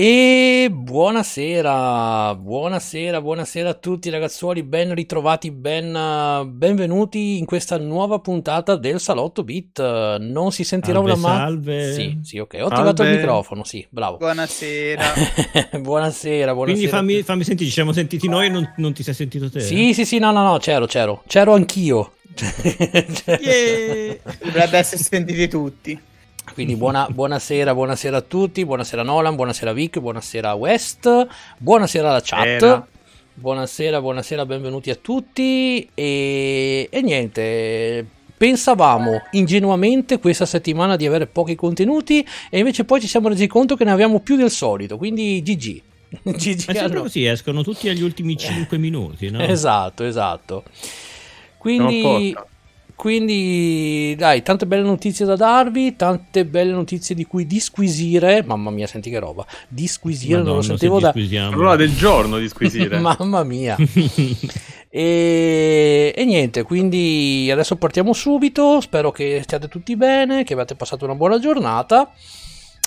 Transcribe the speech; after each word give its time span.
E 0.00 0.70
buonasera, 0.70 2.32
buonasera, 2.36 3.20
buonasera 3.20 3.70
a 3.70 3.74
tutti 3.74 4.10
ragazzuoli, 4.10 4.62
ben 4.62 4.94
ritrovati, 4.94 5.50
ben, 5.50 5.90
benvenuti 6.52 7.38
in 7.38 7.44
questa 7.44 7.78
nuova 7.78 8.20
puntata 8.20 8.76
del 8.76 9.00
Salotto 9.00 9.42
Beat. 9.42 10.18
Non 10.20 10.52
si 10.52 10.62
sentirà 10.62 10.98
salve, 10.98 11.12
una 11.14 11.20
mano. 11.20 11.38
Salve. 11.38 11.92
Sì, 11.94 12.18
sì, 12.22 12.38
ok, 12.38 12.58
ho 12.60 12.66
attivato 12.66 13.02
il 13.02 13.10
microfono, 13.10 13.64
sì, 13.64 13.84
bravo. 13.90 14.18
Buonasera. 14.18 15.02
buonasera, 15.82 16.54
buonasera. 16.54 16.54
Quindi 16.54 16.86
fammi, 16.86 17.22
fammi 17.24 17.42
sentire, 17.42 17.66
ci 17.66 17.74
siamo 17.74 17.92
sentiti 17.92 18.28
noi 18.28 18.46
e 18.46 18.50
non, 18.50 18.72
non, 18.76 18.92
ti 18.92 19.02
sei 19.02 19.14
sentito 19.14 19.50
te? 19.50 19.58
Sì, 19.58 19.94
sì, 19.94 20.04
sì, 20.04 20.18
no, 20.20 20.30
no, 20.30 20.44
no, 20.44 20.58
c'ero, 20.58 20.86
c'ero, 20.86 21.24
c'ero 21.26 21.54
anch'io. 21.54 22.12
Dovrebbe 24.44 24.78
essere 24.78 25.02
sentiti 25.02 25.48
tutti. 25.48 26.00
Quindi 26.52 26.76
buona, 26.76 27.06
buonasera, 27.08 27.74
buonasera 27.74 28.16
a 28.16 28.20
tutti, 28.20 28.64
buonasera 28.64 29.02
Nolan, 29.02 29.34
buonasera 29.34 29.72
Vic, 29.72 29.98
buonasera 29.98 30.54
West, 30.54 31.26
buonasera 31.58 32.08
alla 32.08 32.20
chat. 32.22 32.46
Era. 32.46 32.86
Buonasera, 33.34 34.00
buonasera, 34.00 34.46
benvenuti 34.46 34.90
a 34.90 34.96
tutti 34.96 35.88
e, 35.94 36.88
e 36.90 37.02
niente, 37.02 38.04
pensavamo 38.36 39.22
ingenuamente 39.32 40.18
questa 40.18 40.44
settimana 40.44 40.96
di 40.96 41.06
avere 41.06 41.26
pochi 41.26 41.54
contenuti 41.54 42.26
e 42.50 42.58
invece 42.58 42.84
poi 42.84 43.00
ci 43.00 43.06
siamo 43.06 43.28
resi 43.28 43.46
conto 43.46 43.76
che 43.76 43.84
ne 43.84 43.92
abbiamo 43.92 44.18
più 44.20 44.34
del 44.34 44.50
solito, 44.50 44.96
quindi 44.96 45.40
GG. 45.42 45.82
GG 46.22 46.64
Ma 46.66 46.74
sempre 46.74 47.00
così, 47.00 47.24
escono 47.26 47.62
tutti 47.62 47.88
agli 47.88 48.02
ultimi 48.02 48.36
5 48.36 48.76
minuti, 48.78 49.30
no? 49.30 49.40
Esatto, 49.40 50.04
esatto. 50.04 50.64
Quindi 51.58 52.34
quindi, 52.98 54.16
dai, 54.18 54.42
tante 54.42 54.66
belle 54.66 54.82
notizie 54.82 55.24
da 55.24 55.36
darvi, 55.36 55.94
tante 55.94 56.44
belle 56.44 56.72
notizie 56.72 57.14
di 57.14 57.24
cui 57.24 57.46
disquisire. 57.46 58.42
Mamma 58.42 58.70
mia, 58.70 58.88
senti 58.88 59.08
che 59.08 59.20
roba. 59.20 59.46
Disquisire, 59.68 60.38
Madonna, 60.38 60.48
non 60.48 60.56
lo 60.56 60.62
sentivo 60.64 60.98
da. 60.98 61.12
L'ora 61.50 61.76
del 61.76 61.94
giorno 61.94 62.38
disquisire. 62.38 62.98
Mamma 62.98 63.44
mia. 63.44 63.76
e, 64.90 66.12
e, 66.12 66.24
niente, 66.24 66.64
quindi 66.64 67.48
adesso 67.52 67.76
partiamo 67.76 68.12
subito. 68.12 68.80
Spero 68.80 69.12
che 69.12 69.42
stiate 69.44 69.68
tutti 69.68 69.94
bene, 69.94 70.42
che 70.42 70.54
abbiate 70.54 70.74
passato 70.74 71.04
una 71.04 71.14
buona 71.14 71.38
giornata. 71.38 72.10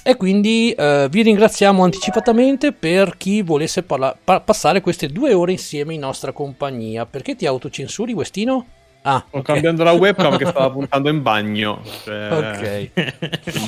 E 0.03 0.17
quindi 0.17 0.73
eh, 0.73 1.07
vi 1.09 1.21
ringraziamo 1.21 1.85
anticipatamente 1.85 2.73
per 2.73 3.15
chi 3.15 3.43
volesse 3.43 3.83
parla- 3.83 4.17
pa- 4.21 4.41
passare 4.41 4.81
queste 4.81 5.07
due 5.07 5.31
ore 5.31 5.53
insieme 5.53 5.93
in 5.93 6.01
nostra 6.01 6.33
compagnia. 6.33 7.05
Perché 7.05 7.37
ti 7.37 7.45
autocensuri, 7.45 8.11
Westino? 8.11 8.65
Ah, 9.03 9.23
Sto 9.27 9.37
okay. 9.37 9.53
cambiando 9.55 9.83
la 9.83 9.93
webcam 9.93 10.37
che 10.37 10.45
stava 10.45 10.69
puntando 10.69 11.09
in 11.09 11.21
bagno. 11.21 11.81
Cioè, 12.03 12.31
ok. 12.31 12.91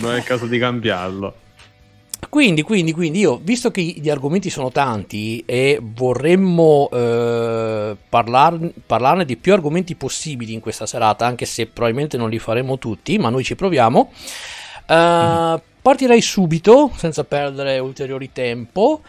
Non 0.01 0.13
è 0.13 0.17
il 0.17 0.23
caso 0.23 0.45
di 0.45 0.59
cambiarlo. 0.59 1.35
Quindi, 2.29 2.61
quindi, 2.61 2.93
quindi 2.93 3.19
io, 3.19 3.39
visto 3.41 3.69
che 3.69 3.81
gli 3.81 4.09
argomenti 4.09 4.49
sono 4.49 4.71
tanti 4.71 5.43
e 5.45 5.79
vorremmo 5.81 6.89
eh, 6.91 7.95
parlar, 8.09 8.59
parlarne 8.85 9.25
di 9.25 9.37
più 9.37 9.53
argomenti 9.53 9.95
possibili 9.95 10.53
in 10.53 10.59
questa 10.59 10.85
serata, 10.85 11.25
anche 11.25 11.45
se 11.45 11.67
probabilmente 11.67 12.17
non 12.17 12.29
li 12.29 12.39
faremo 12.39 12.77
tutti, 12.77 13.17
ma 13.17 13.29
noi 13.29 13.43
ci 13.43 13.55
proviamo, 13.55 14.11
eh, 14.87 14.95
mm. 14.95 15.55
partirei 15.81 16.21
subito, 16.21 16.91
senza 16.95 17.23
perdere 17.23 17.79
ulteriori 17.79 18.31
tempo, 18.31 19.01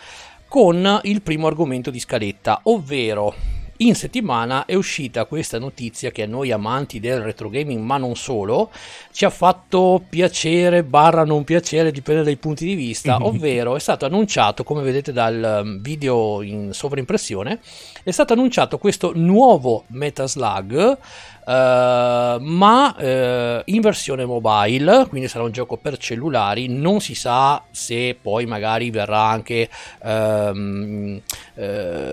con 0.49 1.01
il 1.05 1.23
primo 1.23 1.47
argomento 1.47 1.91
di 1.91 2.01
scaletta, 2.01 2.61
ovvero 2.65 3.35
in 3.79 3.95
settimana 3.95 4.67
è 4.67 4.75
uscita 4.75 5.25
questa 5.25 5.59
notizia 5.59 6.11
che 6.11 6.23
a 6.23 6.27
noi 6.27 6.53
amanti 6.53 7.01
del 7.01 7.21
retro 7.21 7.49
gaming, 7.49 7.83
ma 7.83 7.97
non 7.97 8.15
solo, 8.15 8.71
ci 9.11 9.25
ha 9.25 9.31
fatto 9.31 10.03
piacere, 10.09 10.85
barra 10.85 11.25
non 11.25 11.43
piacere, 11.43 11.91
dipende 11.91 12.23
dai 12.23 12.37
punti 12.37 12.65
di 12.65 12.75
vista, 12.75 13.19
ovvero 13.27 13.75
è 13.75 13.81
stato 13.81 14.07
annunciato, 14.07 14.63
come 14.63 14.83
vedete 14.83 15.13
dal 15.13 15.63
um, 15.65 15.81
video 15.81 16.43
in 16.43 16.73
sovraimpressione, 16.73 17.59
è 18.05 18.11
stato 18.11 18.35
annunciato 18.35 18.79
questo 18.79 19.13
nuovo 19.15 19.85
Metaslug 19.89 20.99
Uh, 21.47 22.41
ma 22.41 22.95
uh, 22.97 23.63
in 23.67 23.81
versione 23.83 24.25
mobile, 24.25 25.07
quindi 25.09 25.29
sarà 25.29 25.45
un 25.45 25.51
gioco 25.51 25.77
per 25.77 25.99
cellulari, 25.99 26.69
non 26.69 27.01
si 27.01 27.15
sa 27.15 27.63
se 27.71 28.17
poi 28.21 28.47
magari 28.47 28.91
verrà 28.91 29.25
anche 29.25 29.69
uh, 30.03 31.21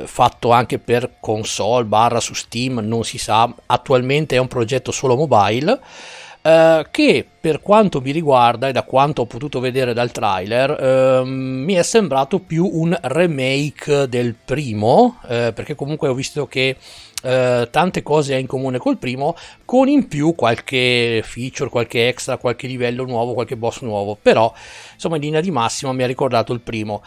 fatto 0.05 0.51
anche 0.51 0.79
per 0.79 1.13
console 1.21 1.85
barra 1.85 2.19
su 2.19 2.33
Steam, 2.33 2.79
non 2.79 3.05
si 3.05 3.17
sa, 3.17 3.53
attualmente 3.67 4.35
è 4.35 4.39
un 4.39 4.49
progetto 4.49 4.91
solo 4.91 5.15
mobile. 5.15 5.79
Uh, 6.43 6.83
che 6.89 7.23
per 7.39 7.61
quanto 7.61 8.01
mi 8.01 8.09
riguarda 8.09 8.67
e 8.67 8.71
da 8.71 8.81
quanto 8.81 9.21
ho 9.21 9.25
potuto 9.27 9.59
vedere 9.59 9.93
dal 9.93 10.09
trailer 10.09 11.21
uh, 11.21 11.23
mi 11.23 11.75
è 11.75 11.83
sembrato 11.83 12.39
più 12.39 12.67
un 12.67 12.97
remake 12.99 14.09
del 14.09 14.33
primo 14.43 15.19
uh, 15.21 15.27
perché 15.53 15.75
comunque 15.75 16.07
ho 16.07 16.15
visto 16.15 16.47
che 16.47 16.77
Uh, 17.21 17.69
tante 17.69 18.01
cose 18.01 18.33
ha 18.33 18.37
in 18.37 18.47
comune 18.47 18.79
col 18.79 18.97
primo, 18.97 19.35
con 19.63 19.87
in 19.87 20.07
più 20.07 20.33
qualche 20.33 21.21
feature, 21.23 21.69
qualche 21.69 22.07
extra, 22.07 22.37
qualche 22.37 22.65
livello 22.65 23.05
nuovo, 23.05 23.33
qualche 23.33 23.55
boss 23.55 23.81
nuovo. 23.81 24.17
Però, 24.19 24.51
insomma, 24.93 25.17
in 25.17 25.21
linea 25.21 25.41
di 25.41 25.51
massima 25.51 25.93
mi 25.93 26.03
ha 26.03 26.07
ricordato 26.07 26.51
il 26.51 26.61
primo. 26.61 27.03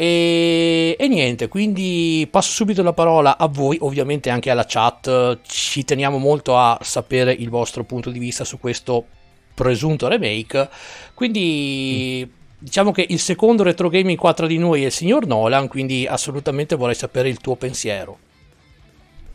E, 0.00 0.94
e, 0.96 1.08
niente, 1.08 1.48
quindi 1.48 2.28
passo 2.30 2.52
subito 2.52 2.84
la 2.84 2.92
parola 2.92 3.36
a 3.36 3.48
voi, 3.48 3.76
ovviamente 3.80 4.30
anche 4.30 4.48
alla 4.48 4.64
chat. 4.64 5.40
Ci 5.42 5.84
teniamo 5.84 6.18
molto 6.18 6.56
a 6.56 6.78
sapere 6.82 7.32
il 7.32 7.48
vostro 7.48 7.82
punto 7.82 8.10
di 8.10 8.20
vista 8.20 8.44
su 8.44 8.60
questo 8.60 9.04
presunto 9.54 10.06
remake. 10.08 10.68
Quindi. 11.14 12.36
Diciamo 12.60 12.90
che 12.90 13.06
il 13.08 13.20
secondo 13.20 13.62
retro 13.62 13.88
gaming 13.88 14.18
4 14.18 14.48
di 14.48 14.58
noi 14.58 14.82
è 14.82 14.86
il 14.86 14.92
signor 14.92 15.26
Nolan, 15.26 15.68
quindi 15.68 16.08
assolutamente 16.08 16.74
vorrei 16.74 16.96
sapere 16.96 17.28
il 17.28 17.38
tuo 17.38 17.54
pensiero. 17.54 18.18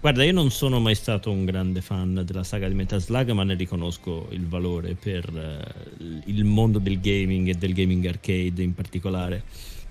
Guarda, 0.04 0.26
io 0.26 0.34
non 0.34 0.52
sono 0.52 0.82
mai 0.82 0.96
stato 0.96 1.32
un 1.32 1.46
grande 1.46 1.80
fan 1.80 2.24
della 2.26 2.44
saga 2.44 2.68
di 2.68 2.74
Metal 2.74 3.02
Slug, 3.02 3.32
ma 3.32 3.46
ne 3.46 3.54
riconosco 3.54 4.28
il 4.32 4.46
valore 4.46 4.96
per 4.96 5.32
uh, 5.32 6.20
il 6.26 6.44
mondo 6.44 6.78
del 6.80 7.00
gaming 7.00 7.48
e 7.48 7.54
del 7.54 7.72
gaming 7.72 8.06
arcade 8.06 8.62
in 8.62 8.74
particolare. 8.74 9.44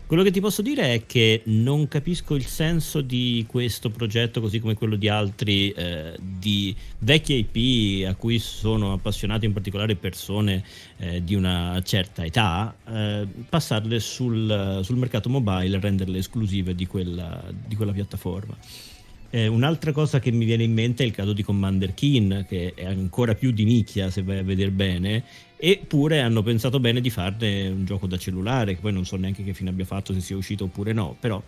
Quello 0.05 0.23
che 0.23 0.31
ti 0.31 0.41
posso 0.41 0.61
dire 0.61 0.93
è 0.93 1.07
che 1.07 1.41
non 1.45 1.89
capisco 1.89 2.35
il 2.35 2.45
senso 2.45 3.01
di 3.01 3.47
questo 3.49 3.89
progetto, 3.89 4.43
così 4.43 4.61
come 4.61 4.75
quello 4.75 4.97
di 4.97 5.09
altri, 5.09 5.71
eh, 5.71 6.15
di 6.21 6.77
vecchie 6.99 7.47
IP 7.49 8.07
a 8.07 8.15
cui 8.15 8.39
sono 8.39 8.93
appassionate 8.93 9.47
in 9.47 9.55
particolare 9.55 9.97
persone 9.97 10.63
eh, 10.99 11.25
di 11.25 11.35
una 11.35 11.81
certa 11.83 12.23
età, 12.23 12.77
eh, 12.87 13.27
passarle 13.49 13.99
sul, 13.99 14.81
sul 14.83 14.97
mercato 14.99 15.31
mobile 15.31 15.75
e 15.75 15.81
renderle 15.81 16.19
esclusive 16.19 16.75
di 16.75 16.87
quella, 16.87 17.43
di 17.67 17.77
quella 17.77 17.93
piattaforma. 17.93 18.55
Eh, 19.35 19.47
un'altra 19.47 19.93
cosa 19.93 20.19
che 20.19 20.31
mi 20.31 20.45
viene 20.45 20.63
in 20.63 20.75
mente 20.75 21.05
è 21.05 21.07
il 21.07 21.13
caso 21.13 21.33
di 21.33 21.43
Commander 21.43 21.95
Keen, 21.95 22.45
che 22.47 22.75
è 22.77 22.85
ancora 22.85 23.35
più 23.35 23.51
di 23.51 23.65
nicchia 23.65 24.11
se 24.11 24.23
vai 24.23 24.37
a 24.37 24.43
vedere 24.43 24.71
bene, 24.71 25.25
eppure 25.57 26.21
hanno 26.21 26.43
pensato 26.43 26.79
bene 26.79 27.01
di 27.01 27.09
farne 27.09 27.69
un 27.69 27.87
gioco 27.87 28.07
da 28.07 28.19
cellulare, 28.19 28.75
che 28.75 28.81
poi 28.83 28.93
non 28.93 29.07
so 29.07 29.17
neanche 29.17 29.43
che 29.43 29.55
fine 29.55 29.71
abbia 29.71 29.87
fatto, 29.87 30.13
se 30.13 30.21
sia 30.21 30.37
uscito 30.37 30.65
oppure 30.65 30.93
no, 30.93 31.17
però 31.19 31.43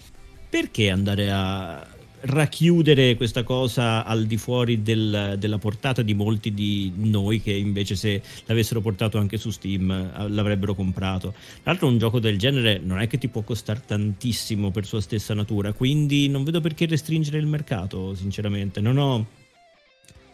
perché 0.48 0.88
andare 0.88 1.30
a 1.30 1.86
racchiudere 2.26 3.16
questa 3.16 3.42
cosa 3.42 4.04
al 4.04 4.24
di 4.24 4.36
fuori 4.36 4.82
del, 4.82 5.36
della 5.38 5.58
portata 5.58 6.02
di 6.02 6.14
molti 6.14 6.54
di 6.54 6.92
noi 6.96 7.42
che 7.42 7.52
invece 7.52 7.96
se 7.96 8.22
l'avessero 8.46 8.80
portato 8.80 9.18
anche 9.18 9.36
su 9.36 9.50
Steam 9.50 9.90
eh, 9.90 10.28
l'avrebbero 10.28 10.74
comprato. 10.74 11.32
Tra 11.32 11.72
l'altro 11.72 11.88
un 11.88 11.98
gioco 11.98 12.20
del 12.20 12.38
genere 12.38 12.80
non 12.82 13.00
è 13.00 13.06
che 13.06 13.18
ti 13.18 13.28
può 13.28 13.42
costare 13.42 13.82
tantissimo 13.86 14.70
per 14.70 14.86
sua 14.86 15.00
stessa 15.00 15.34
natura, 15.34 15.72
quindi 15.72 16.28
non 16.28 16.44
vedo 16.44 16.60
perché 16.60 16.86
restringere 16.86 17.38
il 17.38 17.46
mercato, 17.46 18.14
sinceramente. 18.14 18.80
Non 18.80 18.96
ho 18.96 19.26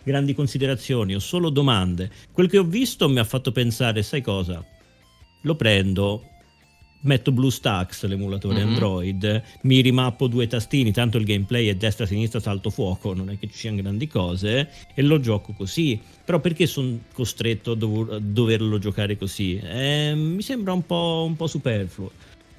grandi 0.02 0.34
considerazioni, 0.34 1.14
ho 1.14 1.20
solo 1.20 1.50
domande. 1.50 2.10
Quel 2.32 2.48
che 2.48 2.58
ho 2.58 2.64
visto 2.64 3.08
mi 3.08 3.18
ha 3.18 3.24
fatto 3.24 3.52
pensare, 3.52 4.02
sai 4.02 4.22
cosa? 4.22 4.64
Lo 5.42 5.54
prendo, 5.56 6.24
metto 7.02 7.32
BlueStacks, 7.32 8.04
l'emulatore 8.04 8.58
mm-hmm. 8.58 8.68
Android, 8.68 9.42
mi 9.62 9.80
rimappo 9.80 10.26
due 10.26 10.46
tastini, 10.46 10.92
tanto 10.92 11.18
il 11.18 11.24
gameplay 11.24 11.68
è 11.68 11.74
destra-sinistra 11.74 12.40
salto 12.40 12.70
fuoco, 12.70 13.14
non 13.14 13.30
è 13.30 13.38
che 13.38 13.48
ci 13.48 13.56
siano 13.58 13.76
grandi 13.76 14.06
cose, 14.06 14.68
e 14.94 15.02
lo 15.02 15.20
gioco 15.20 15.52
così. 15.52 15.98
Però 16.24 16.38
perché 16.38 16.66
sono 16.66 16.98
costretto 17.12 17.72
a, 17.72 17.76
dov- 17.76 18.12
a, 18.12 18.18
doverlo 18.20 18.78
giocare 18.78 19.16
così? 19.16 19.56
Eh, 19.56 20.14
mi 20.14 20.42
sembra 20.42 20.72
un 20.72 20.84
po', 20.86 21.24
un 21.26 21.36
po' 21.36 21.46
superfluo. 21.46 22.10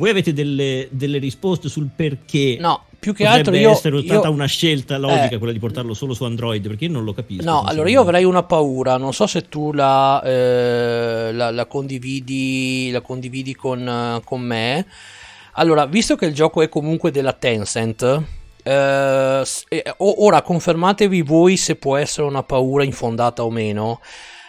Voi 0.02 0.10
avete 0.10 0.34
delle, 0.34 0.88
delle 0.90 1.20
risposte 1.20 1.70
sul 1.70 1.88
perché? 1.96 2.58
No, 2.60 2.86
più 2.98 3.14
che 3.14 3.24
altro 3.28 3.56
io, 3.56 3.70
essere 3.70 4.02
stata 4.02 4.30
io, 4.30 4.34
una 4.34 4.48
scelta 4.48 4.98
logica 4.98 5.36
eh, 5.36 5.38
quella 5.38 5.54
di 5.54 5.60
portarlo 5.60 5.94
solo 5.94 6.16
su 6.16 6.24
Android 6.24 6.68
perché 6.68 6.86
io 6.86 6.92
non 6.92 7.04
lo 7.04 7.14
capisco 7.14 7.44
no 7.44 7.62
allora 7.62 7.88
io 7.88 8.02
avrei 8.02 8.24
una 8.24 8.42
paura. 8.42 8.98
Non 8.98 9.14
so 9.14 9.28
se 9.28 9.48
tu 9.48 9.72
la, 9.72 10.20
eh, 10.24 11.32
la, 11.32 11.52
la 11.52 11.66
condividi 11.68 12.90
la 12.90 13.02
condividi 13.02 13.54
con, 13.54 14.20
con, 14.24 14.42
me. 14.42 14.88
Allora 15.52 15.86
visto 15.86 16.16
che 16.16 16.26
il 16.26 16.34
gioco 16.34 16.64
è 16.64 16.68
comunque 16.68 17.12
della 17.12 17.34
Tencent 17.34 18.24
eh, 18.64 19.44
ora 19.98 20.42
confermatevi 20.42 21.22
voi 21.22 21.58
se 21.58 21.76
può 21.76 21.96
essere 21.96 22.26
una 22.26 22.42
paura 22.42 22.84
infondata 22.84 23.44
o 23.44 23.52
meno. 23.52 24.00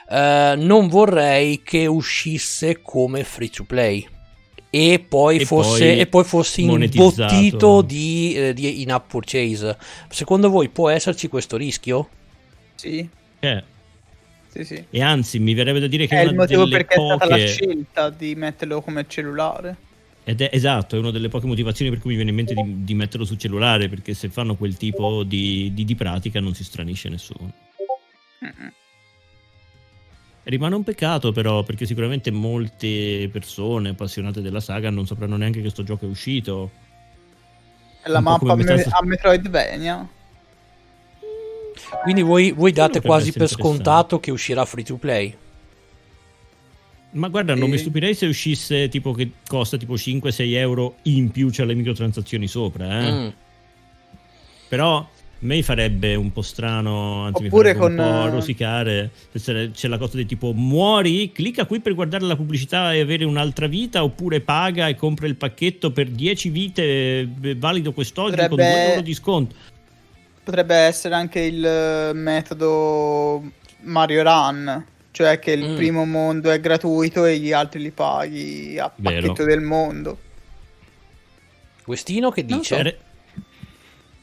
Eh, 0.08 0.54
non 0.56 0.88
vorrei 0.88 1.62
che 1.62 1.84
uscisse 1.84 2.80
come 2.80 3.22
free 3.22 3.50
to 3.50 3.64
play 3.64 4.08
e 4.74 5.04
poi 5.06 5.36
E 5.36 5.44
fosse, 5.44 5.86
poi 5.86 5.98
e 5.98 6.06
poi 6.06 6.24
fosse 6.24 6.60
imbottito 6.62 7.82
di, 7.82 8.32
eh, 8.34 8.54
di 8.54 8.80
in-app 8.80 9.10
purchase. 9.10 9.76
Secondo 10.08 10.48
voi 10.48 10.70
può 10.70 10.88
esserci 10.88 11.28
questo 11.28 11.58
rischio? 11.58 12.08
Sì, 12.74 13.06
Eh, 13.40 13.62
sì, 14.48 14.64
sì. 14.64 14.82
e 14.88 15.02
anzi, 15.02 15.38
mi 15.40 15.52
verrebbe 15.52 15.78
da 15.78 15.86
dire 15.88 16.06
che 16.06 16.16
È 16.16 16.22
il 16.22 16.28
una 16.28 16.38
motivo 16.38 16.64
delle 16.64 16.78
perché 16.78 16.94
è 16.94 17.04
stata 17.04 17.26
la 17.26 17.36
poche... 17.36 17.46
scelta 17.48 18.08
di 18.08 18.34
metterlo 18.34 18.80
come 18.80 19.04
cellulare. 19.06 19.76
Ed 20.24 20.40
è 20.40 20.48
esatto, 20.52 20.96
è 20.96 20.98
una 21.00 21.10
delle 21.10 21.28
poche 21.28 21.46
motivazioni 21.46 21.90
per 21.90 22.00
cui 22.00 22.10
mi 22.10 22.16
viene 22.16 22.30
in 22.30 22.36
mente 22.36 22.54
di, 22.54 22.84
di 22.84 22.94
metterlo 22.94 23.26
sul 23.26 23.36
cellulare, 23.38 23.90
perché 23.90 24.14
se 24.14 24.30
fanno 24.30 24.56
quel 24.56 24.78
tipo 24.78 25.22
di, 25.22 25.70
di- 25.74 25.84
di 25.84 25.94
pratica 25.94 26.40
non 26.40 26.54
si 26.54 26.64
stranisce 26.64 27.10
nessuno. 27.10 27.52
Mm-mm. 28.42 28.72
Rimane 30.44 30.74
un 30.74 30.82
peccato 30.82 31.30
però, 31.30 31.62
perché 31.62 31.86
sicuramente 31.86 32.30
molte 32.32 33.28
persone 33.30 33.90
appassionate 33.90 34.40
della 34.42 34.58
saga 34.60 34.90
non 34.90 35.06
sapranno 35.06 35.36
neanche 35.36 35.62
che 35.62 35.70
sto 35.70 35.84
gioco 35.84 36.04
è 36.04 36.08
uscito. 36.08 36.70
È 38.02 38.08
la 38.08 38.18
Un 38.18 38.24
mappa 38.24 38.56
me- 38.56 38.82
a 38.82 39.04
Metroidvania. 39.04 40.08
Quindi 42.02 42.22
voi, 42.22 42.50
voi 42.52 42.72
date 42.72 43.00
quasi 43.00 43.32
per 43.32 43.48
scontato 43.48 44.18
che 44.18 44.32
uscirà 44.32 44.64
free 44.64 44.84
to 44.84 44.96
play. 44.96 45.36
Ma 47.12 47.28
guarda, 47.28 47.54
non 47.54 47.66
Sì. 47.66 47.70
mi 47.70 47.78
stupirei 47.78 48.14
se 48.14 48.26
uscisse 48.26 48.88
tipo 48.88 49.12
che 49.12 49.32
costa 49.46 49.76
tipo 49.76 49.94
5-6 49.96 50.54
euro 50.54 50.96
in 51.02 51.30
più 51.30 51.50
c'è 51.50 51.64
le 51.64 51.74
microtransazioni 51.74 52.48
sopra, 52.48 53.00
eh. 53.00 53.12
Mm. 53.12 53.28
Però 54.68 55.06
me 55.42 55.62
farebbe 55.62 56.14
un 56.14 56.32
po' 56.32 56.42
strano, 56.42 57.24
anzi 57.24 57.46
Oppure 57.46 57.72
mi 57.74 57.78
farebbe 57.78 58.02
un 58.02 58.10
con, 58.10 58.20
po' 58.20 58.26
eh, 58.26 58.30
rosicare. 58.30 59.10
C'è 59.72 59.88
la 59.88 59.98
cosa 59.98 60.16
di 60.16 60.26
tipo 60.26 60.52
muori, 60.52 61.32
clicca 61.32 61.64
qui 61.66 61.80
per 61.80 61.94
guardare 61.94 62.24
la 62.24 62.36
pubblicità 62.36 62.92
e 62.92 63.00
avere 63.00 63.24
un'altra 63.24 63.66
vita, 63.66 64.02
oppure 64.04 64.40
paga 64.40 64.88
e 64.88 64.94
compra 64.96 65.26
il 65.26 65.36
pacchetto 65.36 65.90
per 65.90 66.08
10 66.08 66.48
vite 66.50 66.82
eh, 66.82 67.28
valido 67.56 67.92
quest'oggi 67.92 68.36
con 68.36 68.48
Potrebbe- 68.48 68.72
2 68.72 68.88
euro 68.90 69.00
di 69.00 69.14
sconto. 69.14 69.54
Potrebbe 70.44 70.74
essere 70.74 71.14
anche 71.14 71.40
il 71.40 71.64
eh, 71.64 72.12
metodo 72.14 73.42
Mario 73.82 74.22
Run, 74.22 74.86
cioè 75.12 75.38
che 75.38 75.52
il 75.52 75.70
Mm. 75.70 75.76
primo 75.76 76.04
mondo 76.04 76.50
è 76.50 76.58
gratuito 76.60 77.24
e 77.24 77.38
gli 77.38 77.52
altri 77.52 77.80
li 77.80 77.90
paghi 77.90 78.78
a 78.78 78.90
Vero. 78.96 79.20
pacchetto 79.20 79.44
del 79.44 79.60
mondo. 79.60 80.18
Questino 81.84 82.30
che 82.30 82.44
dice? 82.44 82.96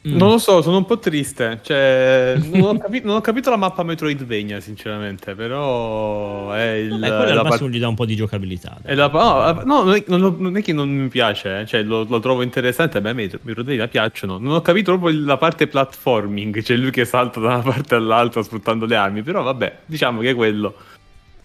Mm. 0.09 0.17
Non 0.17 0.29
lo 0.29 0.37
so, 0.37 0.61
sono 0.61 0.77
un 0.77 0.85
po' 0.85 0.97
triste. 0.99 1.59
Cioè, 1.61 2.37
non 2.51 2.61
ho, 2.61 2.77
capi- 2.77 3.01
non 3.03 3.15
ho 3.17 3.21
capito 3.21 3.49
la 3.49 3.55
mappa 3.57 3.83
Metroidvania, 3.83 4.59
sinceramente. 4.59 5.35
Però 5.35 6.51
è 6.51 6.71
il. 6.71 6.89
Vabbè, 6.89 7.07
quello 7.07 7.33
la 7.33 7.41
al 7.41 7.47
part- 7.47 7.63
gli 7.67 7.79
dà 7.79 7.87
un 7.87 7.95
po' 7.95 8.05
di 8.05 8.15
giocabilità. 8.15 8.77
la- 8.83 9.07
no, 9.07 9.63
no, 9.63 9.83
non, 9.83 9.93
è, 9.95 10.03
non 10.37 10.57
è 10.57 10.61
che 10.61 10.73
non 10.73 10.89
mi 10.89 11.07
piace, 11.09 11.61
eh, 11.61 11.65
cioè, 11.65 11.83
lo, 11.83 12.05
lo 12.07 12.19
trovo 12.19 12.41
interessante. 12.41 12.97
A 12.97 13.01
me 13.01 13.13
Metro- 13.13 13.39
Metroidvania 13.43 13.87
piacciono. 13.87 14.37
Non 14.37 14.53
ho 14.55 14.61
capito 14.61 14.97
proprio 14.97 15.23
la 15.25 15.37
parte 15.37 15.67
platforming, 15.67 16.61
cioè 16.63 16.77
lui 16.77 16.91
che 16.91 17.05
salta 17.05 17.39
da 17.39 17.47
una 17.47 17.59
parte 17.61 17.95
all'altra 17.95 18.41
sfruttando 18.41 18.85
le 18.85 18.95
armi. 18.95 19.21
Però 19.21 19.43
vabbè, 19.43 19.79
diciamo 19.85 20.21
che 20.21 20.33
quello 20.33 20.75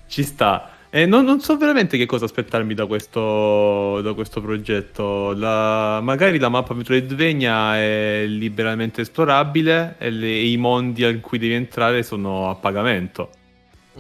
ci 0.09 0.23
sta. 0.23 0.71
E 0.97 1.07
non, 1.07 1.25
non 1.25 1.41
so 1.41 1.57
veramente 1.57 1.97
che 1.99 2.07
cosa 2.07 2.27
aspettarmi 2.27 2.73
da 2.73 2.87
questo, 2.87 4.01
da 4.01 4.15
questo 4.15 4.41
progetto. 4.41 5.33
La- 5.35 6.01
magari 6.01 6.39
la 6.39 6.49
mappa 6.49 6.73
Metroidvania 6.73 7.77
è 7.77 8.25
liberamente 8.29 9.01
esplorabile 9.01 9.97
e, 9.99 10.11
le- 10.11 10.27
e 10.29 10.51
i 10.53 10.57
mondi 10.57 11.03
in 11.03 11.21
cui 11.21 11.39
devi 11.39 11.55
entrare 11.55 12.05
sono 12.05 12.49
a 12.49 12.55
pagamento. 12.55 13.31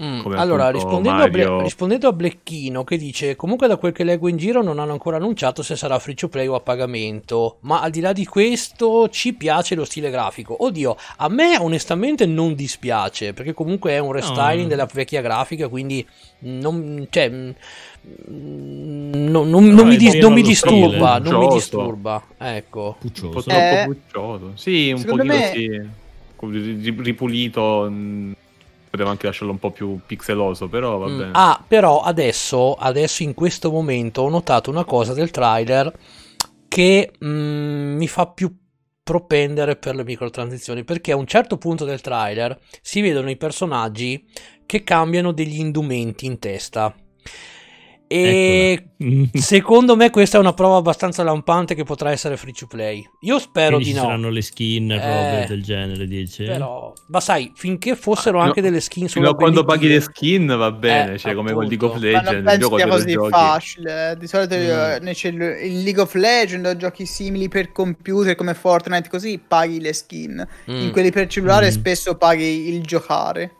Mm, 0.00 0.20
come 0.22 0.36
Allora, 0.36 0.70
rispondendo 0.70 1.22
a, 1.22 1.28
Ble- 1.28 1.62
rispondendo 1.62 2.08
a 2.08 2.12
Blecchino 2.12 2.82
che 2.82 2.96
dice 2.96 3.36
comunque 3.36 3.68
da 3.68 3.76
quel 3.76 3.92
che 3.92 4.02
leggo 4.02 4.26
in 4.26 4.36
giro 4.36 4.60
non 4.60 4.80
hanno 4.80 4.90
ancora 4.90 5.18
annunciato 5.18 5.62
se 5.62 5.76
sarà 5.76 6.00
free 6.00 6.16
to 6.16 6.28
play 6.28 6.48
o 6.48 6.56
a 6.56 6.60
pagamento, 6.60 7.58
ma 7.60 7.80
al 7.80 7.90
di 7.92 8.00
là 8.00 8.12
di 8.12 8.24
questo 8.26 9.08
ci 9.08 9.34
piace 9.34 9.76
lo 9.76 9.84
stile 9.84 10.10
grafico. 10.10 10.64
Oddio, 10.64 10.96
a 11.18 11.28
me 11.28 11.56
onestamente 11.58 12.26
non 12.26 12.54
dispiace 12.54 13.32
perché 13.34 13.52
comunque 13.54 13.92
è 13.92 13.98
un 13.98 14.10
restyling 14.12 14.62
No. 14.62 14.68
della 14.68 14.88
vecchia 14.92 15.20
grafica, 15.20 15.68
quindi 15.68 16.04
non, 16.40 17.06
cioè, 17.10 17.28
mm, 17.30 17.50
non- 18.28 19.48
non- 19.48 19.64
No, 19.64 19.74
non 19.74 19.86
mi, 19.88 19.96
dis- 19.96 20.14
non 20.14 20.32
mi 20.32 20.42
disturba, 20.42 21.16
stile. 21.20 21.30
non 21.30 21.40
mi 21.46 21.54
disturba. 21.54 22.22
Ecco. 22.36 22.80
Un 22.80 22.92
po' 22.92 22.98
Puccioso. 23.00 23.42
troppo 23.42 23.60
Eh, 23.60 23.84
puccioso. 23.86 24.50
Sì, 24.54 24.90
un 24.92 25.02
pochino 25.04 25.24
me- 25.24 25.50
sì. 25.54 25.80
Ripulito. 26.96 27.90
Mh, 28.94 28.96
Potevo 28.96 29.10
anche 29.10 29.26
lasciarlo 29.26 29.52
un 29.52 29.58
po' 29.58 29.70
più 29.70 29.98
pixeloso, 30.06 30.68
però 30.68 30.98
va 30.98 31.08
Mm, 31.08 31.18
bene. 31.18 31.30
Ah, 31.32 31.64
però 31.66 32.00
adesso, 32.00 32.74
adesso 32.74 33.22
in 33.22 33.34
questo 33.34 33.70
momento 33.70 34.22
ho 34.22 34.28
notato 34.28 34.70
una 34.70 34.84
cosa 34.84 35.12
del 35.12 35.30
trailer 35.30 35.92
che 36.68 37.12
mm, 37.24 37.96
mi 37.96 38.08
fa 38.08 38.26
più 38.26 38.54
propendere 39.02 39.76
per 39.76 39.94
le 39.94 40.04
microtransizioni 40.04 40.82
perché 40.82 41.12
a 41.12 41.16
un 41.16 41.26
certo 41.26 41.58
punto 41.58 41.84
del 41.84 42.00
trailer 42.00 42.58
si 42.80 43.02
vedono 43.02 43.28
i 43.28 43.36
personaggi 43.36 44.24
che 44.64 44.82
cambiano 44.82 45.32
degli 45.32 45.58
indumenti 45.58 46.24
in 46.24 46.38
testa 46.38 46.94
e 48.06 48.86
Eccola. 48.98 49.28
secondo 49.42 49.96
me 49.96 50.10
questa 50.10 50.36
è 50.36 50.40
una 50.40 50.52
prova 50.52 50.76
abbastanza 50.76 51.22
lampante 51.22 51.74
che 51.74 51.84
potrà 51.84 52.10
essere 52.10 52.36
free 52.36 52.52
to 52.52 52.66
play 52.66 53.02
io 53.20 53.38
spero 53.38 53.76
Quindi 53.76 53.84
di 53.84 53.90
ci 53.90 53.96
no 53.96 54.02
saranno 54.02 54.28
le 54.28 54.42
skin, 54.42 54.90
Eh, 54.92 54.98
robe 54.98 55.46
del 55.48 55.62
genere, 55.62 56.06
dici? 56.06 56.44
però 56.44 56.92
ma 57.08 57.20
sai 57.20 57.50
finché 57.54 57.96
fossero 57.96 58.40
Ah, 58.40 58.44
anche 58.44 58.60
no, 58.60 58.66
delle 58.68 58.80
skin 58.80 59.08
Fino 59.08 59.24
a 59.24 59.28
solo 59.28 59.38
quando 59.40 59.64
paghi 59.64 59.88
le 59.88 60.00
skin 60.00 60.46
va 60.46 60.70
bene, 60.70 61.14
Eh, 61.14 61.18
cioè 61.18 61.34
come 61.34 61.52
quel 61.52 61.66
League 61.68 61.86
of 61.86 61.94
appunto. 61.96 62.06
Legends, 62.30 62.52
il 62.52 62.58
gioco 62.60 62.88
così 62.88 63.12
giochi. 63.12 63.30
facile. 63.30 64.10
eh. 64.10 64.16
Di 64.18 64.26
solito 64.26 64.54
eh, 64.54 65.00
Mm. 65.02 65.12
cellu- 65.12 65.60
in 65.62 65.82
League 65.82 66.00
of 66.00 66.14
Legends 66.14 66.68
o 66.68 66.76
giochi 66.76 67.06
simili 67.06 67.48
per 67.48 67.72
computer 67.72 68.34
come 68.34 68.54
Fortnite, 68.54 69.08
così 69.08 69.38
paghi 69.46 69.80
le 69.80 69.92
skin. 69.92 70.46
Mm. 70.70 70.80
In 70.80 70.90
quelli 70.92 71.10
per 71.10 71.26
cellulare 71.26 71.66
Mm. 71.68 71.70
spesso 71.70 72.16
paghi 72.16 72.68
il 72.68 72.82
giocare 72.82 73.52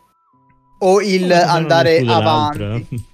o 0.79 1.01
il 1.01 1.31
andare 1.31 2.03
avanti. 2.05 3.13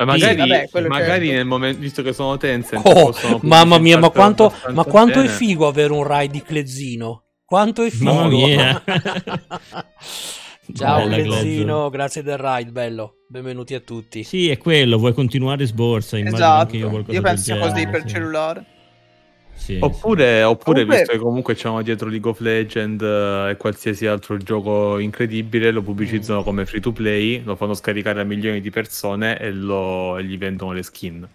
Eh, 0.00 0.04
magari 0.06 0.34
vabbè, 0.34 0.88
magari 0.88 1.26
certo. 1.26 1.32
nel 1.34 1.44
momento, 1.44 1.78
visto 1.78 2.00
che 2.00 2.14
sono 2.14 2.38
Tencent, 2.38 2.80
Oh, 2.86 3.12
mamma 3.42 3.76
mia, 3.76 3.98
ma 3.98 4.08
quanto, 4.08 4.50
ma 4.72 4.84
quanto 4.84 5.20
è 5.20 5.26
figo 5.26 5.66
avere 5.66 5.92
un 5.92 6.08
ride 6.08 6.32
di 6.32 6.42
Clezzino. 6.42 7.24
Quanto 7.44 7.82
è 7.82 7.90
figo. 7.90 8.10
Mamma 8.10 8.28
mia. 8.28 8.82
Ciao 10.72 11.06
Clezzino, 11.06 11.90
grazie 11.90 12.22
del 12.22 12.38
ride, 12.38 12.70
bello. 12.70 13.16
Benvenuti 13.28 13.74
a 13.74 13.80
tutti. 13.80 14.24
Sì, 14.24 14.48
è 14.48 14.56
quello, 14.56 14.96
vuoi 14.96 15.12
continuare 15.12 15.66
sborsa, 15.66 16.16
immagino 16.16 16.38
Esatto, 16.38 16.60
anche 16.62 16.76
io 16.78 16.88
qualcosa 16.88 17.16
io 17.16 17.22
penso 17.22 17.42
sia 17.42 17.58
così 17.58 17.86
per 17.86 18.00
sì. 18.00 18.08
cellulare. 18.08 18.66
Sì, 19.60 19.76
Oppure, 19.80 20.42
oppure 20.42 20.80
Comunque- 20.80 20.96
visto 20.96 21.12
che 21.12 21.18
comunque 21.18 21.54
c'hanno 21.54 21.82
dietro 21.82 22.08
League 22.08 22.30
of 22.30 22.40
Legends 22.40 23.02
eh, 23.02 23.50
e 23.50 23.56
qualsiasi 23.56 24.06
altro 24.06 24.38
gioco 24.38 24.98
incredibile, 24.98 25.70
lo 25.70 25.82
Mm. 25.82 25.84
pubblicizzano 25.84 26.42
come 26.42 26.64
free 26.64 26.80
to 26.80 26.92
play, 26.92 27.42
lo 27.44 27.54
fanno 27.56 27.74
scaricare 27.74 28.20
a 28.20 28.24
milioni 28.24 28.60
di 28.60 28.70
persone 28.70 29.38
e, 29.38 29.50
lo- 29.52 30.16
e 30.18 30.24
gli 30.24 30.38
vendono 30.38 30.72
le 30.72 30.82
skin. 30.82 31.28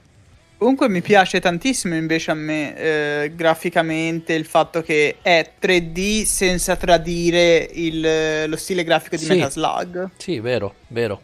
Comunque 0.58 0.89
mi 0.89 1.01
piace 1.01 1.39
tantissimo 1.39 1.96
invece 1.96 2.32
a 2.32 2.34
me 2.34 2.75
eh, 2.77 3.32
graficamente 3.36 4.34
il 4.34 4.46
fatto 4.46 4.82
che 4.82 5.17
è 5.22 5.51
3D 5.60 6.24
senza 6.24 6.75
tradire 6.77 7.70
il- 7.74 8.46
lo 8.48 8.55
stile 8.55 8.84
grafico 8.84 9.17
di 9.17 9.24
Sì. 9.24 9.34
Metaslug. 9.36 10.10
Sì, 10.17 10.39
vero, 10.39 10.75
vero. 10.88 11.22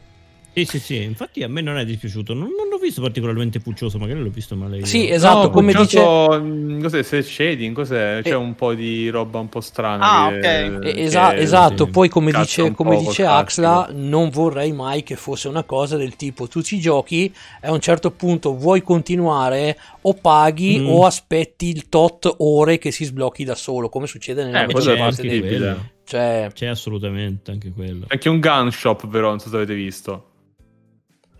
Sì, 0.53 0.65
sì, 0.65 0.79
sì, 0.79 1.01
infatti 1.03 1.43
a 1.43 1.47
me 1.47 1.61
non 1.61 1.77
è 1.77 1.85
dispiaciuto, 1.85 2.33
non, 2.33 2.49
non 2.57 2.67
l'ho 2.69 2.77
visto 2.77 3.01
particolarmente 3.01 3.59
puccioso, 3.59 3.97
magari 3.97 4.21
l'ho 4.21 4.29
visto 4.29 4.55
male 4.55 4.79
io. 4.79 4.85
Sì, 4.85 5.09
esatto, 5.09 5.43
No, 5.43 5.49
come 5.49 5.71
dice... 5.73 5.99
puccioso, 6.01 6.41
mh, 6.43 6.81
Cos'è? 6.81 7.03
Se 7.03 7.21
shading, 7.21 7.73
cos'è? 7.75 8.19
C'è 8.23 8.29
Eh. 8.31 8.33
un 8.35 8.55
po' 8.55 8.73
di 8.73 9.09
roba 9.09 9.39
un 9.39 9.49
po' 9.49 9.61
strana. 9.61 10.25
Ah, 10.25 10.29
che- 10.29 10.37
ok. 10.73 10.79
Che- 10.79 11.01
esa- 11.03 11.35
esatto, 11.35 11.85
sì, 11.85 11.91
poi 11.91 12.09
come 12.09 12.31
dice, 12.31 12.71
come 12.71 12.97
dice 12.97 13.25
Axla, 13.25 13.89
non 13.93 14.29
vorrei 14.29 14.71
mai 14.71 15.03
che 15.03 15.15
fosse 15.15 15.47
una 15.47 15.63
cosa 15.63 15.95
del 15.97 16.15
tipo 16.15 16.47
tu 16.47 16.61
ci 16.61 16.79
giochi 16.79 17.33
e 17.61 17.67
a 17.67 17.71
un 17.71 17.79
certo 17.79 18.11
punto 18.11 18.55
vuoi 18.55 18.81
continuare 18.81 19.77
o 20.01 20.13
paghi 20.15 20.79
Mm. 20.79 20.87
o 20.89 21.05
aspetti 21.05 21.69
il 21.69 21.87
tot 21.89 22.33
ore 22.39 22.77
che 22.77 22.91
si 22.91 23.05
sblocchi 23.05 23.43
da 23.43 23.55
solo, 23.55 23.89
come 23.89 24.07
succede 24.07 24.43
nella 24.43 24.63
Eh, 24.63 24.73
maggior 24.73 24.97
parte 24.97 25.21
dei... 25.21 25.75
Cioè, 26.03 26.49
C'è 26.51 26.65
assolutamente 26.65 27.51
anche 27.51 27.71
quello. 27.71 28.05
Anche 28.09 28.27
un 28.27 28.39
gun 28.41 28.69
shop, 28.71 29.07
però, 29.07 29.29
non 29.29 29.39
so 29.39 29.47
se 29.49 29.55
avete 29.55 29.73
visto 29.75 30.30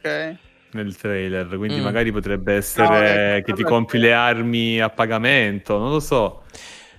Ok. 0.03 0.35
nel 0.73 0.95
trailer. 0.95 1.47
Quindi 1.57 1.79
Mm. 1.79 1.83
magari 1.83 2.11
potrebbe 2.11 2.53
essere 2.53 3.37
No, 3.37 3.43
che 3.43 3.53
ti 3.53 3.63
compri 3.63 3.99
le 3.99 4.13
armi 4.13 4.79
a 4.79 4.89
pagamento, 4.89 5.77
non 5.77 5.91
lo 5.91 5.99
so. 5.99 6.43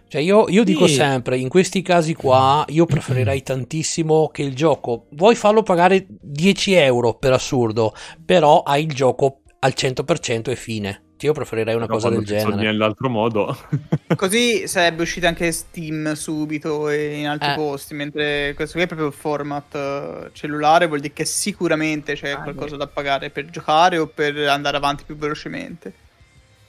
Cioè 0.09 0.21
io, 0.21 0.47
io 0.49 0.63
dico 0.63 0.87
Sì. 0.87 0.95
sempre, 0.95 1.39
in 1.39 1.49
questi 1.49 1.81
casi 1.81 2.13
qua, 2.15 2.65
io 2.69 2.85
preferirei 2.85 3.43
tantissimo 3.43 4.29
che 4.29 4.43
il 4.43 4.55
gioco, 4.55 5.07
vuoi 5.13 5.35
farlo 5.35 5.63
pagare 5.63 6.05
10 6.07 6.75
euro 6.75 7.15
per 7.15 7.33
assurdo, 7.33 7.95
però 8.23 8.63
hai 8.63 8.85
il 8.85 8.93
gioco 8.93 9.41
al 9.61 9.73
100% 9.73 10.51
e 10.51 10.57
fine. 10.57 11.02
Io 11.27 11.33
preferirei 11.33 11.75
una 11.75 11.87
Però 11.87 11.99
cosa 11.99 12.09
del 12.11 12.25
genere. 12.25 12.57
nell'altro 12.63 13.09
modo. 13.09 13.57
Così 14.17 14.67
sarebbe 14.67 15.03
uscito 15.03 15.27
anche 15.27 15.51
Steam 15.53 16.13
subito 16.15 16.89
e 16.89 17.19
in 17.19 17.29
altri 17.29 17.51
Eh. 17.51 17.55
posti, 17.55 17.95
mentre 17.95 18.53
questo 18.55 18.75
qui 18.75 18.83
è 18.83 18.87
proprio 18.87 19.09
il 19.09 19.15
format 19.15 19.75
eh, 19.75 20.31
cellulare, 20.33 20.87
vuol 20.87 21.01
dire 21.01 21.13
che 21.13 21.25
sicuramente 21.25 22.15
c'è 22.15 22.31
Ah, 22.31 22.43
qualcosa 22.43 22.77
da 22.77 22.87
pagare 22.87 23.31
per 23.31 23.47
giocare 23.51 23.99
o 23.99 24.07
per 24.07 24.37
andare 24.49 24.77
avanti 24.77 25.05
più 25.05 25.17
velocemente. 25.17 25.93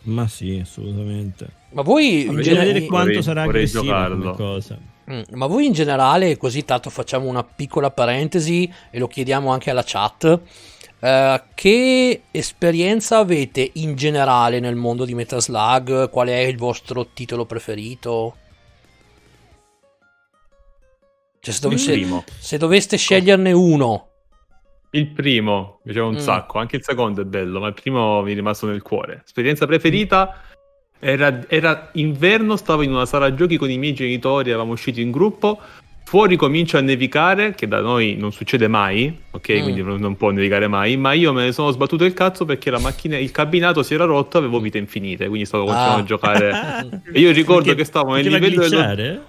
Ma 0.04 0.28
sì, 0.28 0.60
assolutamente. 0.62 1.48
Ma 1.72 1.82
voi 1.82 2.26
in 2.28 2.36
vedere 2.36 2.86
quanto 2.86 3.08
vorrei- 3.08 3.24
sarà 3.24 3.46
vorrei 3.46 3.72
come 3.72 4.34
cosa. 4.36 4.78
Mm, 5.12 5.22
Ma 5.32 5.48
voi 5.48 5.66
in 5.66 5.74
generale, 5.74 6.38
così 6.38 6.64
tanto 6.64 6.90
facciamo 6.90 7.28
una 7.28 7.44
piccola 7.44 7.90
parentesi 7.92 8.72
e 8.90 9.00
lo 9.00 9.08
chiediamo 9.08 9.52
anche 9.52 9.70
alla 9.70 9.84
chat, 9.86 10.40
eh, 11.04 11.44
che 11.54 12.22
esperienza 12.32 13.18
avete 13.18 13.72
in 13.74 13.96
generale 13.96 14.62
nel 14.62 14.76
mondo 14.76 15.04
di 15.04 15.14
Metaslug? 15.14 16.10
Qual 16.10 16.28
è 16.30 16.38
il 16.38 16.56
vostro 16.58 17.08
titolo 17.14 17.46
preferito? 17.46 18.38
Cioè, 21.42 21.54
se, 21.54 21.60
dovesse- 21.60 21.92
primo. 21.92 22.24
se 22.40 22.58
doveste 22.58 22.96
sceglierne 22.98 23.52
uno, 23.52 24.08
Il 24.96 25.08
primo 25.08 25.80
mi 25.84 25.92
piaceva 25.92 26.06
un 26.06 26.14
Mm. 26.14 26.20
sacco, 26.20 26.60
anche 26.60 26.76
il 26.76 26.84
secondo 26.84 27.22
è 27.22 27.26
bello, 27.26 27.60
ma 27.60 27.68
il 27.68 27.74
primo 27.74 28.22
mi 28.22 28.32
è 28.32 28.36
rimasto 28.36 28.68
nel 28.68 28.84
cuore. 28.84 29.24
Esperienza 29.26 29.66
preferita 29.66 30.40
era, 31.00 31.44
era 31.50 31.90
inverno, 31.94 32.56
stavo 32.56 32.84
in 32.84 32.92
una 32.92 33.08
sala 33.08 33.34
giochi 33.34 33.58
con 33.58 33.72
i 33.72 33.78
miei 33.80 33.94
genitori, 33.96 34.50
eravamo 34.52 34.74
usciti 34.74 35.02
in 35.02 35.10
gruppo. 35.10 35.60
Fuori 36.06 36.36
comincia 36.36 36.78
a 36.78 36.82
nevicare, 36.82 37.56
che 37.56 37.68
da 37.68 37.80
noi 37.82 38.16
non 38.20 38.32
succede 38.32 38.68
mai, 38.68 39.18
ok? 39.32 39.52
Mm. 39.52 39.62
Quindi 39.64 39.82
non 39.84 40.16
può 40.16 40.30
nevicare 40.30 40.68
mai. 40.68 40.96
Ma 40.96 41.14
io 41.14 41.34
me 41.34 41.46
ne 41.46 41.52
sono 41.52 41.72
sbattuto 41.72 42.06
il 42.06 42.14
cazzo 42.14 42.46
perché 42.46 42.70
la 42.70 42.78
macchina, 42.80 43.18
il 43.18 43.32
cabinato 43.32 43.82
si 43.82 43.94
era 43.96 44.06
rotto, 44.06 44.38
avevo 44.38 44.60
vite 44.60 44.78
infinite, 44.78 45.28
quindi 45.28 45.46
stavo 45.46 45.66
continuando 45.66 45.98
Ah. 45.98 46.02
a 46.02 46.06
giocare. 46.06 47.02
E 47.12 47.20
io 47.20 47.32
ricordo 47.32 47.64
Perché 47.64 47.80
che 47.80 47.86
stavo 47.86 48.14
nel 48.14 48.24
livello 48.28 48.62
glitchare? 48.62 49.22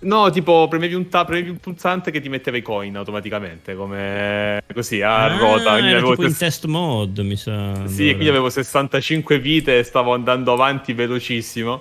No, 0.00 0.28
tipo 0.30 0.66
premevi 0.68 0.92
un, 0.94 1.08
ta- 1.08 1.24
premevi 1.24 1.48
un 1.50 1.56
pulsante 1.58 2.10
che 2.10 2.20
ti 2.20 2.28
metteva 2.28 2.56
i 2.58 2.62
coin 2.62 2.94
automaticamente, 2.96 3.74
come 3.74 4.60
così 4.74 5.00
a 5.00 5.24
Ah, 5.24 5.36
ruota. 5.38 5.78
Era 5.78 6.00
tipo 6.00 6.22
in 6.24 6.28
ses- 6.30 6.38
test 6.38 6.64
mode, 6.66 7.22
mi 7.22 7.36
sa. 7.36 7.86
Sì, 7.86 8.02
allora. 8.02 8.14
quindi 8.14 8.28
avevo 8.28 8.50
65 8.50 9.38
vite 9.38 9.78
e 9.78 9.82
stavo 9.82 10.12
andando 10.12 10.52
avanti 10.52 10.92
velocissimo. 10.92 11.80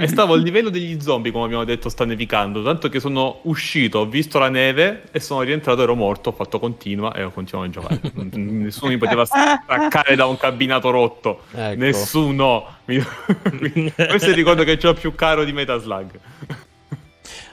E 0.00 0.06
stavo 0.06 0.34
al 0.34 0.40
livello 0.40 0.70
degli 0.70 1.00
zombie, 1.00 1.32
come 1.32 1.44
abbiamo 1.44 1.64
detto, 1.64 1.88
sta 1.88 2.04
nevicando. 2.04 2.62
Tanto 2.62 2.88
che 2.88 3.00
sono 3.00 3.40
uscito, 3.42 4.00
ho 4.00 4.06
visto 4.06 4.38
la 4.38 4.48
neve 4.48 5.02
e 5.10 5.20
sono 5.20 5.42
rientrato, 5.42 5.82
ero 5.82 5.94
morto, 5.94 6.30
ho 6.30 6.32
fatto 6.32 6.58
continua 6.58 7.12
e 7.14 7.22
ho 7.24 7.30
continuato 7.30 7.68
a 7.68 7.72
giocare. 7.72 8.00
Nessuno 8.38 8.90
mi 8.90 8.98
poteva 8.98 9.24
staccare 9.24 10.14
da 10.14 10.26
un 10.26 10.36
cabinato 10.36 10.90
rotto. 10.90 11.42
Ecco. 11.52 11.78
Nessuno. 11.78 12.66
Questo 12.84 14.26
è 14.26 14.28
il 14.28 14.34
ricordo 14.34 14.64
che 14.64 14.78
ho 14.86 14.94
più 14.94 15.14
caro 15.14 15.44
di 15.44 15.52
Metaslug. 15.52 16.18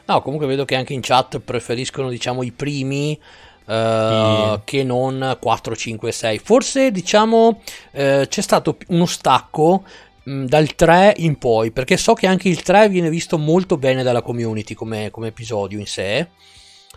No, 0.05 0.21
comunque 0.21 0.47
vedo 0.47 0.65
che 0.65 0.75
anche 0.75 0.93
in 0.93 1.01
chat 1.01 1.39
preferiscono, 1.39 2.09
diciamo, 2.09 2.41
i 2.41 2.51
primi 2.51 3.19
eh, 3.67 4.51
Sì. 4.55 4.61
che 4.63 4.83
non 4.83 5.37
4, 5.39 5.75
5, 5.75 6.11
6. 6.11 6.39
Forse, 6.39 6.91
diciamo, 6.91 7.61
eh, 7.91 8.25
c'è 8.27 8.41
stato 8.41 8.77
uno 8.87 9.05
stacco 9.05 9.83
mh, 10.29 10.45
dal 10.45 10.75
3 10.75 11.13
in 11.17 11.37
poi, 11.37 11.71
perché 11.71 11.97
so 11.97 12.13
che 12.13 12.27
anche 12.27 12.49
il 12.49 12.61
3 12.61 12.89
viene 12.89 13.09
visto 13.09 13.37
molto 13.37 13.77
bene 13.77 14.03
dalla 14.03 14.21
community 14.21 14.73
come, 14.73 15.09
come 15.11 15.27
episodio 15.27 15.79
in 15.79 15.85
sé. 15.85 16.27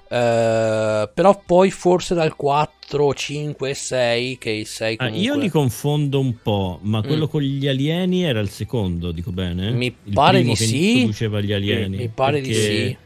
Eh, 0.09 1.09
però 1.15 1.43
poi 1.47 1.71
forse 1.71 2.15
dal 2.15 2.37
4, 2.37 3.15
5 3.15 3.71
e 3.71 3.75
6 3.75 4.39
che 4.39 4.51
il 4.51 4.67
6 4.67 4.95
Ah, 4.99 5.05
comunque... 5.07 5.23
io 5.25 5.37
li 5.39 5.49
confondo 5.49 6.21
un 6.21 6.37
po', 6.43 6.79
ma 6.83 7.01
quello 7.03 7.25
Mm. 7.27 7.29
con 7.31 7.41
gli 7.41 7.67
alieni 7.67 8.23
era 8.25 8.41
il 8.41 8.51
secondo, 8.51 9.11
dico 9.13 9.31
bene? 9.33 9.71
Mi 9.71 9.87
Il 10.05 10.13
pare 10.13 10.43
di 10.43 10.55
sì. 10.55 11.11
alieni. 11.55 11.97
Mi 11.97 12.09
pare 12.09 12.41
di 12.43 12.49
perché 12.49 12.63
sì. 12.89 12.97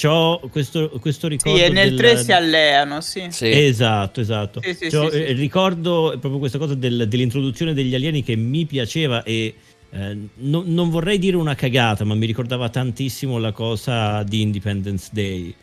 C'ho 0.00 0.40
questo, 0.52 0.90
questo 1.00 1.26
ricordo 1.26 1.58
Sì, 1.58 1.64
e 1.64 1.68
nel 1.70 1.88
del- 1.90 1.98
3 1.98 2.22
si 2.22 2.30
alleano, 2.32 3.00
sì. 3.00 3.26
Sì. 3.30 3.50
Esatto, 3.50 4.20
esatto. 4.20 4.60
Sì, 4.62 4.74
sì, 4.74 4.88
C'ho, 4.88 5.10
sì, 5.10 5.16
sì. 5.16 5.22
eh, 5.24 5.32
ricordo 5.32 6.10
proprio 6.20 6.38
questa 6.38 6.58
cosa 6.58 6.74
del- 6.74 7.06
dell'introduzione 7.08 7.74
degli 7.74 7.94
alieni 7.94 8.22
che 8.22 8.36
mi 8.36 8.64
piaceva 8.64 9.24
e 9.24 9.54
eh, 9.90 10.16
no- 10.36 10.62
non 10.66 10.90
vorrei 10.90 11.18
dire 11.18 11.36
una 11.36 11.54
cagata, 11.54 12.04
ma 12.04 12.14
mi 12.14 12.26
ricordava 12.26 12.68
tantissimo 12.68 13.38
la 13.38 13.52
cosa 13.52 14.22
di 14.22 14.42
Independence 14.42 15.08
Day. 15.12 15.54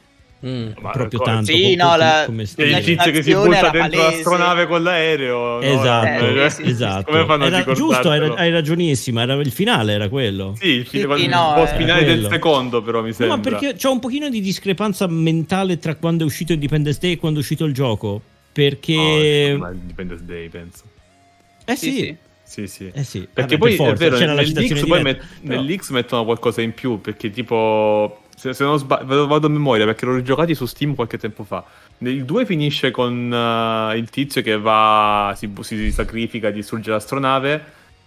Mm. 0.46 0.72
Proprio 0.92 1.20
tanto 1.22 1.52
Sì, 1.52 1.76
co- 1.76 1.84
no, 1.84 1.96
la- 1.96 2.24
come 2.26 2.44
E 2.44 2.64
il 2.70 2.84
tizio 2.84 3.12
che 3.12 3.24
si 3.24 3.34
butta 3.34 3.70
dentro 3.70 4.02
l'astronave 4.02 4.68
con 4.68 4.84
l'aereo. 4.84 5.38
no? 5.56 5.62
Esatto, 5.62 6.26
Eh, 6.44 6.50
sì, 6.52 6.64
sì. 6.64 6.70
esatto. 6.70 7.12
Come 7.12 7.26
fanno 7.26 7.44
a 7.46 7.48
Era, 7.48 7.74
giusto, 7.74 8.10
hai, 8.12 8.32
hai 8.36 8.52
ragionissima, 8.52 9.24
era, 9.24 9.34
il 9.36 9.52
finale 9.52 9.94
era 9.94 10.08
quello. 10.08 10.56
Sì, 10.60 10.68
il, 10.68 10.88
Sì, 10.88 10.98
il, 10.98 11.08
no, 11.30 11.54
boss 11.56 11.72
eh. 11.72 11.76
finale 11.78 12.04
del 12.04 12.14
Quello. 12.20 12.30
secondo, 12.30 12.82
però 12.84 13.02
mi 13.02 13.08
No, 13.08 13.14
sembra. 13.14 13.36
ma 13.38 13.42
perché 13.42 13.76
c'ho 13.76 13.92
un 13.92 14.00
pochino 14.00 14.30
di 14.30 14.40
discrepanza 14.42 15.08
mentale 15.08 15.80
tra 15.80 15.96
quando 15.96 16.24
è 16.24 16.26
uscito 16.28 16.54
Independence 16.54 17.00
Day 17.02 17.14
e 17.14 17.18
quando 17.18 17.40
è 17.40 17.42
uscito 17.42 17.66
il 17.66 17.74
gioco. 17.74 18.22
Perché... 18.52 19.50
No, 19.54 19.58
ma 19.58 19.72
Independence 19.72 20.24
Day, 20.26 20.48
penso. 20.50 20.84
eh 21.66 21.76
Sì, 21.76 21.92
sì, 22.44 22.68
sì. 22.68 22.68
Sì, 22.68 22.92
eh 22.94 23.04
sì. 23.04 23.28
Perché 23.34 23.58
Vabbè, 23.58 23.58
poi 23.58 23.70
per 23.76 23.86
è 23.86 23.90
forza, 23.90 24.04
vero, 24.04 24.18
c'era 24.18 24.34
la 24.34 24.42
nell'X 24.44 24.84
met- 24.84 25.18
però- 25.42 25.62
nell'X 25.62 25.90
mettono 25.90 26.24
qualcosa 26.26 26.62
in 26.62 26.74
più, 26.74 27.02
perché 27.02 27.32
tipo, 27.32 28.20
se, 28.36 28.54
se 28.54 28.64
non 28.64 28.78
sbaglio, 28.78 29.28
vado, 29.28 29.48
a 29.48 29.50
memoria, 29.50 29.86
perché 29.86 30.06
l'ho 30.06 30.22
giocati 30.22 30.54
su 30.56 30.66
Steam 30.66 30.94
qualche 30.96 31.18
tempo 31.18 31.44
fa. 31.44 31.64
Il 32.00 32.26
2 32.26 32.46
finisce 32.46 32.92
con 32.92 33.32
eh, 33.34 33.98
il 33.98 34.10
tizio 34.10 34.42
che 34.42 34.58
va, 34.58 35.34
si, 35.38 35.52
si 35.62 35.92
sacrifica, 35.92 36.50
distrugge 36.52 36.92
l'astronave, 36.92 37.64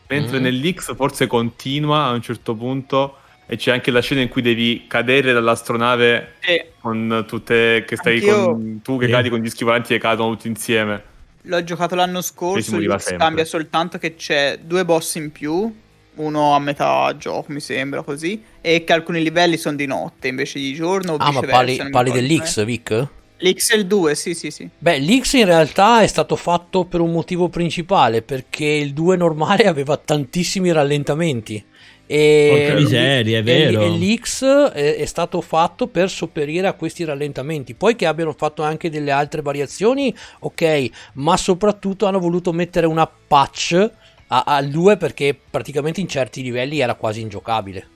mentre 0.08 0.38
Mm. 0.38 0.42
nell'X 0.42 0.94
forse 0.94 1.26
continua 1.26 2.04
a 2.04 2.10
un 2.12 2.22
certo 2.22 2.54
punto 2.54 3.16
e 3.46 3.56
c'è 3.56 3.72
anche 3.72 3.90
la 3.90 4.00
scena 4.00 4.20
in 4.20 4.28
cui 4.28 4.42
devi 4.42 4.84
cadere 4.86 5.32
dall'astronave 5.32 6.34
Sì. 6.40 6.62
con 6.80 7.24
tutte, 7.26 7.84
che 7.86 7.96
stai 7.96 8.14
Anch'io- 8.16 8.44
con, 8.52 8.80
tu 8.82 8.98
che 8.98 9.06
Sì. 9.06 9.10
cadi 9.12 9.28
con 9.30 9.40
gli 9.40 9.48
schivalanti 9.48 9.88
che 9.94 9.98
cadono 9.98 10.30
tutti 10.34 10.48
insieme. 10.48 11.02
L'ho 11.42 11.64
giocato 11.64 11.94
l'anno 11.94 12.20
scorso, 12.20 12.78
cambia 13.16 13.44
soltanto 13.46 13.96
che 13.96 14.14
c'è 14.16 14.58
due 14.62 14.84
boss 14.84 15.14
in 15.14 15.32
più, 15.32 15.74
uno 16.18 16.54
a 16.54 16.58
metà 16.58 17.14
gioco 17.18 17.52
mi 17.52 17.60
sembra 17.60 18.02
così, 18.02 18.42
e 18.60 18.84
che 18.84 18.92
alcuni 18.92 19.22
livelli 19.22 19.56
sono 19.56 19.76
di 19.76 19.86
notte 19.86 20.28
invece 20.28 20.58
di 20.58 20.74
giorno 20.74 21.12
o 21.14 21.16
Ah, 21.18 21.32
ma 21.32 21.40
parli, 21.40 21.90
parli 21.90 22.10
dell'X, 22.12 22.64
Vic? 22.64 22.88
bene. 22.90 23.16
L'X 23.40 23.70
e 23.70 23.76
il 23.76 23.86
2, 23.86 24.14
sì 24.16 24.34
sì 24.34 24.50
sì. 24.50 24.68
Beh, 24.76 24.98
l'X 24.98 25.34
in 25.34 25.44
realtà 25.44 26.00
è 26.02 26.06
stato 26.08 26.34
fatto 26.34 26.84
per 26.84 27.00
un 27.00 27.12
motivo 27.12 27.48
principale, 27.48 28.22
perché 28.22 28.64
il 28.64 28.92
2 28.92 29.16
normale 29.16 29.64
aveva 29.68 29.96
tantissimi 29.96 30.72
rallentamenti. 30.72 31.64
E, 32.10 32.48
Porca 32.50 32.80
miseria, 32.80 33.38
è 33.38 33.42
vero. 33.42 33.82
E 33.82 33.90
l'X 33.90 34.44
è, 34.44 34.96
è 34.96 35.04
stato 35.04 35.40
fatto 35.40 35.86
per 35.86 36.10
sopperire 36.10 36.66
a 36.66 36.72
questi 36.72 37.04
rallentamenti. 37.04 37.74
Poi 37.74 37.94
che 37.94 38.06
abbiano 38.06 38.32
fatto 38.32 38.62
anche 38.62 38.90
delle 38.90 39.10
altre 39.10 39.42
variazioni, 39.42 40.12
ok, 40.40 40.88
ma 41.14 41.36
soprattutto 41.36 42.06
hanno 42.06 42.18
voluto 42.18 42.52
mettere 42.52 42.86
una 42.86 43.06
patch 43.06 43.90
a- 44.28 44.44
al 44.46 44.68
2 44.68 44.96
perché 44.96 45.38
praticamente 45.50 46.00
in 46.00 46.08
certi 46.08 46.42
livelli 46.42 46.80
era 46.80 46.94
quasi 46.94 47.20
ingiocabile. 47.20 47.86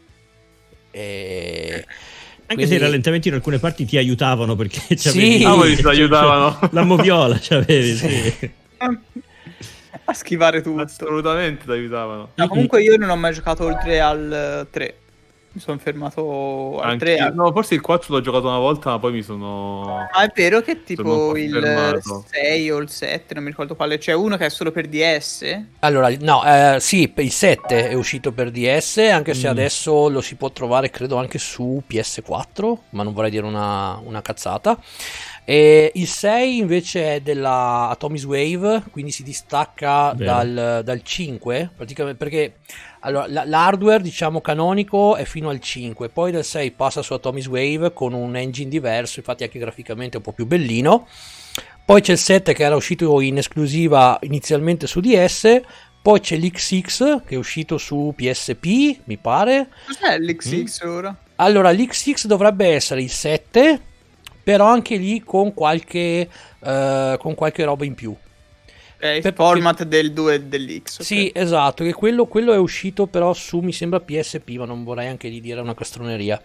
E... 0.90 1.86
Anche 2.46 2.66
se 2.66 2.74
i 2.74 2.78
rallentamenti 2.78 3.28
in 3.28 3.34
alcune 3.34 3.58
parti 3.58 3.86
ti 3.86 3.96
aiutavano 3.96 4.56
perché 4.56 4.80
c'avevi 4.94 5.38
Sì. 5.38 5.44
Ah, 5.44 5.54
voi 5.54 5.74
ti 5.76 5.86
aiutavano. 5.86 6.58
la 6.72 6.82
moviola, 6.82 7.38
c'avevi, 7.40 7.96
sì. 7.96 8.50
A 10.04 10.14
schivare 10.14 10.60
tutto. 10.62 10.82
Assolutamente 10.82 11.64
ti 11.64 11.70
aiutavano. 11.70 12.32
No, 12.34 12.48
comunque 12.48 12.82
io 12.82 12.96
non 12.96 13.08
ho 13.10 13.16
mai 13.16 13.32
giocato 13.32 13.64
oltre 13.64 14.00
al 14.00 14.66
3. 14.70 14.96
Mi 15.54 15.61
sono 15.61 15.76
fermato 15.76 16.80
al 16.80 16.92
Anche 16.92 17.16
3. 17.16 17.30
no, 17.35 17.52
forse 17.52 17.75
il 17.75 17.82
4 17.82 18.14
l'ho 18.14 18.21
giocato 18.23 18.47
una 18.49 18.56
volta, 18.59 18.88
ma 18.90 18.99
poi 18.99 19.12
mi 19.12 19.23
sono. 19.23 20.09
Ma 20.11 20.23
è 20.25 20.30
vero 20.35 20.62
che 20.62 20.82
tipo 20.82 21.02
po' 21.02 21.37
il 21.37 21.50
fermato. 21.52 22.25
6 22.30 22.71
o 22.71 22.78
il 22.78 22.88
7, 22.88 23.35
non 23.35 23.42
mi 23.42 23.50
ricordo 23.50 23.76
quale, 23.76 23.99
c'è 23.99 24.14
uno 24.14 24.38
che 24.38 24.47
è 24.47 24.49
solo 24.49 24.73
per 24.73 24.87
DS. 24.88 25.61
Allora, 25.80 26.09
no, 26.21 26.42
eh, 26.44 26.78
sì, 26.80 27.12
il 27.16 27.30
7 27.30 27.90
è 27.90 27.92
uscito 27.92 28.32
per 28.32 28.50
DS, 28.50 28.97
anche 29.12 29.35
se 29.35 29.47
Mm. 29.47 29.50
adesso 29.50 30.09
lo 30.09 30.23
si 30.23 30.37
può 30.37 30.50
trovare, 30.50 30.88
credo, 30.88 31.16
anche 31.18 31.37
su 31.38 31.82
PS4, 31.87 32.78
ma 32.90 33.02
non 33.02 33.12
vorrei 33.12 33.30
dire 33.30 33.44
una, 33.44 34.00
una 34.02 34.23
cazzata. 34.23 34.78
E 35.44 35.90
il 35.94 36.06
6 36.06 36.58
invece 36.58 37.16
è 37.16 37.20
della 37.20 37.88
Atomic 37.88 38.25
Wave, 38.25 38.84
quindi 38.90 39.11
si 39.11 39.22
distacca 39.25 40.12
dal, 40.14 40.82
dal 40.84 41.02
5, 41.02 41.70
praticamente 41.76 42.16
perché 42.16 42.54
allora, 43.00 43.26
la- 43.28 43.44
l'hardware, 43.44 44.02
diciamo, 44.02 44.40
canonico 44.40 45.16
è 45.16 45.25
fino 45.25 45.49
al 45.49 45.58
5, 45.58 46.08
poi 46.11 46.30
dal 46.30 46.44
6 46.44 46.70
passa 46.72 47.02
su 47.02 47.12
Atomic 47.12 47.49
Wave 47.49 47.92
con 47.92 48.12
un 48.12 48.37
engine 48.37 48.70
diverso, 48.70 49.18
infatti 49.18 49.42
anche 49.42 49.58
graficamente 49.58 50.18
un 50.18 50.22
po' 50.22 50.32
più 50.32 50.46
bellino. 50.46 51.08
Poi 51.84 52.00
c'è 52.00 52.12
il 52.12 52.18
7 52.18 52.52
che 52.52 52.62
era 52.62 52.76
uscito 52.76 53.20
in 53.20 53.38
esclusiva 53.38 54.18
inizialmente 54.22 54.87
su 54.87 55.00
DS. 55.00 55.61
Poi 56.00 56.20
c'è 56.20 56.37
l'XX 56.37 57.22
che 57.25 57.34
è 57.34 57.37
uscito 57.37 57.78
su 57.78 58.12
PSP, 58.16 59.00
mi 59.04 59.16
pare. 59.18 59.68
Cos'è 59.87 60.18
l'XX 60.18 60.80
ora? 60.82 61.16
Allora, 61.37 61.70
l'XX 61.72 62.26
dovrebbe 62.26 62.68
essere 62.68 63.02
il 63.02 63.11
7, 63.11 63.80
però 64.42 64.66
anche 64.66 64.96
lì 64.96 65.22
con 65.22 65.54
qualche, 65.54 66.28
eh, 66.61 67.16
con 67.18 67.34
qualche 67.34 67.64
roba 67.64 67.84
in 67.84 67.94
più. 67.94 68.16
Il 69.04 69.20
Per- 69.20 69.34
format 69.34 69.82
del 69.82 70.12
2 70.12 70.34
e 70.34 70.42
dell'X. 70.42 71.00
ok. 71.00 71.04
Sì, 71.04 71.30
esatto, 71.34 71.82
che 71.82 71.92
quello, 71.92 72.26
quello 72.26 72.52
è 72.52 72.56
uscito 72.58 73.06
però 73.06 73.32
su, 73.32 73.58
mi 73.58 73.72
sembra, 73.72 73.99
PSP, 74.00 74.50
ma 74.58 74.64
non 74.64 74.84
vorrei 74.84 75.08
anche 75.08 75.28
di 75.28 75.40
dire 75.40 75.61
una 75.61 75.75
castroneria. 75.75 76.40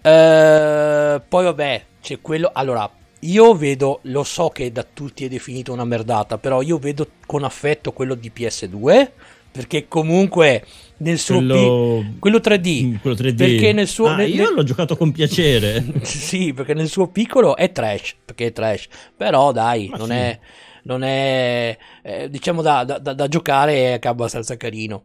Eh, 0.00 1.20
poi 1.28 1.44
vabbè, 1.44 1.84
c'è 2.00 2.20
quello... 2.20 2.50
Allora, 2.52 2.90
io 3.20 3.54
vedo, 3.54 4.00
lo 4.04 4.24
so 4.24 4.48
che 4.48 4.72
da 4.72 4.84
tutti 4.90 5.24
è 5.24 5.28
definito 5.28 5.72
una 5.72 5.84
merdata, 5.84 6.38
però 6.38 6.62
io 6.62 6.78
vedo 6.78 7.06
con 7.26 7.44
affetto 7.44 7.92
quello 7.92 8.14
di 8.14 8.32
PS2, 8.34 9.10
perché 9.52 9.86
comunque 9.86 10.64
nel 11.02 11.18
suo 11.18 11.36
quello, 11.36 11.54
pi- 12.00 12.18
quello 12.18 12.38
3D, 12.38 12.82
mm, 12.84 12.94
quello 12.96 13.16
3D. 13.16 13.36
perché 13.36 13.72
nel 13.72 13.86
suo 13.88 14.06
Ah, 14.08 14.16
nel- 14.16 14.34
io 14.34 14.50
l'ho 14.50 14.62
giocato 14.62 14.96
con 14.96 15.12
piacere. 15.12 15.84
sì, 16.02 16.52
perché 16.52 16.74
nel 16.74 16.88
suo 16.88 17.08
piccolo 17.08 17.56
è 17.56 17.70
trash, 17.72 18.14
perché 18.24 18.46
è 18.46 18.52
trash, 18.52 18.86
però 19.16 19.52
dai, 19.52 19.88
Ma 19.88 19.96
non 19.98 20.06
sì. 20.08 20.12
è 20.14 20.38
non 20.84 21.04
è 21.04 21.78
eh, 22.02 22.28
diciamo 22.28 22.60
da, 22.60 22.82
da- 22.82 22.98
da- 22.98 23.12
da 23.12 23.28
giocare 23.28 24.00
è 24.00 24.06
abbastanza 24.08 24.56
carino. 24.56 25.02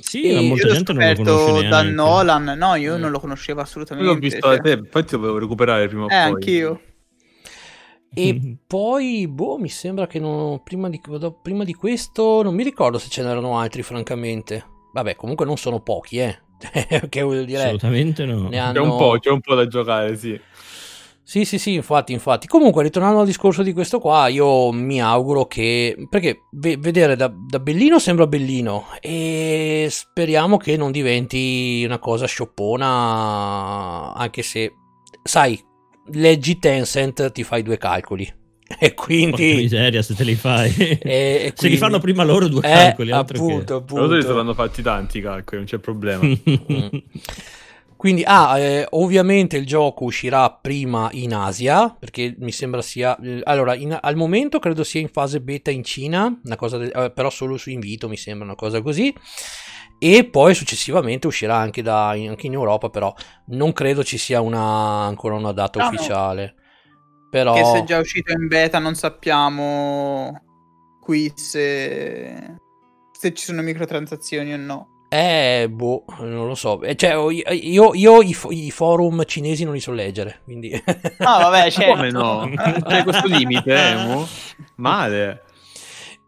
Sì, 0.00 0.22
E 0.22 0.32
ma 0.34 0.40
Io 0.40 0.46
molta 0.48 0.68
gente 0.68 0.92
non 0.94 1.06
lo 1.06 1.14
conosce 1.22 1.68
da. 1.68 1.82
Nolan, 1.82 2.44
no, 2.56 2.74
io 2.76 2.96
Mm. 2.96 3.00
non 3.00 3.10
lo 3.10 3.20
conoscevo 3.20 3.58
Io 3.58 3.64
assolutamente. 3.66 4.10
l'ho 4.10 4.18
visto 4.18 4.40
cioè. 4.40 4.60
te, 4.62 4.70
infatti 4.72 5.12
lo 5.12 5.18
volevo 5.18 5.38
recuperare 5.38 5.86
prima 5.86 6.04
o 6.04 6.06
Eh, 6.06 6.08
poi. 6.08 6.18
anch'io. 6.32 6.80
E 8.14 8.56
poi, 8.66 9.28
boh, 9.28 9.58
mi 9.58 9.68
sembra 9.68 10.06
che 10.06 10.18
non- 10.18 10.62
prima, 10.62 10.88
di, 10.88 10.98
prima 11.42 11.62
di 11.64 11.74
questo 11.74 12.42
non 12.42 12.54
mi 12.54 12.62
ricordo 12.64 12.96
se 12.98 13.10
ce 13.10 13.22
n'erano 13.22 13.58
altri, 13.58 13.82
francamente. 13.82 14.64
Vabbè, 14.92 15.16
comunque 15.16 15.46
non 15.46 15.56
sono 15.56 15.80
pochi, 15.80 16.18
eh. 16.18 16.38
che 17.08 17.22
vuol 17.22 17.44
dire... 17.44 17.62
Assolutamente 17.62 18.24
no. 18.24 18.44
Ne 18.44 18.50
C'è 18.50 18.56
hanno... 18.56 18.82
un 18.82 18.98
po', 18.98 19.16
c'è 19.18 19.30
un 19.30 19.40
po' 19.40 19.54
da 19.54 19.66
giocare, 19.66 20.16
sì. 20.16 20.38
Sì, 21.22 21.44
sì, 21.44 21.58
sì, 21.58 21.74
infatti, 21.74 22.12
infatti. 22.12 22.46
Comunque, 22.46 22.82
ritornando 22.82 23.20
al 23.20 23.26
discorso 23.26 23.62
di 23.62 23.74
questo 23.74 24.00
qua, 24.00 24.28
io 24.28 24.72
mi 24.72 25.00
auguro 25.00 25.46
che... 25.46 25.94
Perché 26.08 26.44
ve- 26.52 26.78
vedere 26.78 27.16
da, 27.16 27.30
da 27.30 27.58
bellino 27.58 27.98
sembra 27.98 28.26
bellino 28.26 28.86
e 29.00 29.88
speriamo 29.90 30.56
che 30.56 30.76
non 30.78 30.90
diventi 30.90 31.82
una 31.84 31.98
cosa 31.98 32.26
scioppona, 32.26 34.14
anche 34.14 34.42
se, 34.42 34.72
sai, 35.22 35.62
leggi 36.12 36.58
Tencent, 36.58 37.30
ti 37.30 37.44
fai 37.44 37.62
due 37.62 37.76
calcoli. 37.76 38.37
E 38.78 38.92
Porca 38.92 39.02
quindi... 39.04 39.54
miseria 39.54 40.02
se 40.02 40.14
te 40.14 40.24
li 40.24 40.34
fai. 40.34 40.74
e- 40.76 40.98
e 41.02 41.38
Se 41.40 41.44
li 41.46 41.52
quindi- 41.56 41.76
fanno 41.78 41.98
prima 42.00 42.22
loro 42.22 42.48
due 42.48 42.60
Eh, 42.60 42.70
calcoli, 42.70 43.10
appunto, 43.12 43.72
li 43.74 43.80
appunto. 43.80 44.20
saranno 44.22 44.52
fatti 44.54 44.82
tanti 44.82 45.20
calcoli, 45.22 45.56
non 45.56 45.64
c'è 45.66 45.78
problema. 45.78 46.20
che... 46.20 47.02
Quindi, 47.98 48.22
ah, 48.24 48.56
eh, 48.60 48.86
ovviamente 48.90 49.56
il 49.56 49.66
gioco 49.66 50.04
uscirà 50.04 50.48
prima 50.52 51.08
in 51.14 51.34
Asia, 51.34 51.88
perché 51.98 52.36
mi 52.38 52.52
sembra 52.52 52.80
sia... 52.80 53.18
eh, 53.18 53.40
allora, 53.42 53.74
in- 53.74 53.98
al 54.00 54.14
momento 54.14 54.60
credo 54.60 54.84
sia 54.84 55.00
in 55.00 55.08
fase 55.08 55.40
beta 55.40 55.72
in 55.72 55.82
Cina, 55.82 56.32
una 56.44 56.54
cosa 56.54 56.76
de- 56.78 56.92
eh, 56.94 57.10
però 57.10 57.28
solo 57.28 57.56
su 57.56 57.70
invito, 57.70 58.08
mi 58.08 58.16
sembra 58.16 58.44
una 58.46 58.54
cosa 58.54 58.80
così. 58.82 59.12
E 59.98 60.24
poi 60.26 60.54
successivamente 60.54 61.26
uscirà 61.26 61.56
anche, 61.56 61.82
da, 61.82 62.14
in- 62.14 62.28
anche 62.28 62.46
in 62.46 62.52
Europa, 62.52 62.88
però 62.88 63.12
non 63.46 63.72
credo 63.72 64.04
ci 64.04 64.16
sia 64.16 64.40
una, 64.42 64.60
ancora 65.06 65.34
una 65.34 65.50
data 65.50 65.80
No, 65.80 65.86
no. 65.86 65.90
Però... 67.30 67.54
Che 67.54 67.64
se 67.64 67.78
è 67.80 67.84
già 67.84 67.98
uscito 67.98 68.32
in 68.32 68.46
beta 68.48 68.78
non 68.78 68.94
sappiamo 68.94 70.42
qui 71.00 71.32
se, 71.34 72.56
se 73.12 73.34
ci 73.34 73.44
sono 73.44 73.62
microtransazioni 73.62 74.52
o 74.52 74.56
no. 74.56 74.88
Eh, 75.10 75.68
boh, 75.70 76.04
non 76.20 76.46
lo 76.46 76.54
so. 76.54 76.82
Eh, 76.82 76.94
Cioè, 76.94 77.14
io, 77.54 77.94
io 77.94 78.20
i, 78.20 78.34
fo- 78.34 78.50
i 78.50 78.70
forum 78.70 79.24
cinesi 79.24 79.64
non 79.64 79.72
li 79.72 79.80
so 79.80 79.90
leggere, 79.92 80.40
quindi... 80.44 80.70
Ah, 81.18 81.48
vabbè, 81.48 81.70
certo. 81.72 81.94
Come 81.94 82.10
no? 82.10 82.50
C'è 82.86 83.02
questo 83.04 83.26
limite, 83.26 83.90
eh, 83.90 83.94
mo? 83.96 84.26
Male. 84.76 85.44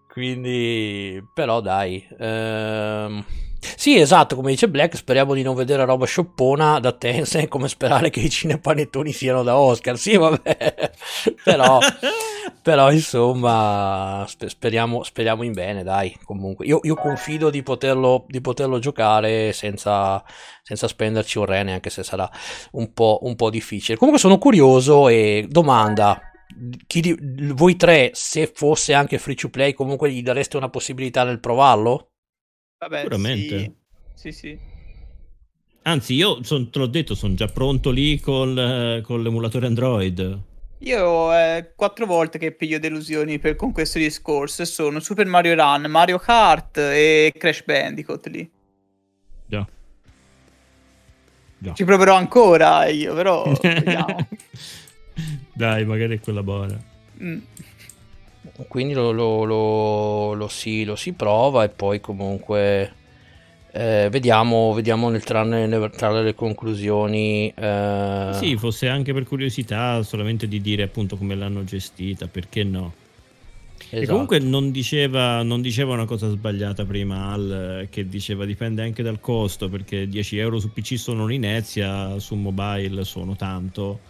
Quindi, 0.08 1.22
però 1.32 1.60
dai. 1.60 2.06
ehm, 2.18 3.24
Sì, 3.62 3.98
esatto, 3.98 4.36
come 4.36 4.50
dice 4.50 4.68
Black, 4.68 4.96
speriamo 4.96 5.34
di 5.34 5.42
non 5.42 5.54
vedere 5.54 5.84
roba 5.84 6.06
scioppona 6.06 6.78
da 6.80 6.92
Tencent, 6.92 7.48
come 7.48 7.68
sperare 7.68 8.08
che 8.10 8.20
i 8.20 8.30
cinepanettoni 8.30 9.12
siano 9.12 9.42
da 9.42 9.56
Oscar. 9.58 9.98
Sì, 9.98 10.16
vabbè. 10.16 10.92
però, 11.44 11.78
però 12.62 12.90
insomma, 12.90 14.24
spe- 14.26 14.48
speriamo, 14.48 15.02
speriamo 15.02 15.42
in 15.42 15.52
bene, 15.52 15.82
dai. 15.82 16.16
Comunque, 16.24 16.66
io, 16.66 16.80
io 16.82 16.94
confido 16.94 17.50
di 17.50 17.62
poterlo, 17.62 18.24
di 18.28 18.40
poterlo 18.40 18.78
giocare 18.78 19.52
senza, 19.52 20.22
senza 20.62 20.88
spenderci 20.88 21.38
un 21.38 21.44
rene, 21.44 21.72
anche 21.74 21.90
se 21.90 22.02
sarà 22.02 22.28
un 22.72 22.92
po', 22.92 23.20
un 23.22 23.36
po' 23.36 23.50
difficile. 23.50 23.98
Comunque 23.98 24.20
sono 24.20 24.38
curioso 24.38 25.08
e 25.08 25.46
domanda. 25.48 26.18
Chi 26.86 27.00
di- 27.00 27.16
voi 27.52 27.76
tre, 27.76 28.10
se 28.14 28.50
fosse 28.52 28.92
anche 28.94 29.18
free 29.18 29.36
to 29.36 29.48
play, 29.50 29.72
comunque 29.72 30.10
gli 30.10 30.22
dareste 30.22 30.56
una 30.56 30.68
possibilità 30.68 31.24
nel 31.24 31.40
provarlo? 31.40 32.06
Vabbè, 32.80 32.98
Sicuramente. 33.00 33.74
Sì, 34.14 34.32
sì. 34.32 34.38
sì. 34.38 34.58
Anzi, 35.82 36.14
io 36.14 36.42
son- 36.42 36.70
te 36.70 36.78
l'ho 36.78 36.86
detto, 36.86 37.14
sono 37.14 37.34
già 37.34 37.46
pronto 37.46 37.90
lì 37.90 38.18
col, 38.20 38.56
eh, 38.58 39.00
con 39.02 39.22
l'emulatore 39.22 39.66
Android. 39.66 40.38
Io 40.78 41.34
eh, 41.34 41.72
quattro 41.76 42.06
volte 42.06 42.38
che 42.38 42.52
piglio 42.52 42.78
delusioni 42.78 43.38
per- 43.38 43.54
con 43.56 43.72
questo 43.72 43.98
discorso 43.98 44.64
sono 44.64 44.98
Super 45.00 45.26
Mario 45.26 45.54
Run, 45.54 45.90
Mario 45.90 46.18
Kart 46.18 46.78
e 46.78 47.32
Crash 47.36 47.64
Bandicoot 47.64 48.26
lì. 48.28 48.50
Già. 49.46 49.66
Già. 51.58 51.74
Ci 51.74 51.84
proverò 51.84 52.14
ancora 52.14 52.86
io, 52.88 53.14
però 53.14 53.52
vediamo. 53.60 54.26
Dai, 55.52 55.84
magari 55.84 56.16
è 56.16 56.20
quella 56.20 56.42
buona. 56.42 56.82
Mm. 57.22 57.38
Quindi 58.68 58.94
lo, 58.94 59.10
lo- 59.12 59.44
lo- 59.44 60.32
lo 60.34 60.48
si, 60.48 60.84
lo 60.84 60.96
si 60.96 61.12
prova 61.12 61.64
e 61.64 61.68
poi 61.68 62.00
comunque 62.00 62.92
eh, 63.72 64.08
vediamo, 64.10 64.72
vediamo 64.72 65.08
nel 65.08 65.22
trarne, 65.24 65.66
nel 65.66 65.90
trarre 65.94 66.22
le 66.22 66.34
conclusioni. 66.34 67.52
eh, 67.56 68.28
Sì, 68.32 68.56
fosse 68.56 68.88
anche 68.88 69.12
per 69.12 69.24
curiosità, 69.24 70.02
solamente 70.02 70.46
di 70.48 70.60
dire 70.60 70.82
appunto 70.84 71.16
come 71.16 71.34
l'hanno 71.34 71.64
gestita, 71.64 72.26
perché 72.26 72.64
no? 72.64 72.92
E 73.78 73.88
esatto. 73.90 74.10
comunque 74.12 74.38
non 74.38 74.70
diceva, 74.70 75.42
non 75.42 75.60
diceva 75.60 75.94
una 75.94 76.04
cosa 76.04 76.28
sbagliata 76.28 76.84
prima 76.84 77.32
Al, 77.32 77.88
che 77.90 78.08
diceva 78.08 78.44
dipende 78.44 78.82
anche 78.82 79.02
dal 79.02 79.20
costo, 79.20 79.68
perché 79.68 80.06
10 80.08 80.38
euro 80.38 80.58
su 80.60 80.72
PC 80.72 80.96
sono 80.98 81.24
un'inezia, 81.24 82.18
su 82.18 82.34
mobile 82.36 83.04
sono 83.04 83.34
tanto. 83.36 84.00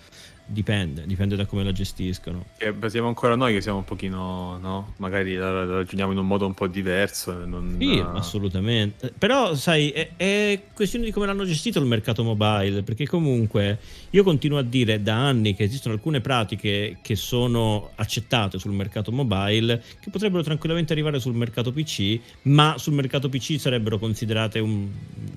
Dipende, 0.52 1.06
dipende 1.06 1.36
da 1.36 1.46
come 1.46 1.62
la 1.62 1.70
gestiscono. 1.70 2.46
Che 2.56 2.74
siamo 2.88 3.06
ancora 3.06 3.36
noi 3.36 3.52
che 3.52 3.60
siamo 3.60 3.78
un 3.78 3.84
pochino, 3.84 4.58
no? 4.58 4.94
Magari 4.96 5.36
la, 5.36 5.64
la 5.64 5.76
ragioniamo 5.76 6.10
in 6.10 6.18
un 6.18 6.26
modo 6.26 6.44
un 6.44 6.54
po' 6.54 6.66
diverso. 6.66 7.32
Non, 7.46 7.76
Sì, 7.78 8.02
assolutamente. 8.04 9.12
Però, 9.16 9.54
sai, 9.54 9.90
è, 9.90 10.10
è 10.16 10.60
questione 10.74 11.04
di 11.04 11.12
come 11.12 11.26
l'hanno 11.26 11.44
gestito 11.44 11.78
il 11.78 11.86
mercato 11.86 12.24
mobile, 12.24 12.82
perché 12.82 13.06
comunque 13.06 13.78
io 14.10 14.24
continuo 14.24 14.58
a 14.58 14.62
dire 14.62 15.00
da 15.00 15.14
anni 15.28 15.54
che 15.54 15.62
esistono 15.62 15.94
alcune 15.94 16.20
pratiche 16.20 16.98
che 17.00 17.14
sono 17.14 17.90
accettate 17.94 18.58
sul 18.58 18.72
mercato 18.72 19.12
mobile 19.12 19.80
che 20.00 20.10
potrebbero 20.10 20.42
tranquillamente 20.42 20.92
arrivare 20.92 21.20
sul 21.20 21.34
mercato 21.34 21.72
PC, 21.72 22.18
ma 22.42 22.74
sul 22.76 22.94
mercato 22.94 23.28
PC 23.28 23.60
sarebbero 23.60 23.98
considerate 23.98 24.58
un, 24.58 24.88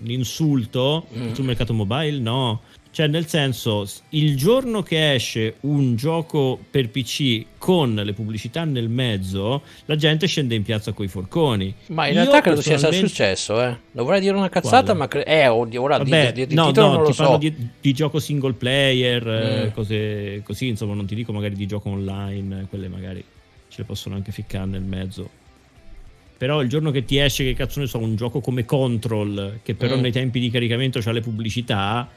un 0.01 0.09
insulto, 0.09 1.05
Mm. 1.15 1.33
sul 1.33 1.45
mercato 1.45 1.73
mobile 1.73 2.17
no. 2.17 2.61
Cioè, 2.93 3.07
nel 3.07 3.25
senso, 3.25 3.89
il 4.09 4.37
giorno 4.37 4.83
che 4.83 5.13
esce 5.15 5.55
un 5.61 5.95
gioco 5.95 6.59
per 6.69 6.89
PC 6.91 7.43
con 7.57 7.95
le 7.95 8.13
pubblicità 8.13 8.65
nel 8.65 8.87
mezzo, 8.87 9.63
la 9.85 9.95
gente 9.95 10.27
scende 10.27 10.53
in 10.53 10.61
piazza 10.61 10.91
coi 10.91 11.07
forconi. 11.07 11.73
Ma 11.87 12.05
in 12.05 12.13
Io 12.13 12.19
realtà 12.19 12.41
credo 12.41 12.61
sia 12.61 12.73
personalmente- 12.73 13.07
successo, 13.07 13.63
eh. 13.63 13.75
Dovrei 13.91 14.19
dire 14.21 14.35
una 14.35 14.49
cazzata, 14.49 14.83
Quale? 14.93 14.99
ma 14.99 15.07
cre- 15.07 15.25
eh, 15.25 15.47
oddio, 15.47 15.81
ora 15.81 15.97
di- 16.03 16.11
Vabbè, 16.11 16.31
di, 16.33 16.45
di 16.45 16.53
no, 16.53 16.67
titolo 16.67 16.85
no, 16.85 16.93
non 16.93 17.01
lo 17.01 17.07
ti 17.07 17.13
so. 17.13 17.23
parlo 17.23 17.37
di, 17.39 17.55
di 17.81 17.93
gioco 17.93 18.19
single 18.19 18.53
player, 18.53 19.27
eh, 19.27 19.65
Mm. 19.65 19.71
cose 19.73 20.41
così, 20.43 20.67
insomma, 20.67 20.93
non 20.93 21.07
ti 21.07 21.15
dico 21.15 21.33
magari 21.33 21.55
di 21.55 21.65
gioco 21.65 21.89
online, 21.89 22.67
quelle 22.69 22.89
magari 22.89 23.23
ce 23.69 23.77
le 23.79 23.85
possono 23.85 24.13
anche 24.13 24.31
ficcare 24.31 24.67
nel 24.67 24.83
mezzo. 24.83 25.27
Però 26.37 26.61
il 26.61 26.69
giorno 26.69 26.91
che 26.91 27.05
ti 27.05 27.17
esce, 27.17 27.43
che 27.43 27.55
cazzo 27.55 27.79
ne 27.79 27.87
so, 27.87 27.97
un 27.97 28.15
gioco 28.15 28.39
come 28.39 28.65
Control, 28.65 29.61
che 29.63 29.73
però 29.73 29.95
Mm. 29.97 30.01
nei 30.01 30.11
tempi 30.11 30.39
di 30.39 30.51
caricamento 30.51 30.99
ha 31.03 31.11
le 31.11 31.21
pubblicità, 31.21 32.07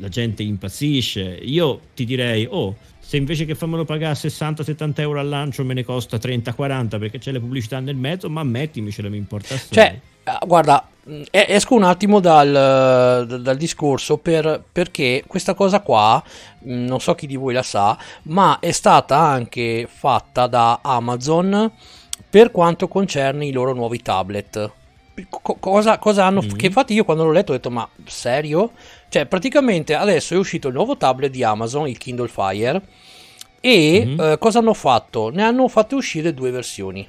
la 0.00 0.08
gente 0.08 0.42
impazzisce. 0.42 1.38
Io 1.42 1.80
ti 1.94 2.04
direi, 2.04 2.46
oh, 2.50 2.76
se 2.98 3.16
invece 3.16 3.44
che 3.44 3.54
farmelo 3.54 3.84
pagare 3.84 4.14
60-70 4.14 5.00
euro 5.00 5.20
al 5.20 5.28
lancio 5.28 5.64
me 5.64 5.74
ne 5.74 5.84
costa 5.84 6.16
30-40 6.16 6.98
perché 6.98 7.18
c'è 7.18 7.32
le 7.32 7.40
pubblicità 7.40 7.78
nel 7.80 7.96
mezzo, 7.96 8.28
ma 8.30 8.42
mettimicele, 8.42 9.08
mi 9.08 9.16
importa. 9.16 9.56
Cioè, 9.70 10.00
eh, 10.24 10.46
guarda, 10.46 10.88
e- 11.30 11.46
esco 11.48 11.74
un 11.74 11.82
attimo 11.82 12.20
dal, 12.20 13.26
dal- 13.42 13.56
discorso 13.56 14.18
per- 14.18 14.62
perché 14.70 15.24
questa 15.26 15.54
cosa 15.54 15.80
qua, 15.80 16.22
mh, 16.60 16.72
non 16.72 17.00
so 17.00 17.14
chi 17.14 17.26
di 17.26 17.36
voi 17.36 17.52
la 17.54 17.62
sa, 17.62 17.98
ma 18.24 18.58
è 18.60 18.70
stata 18.70 19.18
anche 19.18 19.88
fatta 19.90 20.46
da 20.46 20.80
Amazon 20.82 21.70
per 22.28 22.50
quanto 22.52 22.86
concerne 22.86 23.46
i 23.46 23.52
loro 23.52 23.74
nuovi 23.74 24.00
tablet. 24.02 24.70
Co- 25.28 25.56
cosa, 25.58 25.98
cosa 25.98 26.24
hanno? 26.26 26.42
Mm. 26.42 26.50
Che 26.50 26.66
infatti 26.66 26.94
io 26.94 27.04
quando 27.04 27.24
l'ho 27.24 27.32
letto 27.32 27.50
ho 27.52 27.54
detto, 27.56 27.70
ma 27.70 27.86
serio? 28.06 28.70
Cioè, 29.10 29.26
praticamente 29.26 29.94
adesso 29.96 30.34
è 30.34 30.36
uscito 30.36 30.68
il 30.68 30.74
nuovo 30.74 30.96
tablet 30.96 31.32
di 31.32 31.42
Amazon, 31.42 31.88
il 31.88 31.98
Kindle 31.98 32.28
Fire, 32.28 32.80
e 33.60 34.04
Mhm. 34.06 34.20
eh, 34.20 34.38
cosa 34.38 34.60
hanno 34.60 34.72
fatto? 34.72 35.30
Ne 35.30 35.42
hanno 35.42 35.66
fatte 35.66 35.96
uscire 35.96 36.32
due 36.32 36.52
versioni 36.52 37.06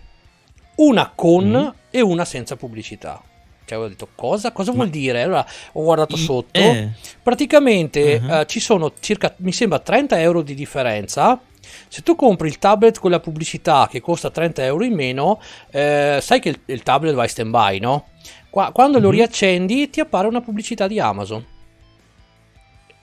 una 0.77 1.11
con 1.13 1.47
Mhm. 1.47 1.73
e 1.91 2.01
una 2.01 2.25
senza 2.25 2.55
pubblicità. 2.55 3.21
Cioè, 3.65 3.77
avevo 3.77 3.87
detto 3.87 4.07
cosa? 4.15 4.51
Cosa 4.51 4.71
vuol 4.71 4.89
dire? 4.89 5.21
Allora 5.21 5.45
ho 5.73 5.83
guardato 5.83 6.17
sotto. 6.17 6.59
eh. 6.59 6.89
Praticamente 7.21 8.19
Mhm. 8.19 8.31
eh, 8.31 8.45
ci 8.47 8.59
sono 8.59 8.93
circa, 8.99 9.35
mi 9.37 9.51
sembra, 9.51 9.77
30 9.79 10.19
euro 10.19 10.41
di 10.41 10.55
differenza 10.55 11.39
Se 11.87 12.01
tu 12.01 12.15
compri 12.15 12.47
il 12.47 12.57
tablet 12.57 12.97
con 12.99 13.11
la 13.11 13.19
pubblicità 13.19 13.87
che 13.89 14.01
costa 14.01 14.31
30 14.31 14.63
euro 14.63 14.83
in 14.83 14.93
meno, 14.95 15.39
eh, 15.69 16.17
sai 16.19 16.39
che 16.39 16.49
il, 16.49 16.59
il, 16.65 16.81
tablet 16.81 17.13
va 17.13 17.21
in 17.21 17.29
stand 17.29 17.51
by, 17.51 17.77
no? 17.79 18.07
Qua, 18.49 18.71
quando 18.73 18.93
mm-hmm. 18.93 19.03
lo 19.03 19.09
mhm. 19.09 19.15
riaccendi 19.15 19.89
ti 19.91 19.99
appare 19.99 20.27
una 20.27 20.41
pubblicità 20.41 20.87
di 20.87 20.99
Amazon 20.99 21.45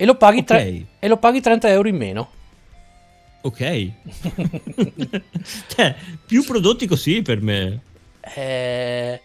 e 0.01 0.05
lo 0.05 0.15
paghi, 0.15 0.39
okay. 0.39 0.47
tre, 0.47 0.87
e 1.01 1.09
lo 1.09 1.17
paghi 1.17 1.41
30 1.41 1.69
euro 1.71 1.89
in 1.89 1.97
meno. 1.97 2.31
Ok. 3.41 3.59
cioè, 5.75 5.97
più 6.25 6.45
prodotti 6.45 6.87
così 6.87 7.21
per 7.23 7.43
me. 7.43 7.81
Eh... 8.21 9.21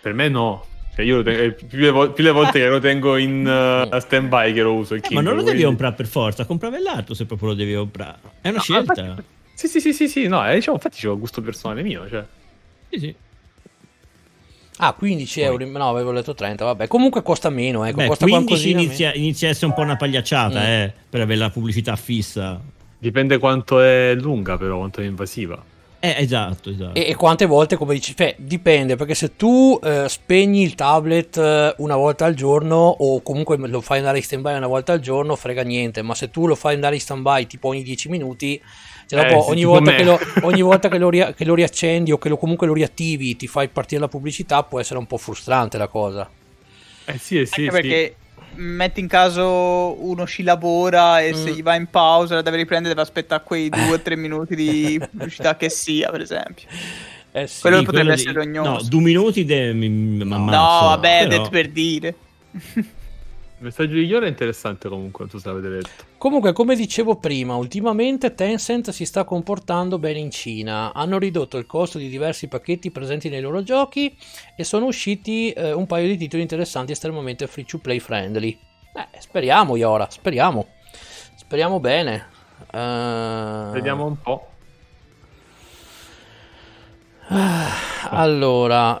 Per 0.00 0.14
me 0.14 0.28
no. 0.30 0.64
Cioè 0.94 1.04
io 1.04 1.22
tengo, 1.22 1.54
più, 1.66 1.78
le 1.78 1.90
vo- 1.90 2.12
più, 2.12 2.24
le 2.24 2.30
volte 2.30 2.60
che 2.60 2.68
lo 2.68 2.78
tengo 2.78 3.18
in 3.18 3.44
uh, 3.92 3.98
stand 3.98 4.28
by 4.28 4.54
che 4.54 4.62
lo 4.62 4.72
uso. 4.72 4.94
Eh, 4.94 5.02
ma 5.10 5.20
non 5.20 5.36
lo 5.36 5.42
devi 5.42 5.64
comprare 5.64 5.94
per 5.94 6.06
forza, 6.06 6.46
compravi 6.46 6.80
l'altro 6.80 7.12
se 7.12 7.26
proprio 7.26 7.48
lo 7.48 7.54
devi 7.54 7.74
comprare. 7.74 8.20
È 8.40 8.48
una 8.48 8.56
no, 8.56 8.62
scelta. 8.62 9.00
Infatti, 9.02 9.24
sì, 9.52 9.68
sì, 9.68 9.80
sì, 9.80 9.92
sì, 9.92 10.08
sì, 10.08 10.28
no, 10.28 10.48
eh, 10.48 10.54
diciamo, 10.54 10.76
infatti 10.76 10.96
c'è 10.96 11.08
un 11.08 11.18
gusto 11.18 11.42
personale 11.42 11.82
mio. 11.82 12.08
Cioè. 12.08 12.24
Sì, 12.88 12.98
sì. 12.98 13.14
Ah, 14.78 14.92
15 14.92 15.40
Poi. 15.40 15.48
euro, 15.48 15.66
no, 15.66 15.88
avevo 15.88 16.10
letto 16.10 16.34
30, 16.34 16.64
vabbè. 16.64 16.88
Comunque 16.88 17.22
costa 17.22 17.48
meno, 17.48 17.84
ecco, 17.84 17.96
Beh, 17.98 18.06
costa 18.06 18.26
15 18.26 18.70
inizia, 18.70 19.14
inizia, 19.14 19.48
a 19.48 19.50
essere 19.52 19.66
un 19.66 19.74
po' 19.74 19.82
una 19.82 19.96
pagliacciata, 19.96 20.60
mm. 20.60 20.64
eh, 20.64 20.92
per 21.08 21.20
avere 21.20 21.38
la 21.38 21.50
pubblicità 21.50 21.94
fissa. 21.96 22.60
Dipende 22.98 23.38
quanto 23.38 23.80
è 23.80 24.14
lunga, 24.14 24.56
però, 24.56 24.78
quanto 24.78 25.00
è 25.00 25.04
invasiva. 25.04 25.62
Eh, 26.04 26.16
esatto, 26.18 26.68
esatto. 26.68 26.92
E, 26.92 27.08
e, 27.08 27.14
quante 27.14 27.46
volte, 27.46 27.76
come 27.76 27.94
dici, 27.94 28.14
cioè, 28.14 28.34
dipende, 28.36 28.94
perché 28.94 29.14
se 29.14 29.36
tu 29.36 29.80
eh, 29.82 30.06
spegni 30.06 30.62
il 30.62 30.74
tablet 30.74 31.38
eh, 31.38 31.74
una 31.78 31.96
volta 31.96 32.26
al 32.26 32.34
giorno 32.34 32.76
o 32.76 33.22
comunque 33.22 33.56
lo 33.56 33.80
fai 33.80 33.98
andare 33.98 34.18
in 34.18 34.22
stand-by 34.22 34.54
una 34.54 34.66
volta 34.66 34.92
al 34.92 35.00
giorno, 35.00 35.34
frega 35.34 35.62
niente, 35.62 36.02
ma 36.02 36.14
se 36.14 36.30
tu 36.30 36.46
lo 36.46 36.54
fai 36.56 36.74
andare 36.74 36.96
in 36.96 37.00
stand-by 37.00 37.46
tipo 37.46 37.68
ogni 37.68 37.82
10 37.82 38.10
minuti, 38.10 38.60
cioè 39.14 39.30
dopo, 39.30 39.46
eh, 39.46 39.50
ogni, 39.50 39.64
volta 39.64 40.02
lo, 40.02 40.18
ogni, 40.42 40.62
volta 40.62 40.88
che 40.88 40.98
lo, 40.98 41.10
ria- 41.10 41.32
che 41.32 41.44
lo, 41.44 41.54
riaccendi 41.54 42.12
o 42.12 42.18
che 42.18 42.28
lo, 42.28 42.36
comunque 42.36 42.66
lo 42.66 42.74
riattivi, 42.74 43.36
ti 43.36 43.46
fai 43.46 43.68
partire 43.68 44.00
la 44.00 44.08
pubblicità, 44.08 44.62
può 44.62 44.80
essere 44.80 44.98
un 44.98 45.06
po' 45.06 45.18
frustrante 45.18 45.78
la 45.78 45.88
cosa. 45.88 46.28
Eh 47.06 47.18
sì, 47.18 47.40
eh 47.40 47.46
sì, 47.46 47.66
Anche 47.66 47.72
perché 47.72 48.16
metti 48.56 49.00
in 49.00 49.08
caso 49.08 49.96
uno 50.04 50.26
ci 50.26 50.42
lavora 50.42 51.20
e 51.20 51.32
mm. 51.32 51.34
se 51.34 51.50
gli 51.52 51.62
va 51.62 51.74
in 51.74 51.86
pausa 51.86 52.36
la 52.36 52.42
deve 52.42 52.58
riprendere, 52.58 52.94
deve 52.94 53.06
aspettare 53.06 53.42
quei 53.44 53.68
due 53.68 53.92
o 53.94 54.00
tre 54.00 54.16
minuti 54.16 54.54
di 54.54 55.00
pubblicità 55.10 55.56
che 55.56 55.68
sia, 55.70 56.10
per 56.10 56.20
esempio. 56.20 56.66
Eh 57.32 57.46
sì, 57.46 57.62
quello 57.62 57.82
potrebbe 57.82 58.12
essere 58.12 58.30
di... 58.30 58.36
rognoso. 58.36 58.70
No, 58.70 58.82
due 58.82 59.00
minuti 59.00 59.44
de... 59.44 59.72
mi 59.72 59.88
no, 59.88 60.46
vabbè, 60.46 61.26
però... 61.26 61.48
per 61.48 61.68
dire. 61.68 62.14
Messaggio 63.64 63.94
di 63.94 64.04
Iora 64.04 64.26
è 64.26 64.28
interessante 64.28 64.88
comunque, 64.88 65.24
non 65.24 65.30
so 65.30 65.38
se 65.38 65.48
l'avete 65.48 65.68
letto. 65.68 66.04
Comunque, 66.18 66.52
come 66.52 66.76
dicevo 66.76 67.16
prima, 67.16 67.56
ultimamente 67.56 68.34
Tencent 68.34 68.90
si 68.90 69.04
sta 69.04 69.24
comportando 69.24 69.98
bene 69.98 70.18
in 70.18 70.30
Cina. 70.30 70.92
Hanno 70.92 71.18
ridotto 71.18 71.56
il 71.56 71.66
costo 71.66 71.98
di 71.98 72.08
diversi 72.08 72.48
pacchetti 72.48 72.90
presenti 72.90 73.28
nei 73.28 73.40
loro 73.40 73.62
giochi 73.62 74.16
e 74.56 74.64
sono 74.64 74.86
usciti 74.86 75.50
eh, 75.50 75.72
un 75.72 75.86
paio 75.86 76.06
di 76.06 76.16
titoli 76.16 76.42
interessanti 76.42 76.92
estremamente 76.92 77.46
free 77.46 77.64
to 77.64 77.78
play 77.78 77.98
friendly. 77.98 78.56
Eh, 78.94 79.20
speriamo 79.20 79.76
Iora, 79.76 80.08
speriamo. 80.10 80.66
Speriamo 81.34 81.80
bene. 81.80 82.26
Uh... 82.72 83.72
Vediamo 83.72 84.06
un 84.06 84.20
po'. 84.20 84.53
Ah, 87.28 87.70
allora, 88.10 88.98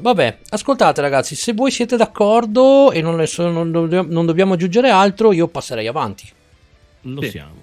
vabbè, 0.00 0.38
ascoltate 0.50 1.00
ragazzi, 1.00 1.34
se 1.34 1.52
voi 1.52 1.72
siete 1.72 1.96
d'accordo 1.96 2.92
e 2.92 3.00
non, 3.00 3.26
so, 3.26 3.48
non, 3.50 3.72
dobbiamo, 3.72 4.08
non 4.10 4.24
dobbiamo, 4.24 4.54
aggiungere 4.54 4.90
altro, 4.90 5.32
io 5.32 5.48
passerei 5.48 5.88
avanti. 5.88 6.30
Lo 7.02 7.20
sì. 7.22 7.30
siamo. 7.30 7.62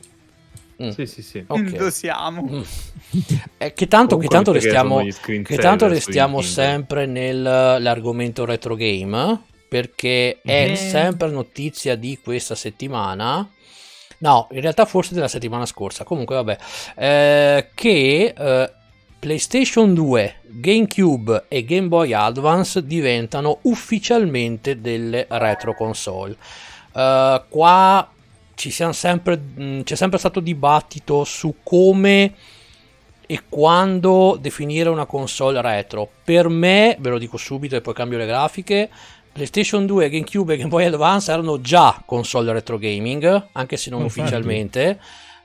Mm. 0.84 0.90
Sì, 0.90 1.06
sì, 1.06 1.22
sì. 1.22 1.44
Okay. 1.48 1.78
Lo 1.78 1.90
siamo. 1.90 2.44
Mm. 2.44 2.62
Eh, 3.58 3.74
che 3.74 3.88
tanto, 3.88 4.18
che 4.18 4.28
tanto 4.28 4.52
restiamo, 4.52 5.02
che 5.04 5.58
tanto 5.58 5.88
restiamo 5.88 6.42
sempre 6.42 7.06
nell'argomento 7.06 8.46
retro 8.46 8.76
game, 8.76 9.42
perché 9.70 10.40
è 10.42 10.72
mm. 10.72 10.74
sempre 10.74 11.30
notizia 11.30 11.96
di 11.96 12.20
questa 12.22 12.56
settimana 12.56 13.50
No, 14.22 14.48
in 14.52 14.62
realtà 14.62 14.86
forse 14.86 15.14
della 15.14 15.28
settimana 15.28 15.66
scorsa. 15.66 16.04
Comunque, 16.04 16.36
vabbè. 16.36 16.58
Eh, 16.96 17.70
che 17.74 18.34
eh, 18.38 18.72
PlayStation 19.20 19.94
2, 19.94 20.36
GameCube 20.48 21.46
e 21.48 21.64
Game 21.64 21.88
Boy 21.88 22.14
Advance 22.14 22.86
diventano 22.86 23.60
ufficialmente 23.64 24.82
delle 24.82 25.26
retro 25.30 25.76
console. 25.76 26.36
Eh, 26.94 27.44
qua 27.48 28.10
sempre, 28.56 29.38
mh, 29.38 29.64
mm, 29.64 29.82
c'è 29.82 29.96
sempre 29.96 30.20
stato 30.20 30.40
dibattito 30.40 31.24
su 31.24 31.56
come 31.64 32.34
e 33.26 33.44
quando 33.48 34.38
definire 34.40 34.90
una 34.90 35.06
console 35.06 35.62
retro. 35.62 36.08
Per 36.24 36.48
me, 36.50 36.96
ve 37.00 37.10
lo 37.10 37.18
dico 37.18 37.38
subito 37.38 37.76
e 37.76 37.82
poi 37.82 37.94
cambio 37.94 38.18
le 38.18 38.26
grafiche, 38.26 38.90
PlayStation 39.32 39.86
2, 39.86 40.10
GameCube 40.10 40.54
e 40.54 40.58
Game 40.58 40.70
Boy 40.70 40.86
Advance 40.86 41.32
erano 41.32 41.62
già 41.62 42.02
console 42.06 42.52
retro 42.52 42.78
gaming, 42.78 43.48
anche 43.54 43.78
se 43.78 43.90
non 43.90 44.02
Infatti. 44.02 44.20
ufficialmente. 44.20 45.00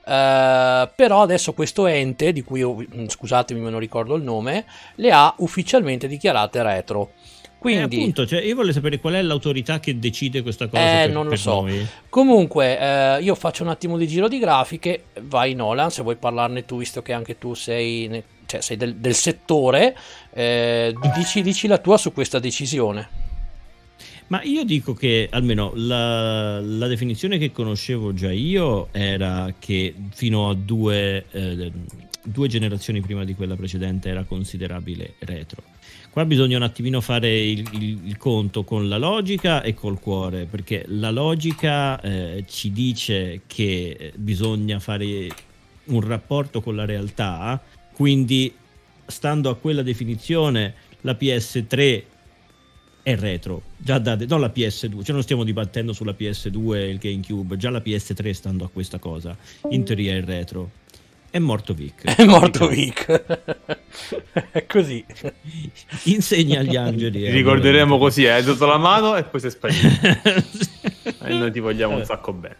Uh, 0.07 0.89
però 0.95 1.21
adesso 1.21 1.53
questo 1.53 1.85
ente, 1.85 2.31
di 2.31 2.41
cui 2.41 2.59
io, 2.59 2.75
mm, 2.75 3.07
scusatemi, 3.07 3.59
non 3.59 3.79
ricordo 3.79 4.15
il 4.15 4.23
nome, 4.23 4.65
le 4.95 5.11
ha 5.11 5.33
ufficialmente 5.39 6.07
dichiarate 6.07 6.63
retro. 6.63 7.11
Quindi, 7.57 7.97
eh, 7.97 7.99
appunto, 8.01 8.27
cioè 8.27 8.41
io 8.41 8.55
voglio 8.55 8.71
sapere 8.71 8.99
qual 8.99 9.15
è 9.15 9.21
l'autorità 9.21 9.79
che 9.79 9.97
decide 9.97 10.41
questa 10.41 10.67
cosa. 10.67 10.81
Eh, 10.81 11.05
per, 11.05 11.09
non 11.11 11.27
lo 11.27 11.35
so. 11.35 11.61
Noi. 11.61 11.85
Comunque, 12.07 12.79
eh, 12.79 13.21
io 13.21 13.35
faccio 13.35 13.63
un 13.63 13.69
attimo 13.69 13.97
di 13.97 14.07
giro 14.07 14.27
di 14.27 14.37
grafiche. 14.37 15.05
Vai, 15.21 15.55
Nolan, 15.55 15.89
se 15.89 16.03
vuoi 16.03 16.15
parlarne 16.15 16.65
tu, 16.65 16.77
visto 16.77 17.01
che 17.01 17.13
anche 17.13 17.37
tu 17.37 17.53
sei, 17.55 18.07
ne, 18.07 18.23
cioè, 18.45 18.61
sei 18.61 18.77
del, 18.77 18.95
del, 18.95 19.15
settore, 19.15 19.97
eh, 20.31 20.93
dici, 21.15 21.41
dici 21.41 21.67
la 21.67 21.79
tua 21.79 21.97
su 21.97 22.13
questa 22.13 22.39
decisione. 22.39 23.26
Ma 24.27 24.43
io 24.43 24.65
dico 24.65 24.93
che 24.93 25.29
almeno 25.31 25.71
la, 25.75 26.59
la, 26.59 26.87
definizione 26.87 27.37
che 27.37 27.53
conoscevo 27.53 28.13
già 28.13 28.31
io 28.31 28.89
era 28.91 29.53
che 29.57 29.93
fino 30.09 30.49
a 30.49 30.53
due, 30.53 31.25
eh, 31.31 31.71
due, 32.23 32.47
generazioni 32.49 32.99
prima 32.99 33.23
di 33.23 33.35
quella 33.35 33.55
precedente 33.55 34.09
era 34.09 34.25
considerabile 34.25 35.13
retro. 35.19 35.63
Qua 36.09 36.25
bisogna 36.25 36.57
un 36.57 36.63
attimino 36.63 36.99
fare 36.99 37.39
il, 37.39 37.65
il, 37.73 37.99
il 38.03 38.17
conto 38.17 38.65
con 38.65 38.89
la 38.89 38.97
logica 38.97 39.61
e 39.61 39.73
col 39.73 39.99
cuore, 39.99 40.43
perché 40.43 40.83
la 40.87 41.11
logica 41.11 42.01
eh, 42.01 42.43
ci 42.49 42.73
dice 42.73 43.43
che 43.47 44.11
bisogna 44.17 44.79
fare 44.79 45.29
un 45.85 46.01
rapporto 46.01 46.59
con 46.61 46.75
la 46.75 46.83
realtà, 46.83 47.61
quindi 47.93 48.53
stando 49.05 49.49
a 49.49 49.55
quella 49.55 49.83
definizione 49.83 50.73
la 51.01 51.15
PS3 51.17 52.03
è 53.07 53.15
retro, 53.15 53.61
già 53.77 53.99
da, 53.99 54.17
non 54.27 54.41
la 54.41 54.51
PS2, 54.53 55.01
cioè 55.01 55.13
non 55.13 55.23
stiamo 55.23 55.45
dibattendo 55.45 55.93
sulla 55.93 56.11
PS2 56.11 56.75
e 56.75 56.89
il 56.89 56.97
GameCube, 56.97 57.55
già 57.55 57.69
la 57.69 57.79
PS3 57.79 58.31
stando 58.31 58.65
a 58.65 58.69
questa 58.69 58.99
cosa, 58.99 59.33
in 59.69 59.85
teoria 59.85 60.13
è 60.13 60.21
retro. 60.21 60.71
È 61.29 61.39
morto 61.39 61.73
Vic. 61.73 62.03
È 62.03 62.25
morto 62.25 62.67
Vic. 62.67 63.23
è 64.51 64.65
così. 64.65 65.05
Insegna 66.03 66.59
agli 66.59 66.75
angeli. 66.75 67.21
Ti 67.21 67.29
ricorderemo 67.29 67.97
così, 67.97 68.27
hai 68.27 68.43
dato 68.43 68.65
la 68.65 68.77
mano 68.77 69.15
e 69.15 69.23
poi 69.23 69.39
sei 69.39 69.51
sparito. 69.51 69.87
e 71.23 71.33
noi 71.33 71.51
ti 71.53 71.61
vogliamo 71.61 71.95
un 71.95 72.03
sacco 72.03 72.33
bene. 72.33 72.57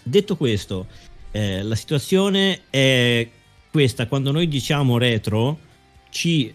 Detto 0.00 0.36
questo, 0.36 0.86
eh, 1.32 1.64
la 1.64 1.74
situazione 1.74 2.62
è 2.70 3.28
questa, 3.68 4.06
quando 4.06 4.30
noi 4.30 4.46
diciamo 4.46 4.96
retro, 4.96 5.58
ci... 6.08 6.54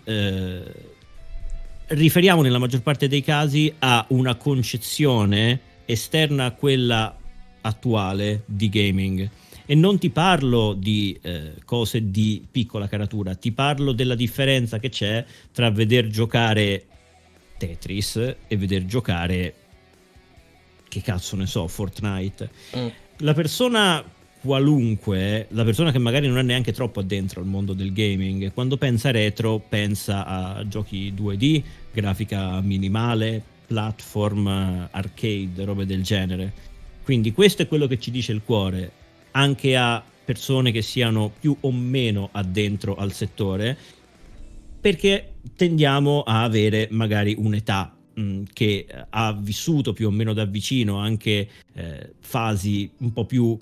Riferiamo 1.90 2.42
nella 2.42 2.58
maggior 2.58 2.82
parte 2.82 3.08
dei 3.08 3.24
casi 3.24 3.74
a 3.80 4.06
una 4.10 4.36
concezione 4.36 5.60
esterna 5.86 6.44
a 6.44 6.52
quella 6.52 7.18
attuale 7.62 8.44
di 8.46 8.68
gaming. 8.68 9.30
E 9.66 9.74
non 9.74 9.98
ti 9.98 10.10
parlo 10.10 10.74
di 10.74 11.18
eh, 11.22 11.54
cose 11.64 12.12
di 12.12 12.46
piccola 12.50 12.90
caratura, 12.90 13.36
ti 13.36 13.54
parlo 13.54 13.94
della 13.94 14.16
differenza 14.16 14.80
che 14.80 14.90
c'è 14.90 15.24
tra 15.54 15.72
veder 15.72 16.08
giocare 16.08 16.86
Tetris 17.58 18.36
e 18.48 18.58
veder 18.58 18.86
giocare, 18.86 19.54
che 20.90 21.02
cazzo 21.02 21.38
ne 21.38 21.46
so, 21.46 21.68
Fortnite. 21.68 22.50
Mm. 22.76 22.88
La 23.20 23.34
persona 23.34 24.04
qualunque, 24.48 25.48
la 25.50 25.66
persona 25.66 25.92
che 25.92 26.00
magari 26.00 26.28
non 26.28 26.38
è 26.38 26.42
neanche 26.42 26.72
troppo 26.72 27.02
addentro 27.02 27.42
al 27.42 27.46
mondo 27.46 27.74
del 27.74 27.92
gaming, 27.92 28.54
quando 28.54 28.78
pensa 28.78 29.12
retro 29.12 29.60
pensa 29.60 30.26
a 30.26 30.66
giochi 30.66 31.14
2D, 31.14 31.62
grafica 31.92 32.62
minimale, 32.62 33.44
platform, 33.68 34.88
arcade, 34.90 35.66
robe 35.66 35.86
del 35.86 36.02
genere. 36.02 36.54
Quindi 37.04 37.34
questo 37.34 37.64
è 37.64 37.68
quello 37.68 37.88
che 37.88 38.00
ci 38.00 38.10
dice 38.10 38.32
il 38.32 38.42
cuore, 38.42 38.90
anche 39.32 39.76
a 39.76 40.02
persone 40.24 40.72
che 40.72 40.82
siano 40.82 41.30
più 41.38 41.56
o 41.60 41.72
meno 41.74 42.30
addentro 42.32 42.96
al 42.96 43.12
settore, 43.12 43.78
perché 44.80 45.34
tendiamo 45.58 46.22
a 46.22 46.44
avere 46.44 46.88
magari 46.90 47.36
un'età 47.38 47.94
mh, 48.14 48.44
che 48.54 48.88
ha 49.10 49.34
vissuto 49.34 49.92
più 49.92 50.08
o 50.08 50.12
meno 50.12 50.32
da 50.32 50.46
vicino 50.46 51.00
anche 51.00 51.50
eh, 51.74 52.14
fasi 52.20 52.90
un 53.00 53.12
po' 53.12 53.26
più 53.26 53.58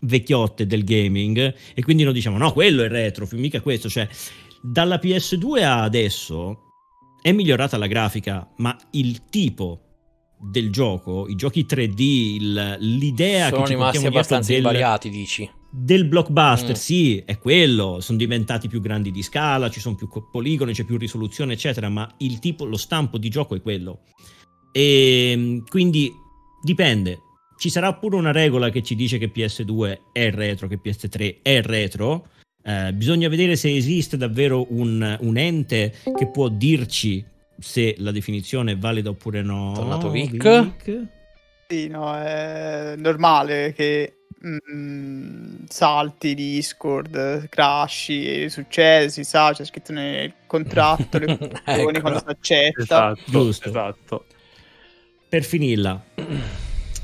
vecchiotte 0.00 0.66
del 0.66 0.84
gaming 0.84 1.54
e 1.74 1.82
quindi 1.82 2.04
noi 2.04 2.12
diciamo 2.12 2.38
no, 2.38 2.52
quello 2.52 2.82
è 2.82 2.88
retro, 2.88 3.28
mica 3.32 3.60
questo, 3.60 3.88
cioè 3.88 4.08
dalla 4.62 5.00
PS2 5.02 5.62
a 5.62 5.82
adesso 5.82 6.62
è 7.22 7.32
migliorata 7.32 7.76
la 7.76 7.86
grafica, 7.86 8.48
ma 8.58 8.76
il 8.92 9.24
tipo 9.28 9.80
del 10.38 10.70
gioco, 10.70 11.26
i 11.28 11.34
giochi 11.34 11.66
3D, 11.68 12.00
il, 12.00 12.76
l'idea 12.80 13.48
sono 13.48 13.62
che 13.62 13.66
ci 13.66 13.72
rimasti 13.74 14.06
abbastanza 14.06 14.48
del, 14.52 14.58
invariati, 14.58 15.08
dici. 15.08 15.50
Del 15.70 16.06
blockbuster, 16.06 16.70
Mm. 16.70 16.78
sì, 16.78 17.22
è 17.24 17.38
quello, 17.38 18.00
sono 18.00 18.18
diventati 18.18 18.68
più 18.68 18.80
grandi 18.80 19.10
di 19.10 19.22
scala, 19.22 19.70
ci 19.70 19.80
sono 19.80 19.96
più 19.96 20.08
poligoni, 20.30 20.72
c'è 20.72 20.84
più 20.84 20.96
risoluzione, 20.98 21.54
eccetera, 21.54 21.88
ma 21.88 22.08
il 22.18 22.38
tipo, 22.38 22.64
lo 22.64 22.76
stampo 22.76 23.18
di 23.18 23.28
gioco 23.28 23.54
è 23.54 23.62
quello. 23.62 24.00
E 24.72 25.62
quindi 25.68 26.12
dipende. 26.62 27.20
Ci 27.58 27.70
sarà 27.70 27.94
pure 27.94 28.16
una 28.16 28.32
regola 28.32 28.68
che 28.70 28.82
ci 28.82 28.94
dice 28.94 29.18
che 29.18 29.32
PS2 29.34 29.98
è 30.12 30.30
retro, 30.30 30.68
che 30.68 30.78
PS3 30.82 31.36
è 31.42 31.62
retro. 31.62 32.28
Eh, 32.62 32.92
bisogna 32.92 33.28
vedere 33.28 33.56
se 33.56 33.74
esiste 33.74 34.16
davvero 34.16 34.66
un, 34.70 35.16
un 35.20 35.36
ente 35.36 35.94
che 36.16 36.28
può 36.28 36.48
dirci 36.48 37.24
se 37.58 37.94
la 37.98 38.10
definizione 38.10 38.72
è 38.72 38.76
valida 38.76 39.10
oppure 39.10 39.42
no. 39.42 39.72
Tornato 39.74 40.10
Vic. 40.10 40.30
Vic. 40.32 41.02
Sì, 41.68 41.88
no, 41.88 42.14
è 42.14 42.94
normale 42.96 43.72
che 43.72 44.18
mm, 44.46 45.64
salti 45.68 46.34
Discord, 46.34 47.48
crashi, 47.48 48.48
succede, 48.48 49.08
si 49.08 49.24
sa, 49.24 49.52
c'è 49.52 49.64
scritto 49.64 49.92
nel 49.92 50.32
contratto, 50.46 51.18
le 51.18 51.26
condizioni, 51.38 51.80
Ecco. 51.80 52.00
quando 52.00 52.18
si 52.20 52.24
accetta. 52.28 52.82
Esatto, 52.82 53.20
Giusto. 53.24 53.68
esatto. 53.68 54.24
Per 55.28 55.42
finirla, 55.42 56.04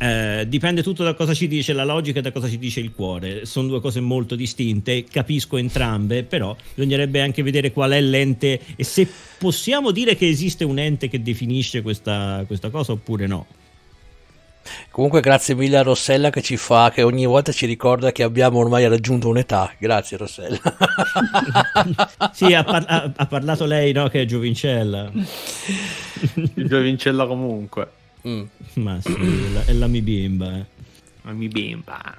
eh, 0.02 0.48
dipende 0.48 0.82
tutto 0.82 1.04
da 1.04 1.14
cosa 1.14 1.32
ci 1.32 1.46
dice 1.46 1.72
la 1.72 1.84
logica 1.84 2.18
e 2.18 2.22
da 2.22 2.32
cosa 2.32 2.48
ci 2.48 2.58
dice 2.58 2.80
il 2.80 2.92
cuore. 2.92 3.46
Sono 3.46 3.68
due 3.68 3.80
cose 3.80 4.00
molto 4.00 4.34
distinte, 4.34 5.04
capisco 5.04 5.56
entrambe, 5.58 6.24
però 6.24 6.56
bisognerebbe 6.74 7.20
anche 7.20 7.44
vedere 7.44 7.70
qual 7.70 7.92
è 7.92 8.00
l'ente 8.00 8.58
e 8.74 8.82
se 8.82 9.06
possiamo 9.38 9.92
dire 9.92 10.16
che 10.16 10.26
esiste 10.26 10.64
un 10.64 10.80
ente 10.80 11.08
che 11.08 11.22
definisce 11.22 11.82
questa, 11.82 12.42
questa 12.48 12.70
cosa 12.70 12.90
oppure 12.90 13.28
no. 13.28 13.46
Comunque 14.90 15.20
grazie 15.20 15.54
mille 15.54 15.76
a 15.76 15.82
Rossella 15.82 16.30
che 16.30 16.42
ci 16.42 16.56
fa, 16.56 16.90
che 16.90 17.02
ogni 17.02 17.26
volta 17.26 17.52
ci 17.52 17.66
ricorda 17.66 18.10
che 18.10 18.24
abbiamo 18.24 18.58
ormai 18.58 18.88
raggiunto 18.88 19.28
un'età. 19.28 19.72
Grazie 19.78 20.16
Rossella. 20.16 20.58
Sì, 22.32 22.52
ha, 22.54 22.64
par- 22.64 22.86
ha- 22.88 23.12
ha 23.14 23.26
parlato 23.26 23.66
lei, 23.66 23.92
no? 23.92 24.08
Che 24.08 24.22
è 24.22 24.24
Giovincella. 24.24 25.12
Giovincella 26.54 27.26
comunque. 27.26 28.00
Mm. 28.26 28.42
Ma 28.74 29.00
sì, 29.00 29.12
è 29.12 29.52
la, 29.52 29.64
è 29.64 29.72
la 29.72 29.86
mi 29.88 30.00
bimba. 30.02 30.56
eh. 30.58 30.64
Ma 31.22 31.32
mi 31.32 31.48
bimba. 31.48 32.16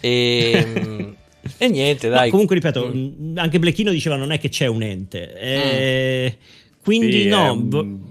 E, 0.00 0.64
mm, 0.66 1.10
e 1.58 1.68
niente, 1.68 2.08
No, 2.08 2.14
dai. 2.14 2.30
comunque 2.30 2.54
ripeto, 2.56 2.90
Mm. 2.94 3.36
anche 3.38 3.58
Blechino 3.58 3.90
diceva 3.90 4.16
non 4.16 4.30
è 4.32 4.38
che 4.38 4.48
c'è 4.48 4.66
un 4.66 4.82
ente. 4.82 5.38
Eh, 5.38 6.38
Quindi 6.82 7.22
Sì, 7.22 7.28
no, 7.28 7.52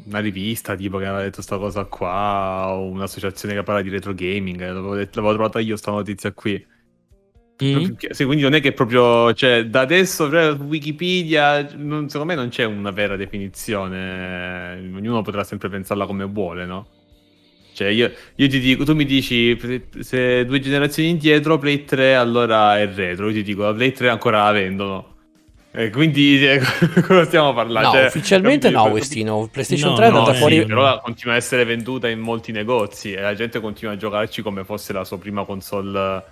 una 0.05 0.19
rivista 0.19 0.75
tipo 0.75 0.97
che 0.97 1.05
aveva 1.05 1.23
detto 1.23 1.41
sta 1.41 1.57
cosa 1.57 1.85
qua, 1.85 2.73
o 2.73 2.89
un'associazione 2.89 3.53
che 3.55 3.63
parla 3.63 3.81
di 3.81 3.89
retro 3.89 4.13
gaming. 4.13 4.59
eh, 4.61 4.67
L'avevo, 4.67 4.95
detto- 4.95 5.19
l'avevo 5.21 5.33
trovata 5.35 5.59
io 5.61 5.77
sta 5.77 5.91
notizia 5.91 6.31
qui. 6.33 6.65
Mm? 7.63 7.93
Sì, 8.09 8.25
quindi 8.25 8.43
non 8.43 8.53
è 8.53 8.59
che 8.61 8.73
proprio, 8.73 9.33
cioè, 9.33 9.65
da 9.65 9.79
adesso 9.81 10.25
Wikipedia, 10.25 11.65
non- 11.77 12.09
secondo 12.09 12.33
me 12.33 12.35
non 12.39 12.49
c'è 12.49 12.65
una 12.65 12.91
vera 12.91 13.15
definizione, 13.15 14.73
ognuno 14.93 15.21
potrà 15.21 15.43
sempre 15.45 15.69
pensarla 15.69 16.05
come 16.05 16.25
vuole, 16.25 16.65
no? 16.65 16.87
Cioè, 17.73 17.87
io, 17.89 18.11
io 18.35 18.47
ti 18.49 18.59
dico, 18.59 18.83
tu 18.85 18.93
mi 18.95 19.05
dici, 19.05 19.57
se 19.99 20.45
due 20.45 20.59
generazioni 20.59 21.09
indietro, 21.09 21.57
Play 21.57 21.85
3 21.85 22.15
allora 22.15 22.79
è 22.79 22.87
retro, 22.93 23.27
io 23.27 23.33
ti 23.33 23.43
dico, 23.43 23.63
la 23.63 23.73
Play 23.73 23.91
3 23.91 24.09
ancora 24.09 24.43
la 24.45 24.51
vendono. 24.51 25.13
E 25.71 25.89
quindi, 25.89 26.37
eh, 26.47 26.61
cosa 27.05 27.25
stiamo 27.25 27.53
parlando? 27.53 27.89
No, 27.89 27.93
Cioè, 27.95 28.05
ufficialmente 28.07 28.69
no, 28.69 28.83
Westino. 28.85 29.49
PlayStation 29.51 29.89
No, 29.91 29.95
3 29.97 30.05
è 30.07 30.09
no, 30.09 30.19
andata 30.19 30.35
eh, 30.35 30.39
fuori. 30.39 30.55
sì, 30.59 30.65
però 30.65 31.01
continua 31.01 31.33
a 31.33 31.37
essere 31.37 31.65
venduta 31.65 32.07
in 32.07 32.19
molti 32.19 32.51
negozi 32.53 33.11
e 33.13 33.19
la 33.21 33.33
gente 33.33 33.59
continua 33.59 33.93
a 33.93 33.97
giocarci 33.97 34.41
come 34.41 34.63
fosse 34.63 34.93
la 34.93 35.03
sua 35.03 35.17
prima 35.17 35.43
console. 35.43 36.23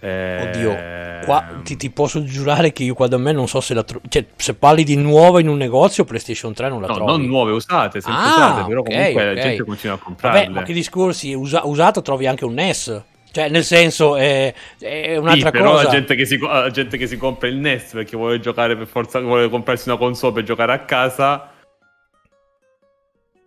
Eh, 0.00 0.42
Oddio, 0.42 1.24
qua 1.24 1.44
ti, 1.64 1.76
ti 1.76 1.90
posso 1.90 2.22
giurare 2.24 2.72
che 2.72 2.82
io 2.84 2.94
qua 2.94 3.06
da 3.08 3.16
me 3.16 3.32
non 3.32 3.48
so 3.48 3.60
se 3.60 3.74
la 3.74 3.82
trovo. 3.82 4.04
Cioè, 4.08 4.24
se 4.36 4.54
parli 4.54 4.84
di 4.84 4.96
nuova 4.96 5.40
in 5.40 5.48
un 5.48 5.56
negozio, 5.56 6.04
PlayStation 6.04 6.52
3 6.52 6.68
non 6.68 6.80
la 6.80 6.88
No, 6.88 6.94
trovi. 6.94 7.10
non 7.12 7.26
nuove, 7.26 7.52
usate, 7.52 8.00
sempre 8.00 8.22
Ah, 8.22 8.28
usate, 8.28 8.64
però 8.68 8.80
ok, 8.80 8.86
comunque 8.86 9.28
ok. 9.30 9.34
la 9.34 9.40
gente 9.42 9.64
continua 9.64 9.96
a 9.96 9.98
comprarle. 9.98 10.40
Vabbè, 10.40 10.52
ma 10.52 10.62
che 10.62 10.72
discorsi? 10.72 11.32
Usa- 11.34 11.62
usato 11.64 12.02
trovi 12.02 12.26
anche 12.26 12.44
un 12.44 12.54
NES. 12.54 13.02
Cioè, 13.32 13.50
nel 13.50 13.64
senso, 13.64 14.16
è, 14.16 14.54
è 14.78 15.16
un'altra 15.16 15.50
Sì, 15.50 15.56
però 15.58 15.72
cosa. 15.72 15.82
la 15.84 15.90
gente, 15.90 16.14
che 16.14 16.24
si, 16.24 16.38
la 16.38 16.70
gente 16.70 16.96
che 16.96 17.06
si 17.06 17.18
compra 17.18 17.48
il 17.48 17.56
NES 17.56 17.92
perché 17.92 18.16
vuole 18.16 18.40
giocare 18.40 18.74
per 18.76 18.86
forza, 18.86 19.20
vuole 19.20 19.50
comprarsi 19.50 19.88
una 19.90 19.98
console 19.98 20.32
per 20.32 20.42
giocare 20.44 20.72
a 20.72 20.78
casa 20.80 21.50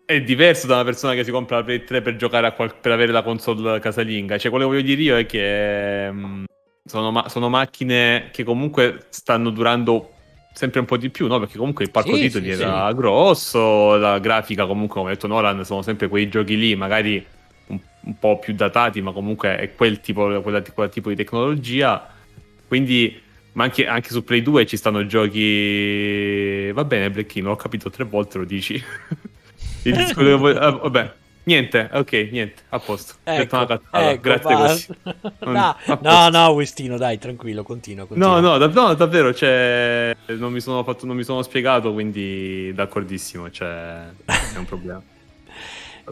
è 0.10 0.22
diverso 0.24 0.66
da 0.66 0.74
una 0.76 0.84
persona 0.84 1.14
che 1.14 1.24
si 1.24 1.30
compra 1.30 1.58
la 1.58 1.64
Play 1.64 1.84
3 1.84 2.02
per 2.02 2.16
giocare 2.16 2.48
a 2.48 2.52
qual- 2.54 2.76
per 2.80 2.92
avere 2.92 3.12
la 3.12 3.22
console 3.22 3.80
casalinga. 3.80 4.40
Cioè, 4.40 4.50
quello 4.50 4.66
che 4.68 4.72
voglio 4.76 4.86
dire 4.86 5.02
io 5.04 5.18
è 5.20 5.26
che 5.28 6.12
mh, 6.12 6.46
sono, 6.84 7.12
ma- 7.12 7.30
sono 7.30 7.48
macchine 7.50 8.30
che 8.32 8.44
comunque 8.44 9.06
stanno 9.10 9.52
durando 9.52 10.16
sempre 10.52 10.80
un 10.80 10.88
po' 10.88 10.98
di 10.98 11.12
più, 11.12 11.28
no? 11.28 11.38
Perché 11.40 11.58
comunque 11.60 11.84
il 11.86 11.92
parco 11.92 12.18
Sì, 12.18 12.18
titoli 12.18 12.50
sì, 12.50 12.50
era 12.50 12.92
grosso, 12.94 13.98
la 13.98 14.18
grafica 14.20 14.66
comunque, 14.66 14.96
come 14.98 15.12
ha 15.12 15.14
detto 15.14 15.28
Nolan, 15.28 15.64
sono 15.64 15.84
sempre 15.84 16.08
quei 16.08 16.28
giochi 16.28 16.58
lì, 16.58 16.76
magari 16.76 17.24
un, 17.68 17.80
un 18.02 18.18
po' 18.18 18.40
più 18.40 18.54
datati, 18.56 19.02
ma 19.02 19.12
comunque 19.12 19.58
è 19.58 19.76
quel 19.76 20.00
tipo, 20.00 20.42
quella- 20.42 20.64
quel 20.64 20.90
tipo 20.90 21.10
di 21.10 21.16
tecnologia. 21.16 22.12
Quindi, 22.68 23.22
ma 23.54 23.64
anche, 23.66 23.86
anche 23.86 24.10
su 24.10 24.24
Play 24.24 24.42
2 24.42 24.66
ci 24.66 24.76
stanno 24.78 25.06
giochi. 25.06 26.72
Va 26.74 26.84
bene, 26.84 27.12
Blecchino, 27.12 27.52
ho 27.52 27.56
capito 27.56 27.90
tre 27.92 28.06
volte, 28.06 28.40
lo 28.40 28.46
dici. 28.46 28.82
Il 29.84 29.94
disco 29.96 30.22
che 30.24 30.34
vuoi- 30.34 30.56
ah, 30.58 30.72
vabbè, 30.72 31.14
niente, 31.46 31.90
ok, 31.94 32.12
niente, 32.32 32.62
a 32.70 32.80
posto. 32.80 33.16
Ecco, 33.24 33.68
ecco, 33.92 34.22
grazie 34.22 34.56
basta. 34.56 34.94
così. 34.94 35.00
no, 35.52 35.76
no, 36.02 36.30
no, 36.30 36.48
Westino, 36.50 36.98
dai, 36.98 37.18
tranquillo, 37.18 37.64
continua. 37.64 38.06
continua. 38.06 38.40
No, 38.40 38.58
no, 38.58 38.58
da- 38.58 38.68
no, 38.68 38.94
davvero, 38.94 39.34
cioè, 39.34 40.16
non 40.38 40.52
mi 40.52 40.60
sono 40.60 40.84
fatto, 40.84 41.06
non 41.06 41.16
mi 41.16 41.24
sono 41.24 41.42
spiegato, 41.42 41.94
quindi 41.94 42.72
d'accordissimo, 42.74 43.50
cioè, 43.50 44.08
è 44.26 44.58
un 44.58 44.66
problema. 44.66 45.02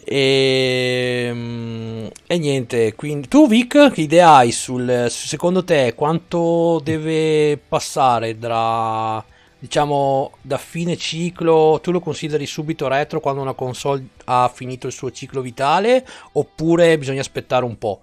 E, 0.05 1.29
mm, 1.33 2.05
e 2.27 2.37
niente, 2.37 2.93
quindi 2.93 3.27
tu 3.27 3.47
Vic, 3.47 3.91
che 3.91 4.01
idea 4.01 4.35
hai 4.35 4.51
sul 4.51 5.07
secondo 5.09 5.63
te 5.63 5.93
quanto 5.95 6.79
deve 6.83 7.57
passare 7.67 8.37
tra 8.37 9.25
diciamo 9.59 10.33
da 10.41 10.57
fine 10.57 10.97
ciclo, 10.97 11.79
tu 11.81 11.91
lo 11.91 11.99
consideri 11.99 12.45
subito 12.45 12.87
retro 12.87 13.19
quando 13.19 13.41
una 13.41 13.53
console 13.53 14.07
ha 14.25 14.51
finito 14.53 14.87
il 14.87 14.93
suo 14.93 15.11
ciclo 15.11 15.41
vitale 15.41 16.05
oppure 16.33 16.97
bisogna 16.97 17.21
aspettare 17.21 17.65
un 17.65 17.77
po'? 17.77 18.01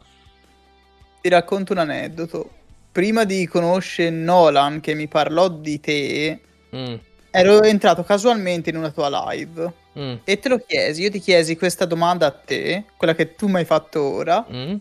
Ti 1.20 1.28
racconto 1.28 1.72
un 1.72 1.78
aneddoto. 1.78 2.50
Prima 2.92 3.24
di 3.24 3.46
conoscere 3.46 4.10
Nolan 4.10 4.80
che 4.80 4.94
mi 4.94 5.08
parlò 5.08 5.48
di 5.48 5.80
te, 5.80 6.40
Mm, 6.74 6.94
ero 7.30 7.62
entrato 7.62 8.02
casualmente 8.02 8.70
in 8.70 8.76
una 8.76 8.90
tua 8.90 9.30
live 9.30 9.72
mm, 9.96 10.14
e 10.24 10.38
te 10.38 10.48
lo 10.48 10.58
chiesi. 10.58 11.02
Io 11.02 11.10
ti 11.10 11.20
chiesi 11.20 11.56
questa 11.56 11.84
domanda 11.84 12.26
a 12.26 12.32
te, 12.32 12.84
quella 12.96 13.14
che 13.14 13.36
tu 13.36 13.46
mi 13.46 13.56
hai 13.56 13.64
fatto 13.64 14.02
ora, 14.02 14.44
mm. 14.50 14.74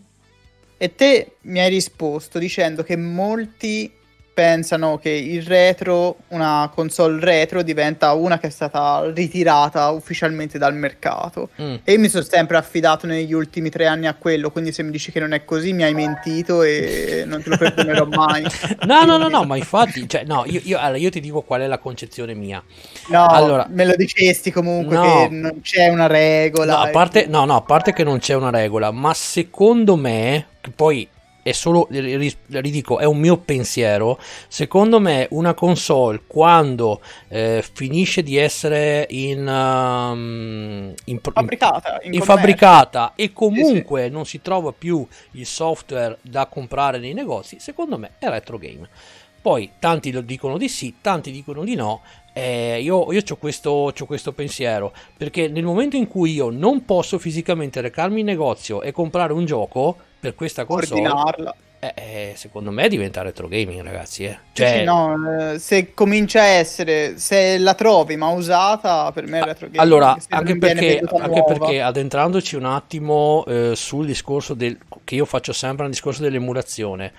e 0.78 0.96
te 0.96 1.36
mi 1.42 1.60
hai 1.60 1.70
risposto 1.70 2.40
dicendo 2.40 2.84
che 2.84 2.96
molti 2.96 3.92
pensano 4.34 4.98
che 4.98 5.10
il 5.10 5.44
retro, 5.44 6.18
una 6.30 6.70
console 6.74 7.24
retro, 7.24 7.62
diventa 7.62 8.14
una 8.14 8.40
che 8.40 8.48
è 8.48 8.50
stata 8.50 9.04
ritirata 9.14 9.90
ufficialmente 9.92 10.58
dal 10.58 10.74
mercato. 10.74 11.50
Mm. 11.62 11.76
E 11.84 11.92
io 11.94 12.00
mi 12.00 12.10
sono 12.10 12.24
sempre 12.24 12.58
affidato 12.58 13.06
negli 13.06 13.32
ultimi 13.34 13.70
tre 13.70 13.86
anni 13.86 14.08
a 14.08 14.16
quello, 14.16 14.50
quindi 14.50 14.72
se 14.72 14.82
mi 14.84 14.90
dici 14.92 15.12
che 15.12 15.20
non 15.20 15.34
è 15.34 15.46
così 15.46 15.72
mi 15.74 15.84
hai 15.84 15.94
mentito 15.94 16.64
e 16.64 17.24
non 17.28 17.44
te 17.44 17.50
lo 17.50 17.58
perdonerò 17.58 18.06
mai. 18.06 18.44
No, 18.86 19.06
no, 19.06 19.18
no, 19.18 19.28
no, 19.30 19.44
ma 19.44 19.56
infatti, 19.56 20.08
cioè, 20.10 20.24
no, 20.26 20.44
io, 20.46 20.60
io- 20.64 20.78
allora, 20.80 20.98
io 20.98 21.10
ti 21.10 21.20
dico 21.20 21.42
qual 21.42 21.62
è 21.62 21.68
la 21.68 21.78
concezione 21.78 22.34
mia. 22.34 22.62
No, 23.10 23.28
Allora- 23.28 23.66
me 23.70 23.86
lo 23.86 23.96
dicesti 23.96 24.52
comunque 24.52 24.96
No. 24.96 25.04
che 25.04 25.28
non 25.36 25.62
c'è 25.62 25.88
una 25.90 26.08
regola. 26.08 26.74
No, 26.74 26.80
a 26.82 26.88
e- 26.90 26.92
parte, 26.92 27.26
no, 27.28 27.46
no, 27.46 27.56
a 27.58 27.62
parte 27.62 27.94
che 27.94 28.04
non 28.04 28.20
c'è 28.20 28.34
una 28.34 28.50
regola, 28.50 28.92
ma 28.92 29.14
secondo 29.14 29.96
me, 29.96 30.46
poi 30.76 31.08
è 31.44 31.52
solo, 31.52 31.88
ri- 31.92 32.36
ridico, 32.48 33.00
è 33.00 33.06
un 33.06 33.20
mio 33.20 33.38
pensiero, 33.38 34.18
secondo 34.48 35.00
me 35.00 35.28
una 35.32 35.54
console 35.54 36.22
quando 36.26 37.02
eh, 37.28 37.64
finisce 37.74 38.24
di 38.24 38.38
essere 38.38 39.06
in, 39.10 39.46
um, 39.46 40.94
in, 41.06 41.20
Fabbricata. 41.22 42.00
In 42.04 42.14
in 42.14 42.22
fabbricata 42.22 43.14
e 43.16 43.34
comunque 43.34 44.10
non 44.10 44.26
si 44.26 44.42
trova 44.42 44.72
più 44.72 45.06
il 45.32 45.46
software 45.46 46.18
da 46.22 46.46
comprare 46.48 46.98
nei 46.98 47.14
negozi, 47.14 47.58
secondo 47.60 47.98
me 47.98 48.12
è 48.20 48.28
retro 48.30 48.58
game. 48.58 48.88
Poi 49.44 49.72
tanti 49.78 50.14
lo 50.14 50.22
dicono 50.22 50.58
di 50.58 50.70
sì, 50.70 50.96
tanti 51.02 51.30
dicono 51.30 51.66
di 51.66 51.76
no. 51.76 52.02
Eh, 52.34 52.82
io 52.82 53.12
io 53.14 53.22
ho 53.30 53.36
questo, 53.36 53.94
questo 54.08 54.32
pensiero 54.34 54.92
perché 55.16 55.48
nel 55.48 55.64
momento 55.64 55.96
in 55.98 56.08
cui 56.08 56.34
io 56.34 56.50
non 56.50 56.84
posso 56.84 57.20
fisicamente 57.20 57.80
recarmi 57.80 58.22
in 58.22 58.26
negozio 58.26 58.82
e 58.82 58.92
comprare 58.92 59.34
un 59.34 59.46
gioco 59.46 59.96
per 60.20 60.34
questa 60.34 60.66
console, 60.66 61.02
Ordinarla. 61.02 61.56
eh, 61.80 61.94
eh, 61.96 62.34
secondo 62.36 62.72
me 62.72 62.88
diventa 62.88 63.22
retro 63.22 63.48
gaming, 63.50 63.84
ragazzi. 63.84 64.24
Eh. 64.24 64.38
Cioè, 64.54 64.78
sì, 64.80 64.84
no, 64.84 65.16
eh, 65.54 65.60
se 65.60 65.94
comincia 65.94 66.42
a 66.42 66.46
essere, 66.46 67.18
se 67.18 67.58
la 67.58 67.74
trovi 67.74 68.16
ma 68.16 68.30
usata, 68.30 69.12
per 69.12 69.28
me 69.28 69.40
è 69.40 69.44
retro 69.44 69.66
gaming. 69.68 69.82
Allora, 69.82 70.18
anche 70.30 70.58
perché, 70.58 71.04
anche 71.20 71.44
perché 71.44 71.82
addentrandoci 71.82 72.56
un 72.56 72.66
attimo 72.66 73.44
eh, 73.46 73.74
sul 73.76 74.06
discorso 74.06 74.54
del, 74.54 74.78
che 75.04 75.16
io 75.16 75.26
faccio 75.26 75.52
sempre, 75.52 75.84
un 75.84 75.92
discorso 75.92 76.22
dell'emulazione. 76.22 77.12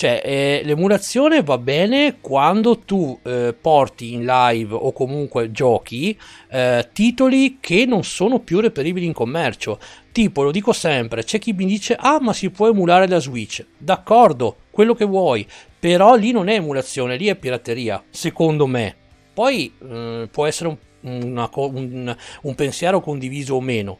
Cioè, 0.00 0.22
eh, 0.24 0.62
l'emulazione 0.64 1.42
va 1.42 1.58
bene 1.58 2.20
quando 2.22 2.78
tu 2.78 3.20
eh, 3.22 3.54
porti 3.60 4.14
in 4.14 4.24
live 4.24 4.72
o 4.72 4.94
comunque 4.94 5.50
giochi 5.50 6.18
eh, 6.48 6.88
titoli 6.90 7.58
che 7.60 7.84
non 7.84 8.02
sono 8.02 8.38
più 8.38 8.60
reperibili 8.60 9.04
in 9.04 9.12
commercio. 9.12 9.78
Tipo, 10.10 10.42
lo 10.42 10.52
dico 10.52 10.72
sempre, 10.72 11.22
c'è 11.22 11.38
chi 11.38 11.52
mi 11.52 11.66
dice, 11.66 11.98
ah, 12.00 12.18
ma 12.18 12.32
si 12.32 12.48
può 12.48 12.68
emulare 12.68 13.06
da 13.06 13.18
Switch. 13.18 13.62
D'accordo, 13.76 14.60
quello 14.70 14.94
che 14.94 15.04
vuoi, 15.04 15.46
però 15.78 16.14
lì 16.14 16.32
non 16.32 16.48
è 16.48 16.54
emulazione, 16.54 17.18
lì 17.18 17.26
è 17.26 17.34
pirateria, 17.34 18.02
secondo 18.08 18.66
me. 18.66 18.96
Poi 19.34 19.70
eh, 19.86 20.28
può 20.32 20.46
essere 20.46 20.70
un, 21.02 21.24
una 21.24 21.50
un- 21.52 22.16
un 22.40 22.54
pensiero 22.54 23.02
condiviso 23.02 23.56
o 23.56 23.60
meno, 23.60 23.98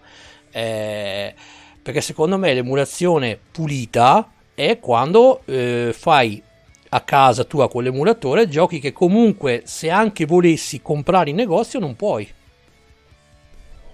eh, 0.50 1.34
perché 1.82 2.00
secondo 2.00 2.38
me 2.38 2.54
l'emulazione 2.54 3.38
pulita 3.52 4.26
è 4.60 4.78
quando 4.78 5.42
eh, 5.46 5.94
fai 5.96 6.42
a 6.90 7.00
casa 7.00 7.44
tua 7.44 7.70
con 7.70 7.82
l'emulatore 7.82 8.48
giochi 8.48 8.78
che 8.78 8.92
comunque 8.92 9.62
se 9.64 9.88
anche 9.88 10.26
volessi 10.26 10.82
comprare 10.82 11.30
in 11.30 11.36
negozio 11.36 11.78
non 11.78 11.96
puoi. 11.96 12.28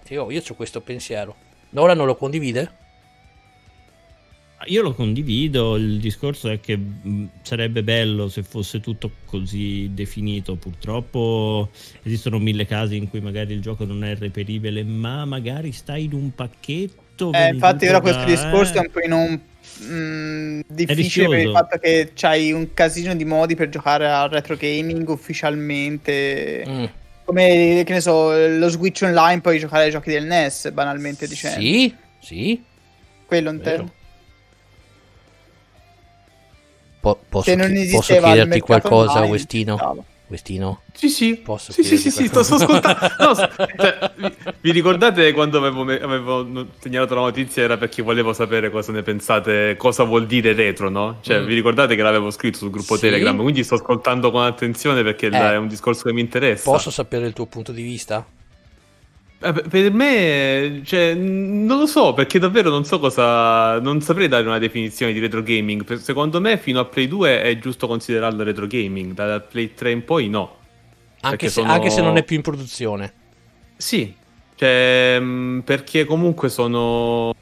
Io, 0.08 0.30
io 0.30 0.42
ho 0.46 0.54
questo 0.54 0.80
pensiero. 0.80 1.34
Nora 1.70 1.94
non 1.94 2.06
lo 2.06 2.16
condivide? 2.16 2.84
Io 4.68 4.82
lo 4.82 4.94
condivido, 4.94 5.76
il 5.76 6.00
discorso 6.00 6.48
è 6.48 6.58
che 6.58 6.76
mh, 6.76 7.28
sarebbe 7.42 7.84
bello 7.84 8.28
se 8.28 8.42
fosse 8.42 8.80
tutto 8.80 9.10
così 9.26 9.90
definito, 9.92 10.56
purtroppo 10.56 11.68
esistono 12.02 12.38
mille 12.38 12.66
casi 12.66 12.96
in 12.96 13.08
cui 13.08 13.20
magari 13.20 13.52
il 13.52 13.60
gioco 13.60 13.84
non 13.84 14.02
è 14.02 14.16
reperibile, 14.16 14.82
ma 14.82 15.24
magari 15.26 15.70
sta 15.72 15.96
in 15.96 16.14
un 16.14 16.34
pacchetto. 16.34 17.32
Eh, 17.32 17.50
infatti 17.52 17.86
ora 17.86 18.00
questo 18.00 18.24
discorso 18.24 18.78
è 18.78 18.80
un 18.80 18.90
po' 18.90 19.00
in 19.04 19.12
un 19.12 19.40
mm, 19.84 20.60
difficile 20.66 21.28
per 21.28 21.38
il 21.38 21.50
fatto 21.50 21.78
che 21.78 22.12
c'hai 22.14 22.52
un 22.52 22.72
casino 22.74 23.14
di 23.14 23.24
modi 23.24 23.54
per 23.54 23.68
giocare 23.68 24.10
al 24.10 24.28
retro 24.30 24.56
gaming 24.56 25.08
ufficialmente. 25.08 26.64
Mm. 26.66 26.84
Come 27.24 27.82
che 27.84 27.92
ne 27.92 28.00
so, 28.00 28.32
lo 28.48 28.68
Switch 28.68 29.02
Online 29.02 29.40
puoi 29.40 29.58
giocare 29.58 29.84
ai 29.84 29.90
giochi 29.90 30.10
del 30.10 30.24
NES, 30.26 30.70
banalmente 30.70 31.26
dicendo. 31.26 31.60
Sì, 31.60 31.94
sì. 32.20 32.62
Quello 33.26 33.50
intendo. 33.50 33.92
Po- 37.00 37.20
posso, 37.28 37.50
Se 37.50 37.56
non 37.56 37.68
chi- 37.68 37.80
esisteva 37.80 38.20
posso 38.20 38.32
chiederti 38.34 38.60
qualcosa, 38.60 39.10
online, 39.12 39.30
Westino? 39.30 39.76
stava. 39.76 40.02
Westino? 40.28 40.80
Sì, 40.92 41.08
sì. 41.08 41.36
Posso 41.36 41.70
sì, 41.72 41.82
sì, 41.84 41.96
sì, 41.96 42.10
sì, 42.10 42.26
sto, 42.26 42.42
sto 42.42 42.56
ascoltando. 42.56 42.98
No, 43.18 43.34
cioè, 43.34 44.12
vi, 44.16 44.34
vi 44.60 44.70
ricordate 44.72 45.32
quando 45.32 45.58
avevo, 45.58 45.84
me- 45.84 46.00
avevo 46.00 46.66
segnalato 46.78 47.14
la 47.14 47.20
notizia? 47.22 47.62
Era 47.62 47.76
perché 47.76 48.02
volevo 48.02 48.32
sapere 48.32 48.70
cosa 48.70 48.92
ne 48.92 49.02
pensate, 49.02 49.76
cosa 49.76 50.02
vuol 50.04 50.26
dire 50.26 50.52
retro, 50.52 50.88
no? 50.90 51.18
Cioè, 51.20 51.40
Mm. 51.40 51.46
vi 51.46 51.54
ricordate 51.54 51.94
che 51.96 52.02
l'avevo 52.02 52.30
scritto 52.30 52.58
sul 52.58 52.70
gruppo 52.70 52.94
Sì. 52.96 53.02
Telegram? 53.02 53.36
Quindi 53.40 53.62
sto 53.62 53.76
ascoltando 53.76 54.30
con 54.30 54.42
attenzione 54.42 55.02
perché 55.02 55.26
Eh. 55.26 55.30
è 55.52 55.56
un 55.56 55.68
discorso 55.68 56.04
che 56.04 56.12
mi 56.12 56.20
interessa. 56.22 56.70
Posso 56.70 56.90
sapere 56.90 57.26
il 57.26 57.32
tuo 57.32 57.46
punto 57.46 57.72
di 57.72 57.82
vista? 57.82 58.26
Eh, 59.46 59.52
per- 59.52 59.92
me, 59.92 60.80
cioè, 60.84 61.14
non 61.14 61.78
lo 61.78 61.86
so, 61.86 62.12
perché 62.14 62.38
davvero 62.40 62.68
non 62.68 62.84
so 62.84 62.98
cosa. 62.98 63.78
Non 63.80 64.00
saprei 64.00 64.26
dare 64.26 64.46
una 64.46 64.58
definizione 64.58 65.12
di 65.12 65.20
retro 65.20 65.42
gaming. 65.42 65.94
Secondo 65.98 66.40
me, 66.40 66.58
fino 66.58 66.80
a 66.80 66.84
Play 66.84 67.06
2 67.06 67.42
è 67.42 67.58
giusto 67.58 67.86
considerarlo 67.86 68.42
retro 68.42 68.66
gaming, 68.66 69.12
da 69.12 69.38
Play 69.40 69.74
3 69.74 69.90
in 69.92 70.04
poi 70.04 70.28
no. 70.28 70.56
Anche 71.20 71.46
se, 71.46 71.60
sono- 71.60 71.70
anche 71.72 71.90
se 71.90 72.00
non 72.02 72.16
è 72.16 72.24
più 72.24 72.36
in 72.36 72.42
produzione. 72.42 73.12
Sì, 73.76 74.14
cioè, 74.56 75.18
mh, 75.20 75.62
perché 75.64 76.04
comunque 76.04 76.48
sono 76.48 77.32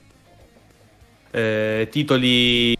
eh, 1.31 1.88
titoli 1.90 2.77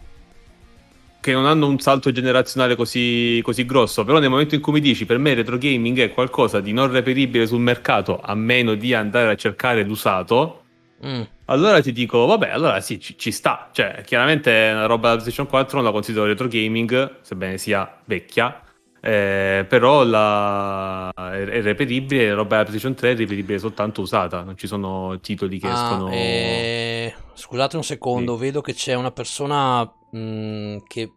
che 1.25 1.33
non 1.33 1.45
hanno 1.45 1.67
un 1.67 1.79
salto 1.79 2.11
generazionale 2.11 2.75
così, 2.75 3.39
così 3.43 3.65
grosso, 3.65 4.03
però 4.03 4.19
nel 4.19 4.29
momento 4.29 4.55
in 4.55 4.61
cui 4.61 4.73
mi 4.73 4.79
dici 4.79 5.05
per 5.05 5.17
me 5.17 5.33
retro 5.33 5.57
gaming 5.57 5.97
è 5.99 6.13
qualcosa 6.13 6.59
di 6.61 6.71
non 6.73 6.91
reperibile 6.91 7.47
sul 7.47 7.59
mercato 7.61 8.19
a 8.21 8.35
meno 8.35 8.75
di 8.75 8.93
andare 8.93 9.31
a 9.31 9.35
cercare 9.35 9.83
l'usato, 9.83 10.61
Mm. 11.05 11.21
allora 11.45 11.81
ti 11.81 11.91
dico, 11.91 12.25
vabbè, 12.25 12.49
allora 12.49 12.79
sì, 12.79 12.99
ci, 12.99 13.17
ci 13.17 13.31
sta. 13.31 13.69
Cioè, 13.73 14.01
chiaramente 14.05 14.49
una 14.71 14.85
roba 14.85 15.09
da 15.09 15.13
PlayStation 15.15 15.45
4 15.47 15.75
non 15.77 15.85
la 15.85 15.91
considero 15.91 16.25
retro 16.25 16.47
gaming, 16.47 17.19
sebbene 17.21 17.57
sia 17.57 18.01
vecchia, 18.05 18.61
eh, 19.01 19.65
però 19.67 20.03
la... 20.03 21.11
è, 21.13 21.61
reperibile, 21.61 22.29
la 22.29 22.33
roba 22.35 22.49
della 22.57 22.63
PlayStation 22.63 22.95
3 22.95 23.11
è 23.11 23.15
reperibile 23.17 23.59
soltanto 23.59 24.01
usata, 24.01 24.41
non 24.43 24.57
ci 24.57 24.67
sono 24.67 25.19
titoli 25.19 25.59
che 25.59 25.69
Ah, 25.69 25.73
escono... 25.73 26.09
eh, 26.11 27.13
Scusate 27.33 27.75
un 27.75 27.83
secondo, 27.83 28.37
vedo 28.37 28.61
che 28.61 28.73
c'è 28.73 28.93
una 28.93 29.11
persona 29.11 29.89
mm, 30.15 30.77
che 30.87 31.11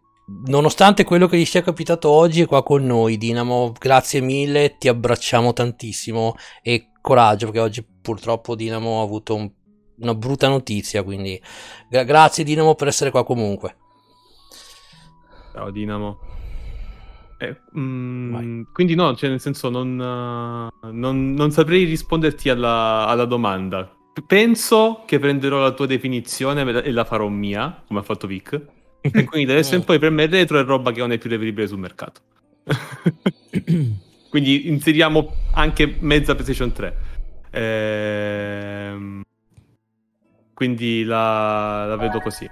nonostante 0.45 1.03
quello 1.03 1.27
che 1.27 1.37
gli 1.37 1.45
sia 1.45 1.61
capitato 1.61 2.09
oggi 2.09 2.41
è 2.41 2.45
qua 2.47 2.63
con 2.63 2.85
noi, 2.85 3.17
Dinamo. 3.17 3.73
Grazie 3.77 4.21
mille, 4.21 4.77
ti 4.77 4.87
abbracciamo 4.87 5.53
tantissimo 5.53 6.35
e 6.61 6.91
coraggio 7.01 7.45
perché 7.47 7.59
oggi 7.61 7.85
purtroppo 8.01 8.55
Dinamo 8.55 8.99
ha 8.99 9.03
avuto 9.03 9.35
un- 9.35 9.51
una 9.99 10.15
brutta 10.15 10.47
notizia, 10.47 11.03
quindi 11.03 11.41
gra- 11.89 12.03
grazie 12.03 12.43
Dinamo 12.43 12.75
per 12.75 12.87
essere 12.87 13.11
qua 13.11 13.23
comunque. 13.25 13.75
Ciao 15.53 15.71
Dinamo. 15.71 16.19
Eh, 17.41 17.55
mm, 17.77 18.63
quindi 18.73 18.95
no, 18.95 19.15
cioè 19.15 19.29
nel 19.29 19.39
senso 19.39 19.69
non, 19.69 19.95
non- 19.95 21.33
non 21.33 21.51
saprei 21.51 21.85
risponderti 21.85 22.49
alla, 22.49 23.05
alla 23.07 23.25
domanda. 23.25 23.89
Penso 24.27 25.03
che 25.05 25.19
prenderò 25.19 25.59
la 25.59 25.71
tua 25.71 25.85
definizione 25.85 26.61
e 26.83 26.91
la 26.91 27.05
farò 27.05 27.27
mia, 27.29 27.81
come 27.87 28.01
ha 28.01 28.03
fatto 28.03 28.27
Vic. 28.27 28.61
E 29.01 29.23
quindi 29.23 29.47
da 29.47 29.53
adesso 29.53 29.75
in 29.75 29.83
poi 29.85 29.99
per 29.99 30.11
me 30.11 30.23
il 30.23 30.29
retro 30.29 30.59
è 30.59 30.63
roba 30.63 30.91
che 30.91 30.99
non 30.99 31.11
è 31.11 31.17
più 31.17 31.29
reperibile 31.29 31.67
sul 31.67 31.79
mercato. 31.79 32.21
quindi 34.29 34.67
inseriamo 34.67 35.33
anche 35.51 35.97
mezza 35.99 36.33
PlayStation 36.33 36.71
3. 36.71 36.97
Ehm, 37.51 39.21
quindi 40.53 41.03
la, 41.03 41.85
la 41.85 41.97
vedo 41.97 42.19
così. 42.21 42.49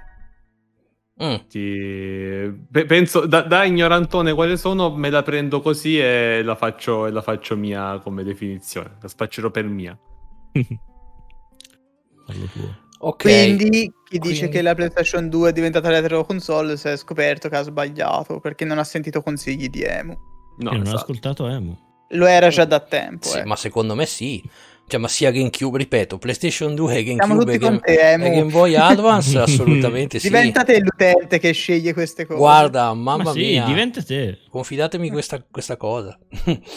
Mm, 1.20 1.36
Ti- 1.48 2.66
pe- 2.70 2.84
penso 2.84 3.26
da, 3.26 3.42
da 3.42 3.64
ignorantone 3.64 4.34
quale 4.34 4.56
sono, 4.56 4.94
me 4.94 5.08
la 5.10 5.22
prendo 5.22 5.60
così 5.60 5.98
e 5.98 6.42
la 6.42 6.54
faccio, 6.54 7.06
e 7.06 7.10
la 7.10 7.22
faccio 7.22 7.56
mia 7.56 7.98
come 8.00 8.22
definizione. 8.22 8.96
La 9.00 9.08
spaccerò 9.08 9.50
per 9.50 9.64
mia. 9.66 9.98
Fallo 12.26 12.48
tuo. 12.48 12.76
ok. 12.98 13.22
Quindi 13.22 13.92
chi 14.08 14.18
dice 14.18 14.38
Quindi- 14.38 14.56
che 14.56 14.62
la 14.62 14.74
PlayStation 14.74 15.28
2 15.28 15.50
è 15.50 15.52
diventata 15.52 15.88
retro 15.90 16.24
console 16.24 16.76
si 16.76 16.88
è 16.88 16.96
scoperto 16.96 17.48
che 17.48 17.56
ha 17.56 17.62
sbagliato 17.62 18.40
perché 18.40 18.64
non 18.64 18.78
ha 18.78 18.84
sentito 18.84 19.20
consigli 19.22 19.68
di 19.68 19.82
Emu. 19.82 20.16
No, 20.58 20.70
non 20.70 20.82
esatto. 20.82 20.96
ascoltato 20.96 21.46
Emu. 21.46 21.76
Lo 22.12 22.26
era 22.26 22.48
già 22.48 22.64
da 22.64 22.80
tempo. 22.80 23.28
Sì, 23.28 23.38
eh. 23.38 23.44
ma 23.44 23.54
secondo 23.54 23.94
me 23.94 24.06
sì. 24.06 24.42
Cioè, 24.88 24.98
ma 24.98 25.06
sia 25.08 25.30
GameCube, 25.30 25.76
ripeto, 25.76 26.16
PlayStation 26.16 26.74
2 26.74 26.96
e 26.96 27.02
Siamo 27.04 27.18
GameCube 27.36 27.52
e 27.52 27.58
Game, 27.58 27.70
con 27.76 27.80
te, 27.84 28.12
e 28.12 28.16
Game 28.18 28.50
Boy 28.50 28.74
Advance, 28.74 29.36
assolutamente 29.38 30.18
sì. 30.18 30.28
Diventa 30.28 30.64
te 30.64 30.80
l'utente 30.80 31.38
che 31.38 31.52
sceglie 31.52 31.92
queste 31.92 32.24
cose. 32.24 32.38
Guarda, 32.38 32.94
mamma 32.94 33.22
ma 33.24 33.32
sì, 33.32 33.38
mia, 33.40 33.64
diventa 33.64 34.02
te. 34.02 34.38
confidatemi 34.48 35.10
questa, 35.10 35.44
questa 35.50 35.76
cosa. 35.76 36.18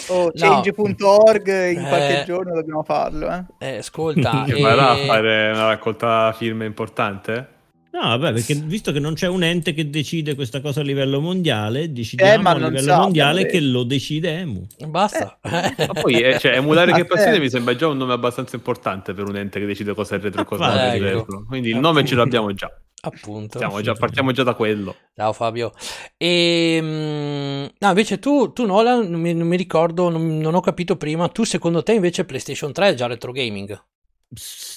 Oh, 0.09 0.25
No. 0.25 0.31
change.org 0.35 1.47
in 1.71 1.85
qualche 1.87 2.21
Eh. 2.21 2.25
giorno 2.25 2.53
dobbiamo 2.53 2.83
farlo. 2.83 3.29
Eh. 3.31 3.43
Eh, 3.59 3.77
ascolta, 3.77 4.43
Che 4.45 4.55
eh, 4.57 4.61
farà 4.61 4.89
a 4.91 4.95
fare 4.97 5.51
una 5.53 5.67
raccolta 5.67 6.33
firme 6.33 6.65
importante? 6.65 7.47
No, 7.93 7.99
vabbè, 8.07 8.31
perché 8.31 8.53
visto 8.55 8.93
che 8.93 8.99
non 8.99 9.15
c'è 9.15 9.27
un 9.27 9.43
ente 9.43 9.73
che 9.73 9.89
decide 9.89 10.33
questa 10.33 10.61
cosa 10.61 10.79
a 10.79 10.83
livello 10.83 11.19
mondiale, 11.19 11.91
decidiamo 11.91 12.47
Eh, 12.47 12.51
a 12.51 12.55
livello 12.55 12.79
so, 12.93 12.95
mondiale 13.01 13.45
che 13.45 13.59
lo 13.59 13.83
decide 13.83 14.37
Emu. 14.39 14.65
basta. 14.87 15.37
Ma 15.43 15.93
poi, 16.01 16.21
eh, 16.21 16.39
cioè, 16.39 16.55
emulare 16.55 16.93
che 16.93 17.03
passione 17.03 17.37
mi 17.39 17.49
sembra 17.49 17.75
già 17.75 17.87
un 17.87 17.97
nome 17.97 18.13
abbastanza 18.13 18.55
importante 18.55 19.13
per 19.13 19.27
un 19.27 19.35
ente 19.35 19.59
che 19.59 19.65
decide 19.65 19.93
cosa 19.93 20.15
è 20.15 20.19
retro 20.19 20.41
e 20.41 20.45
cosa 20.45 20.89
è 20.91 20.95
Ecco. 20.95 21.03
retro. 21.03 21.45
Quindi 21.45 21.69
il 21.69 21.79
nome 21.79 22.05
ce 22.05 22.15
l'abbiamo 22.15 22.53
già. 22.53 22.71
Appunto. 23.03 23.57
Stiamo 23.57 23.81
già- 23.81 23.93
partiamo 23.95 24.31
già 24.31 24.43
da 24.43 24.53
quello. 24.53 24.95
Ciao 25.15 25.33
Fabio. 25.33 25.73
E, 26.15 26.79
mm, 26.81 27.65
no, 27.77 27.87
invece 27.89 28.19
tu, 28.19 28.53
tu 28.53 28.65
Nolan, 28.65 29.09
non 29.09 29.19
mi, 29.19 29.33
non 29.33 29.47
mi 29.47 29.57
ricordo, 29.57 30.07
non, 30.09 30.37
non 30.37 30.53
ho 30.55 30.61
capito 30.61 30.95
prima, 30.95 31.27
tu 31.27 31.43
secondo 31.43 31.83
te 31.83 31.93
invece 31.93 32.23
PlayStation 32.25 32.71
3 32.71 32.89
è 32.89 32.93
già 32.93 33.07
retro 33.07 33.31
gaming? 33.33 33.83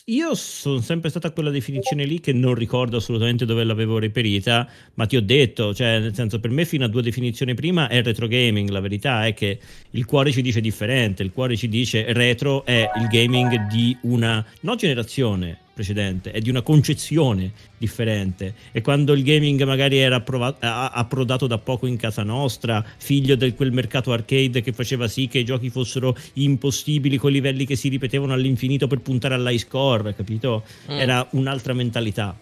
Io 0.07 0.35
sono 0.35 0.81
sempre 0.81 1.11
stata 1.11 1.31
quella 1.31 1.51
definizione 1.51 2.05
lì 2.05 2.19
che 2.19 2.33
non 2.33 2.55
ricordo 2.55 2.97
assolutamente 2.97 3.45
dove 3.45 3.63
l'avevo 3.63 3.99
reperita, 3.99 4.69
ma 4.95 5.07
ti 5.07 5.17
ho 5.17 5.23
detto, 5.23 5.73
cioè 5.73 6.01
nel 6.01 6.13
senso 6.15 6.41
per 6.41 6.51
me 6.51 6.65
fino 6.65 6.85
a 6.85 6.89
due 6.89 7.03
definizioni 7.03 7.55
prima 7.55 7.87
è 7.87 8.03
retro 8.03 8.27
gaming, 8.27 8.69
la 8.71 8.81
verità 8.81 9.27
è 9.27 9.33
che 9.33 9.61
il 9.91 10.05
cuore 10.07 10.33
ci 10.33 10.43
dice 10.43 10.61
differente, 10.61 11.23
il 11.23 11.31
cuore 11.31 11.57
ci 11.57 11.69
dice 11.69 12.13
retro 12.13 12.65
è 12.65 12.91
il 12.97 13.07
gaming 13.07 13.69
di 13.69 13.97
una 14.03 14.45
no 14.63 14.75
generazione, 14.75 15.64
precedente, 15.75 16.31
è 16.31 16.41
di 16.41 16.49
una 16.49 16.63
concezione 16.63 17.53
differente. 17.77 18.55
E 18.73 18.81
quando 18.81 19.13
il 19.13 19.23
gaming 19.23 19.63
magari 19.65 19.99
era 19.99 20.17
approvato, 20.17 20.59
approdato 20.61 21.47
da 21.47 21.59
poco 21.59 21.87
in 21.87 21.97
casa 21.97 22.23
nostra, 22.23 22.85
figlio 22.97 23.35
di 23.35 23.53
quel 23.55 23.73
mercato 23.73 24.13
arcade 24.13 24.63
che 24.63 24.73
faceva 24.73 25.09
sì 25.09 25.27
che 25.27 25.41
i 25.41 25.45
giochi 25.45 25.69
fossero 25.69 26.17
impossibili 26.35 27.19
con 27.19 27.33
livelli 27.33 27.67
che 27.67 27.77
si 27.77 27.89
ripetevano 27.89 28.33
all'infinito 28.33 28.87
per 28.87 29.01
puntare 29.01 29.35
all'high 29.35 29.59
score, 29.59 30.15
capito? 30.15 30.65
Mm. 30.91 30.99
Era 30.99 31.27
un'altra 31.33 31.75
mentalità. 31.75 32.37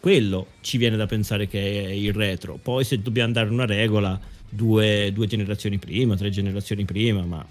Quello 0.00 0.46
ci 0.60 0.78
viene 0.78 0.96
da 0.96 1.06
pensare 1.06 1.48
che 1.48 1.84
è 1.84 1.90
il 1.90 2.12
retro. 2.12 2.58
Poi 2.62 2.84
se 2.84 3.02
dobbiamo 3.02 3.32
dare 3.32 3.50
una 3.50 3.66
regola, 3.66 4.18
due, 4.48 5.10
due 5.12 5.26
generazioni 5.26 5.78
prima, 5.78 6.14
tre 6.14 6.30
generazioni 6.30 6.84
prima, 6.84 7.22
ma 7.24 7.44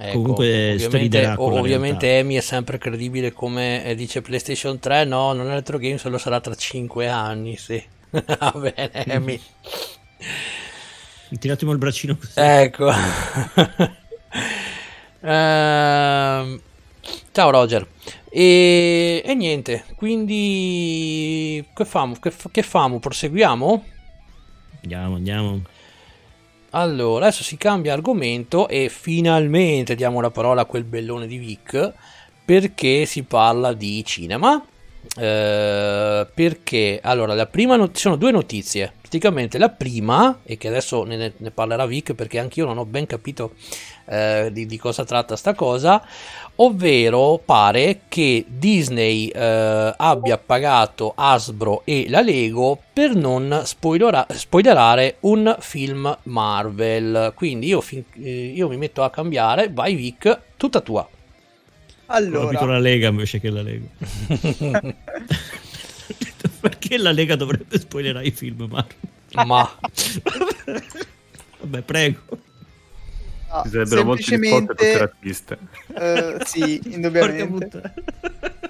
Ecco, 0.00 0.20
Comunque 0.20 0.74
ovviamente, 0.74 1.34
ovviamente 1.38 2.18
Emi 2.18 2.36
è 2.36 2.40
sempre 2.40 2.78
credibile 2.78 3.32
come 3.32 3.84
eh, 3.84 3.96
dice 3.96 4.22
PlayStation 4.22 4.78
3, 4.78 5.04
no, 5.04 5.32
non 5.32 5.50
è 5.50 5.54
retro 5.54 5.78
game, 5.78 5.98
solo 5.98 6.18
sarà 6.18 6.38
tra 6.40 6.54
5 6.54 7.08
anni, 7.08 7.56
sì. 7.56 7.82
Va 8.10 8.54
bene, 8.56 9.04
Emi. 9.06 9.40
Tira 11.38 11.56
il 11.58 11.78
braccino 11.78 12.16
così. 12.16 12.32
Ecco. 12.36 12.90
ehm... 15.20 16.60
Ciao 17.32 17.50
Roger. 17.50 17.86
E, 18.30 19.22
e, 19.24 19.34
niente, 19.34 19.84
quindi 19.96 21.64
che 21.72 21.84
famo? 21.84 22.14
Che, 22.20 22.32
che 22.50 22.62
famo? 22.62 22.98
Proseguiamo? 22.98 23.84
Andiamo, 24.82 25.14
andiamo. 25.14 25.62
Allora, 26.70 27.26
adesso 27.26 27.42
si 27.42 27.56
cambia 27.56 27.94
argomento 27.94 28.68
e 28.68 28.90
finalmente 28.90 29.94
diamo 29.94 30.20
la 30.20 30.30
parola 30.30 30.62
a 30.62 30.64
quel 30.66 30.84
bellone 30.84 31.26
di 31.26 31.38
Vic 31.38 31.92
perché 32.44 33.06
si 33.06 33.22
parla 33.22 33.72
di 33.72 34.04
cinema. 34.04 34.62
Eh, 35.16 36.26
perché 36.34 37.00
allora 37.02 37.34
la 37.34 37.46
prima 37.46 37.76
not- 37.76 37.96
sono 37.96 38.16
due 38.16 38.30
notizie 38.30 38.92
praticamente 39.08 39.56
la 39.56 39.70
prima 39.70 40.40
e 40.44 40.58
che 40.58 40.68
adesso 40.68 41.02
ne, 41.04 41.32
ne 41.34 41.50
parlerà 41.50 41.86
Vic 41.86 42.12
perché 42.12 42.38
anche 42.38 42.60
io 42.60 42.66
non 42.66 42.76
ho 42.76 42.84
ben 42.84 43.06
capito 43.06 43.54
eh, 44.04 44.50
di, 44.52 44.66
di, 44.66 44.76
cosa 44.76 45.06
tratta 45.06 45.34
sta 45.34 45.54
cosa 45.54 46.06
ovvero 46.56 47.40
pare 47.42 48.00
che 48.08 48.44
Disney 48.46 49.28
eh, 49.28 49.94
abbia 49.96 50.36
pagato 50.36 51.14
Hasbro 51.16 51.82
e 51.86 52.04
la 52.10 52.20
Lego 52.20 52.78
per 52.92 53.14
non 53.14 53.62
spoilera- 53.64 54.26
spoilerare 54.30 55.16
un 55.20 55.56
film 55.60 56.18
Marvel. 56.24 57.32
Quindi 57.34 57.68
io, 57.68 57.80
fin- 57.80 58.04
eh, 58.20 58.52
io, 58.54 58.68
mi 58.68 58.76
metto 58.76 59.04
a 59.04 59.10
cambiare, 59.10 59.70
vai 59.72 59.94
Vic, 59.94 60.38
tutta 60.56 60.80
tua. 60.80 61.08
Allora. 62.06 62.40
Ho 62.40 62.48
capito 62.48 62.66
la 62.66 62.80
Lega 62.80 63.08
invece 63.08 63.38
che 63.38 63.50
la 63.50 63.62
Lego. 63.62 63.86
Perché 66.60 66.98
la 66.98 67.12
Lega 67.12 67.36
dovrebbe 67.36 67.78
spoilerare 67.78 68.26
i 68.26 68.30
film 68.30 68.66
Marvel? 68.68 68.96
Ma... 69.46 69.78
Vabbè, 71.60 71.82
prego. 71.82 72.20
No, 73.50 73.62
Ci 73.62 73.70
sarebbero 73.70 74.04
molti 74.04 74.22
spot 74.22 74.66
cortorattiste. 74.66 75.58
Uh, 75.88 76.44
sì, 76.44 76.80
indubbiamente. 76.92 77.94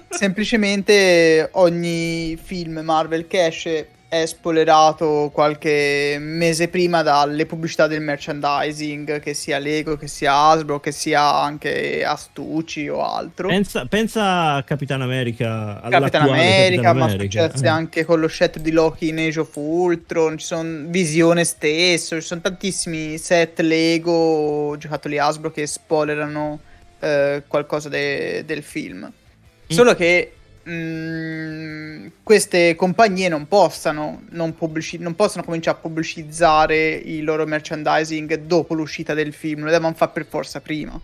semplicemente 0.09 1.49
ogni 1.53 2.37
film 2.41 2.79
Marvel 2.79 3.27
che 3.27 3.45
esce 3.45 3.89
è 4.09 4.25
spoilerato 4.25 5.29
qualche 5.31 6.17
mese 6.19 6.67
prima 6.67 7.03
dalle 7.03 7.45
pubblicità 7.45 7.85
del 7.85 8.01
merchandising, 8.01 9.19
che 9.19 9.35
sia 9.35 9.59
Lego, 9.59 9.97
che 9.97 10.07
sia 10.07 10.33
Hasbro, 10.33 10.79
che 10.79 10.91
sia 10.91 11.35
anche 11.35 12.03
Astucci 12.03 12.89
o 12.89 13.05
altro. 13.05 13.49
Pensa, 13.49 13.85
pensa 13.85 14.53
a 14.55 14.63
Capitan 14.63 15.03
America, 15.03 15.79
Capitan 15.87 16.23
America, 16.23 16.81
Capitan 16.81 16.97
ma 16.97 17.03
America. 17.05 17.43
successe 17.43 17.65
eh. 17.65 17.67
anche 17.67 18.03
con 18.03 18.19
lo 18.19 18.27
scettro 18.27 18.63
di 18.63 18.71
Loki 18.71 19.09
in 19.09 19.19
Age 19.19 19.41
of 19.41 19.55
Ultron, 19.55 20.39
ci 20.39 20.45
sono 20.47 20.85
Visione 20.87 21.43
stesso, 21.43 22.19
ci 22.19 22.25
sono 22.25 22.41
tantissimi 22.41 23.19
set 23.19 23.59
Lego, 23.59 24.75
giocattoli 24.79 25.19
Hasbro 25.19 25.51
che 25.51 25.67
spoilerano 25.67 26.59
eh, 26.99 27.43
qualcosa 27.47 27.89
de- 27.89 28.43
del 28.43 28.63
film. 28.63 29.05
Mm. 29.05 29.75
Solo 29.75 29.93
che 29.93 30.33
Mm, 30.69 32.07
queste 32.21 32.75
compagnie 32.75 33.27
non 33.27 33.47
possano, 33.47 34.21
non, 34.29 34.53
pubblici- 34.53 34.99
non 34.99 35.15
possono 35.15 35.43
cominciare 35.43 35.77
a 35.77 35.79
pubblicizzare 35.79 36.93
il 36.93 37.23
loro 37.23 37.47
merchandising 37.47 38.35
dopo 38.41 38.75
l'uscita 38.75 39.15
del 39.15 39.33
film, 39.33 39.63
lo 39.63 39.71
devono 39.71 39.95
fare 39.95 40.11
per 40.11 40.27
forza 40.27 40.59
prima, 40.59 40.99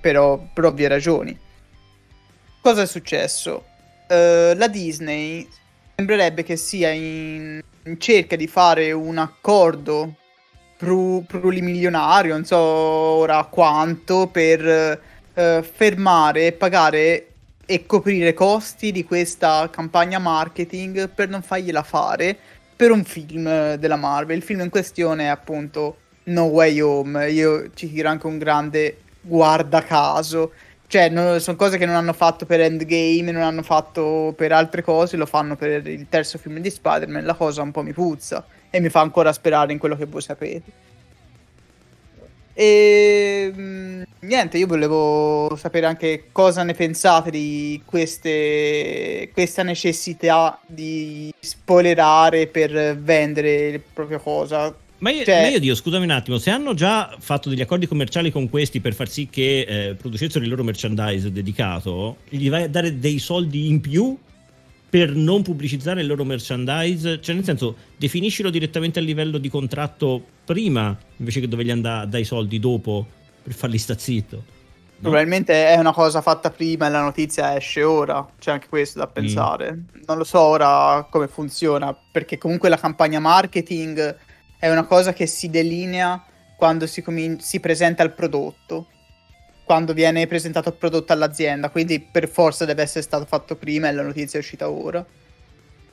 però, 0.00 0.38
per 0.52 0.66
ovvie 0.66 0.86
ragioni. 0.86 1.36
Cosa 2.60 2.82
è 2.82 2.86
successo? 2.86 3.64
Uh, 4.08 4.54
la 4.56 4.68
Disney 4.68 5.48
sembrerebbe 5.96 6.44
che 6.44 6.56
sia 6.56 6.90
in, 6.90 7.60
in 7.84 8.00
cerca 8.00 8.36
di 8.36 8.46
fare 8.46 8.92
un 8.92 9.18
accordo 9.18 10.14
pru- 10.76 11.26
plurimilionario, 11.26 12.34
non 12.34 12.44
so 12.44 12.56
ora 12.56 13.42
quanto, 13.44 14.28
per 14.28 15.00
uh, 15.34 15.62
fermare 15.62 16.46
e 16.46 16.52
pagare 16.52 17.33
e 17.66 17.86
coprire 17.86 18.34
costi 18.34 18.92
di 18.92 19.04
questa 19.04 19.68
campagna 19.70 20.18
marketing 20.18 21.08
per 21.08 21.28
non 21.28 21.42
fargliela 21.42 21.82
fare 21.82 22.36
per 22.76 22.90
un 22.90 23.04
film 23.04 23.74
della 23.74 23.96
Marvel. 23.96 24.36
Il 24.36 24.42
film 24.42 24.60
in 24.60 24.70
questione 24.70 25.24
è 25.24 25.28
appunto 25.28 25.98
No 26.24 26.44
Way 26.44 26.80
Home. 26.80 27.30
Io 27.30 27.70
ci 27.74 27.92
tiro 27.92 28.08
anche 28.08 28.26
un 28.26 28.38
grande 28.38 28.98
guarda 29.20 29.82
caso. 29.82 30.52
Cioè, 30.86 31.08
non, 31.08 31.40
sono 31.40 31.56
cose 31.56 31.78
che 31.78 31.86
non 31.86 31.96
hanno 31.96 32.12
fatto 32.12 32.46
per 32.46 32.60
Endgame, 32.60 33.32
non 33.32 33.42
hanno 33.42 33.62
fatto 33.62 34.32
per 34.36 34.52
altre 34.52 34.82
cose, 34.82 35.16
lo 35.16 35.26
fanno 35.26 35.56
per 35.56 35.86
il 35.86 36.06
terzo 36.08 36.38
film 36.38 36.58
di 36.58 36.70
Spider-Man. 36.70 37.24
La 37.24 37.34
cosa 37.34 37.62
un 37.62 37.72
po' 37.72 37.82
mi 37.82 37.92
puzza 37.92 38.44
e 38.70 38.80
mi 38.80 38.90
fa 38.90 39.00
ancora 39.00 39.32
sperare 39.32 39.72
in 39.72 39.78
quello 39.78 39.96
che 39.96 40.04
voi 40.04 40.20
sapete. 40.20 40.92
E 42.54 43.52
mm, 43.52 44.02
niente, 44.20 44.58
io 44.58 44.68
volevo 44.68 45.56
sapere 45.56 45.86
anche 45.86 46.26
cosa 46.30 46.62
ne 46.62 46.72
pensate 46.72 47.30
di 47.30 47.82
queste, 47.84 49.28
questa 49.32 49.64
necessità 49.64 50.60
di 50.64 51.34
spoilerare 51.38 52.46
per 52.46 52.96
vendere 52.96 53.72
la 53.72 53.80
propria 53.92 54.18
cosa. 54.18 54.74
Ma 54.98 55.10
io, 55.10 55.24
cioè... 55.24 55.42
ma 55.42 55.48
io, 55.48 55.58
dico, 55.58 55.74
scusami 55.74 56.04
un 56.04 56.12
attimo, 56.12 56.38
se 56.38 56.50
hanno 56.50 56.72
già 56.72 57.14
fatto 57.18 57.48
degli 57.48 57.60
accordi 57.60 57.86
commerciali 57.86 58.30
con 58.30 58.48
questi 58.48 58.80
per 58.80 58.94
far 58.94 59.08
sì 59.08 59.28
che 59.28 59.60
eh, 59.68 59.94
producessero 59.94 60.44
il 60.44 60.48
loro 60.48 60.62
merchandise 60.62 61.30
dedicato, 61.32 62.18
gli 62.28 62.48
vai 62.48 62.62
a 62.62 62.68
dare 62.68 62.98
dei 62.98 63.18
soldi 63.18 63.66
in 63.66 63.80
più 63.80 64.16
per 64.94 65.12
non 65.12 65.42
pubblicizzare 65.42 66.02
il 66.02 66.06
loro 66.06 66.22
merchandise? 66.22 67.20
Cioè, 67.20 67.34
nel 67.34 67.42
senso, 67.42 67.74
definiscilo 67.96 68.48
direttamente 68.48 69.00
a 69.00 69.02
livello 69.02 69.38
di 69.38 69.48
contratto 69.48 70.24
prima, 70.44 70.96
invece 71.16 71.40
che 71.40 71.48
dovergli 71.48 71.72
andare 71.72 72.08
dai 72.08 72.22
soldi 72.22 72.60
dopo 72.60 73.04
per 73.42 73.54
farli 73.54 73.76
sta 73.76 73.98
zitto. 73.98 74.36
No? 74.36 74.44
Probabilmente 75.00 75.66
è 75.66 75.76
una 75.78 75.92
cosa 75.92 76.20
fatta 76.20 76.52
prima 76.52 76.86
e 76.86 76.90
la 76.90 77.00
notizia 77.00 77.56
esce 77.56 77.82
ora, 77.82 78.24
c'è 78.38 78.52
anche 78.52 78.68
questo 78.68 79.00
da 79.00 79.08
mm. 79.08 79.12
pensare. 79.12 79.72
Mm. 79.72 80.02
Non 80.06 80.16
lo 80.16 80.22
so 80.22 80.38
ora 80.38 81.04
come 81.10 81.26
funziona, 81.26 81.92
perché 82.12 82.38
comunque 82.38 82.68
la 82.68 82.78
campagna 82.78 83.18
marketing 83.18 84.16
è 84.60 84.70
una 84.70 84.84
cosa 84.84 85.12
che 85.12 85.26
si 85.26 85.50
delinea 85.50 86.24
quando 86.56 86.86
si, 86.86 87.02
comin- 87.02 87.40
si 87.40 87.58
presenta 87.58 88.04
il 88.04 88.12
prodotto 88.12 88.86
quando 89.64 89.94
viene 89.94 90.26
presentato 90.26 90.68
il 90.68 90.74
prodotto 90.74 91.12
all'azienda, 91.12 91.70
quindi 91.70 91.98
per 91.98 92.28
forza 92.28 92.64
deve 92.64 92.82
essere 92.82 93.02
stato 93.02 93.24
fatto 93.24 93.56
prima 93.56 93.88
e 93.88 93.92
la 93.92 94.02
notizia 94.02 94.38
è 94.38 94.42
uscita 94.42 94.68
ora. 94.68 95.04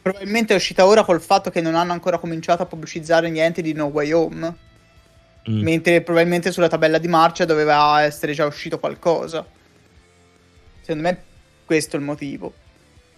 Probabilmente 0.02 0.54
è 0.54 0.58
uscita 0.58 0.86
ora 0.86 1.06
col 1.06 1.22
fatto 1.22 1.50
che 1.50 1.62
non 1.62 1.76
hanno 1.76 1.94
ancora 1.94 2.18
cominciato 2.18 2.64
a 2.64 2.66
pubblicizzare 2.66 3.30
niente 3.30 3.62
di 3.62 3.74
No 3.74 3.86
Way 3.86 4.12
Home. 4.12 4.56
Mm. 5.50 5.62
Mentre 5.62 6.02
probabilmente 6.02 6.52
sulla 6.52 6.68
tabella 6.68 6.98
di 6.98 7.08
marcia 7.08 7.46
doveva 7.46 8.02
essere 8.04 8.34
già 8.34 8.46
uscito 8.46 8.78
qualcosa. 8.78 9.46
Secondo 10.82 11.04
me 11.04 11.24
questo 11.66 11.96
è 11.96 12.00
il 12.00 12.06
motivo. 12.06 12.54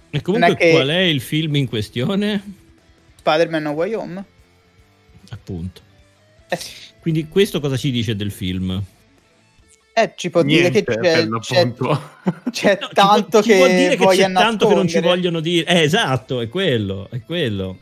E 0.10 0.22
comunque 0.22 0.56
è 0.58 0.72
qual 0.72 0.90
è 0.90 1.00
il 1.00 1.22
film 1.22 1.56
in 1.56 1.68
questione? 1.68 2.44
Spider-Man 3.18 3.64
No 3.64 3.72
Way 3.72 3.94
Home. 3.94 4.24
Appunto. 5.30 5.82
Eh. 6.50 6.60
Quindi 7.00 7.28
questo 7.28 7.60
cosa 7.60 7.76
ci 7.76 7.90
dice 7.90 8.16
del 8.16 8.32
film? 8.32 8.84
Eh, 9.96 10.14
ci 10.16 10.32
può 10.32 10.42
Niente, 10.42 10.72
dire 10.72 10.84
che 10.84 11.00
c'è, 11.00 11.28
c'è, 11.40 11.72
c'è 12.50 12.78
no, 12.82 12.90
tanto 12.94 13.42
ci 13.42 13.42
può, 13.42 13.42
ci 13.42 13.50
che, 13.50 13.58
può 13.58 13.68
dire 13.68 13.96
che 13.96 14.08
c'è 14.08 14.32
tanto 14.32 14.68
che 14.68 14.74
non 14.74 14.88
ci 14.88 15.00
vogliono 15.00 15.40
dire. 15.40 15.68
Eh, 15.68 15.82
esatto, 15.82 16.42
è 16.42 16.50
quello, 16.50 17.08
è 17.12 17.22
quello. 17.22 17.78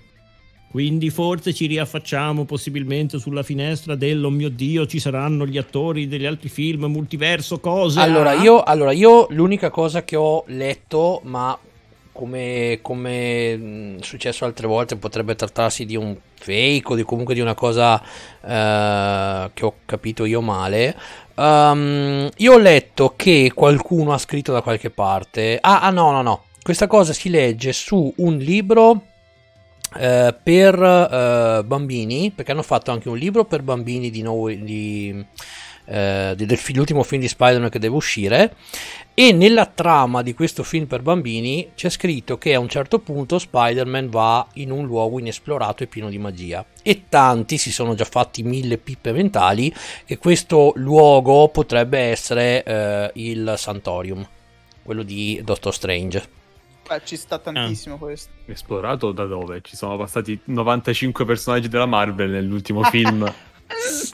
Quindi 0.69 1.09
forse 1.09 1.53
ci 1.53 1.67
riaffacciamo 1.67 2.45
possibilmente 2.45 3.19
sulla 3.19 3.43
finestra 3.43 3.95
del 3.95 4.23
oh 4.23 4.29
mio 4.29 4.49
dio, 4.49 4.85
ci 4.87 4.99
saranno 4.99 5.45
gli 5.45 5.57
attori 5.57 6.07
degli 6.07 6.25
altri 6.25 6.47
film, 6.47 6.85
multiverso, 6.85 7.59
cose. 7.59 7.99
Allora 7.99 8.31
ah? 8.31 8.41
io, 8.41 8.61
allora, 8.63 8.93
io 8.93 9.27
l'unica 9.31 9.69
cosa 9.69 10.03
che 10.03 10.15
ho 10.15 10.43
letto, 10.47 11.19
ma 11.25 11.57
come, 12.13 12.79
come 12.81 13.97
è 13.97 14.03
successo 14.03 14.45
altre 14.45 14.67
volte, 14.67 14.95
potrebbe 14.95 15.35
trattarsi 15.35 15.85
di 15.85 15.95
un 15.95 16.15
fake 16.35 16.93
o 16.93 16.95
di, 16.95 17.03
comunque 17.03 17.33
di 17.33 17.39
una 17.39 17.53
cosa 17.53 18.01
eh, 18.41 19.51
che 19.53 19.65
ho 19.65 19.73
capito 19.85 20.25
io 20.25 20.41
male. 20.41 20.95
Um, 21.35 22.29
io 22.37 22.53
ho 22.53 22.57
letto 22.57 23.13
che 23.15 23.51
qualcuno 23.53 24.13
ha 24.13 24.17
scritto 24.17 24.51
da 24.51 24.61
qualche 24.61 24.89
parte. 24.89 25.57
Ah, 25.59 25.81
ah 25.81 25.89
no, 25.89 26.11
no, 26.11 26.21
no. 26.21 26.43
Questa 26.61 26.87
cosa 26.87 27.13
si 27.13 27.29
legge 27.29 27.73
su 27.73 28.13
un 28.17 28.37
libro 28.37 29.03
eh, 29.97 30.35
per 30.41 30.81
eh, 30.81 31.63
bambini, 31.65 32.31
perché 32.31 32.51
hanno 32.51 32.63
fatto 32.63 32.91
anche 32.91 33.09
un 33.09 33.17
libro 33.17 33.45
per 33.45 33.61
bambini 33.61 34.09
di, 34.09 34.21
no, 34.21 34.45
di, 34.47 35.25
eh, 35.91 36.33
del, 36.37 36.47
dell'ultimo 36.47 37.03
film 37.03 37.21
di 37.21 37.27
Spider-Man 37.27 37.69
che 37.69 37.79
deve 37.79 37.95
uscire. 37.95 38.55
E 39.13 39.33
nella 39.33 39.65
trama 39.65 40.21
di 40.21 40.33
questo 40.33 40.63
film 40.63 40.85
per 40.85 41.01
bambini 41.01 41.71
c'è 41.75 41.89
scritto 41.89 42.37
che 42.37 42.53
a 42.53 42.59
un 42.59 42.69
certo 42.69 42.99
punto 42.99 43.37
Spider-Man 43.37 44.09
va 44.09 44.47
in 44.53 44.71
un 44.71 44.85
luogo 44.85 45.19
inesplorato 45.19 45.83
e 45.83 45.87
pieno 45.87 46.09
di 46.09 46.17
magia. 46.17 46.65
E 46.81 47.03
tanti 47.09 47.57
si 47.57 47.71
sono 47.71 47.93
già 47.93 48.05
fatti 48.05 48.41
mille 48.41 48.77
pippe 48.77 49.11
mentali 49.11 49.73
che 50.05 50.17
questo 50.17 50.71
luogo 50.75 51.49
potrebbe 51.49 51.99
essere 51.99 52.63
eh, 52.63 53.11
il 53.15 53.53
Santorium, 53.57 54.25
quello 54.83 55.03
di 55.03 55.41
Doctor 55.43 55.73
Strange. 55.73 56.39
Beh, 56.87 57.01
ci 57.03 57.17
sta 57.17 57.37
tantissimo 57.37 57.95
ah. 57.95 57.97
questo. 57.97 58.31
Esplorato 58.45 59.11
da 59.11 59.25
dove? 59.25 59.59
Ci 59.61 59.75
sono 59.75 59.97
passati 59.97 60.39
95 60.45 61.25
personaggi 61.25 61.67
della 61.67 61.85
Marvel 61.85 62.29
nell'ultimo 62.29 62.81
film. 62.83 63.31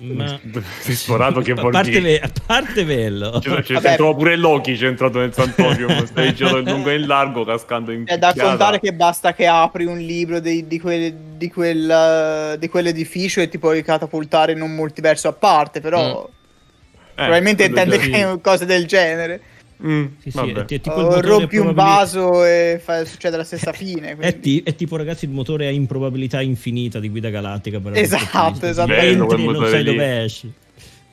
Ma... 0.01 0.39
esplorato 0.86 1.41
che 1.41 1.53
vuol 1.53 1.68
a 1.68 1.82
parte, 1.82 1.89
dire? 1.89 2.20
a 2.20 2.30
parte 2.45 2.86
bello. 2.86 3.39
C'è, 3.39 3.62
c'è, 3.62 3.80
c'è 3.80 3.95
pure 3.95 4.36
Loki 4.36 4.76
c'è 4.76 4.88
entrato 4.88 5.20
nel 5.20 5.34
Santorium 5.34 6.05
stai 6.05 6.34
girato 6.34 6.58
in 6.58 6.66
lungo 6.66 6.89
e 6.89 6.95
in 6.95 7.08
largo 7.08 7.43
cascando 7.43 7.91
in 7.91 8.03
è 8.05 8.18
da 8.18 8.34
contare 8.38 8.80
che 8.80 8.93
basta 8.93 9.34
che 9.34 9.47
apri 9.47 9.86
un 9.86 9.97
libro 9.97 10.39
di, 10.39 10.68
di, 10.68 10.80
quel, 10.80 11.14
di, 11.14 11.49
quel, 11.49 12.55
di 12.60 12.68
quell'edificio 12.70 13.41
e 13.41 13.49
ti 13.49 13.58
puoi 13.58 13.84
catapultare 13.84 14.51
in 14.51 14.62
un 14.62 14.74
multiverso 14.74 15.28
a 15.28 15.34
parte 15.34 15.82
però 15.82 16.30
mm. 16.30 16.91
eh, 16.93 17.14
probabilmente 17.16 17.66
intende 17.66 17.97
che 17.97 18.39
cose 18.41 18.66
del 18.66 18.86
genere 18.86 19.41
Mm, 19.86 20.06
sì, 20.20 20.32
sì, 20.32 20.40
è, 20.40 20.66
è 20.66 20.66
tipo 20.66 20.92
oh, 20.92 21.22
rompi 21.22 21.58
un 21.58 21.74
vaso 21.74 22.44
e 22.44 22.82
fa, 22.84 23.06
succede 23.06 23.38
la 23.38 23.44
stessa 23.44 23.72
fine. 23.74 24.16
È, 24.18 24.40
ti, 24.40 24.62
è, 24.64 24.76
tipo, 24.76 24.96
ragazzi, 24.96 25.26
il 25.26 25.32
motore 25.32 25.68
a 25.68 25.70
improbabilità 25.70 26.42
infinita 26.42 27.00
di 27.00 27.10
guida 27.10 27.30
galattica. 27.30 27.80
esatto, 27.94 28.66
esatto. 28.66 28.92
Entri 28.92 29.44
e 29.44 29.52
non 29.52 29.68
sai 29.68 29.84
dove 29.84 30.24
esci. 30.24 30.52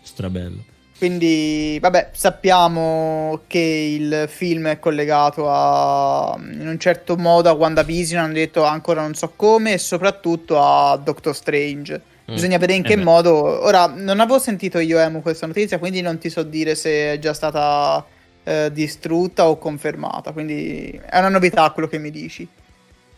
Strabello. 0.02 0.64
Quindi, 0.96 1.76
vabbè, 1.80 2.10
sappiamo 2.12 3.42
che 3.46 3.58
il 3.58 4.24
film 4.28 4.68
è 4.68 4.78
collegato 4.78 5.50
a, 5.50 6.34
in 6.38 6.66
un 6.66 6.78
certo 6.78 7.16
modo 7.16 7.50
a 7.50 7.52
WandaVision, 7.52 8.22
hanno 8.22 8.32
detto 8.32 8.64
ancora 8.64 9.02
non 9.02 9.14
so 9.14 9.32
come, 9.36 9.74
e 9.74 9.78
soprattutto 9.78 10.58
a 10.58 10.96
Doctor 10.96 11.34
Strange. 11.34 12.00
Mm. 12.30 12.34
Bisogna 12.34 12.56
vedere 12.56 12.78
in 12.78 12.84
che 12.84 12.94
eh 12.94 12.96
modo. 12.96 13.34
Ora, 13.64 13.86
non 13.86 14.20
avevo 14.20 14.38
sentito 14.38 14.78
io 14.78 14.98
Emu 14.98 15.20
questa 15.20 15.46
notizia, 15.46 15.78
quindi 15.78 16.00
non 16.00 16.16
ti 16.16 16.30
so 16.30 16.42
dire 16.42 16.74
se 16.74 17.12
è 17.12 17.18
già 17.18 17.34
stata 17.34 18.06
eh, 18.44 18.70
distrutta 18.72 19.48
o 19.48 19.58
confermata. 19.58 20.32
Quindi 20.32 21.00
è 21.04 21.18
una 21.18 21.30
novità 21.30 21.70
quello 21.72 21.88
che 21.88 21.98
mi 21.98 22.10
dici. 22.10 22.46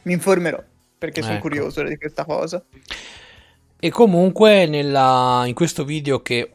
Mi 0.03 0.13
informerò 0.13 0.63
perché 0.99 1.21
sono 1.21 1.35
ecco. 1.35 1.49
curioso 1.49 1.83
di 1.83 1.97
questa 1.97 2.25
cosa. 2.25 2.65
E 3.79 3.91
comunque 3.91 4.67
nella, 4.67 5.43
in 5.47 5.53
questo 5.53 5.85
video 5.85 6.23
che, 6.23 6.51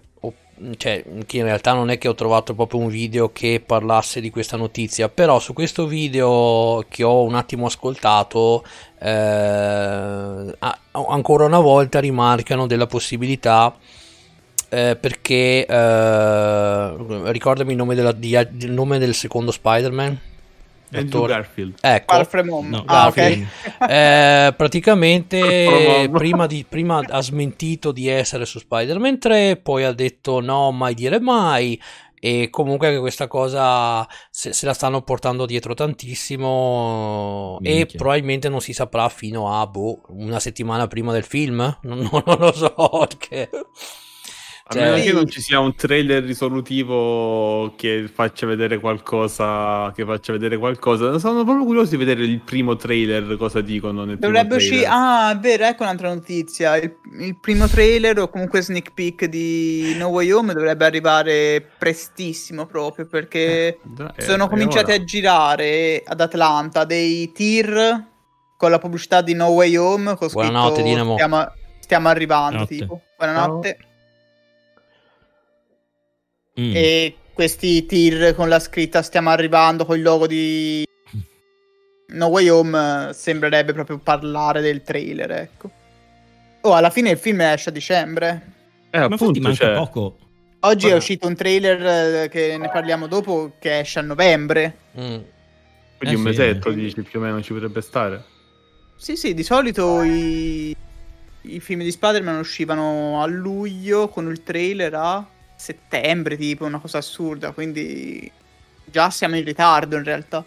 cioè, 0.77 1.03
che 1.25 1.37
in 1.37 1.43
realtà 1.43 1.73
non 1.73 1.91
è 1.91 1.97
che 1.97 2.07
ho 2.07 2.15
trovato 2.15 2.55
proprio 2.55 2.79
un 2.79 2.87
video 2.87 3.31
che 3.31 3.61
parlasse 3.63 4.21
di 4.21 4.31
questa 4.31 4.57
notizia, 4.57 5.07
però 5.07 5.39
su 5.39 5.53
questo 5.53 5.85
video 5.85 6.83
che 6.89 7.03
ho 7.03 7.23
un 7.23 7.35
attimo 7.35 7.67
ascoltato, 7.67 8.65
eh, 8.99 10.55
ancora 10.91 11.45
una 11.45 11.59
volta 11.59 11.99
rimarcano 11.99 12.65
della 12.65 12.87
possibilità 12.87 13.75
eh, 14.73 14.95
perché 14.95 15.65
eh, 15.65 16.95
ricordami 17.31 17.71
il 17.71 17.77
nome, 17.77 17.93
della, 17.93 18.13
di, 18.13 18.29
il 18.29 18.71
nome 18.71 18.99
del 18.99 19.13
secondo 19.13 19.51
Spider-Man. 19.51 20.19
Andrew 20.93 21.25
Garfield. 21.25 21.75
Ecco. 21.81 22.13
Alfred 22.13 22.45
no, 22.45 22.83
ah, 22.85 23.07
okay. 23.07 23.45
eh, 23.87 24.53
praticamente 24.55 26.09
prima, 26.11 26.47
di, 26.47 26.65
prima, 26.67 27.01
ha 27.05 27.21
smentito 27.21 27.91
di 27.91 28.07
essere 28.07 28.45
su 28.45 28.59
Spider-Man 28.59 29.19
3, 29.19 29.57
poi 29.57 29.83
ha 29.83 29.91
detto 29.91 30.39
no, 30.39 30.71
mai 30.71 30.93
dire 30.93 31.19
mai. 31.19 31.81
E 32.23 32.49
comunque 32.51 32.87
anche 32.87 32.99
questa 32.99 33.27
cosa 33.27 34.07
se, 34.29 34.53
se 34.53 34.65
la 34.67 34.73
stanno 34.73 35.01
portando 35.01 35.47
dietro 35.47 35.73
tantissimo 35.73 37.57
Minchia. 37.59 37.81
e 37.81 37.85
probabilmente 37.97 38.47
non 38.47 38.61
si 38.61 38.73
saprà 38.73 39.09
fino 39.09 39.59
a 39.59 39.65
boh, 39.65 40.03
una 40.09 40.39
settimana 40.39 40.87
prima 40.87 41.11
del 41.11 41.23
film. 41.23 41.59
Non, 41.81 42.07
non 42.11 42.37
lo 42.37 42.53
so 42.53 42.89
perché 43.09 43.49
cioè, 44.71 44.83
a 44.83 44.91
meno 44.91 45.03
che 45.03 45.11
non 45.13 45.27
ci 45.27 45.41
sia 45.41 45.59
un 45.59 45.75
trailer 45.75 46.23
risolutivo 46.23 47.73
che 47.75 48.09
faccia 48.11 48.45
vedere 48.45 48.79
qualcosa. 48.79 49.91
Che 49.93 50.05
faccia 50.05 50.31
vedere 50.31 50.57
qualcosa. 50.57 51.17
Sono 51.19 51.43
proprio 51.43 51.65
curioso 51.65 51.91
di 51.91 51.97
vedere 51.97 52.23
il 52.23 52.39
primo 52.39 52.75
trailer, 52.75 53.37
cosa 53.37 53.61
dicono. 53.61 54.05
Nel 54.05 54.17
Dovrebbe 54.17 54.55
uscire. 54.55 54.85
Ah, 54.87 55.31
è 55.31 55.37
vero, 55.37 55.65
ecco 55.65 55.83
un'altra 55.83 56.13
notizia. 56.13 56.77
Il, 56.77 56.95
il, 57.19 57.37
primo 57.39 57.67
trailer 57.67 58.19
o 58.19 58.29
comunque 58.29 58.61
sneak 58.61 58.93
peek 58.93 59.25
di 59.25 59.93
No 59.97 60.07
Way 60.07 60.31
Home 60.31 60.53
dovrebbe 60.53 60.85
arrivare 60.85 61.65
prestissimo 61.77 62.65
proprio 62.65 63.05
perché 63.05 63.67
eh, 63.67 64.21
sono 64.21 64.47
cominciati 64.47 64.91
a 64.91 65.03
girare 65.03 66.03
ad 66.05 66.21
Atlanta 66.21 66.85
dei 66.85 67.31
tir 67.31 68.09
con 68.57 68.69
la 68.69 68.77
pubblicità 68.77 69.21
di 69.21 69.33
No 69.33 69.47
Way 69.47 69.75
Home. 69.75 70.15
Con 70.15 70.29
Buonanotte, 70.31 70.83
Dinamo. 70.83 71.13
Stiamo, 71.13 71.51
stiamo 71.79 72.07
arrivando, 72.09 72.59
Notte. 72.59 72.75
tipo. 72.75 73.01
Buonanotte. 73.17 73.77
Ciao. 73.79 73.89
Mm. 76.61 76.71
E 76.75 77.15
questi 77.33 77.85
tir 77.85 78.35
con 78.35 78.47
la 78.47 78.59
scritta 78.59 79.01
stiamo 79.01 79.29
arrivando 79.29 79.85
con 79.85 79.97
il 79.97 80.03
logo 80.03 80.27
di 80.27 80.85
No 82.09 82.27
Way 82.27 82.49
Home 82.49 83.09
eh, 83.09 83.13
sembrerebbe 83.13 83.73
proprio 83.73 83.97
parlare 83.97 84.61
del 84.61 84.83
trailer, 84.83 85.31
ecco. 85.31 85.71
Oh, 86.61 86.73
alla 86.73 86.89
fine 86.89 87.11
il 87.11 87.17
film 87.17 87.41
esce 87.41 87.69
a 87.69 87.71
dicembre. 87.71 88.51
Eh, 88.91 88.99
Ma 88.99 89.05
appunto, 89.05 89.39
manca 89.39 89.65
cioè... 89.65 89.75
poco. 89.75 90.17
Oggi 90.63 90.87
Ma... 90.87 90.93
è 90.93 90.95
uscito 90.95 91.25
un 91.27 91.35
trailer 91.35 92.23
eh, 92.23 92.29
che 92.29 92.57
ne 92.57 92.69
parliamo 92.69 93.07
dopo 93.07 93.53
che 93.57 93.79
esce 93.79 93.99
a 93.99 94.03
novembre. 94.03 94.77
Mm. 94.99 95.19
Quindi 95.97 96.15
eh 96.15 96.15
un 96.15 96.21
mesetto 96.21 96.69
sì. 96.69 96.75
dici 96.75 97.01
più 97.01 97.19
o 97.19 97.23
meno 97.23 97.41
ci 97.41 97.53
potrebbe 97.53 97.81
stare. 97.81 98.23
Sì, 98.95 99.15
sì, 99.15 99.33
di 99.33 99.43
solito 99.43 100.03
i, 100.03 100.75
i 101.41 101.59
film 101.59 101.81
di 101.81 101.91
Spider-Man 101.91 102.37
uscivano 102.37 103.21
a 103.21 103.25
luglio 103.25 104.09
con 104.09 104.29
il 104.29 104.43
trailer 104.43 104.93
a 104.93 105.25
settembre, 105.61 106.35
tipo, 106.37 106.65
una 106.65 106.79
cosa 106.79 106.97
assurda, 106.97 107.51
quindi 107.51 108.29
già 108.83 109.11
siamo 109.11 109.37
in 109.37 109.43
ritardo 109.43 109.95
in 109.95 110.03
realtà. 110.03 110.43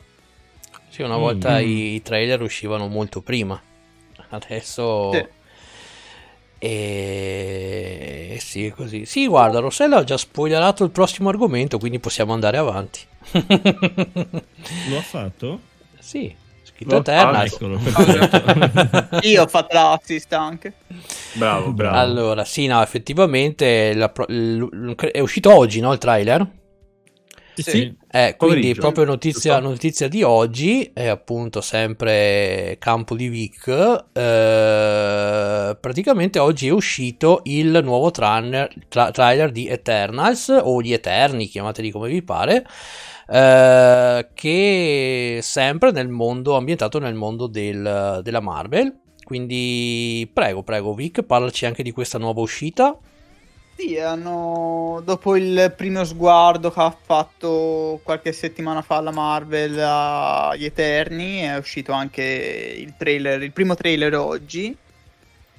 Sì, 0.89 1.03
una 1.03 1.17
volta 1.17 1.59
mm. 1.59 1.63
i 1.65 2.03
trailer 2.03 2.43
uscivano 2.43 2.89
molto 2.89 3.21
prima, 3.21 3.61
adesso... 4.31 5.13
Sì. 5.13 5.43
E 6.59 8.39
sì, 8.41 8.73
così. 8.75 9.05
Sì, 9.05 9.27
guarda, 9.27 9.59
Rossella 9.59 9.99
ha 9.99 10.05
già 10.05 10.17
spoilerato 10.17 10.83
il 10.83 10.91
prossimo 10.91 11.29
argomento, 11.29 11.79
quindi 11.79 11.99
possiamo 11.99 12.33
andare 12.33 12.57
avanti. 12.57 13.01
Lo 14.89 14.97
ha 14.97 15.03
fatto? 15.03 15.61
Sì 15.99 16.43
scritto 16.85 16.97
Eternal. 16.97 17.49
Ah, 19.11 19.19
Io 19.23 19.43
ho 19.43 19.47
fatto 19.47 19.75
l'assist 19.75 20.33
anche. 20.33 20.75
Bravo, 21.33 21.73
bravo. 21.73 21.97
Allora, 21.97 22.45
sì, 22.45 22.67
no, 22.67 22.83
effettivamente 22.83 23.95
la, 23.95 24.13
l, 24.29 24.95
è 24.95 25.21
uscito 25.21 25.55
oggi, 25.55 25.81
no, 25.81 25.93
il 25.93 25.99
trailer? 25.99 26.47
Sì. 27.63 27.97
Eh, 28.11 28.35
quindi 28.37 28.75
proprio 28.75 29.05
notizia, 29.05 29.59
notizia, 29.59 30.09
di 30.09 30.23
oggi, 30.23 30.91
è 30.93 31.07
appunto 31.07 31.61
sempre 31.61 32.77
campo 32.79 33.15
di 33.15 33.29
Vic, 33.29 33.69
eh, 34.13 35.77
praticamente 35.81 36.39
oggi 36.39 36.69
è 36.69 36.73
uscito 36.73 37.41
il 37.45 37.81
nuovo 37.83 38.11
trailer, 38.11 38.73
tra, 38.89 39.11
trailer 39.11 39.51
di 39.51 39.69
Eternals 39.69 40.49
o 40.49 40.81
gli 40.81 40.93
Eterni, 40.93 41.47
chiamateli 41.47 41.91
come 41.91 42.09
vi 42.09 42.23
pare, 42.23 42.67
eh, 43.29 44.29
che 44.35 45.39
sempre 45.43 45.91
nel 45.91 46.09
mondo 46.09 46.57
ambientato 46.57 46.99
nel 46.99 47.15
mondo 47.15 47.47
del, 47.47 48.21
della 48.23 48.41
Marvel. 48.41 49.01
Quindi 49.25 50.29
prego, 50.33 50.63
prego 50.63 50.93
Vic, 50.95 51.23
parlaci 51.23 51.67
anche 51.67 51.83
di 51.83 51.93
questa 51.93 52.19
nuova 52.19 52.41
uscita. 52.43 52.99
Sì, 53.77 53.99
hanno 53.99 55.03
dopo 55.05 55.37
il 55.37 55.75
primo 55.77 56.05
sguardo 56.05 56.71
che 56.71 56.81
ha 56.81 56.97
fatto 56.97 58.01
qualche 58.05 58.33
settimana 58.33 58.83
fa 58.83 59.01
la 59.01 59.11
Marvel 59.11 59.77
agli 59.79 60.65
Eterni, 60.65 61.41
è 61.41 61.57
uscito 61.57 61.91
anche 61.91 62.23
il 62.23 62.95
trailer, 62.97 63.43
il 63.43 63.51
primo 63.51 63.75
trailer 63.75 64.15
oggi 64.15 64.75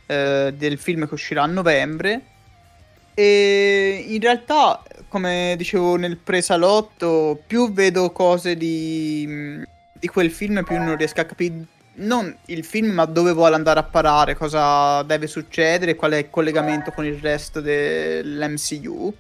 eh, 0.06 0.54
del 0.56 0.78
film 0.78 1.08
che 1.08 1.14
uscirà 1.14 1.44
a 1.44 1.48
novembre. 1.48 2.22
E 3.14 4.06
in 4.08 4.22
realtà, 4.22 4.82
come 5.10 5.56
dicevo 5.58 5.98
nel 5.98 6.18
presalotto, 6.18 7.42
più 7.46 7.74
vedo 7.74 8.12
cose 8.12 8.56
di, 8.56 9.62
di 9.92 10.08
quel 10.08 10.32
film, 10.32 10.64
più 10.64 10.78
non 10.78 10.96
riesco 10.96 11.20
a 11.20 11.26
capire 11.26 11.66
non 11.96 12.36
il 12.48 12.64
film, 12.64 12.92
ma 12.92 13.06
dove 13.06 13.32
vuole 13.32 13.56
andare 13.56 13.80
a 13.80 13.84
parare, 13.84 14.36
cosa 14.36 15.04
deve 15.04 15.28
succedere, 15.28 15.96
qual 15.96 16.12
è 16.14 16.18
il 16.18 16.30
collegamento 16.30 16.92
con 16.92 17.06
il 17.06 17.18
resto 17.20 17.62
dell'MCU. 17.62 19.14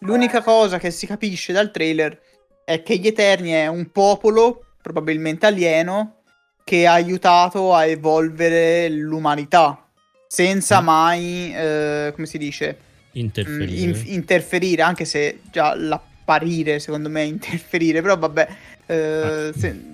L'unica 0.00 0.42
cosa 0.42 0.78
che 0.78 0.90
si 0.90 1.06
capisce 1.06 1.52
dal 1.52 1.70
trailer 1.70 2.20
è 2.64 2.82
che 2.82 2.96
gli 2.96 3.06
Eterni 3.06 3.50
è 3.50 3.66
un 3.66 3.90
popolo, 3.90 4.64
probabilmente 4.80 5.46
alieno, 5.46 6.22
che 6.64 6.86
ha 6.86 6.92
aiutato 6.92 7.74
a 7.74 7.86
evolvere 7.86 8.88
l'umanità, 8.90 9.88
senza 10.26 10.80
mm. 10.80 10.84
mai, 10.84 11.54
eh, 11.54 12.12
come 12.14 12.26
si 12.26 12.36
dice, 12.36 12.78
interferire. 13.12 13.80
In- 13.80 14.02
interferire, 14.06 14.82
anche 14.82 15.04
se 15.06 15.40
già 15.50 15.74
l'apparire 15.74 16.78
secondo 16.78 17.08
me 17.08 17.22
è 17.22 17.24
interferire, 17.24 18.02
però 18.02 18.18
vabbè, 18.18 18.48
eh, 18.86 18.96
ah. 18.96 19.58
se- 19.58 19.87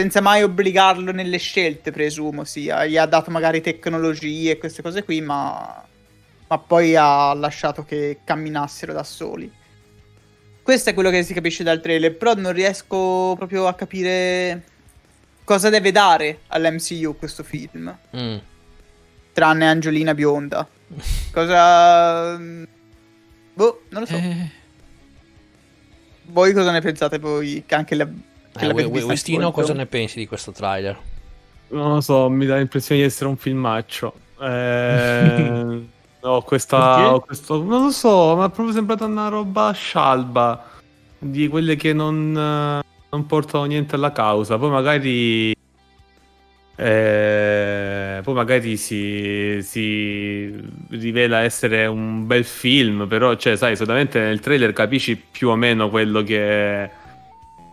senza 0.00 0.22
mai 0.22 0.42
obbligarlo 0.42 1.12
nelle 1.12 1.36
scelte, 1.36 1.90
presumo, 1.90 2.44
sì, 2.44 2.72
gli 2.88 2.96
ha 2.96 3.04
dato 3.04 3.30
magari 3.30 3.60
tecnologie 3.60 4.52
e 4.52 4.58
queste 4.58 4.80
cose 4.80 5.04
qui, 5.04 5.20
ma, 5.20 5.84
ma 6.48 6.58
poi 6.58 6.96
ha 6.96 7.34
lasciato 7.34 7.84
che 7.84 8.20
camminassero 8.24 8.94
da 8.94 9.04
soli. 9.04 9.52
Questo 10.62 10.88
è 10.88 10.94
quello 10.94 11.10
che 11.10 11.22
si 11.22 11.34
capisce 11.34 11.62
dal 11.62 11.82
trailer, 11.82 12.16
però 12.16 12.32
non 12.32 12.52
riesco 12.54 13.34
proprio 13.36 13.66
a 13.66 13.74
capire 13.74 14.64
cosa 15.44 15.68
deve 15.68 15.92
dare 15.92 16.40
all'MCU 16.46 17.16
questo 17.18 17.42
film. 17.42 17.94
Mm. 18.16 18.36
Tranne 19.34 19.68
Angelina 19.68 20.14
bionda. 20.14 20.66
Cosa... 21.30 22.38
Boh, 22.38 23.82
non 23.90 24.00
lo 24.00 24.06
so. 24.06 24.16
Eh... 24.16 24.50
Voi 26.22 26.52
cosa 26.52 26.70
ne 26.70 26.80
pensate 26.80 27.18
voi? 27.18 27.64
Che 27.66 27.74
anche 27.74 27.94
la... 27.94 28.08
Eh, 28.58 28.84
Westino, 28.84 29.52
cosa 29.52 29.72
ne 29.72 29.86
pensi 29.86 30.18
di 30.18 30.26
questo 30.26 30.52
trailer? 30.52 30.98
Non 31.68 31.94
lo 31.94 32.00
so, 32.00 32.28
mi 32.28 32.46
dà 32.46 32.56
l'impressione 32.56 33.00
di 33.00 33.06
essere 33.06 33.28
un 33.28 33.36
filmaccio. 33.36 34.12
Eh... 34.40 35.86
ho 36.20 36.42
questa... 36.42 37.14
Ho 37.14 37.20
questo... 37.20 37.62
Non 37.62 37.84
lo 37.84 37.90
so, 37.90 38.34
ma 38.36 38.46
è 38.46 38.50
proprio 38.50 38.74
sembrata 38.74 39.04
una 39.04 39.28
roba 39.28 39.70
scialba. 39.72 40.68
Di 41.18 41.48
quelle 41.48 41.76
che 41.76 41.92
non, 41.92 42.32
non 42.32 43.26
portano 43.26 43.64
niente 43.64 43.94
alla 43.94 44.12
causa. 44.12 44.58
Poi 44.58 44.70
magari 44.70 45.54
eh, 46.82 48.20
poi 48.22 48.32
magari 48.32 48.78
si, 48.78 49.58
si, 49.60 50.50
rivela 50.88 51.40
essere 51.40 51.84
un 51.84 52.26
bel 52.26 52.46
film, 52.46 53.06
però, 53.06 53.34
cioè, 53.34 53.54
sai, 53.56 53.76
solamente 53.76 54.18
nel 54.18 54.40
trailer 54.40 54.72
capisci 54.72 55.14
più 55.14 55.50
o 55.50 55.56
meno 55.56 55.90
quello 55.90 56.22
che, 56.22 56.88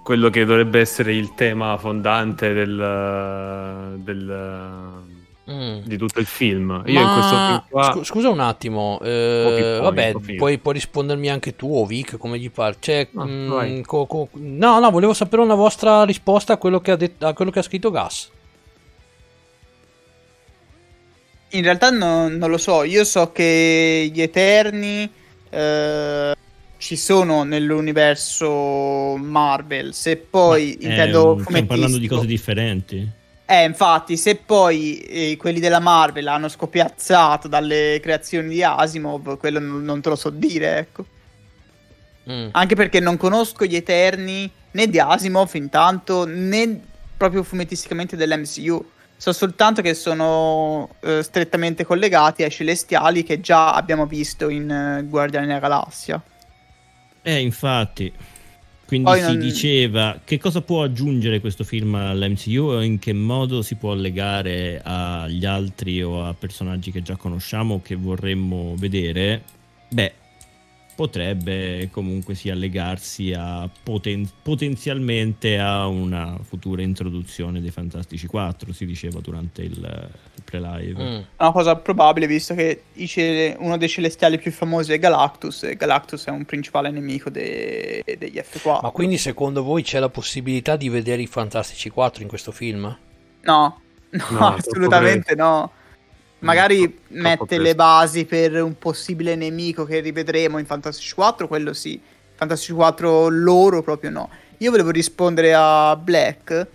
quello 0.08 0.30
che 0.30 0.46
dovrebbe 0.46 0.80
essere 0.80 1.14
il 1.14 1.34
tema 1.34 1.78
fondante 1.78 2.54
del, 2.54 3.98
del 3.98 5.04
mm. 5.52 5.80
di 5.84 5.98
tutto 5.98 6.22
il 6.22 6.26
film. 6.26 6.82
Io 6.86 6.94
Ma... 6.94 7.02
in 7.02 7.14
questo 7.14 7.36
film 7.36 7.64
qua... 7.70 8.04
Scusa 8.06 8.30
un 8.30 8.40
attimo, 8.40 9.02
eh, 9.02 9.80
vabbè, 9.82 10.14
puoi, 10.38 10.60
puoi, 10.60 10.74
rispondermi 10.74 11.30
anche 11.30 11.58
tu 11.58 11.76
o 11.76 11.86
Vic, 11.86 12.16
come 12.16 12.40
gli 12.40 12.50
pare. 12.50 12.78
Cioè, 12.80 13.10
no, 13.12 13.26
mm, 13.26 13.82
co- 13.82 14.06
co- 14.06 14.30
no, 14.36 14.80
no, 14.80 14.90
volevo 14.92 15.14
sapere 15.14 15.42
una 15.42 15.56
vostra 15.56 16.06
risposta 16.06 16.54
a 16.54 16.58
quello 16.58 16.80
che 16.80 16.92
ha, 16.92 16.96
det- 16.96 17.22
a 17.24 17.34
quello 17.34 17.52
che 17.52 17.60
ha 17.60 17.64
scritto 17.64 17.92
Gas. 17.92 18.32
In 21.50 21.64
realtà 21.64 21.90
no, 21.90 22.30
non 22.30 22.50
lo 22.50 22.58
so, 22.58 22.84
io 22.84 23.04
so 23.04 23.34
che 23.34 24.10
gli 24.10 24.22
Eterni 24.22 25.12
eh, 25.50 26.34
ci 26.78 26.96
sono 26.96 27.44
nell'universo 27.44 29.18
Marvel, 29.18 29.94
se 29.94 30.18
poi 30.18 30.78
Ma 30.80 30.88
intendo... 30.90 31.40
stiamo 31.44 31.66
parlando 31.66 31.98
di 31.98 32.08
cose 32.08 32.26
differenti. 32.26 33.10
Eh, 33.50 33.64
infatti, 33.64 34.18
se 34.18 34.36
poi 34.36 35.00
eh, 35.00 35.38
quelli 35.38 35.60
della 35.60 35.80
Marvel 35.80 36.28
hanno 36.28 36.50
scopiazzato 36.50 37.48
dalle 37.48 37.98
creazioni 38.02 38.50
di 38.50 38.62
Asimov, 38.62 39.38
quello 39.38 39.60
non, 39.60 39.84
non 39.84 40.02
te 40.02 40.10
lo 40.10 40.16
so 40.16 40.30
dire, 40.30 40.78
ecco. 40.78 41.06
Mm. 42.30 42.50
Anche 42.52 42.76
perché 42.76 43.00
non 43.00 43.16
conosco 43.16 43.64
gli 43.64 43.76
Eterni 43.76 44.52
né 44.72 44.90
di 44.90 45.00
Asimov 45.00 45.50
intanto, 45.54 46.26
né 46.26 46.82
proprio 47.16 47.42
fumettisticamente 47.44 48.18
dell'MCU. 48.18 48.86
So 49.16 49.32
soltanto 49.32 49.82
che 49.82 49.94
sono 49.94 50.90
eh, 51.00 51.24
strettamente 51.24 51.86
collegati 51.86 52.44
ai 52.44 52.52
celestiali 52.52 53.24
che 53.24 53.40
già 53.40 53.74
abbiamo 53.74 54.06
visto 54.06 54.50
in 54.50 54.70
eh, 54.70 55.04
Guardiani 55.08 55.48
della 55.48 55.60
Galassia. 55.60 56.22
Eh, 57.28 57.42
infatti. 57.42 58.10
Quindi 58.86 59.10
Poi 59.10 59.20
si 59.20 59.26
non... 59.26 59.40
diceva 59.40 60.22
che 60.24 60.38
cosa 60.38 60.62
può 60.62 60.82
aggiungere 60.82 61.42
questo 61.42 61.66
film 61.66 61.94
all'MCU 61.96 62.80
e 62.80 62.86
in 62.86 63.00
che 63.00 63.12
modo 63.12 63.62
si 63.62 63.76
può 63.76 63.94
legare 63.94 64.80
agli 64.82 65.44
altri 65.44 66.02
o 66.02 66.26
a 66.26 66.34
personaggi 66.34 66.90
che 66.90 67.02
già 67.02 67.18
conosciamo 67.18 67.76
o 67.76 67.82
che 67.82 67.96
vorremmo 67.96 68.76
vedere. 68.78 69.44
Beh, 69.90 70.14
potrebbe 70.98 71.90
comunque 71.92 72.34
sia 72.34 72.56
legarsi 72.56 73.32
a 73.32 73.70
poten- 73.84 74.28
potenzialmente 74.42 75.60
a 75.60 75.86
una 75.86 76.40
futura 76.42 76.82
introduzione 76.82 77.62
dei 77.62 77.70
Fantastici 77.70 78.26
4, 78.26 78.74
si 78.74 78.84
diceva 78.88 79.20
durante 79.20 79.62
il, 79.62 79.78
il 79.78 80.42
pre-live. 80.44 81.04
Mm. 81.04 81.22
Una 81.38 81.52
cosa 81.52 81.76
probabile, 81.76 82.26
visto 82.26 82.56
che 82.56 82.82
uno 83.60 83.78
dei 83.78 83.88
celestiali 83.88 84.40
più 84.40 84.52
famosi 84.52 84.92
è 84.92 84.98
Galactus, 84.98 85.66
e 85.66 85.76
Galactus 85.76 86.26
è 86.26 86.32
un 86.32 86.46
principale 86.46 86.90
nemico 86.90 87.30
de- 87.30 88.04
degli 88.18 88.40
F4. 88.40 88.80
Ma 88.82 88.90
quindi 88.90 89.20
secondo 89.20 89.62
voi 89.62 89.84
c'è 89.84 90.00
la 90.00 90.10
possibilità 90.10 90.76
di 90.76 90.90
vedere 90.90 91.22
i 91.22 91.28
Fantastici 91.28 91.92
4 91.92 92.24
in 92.24 92.28
questo 92.28 92.52
film? 92.52 92.86
No, 93.42 93.82
no, 94.10 94.26
no 94.32 94.48
assolutamente 94.48 95.36
no. 95.36 95.72
Magari 96.40 96.88
mm, 96.88 97.20
mette 97.20 97.58
le 97.58 97.74
basi 97.74 98.26
per 98.26 98.62
un 98.62 98.78
possibile 98.78 99.36
nemico 99.36 99.86
che 99.86 100.00
rivedremo 100.00 100.60
in 100.60 100.66
Fantasy 100.66 101.14
4, 101.14 101.48
quello 101.48 101.74
sì. 101.74 102.00
Fantasy 102.36 102.74
4 102.74 103.30
loro 103.30 103.82
proprio 103.82 104.12
no. 104.12 104.30
Io 104.58 104.72
volevo 104.72 104.92
rispondere 104.92 105.54
a 105.56 105.96
Black 105.96 106.68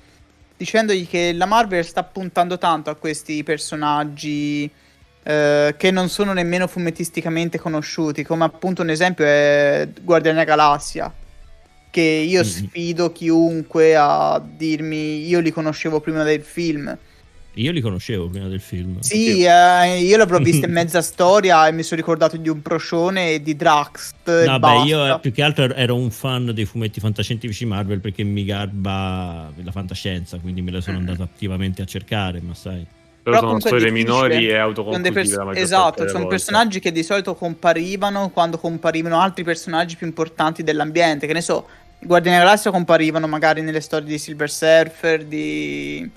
dicendogli 0.56 1.08
che 1.08 1.32
la 1.32 1.46
Marvel 1.46 1.84
sta 1.84 2.04
puntando 2.04 2.58
tanto 2.58 2.90
a 2.90 2.94
questi 2.94 3.42
personaggi 3.42 4.70
eh, 5.24 5.74
che 5.76 5.90
non 5.90 6.08
sono 6.08 6.32
nemmeno 6.32 6.66
fumettisticamente 6.66 7.58
conosciuti, 7.58 8.22
come 8.24 8.44
appunto 8.44 8.82
un 8.82 8.90
esempio 8.90 9.24
è 9.24 9.88
Guardiani 10.00 10.38
della 10.38 10.48
Galassia, 10.48 11.12
che 11.90 12.00
io 12.00 12.42
mm-hmm. 12.42 12.50
sfido 12.50 13.12
chiunque 13.12 13.94
a 13.96 14.40
dirmi 14.44 15.26
io 15.26 15.40
li 15.40 15.50
conoscevo 15.50 16.00
prima 16.00 16.22
del 16.22 16.42
film 16.42 16.96
io 17.55 17.72
li 17.72 17.80
conoscevo 17.80 18.28
prima 18.28 18.48
del 18.48 18.61
film. 18.61 19.00
Sì, 19.00 19.44
eh, 19.44 20.00
io 20.00 20.16
l'avrò 20.16 20.38
vista 20.38 20.66
in 20.66 20.72
mezza 20.74 21.03
storia 21.03 21.66
e 21.66 21.72
mi 21.72 21.82
sono 21.82 22.00
ricordato 22.00 22.36
di 22.36 22.48
un 22.48 22.62
procione 22.62 23.32
e 23.32 23.42
di 23.42 23.55
Drax. 23.55 24.12
No, 24.46 24.59
beh, 24.59 24.82
io 24.84 25.14
eh, 25.14 25.18
più 25.20 25.32
che 25.32 25.42
altro 25.42 25.74
ero 25.74 25.94
un 25.94 26.11
fan 26.11 26.53
dei 26.55 26.64
fumetti 26.64 27.00
fantascientifici 27.00 27.66
Marvel 27.66 28.00
perché 28.00 28.22
mi 28.22 28.44
garba 28.44 29.53
la 29.62 29.70
fantascienza, 29.70 30.38
quindi 30.38 30.62
me 30.62 30.70
la 30.70 30.80
sono 30.80 30.96
mm. 30.96 31.00
andato 31.00 31.22
attivamente 31.22 31.82
a 31.82 31.84
cercare, 31.84 32.40
ma 32.40 32.55
sai. 32.55 32.86
Però, 33.22 33.36
Però 33.36 33.48
sono 33.48 33.61
storie 33.61 33.90
minori 33.92 34.48
e 34.48 34.57
autoconclusive 34.57 35.12
pers- 35.12 35.57
Esatto, 35.57 36.09
sono 36.09 36.26
personaggi 36.26 36.80
che 36.80 36.90
di 36.90 37.05
solito 37.05 37.34
comparivano 37.34 38.30
quando 38.30 38.59
comparivano 38.59 39.20
altri 39.20 39.44
personaggi 39.44 39.94
più 39.94 40.07
importanti 40.07 40.64
dell'ambiente. 40.64 41.28
Che 41.28 41.32
ne 41.32 41.40
so, 41.40 41.68
Guardiani 42.00 42.38
della 42.38 42.48
Galassia 42.48 42.72
comparivano 42.72 43.28
magari 43.28 43.62
nelle 43.62 43.80
storie 43.80 44.09
di 44.09 44.18
Silver 44.18 44.50
Surfer, 44.50 45.24
di 45.24 46.11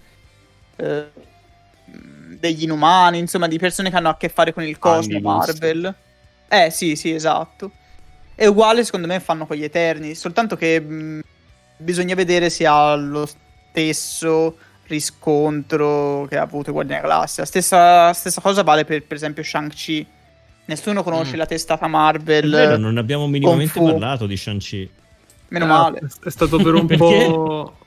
eh, 0.78 1.08
degli 2.40 2.64
inumani, 2.64 3.20
insomma, 3.20 3.48
di 3.48 3.58
persone 3.58 3.90
che 3.90 3.96
hanno 3.96 4.10
a 4.10 4.18
che 4.18 4.30
fare 4.30 4.54
con 4.54 4.64
il 4.64 4.78
cosmo 4.78 5.20
Marvel. 5.20 5.94
Eh, 6.48 6.70
sì, 6.70 6.96
sì, 6.96 7.12
esatto. 7.12 7.72
È 8.36 8.46
uguale, 8.46 8.84
secondo 8.84 9.08
me, 9.08 9.20
fanno 9.20 9.46
con 9.46 9.56
gli 9.56 9.64
Eterni, 9.64 10.14
soltanto 10.16 10.56
che 10.56 10.80
mh, 10.80 10.94
mm, 10.94 11.20
bisogna 11.78 12.16
vedere 12.16 12.50
se 12.50 12.66
ha 12.68 12.96
lo 12.96 13.26
stesso 13.26 14.58
riscontro 14.88 16.28
che 16.30 16.38
ha 16.38 16.44
avuto 16.44 16.72
Guardiani 16.72 17.02
della 17.02 17.14
Galassia. 17.14 17.46
Stessa, 17.46 18.14
stessa 18.14 18.42
cosa 18.42 18.64
vale 18.64 18.86
per, 18.86 19.04
per 19.04 19.16
esempio, 19.16 19.44
Shang-Chi. 19.44 20.06
Nessuno 20.68 21.04
conosce 21.04 21.36
mm. 21.36 21.40
la 21.40 21.46
testata 21.46 21.88
Marvel. 21.88 22.50
Vero, 22.50 22.78
non 22.78 22.98
abbiamo 22.98 23.28
minimamente 23.28 23.80
parlato 23.80 24.26
di 24.26 24.36
Shang-Chi. 24.36 24.90
Meno 25.50 25.66
ah, 25.66 25.68
male. 25.68 26.02
È 26.24 26.30
stato 26.30 26.58
per 26.58 26.74
un 26.74 26.88
po'. 26.98 27.78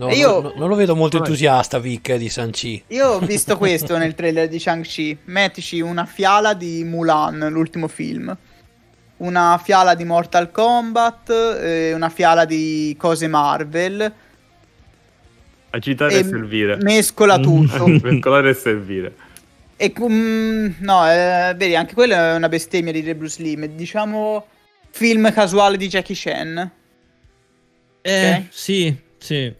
No, 0.00 0.10
io, 0.10 0.40
no, 0.40 0.52
non 0.56 0.70
lo 0.70 0.76
vedo 0.76 0.96
molto 0.96 1.18
entusiasta 1.18 1.78
Vic 1.78 2.14
di 2.14 2.30
Sanchi. 2.30 2.82
Io 2.86 3.06
ho 3.06 3.18
visto 3.20 3.58
questo 3.58 3.98
nel 3.98 4.14
trailer 4.14 4.48
di 4.48 4.58
Shang-Chi. 4.58 5.18
Mettici 5.24 5.80
una 5.80 6.06
fiala 6.06 6.54
di 6.54 6.82
Mulan, 6.84 7.48
l'ultimo 7.50 7.86
film. 7.86 8.34
Una 9.18 9.60
fiala 9.62 9.94
di 9.94 10.04
Mortal 10.04 10.50
Kombat, 10.50 11.28
eh, 11.60 11.92
una 11.92 12.08
fiala 12.08 12.46
di 12.46 12.96
cose 12.98 13.28
Marvel. 13.28 14.10
Agitare 15.68 16.18
e, 16.18 16.24
servire. 16.24 16.76
Mescola 16.76 17.36
tutto. 17.38 17.86
Mescolare 17.86 18.48
e 18.48 18.54
servire. 18.54 19.14
E 19.76 19.92
um, 19.98 20.76
no, 20.78 21.10
eh, 21.10 21.52
vedi, 21.54 21.76
anche 21.76 21.92
quella 21.92 22.32
è 22.32 22.36
una 22.36 22.48
bestemmia 22.48 22.92
di 22.92 23.14
Bruce 23.14 23.42
Lee. 23.42 23.74
Diciamo 23.74 24.46
film 24.88 25.30
casuale 25.30 25.76
di 25.76 25.88
Jackie 25.88 26.16
Chan. 26.16 26.70
Eh, 28.00 28.28
okay? 28.28 28.46
sì, 28.48 28.96
sì. 29.18 29.59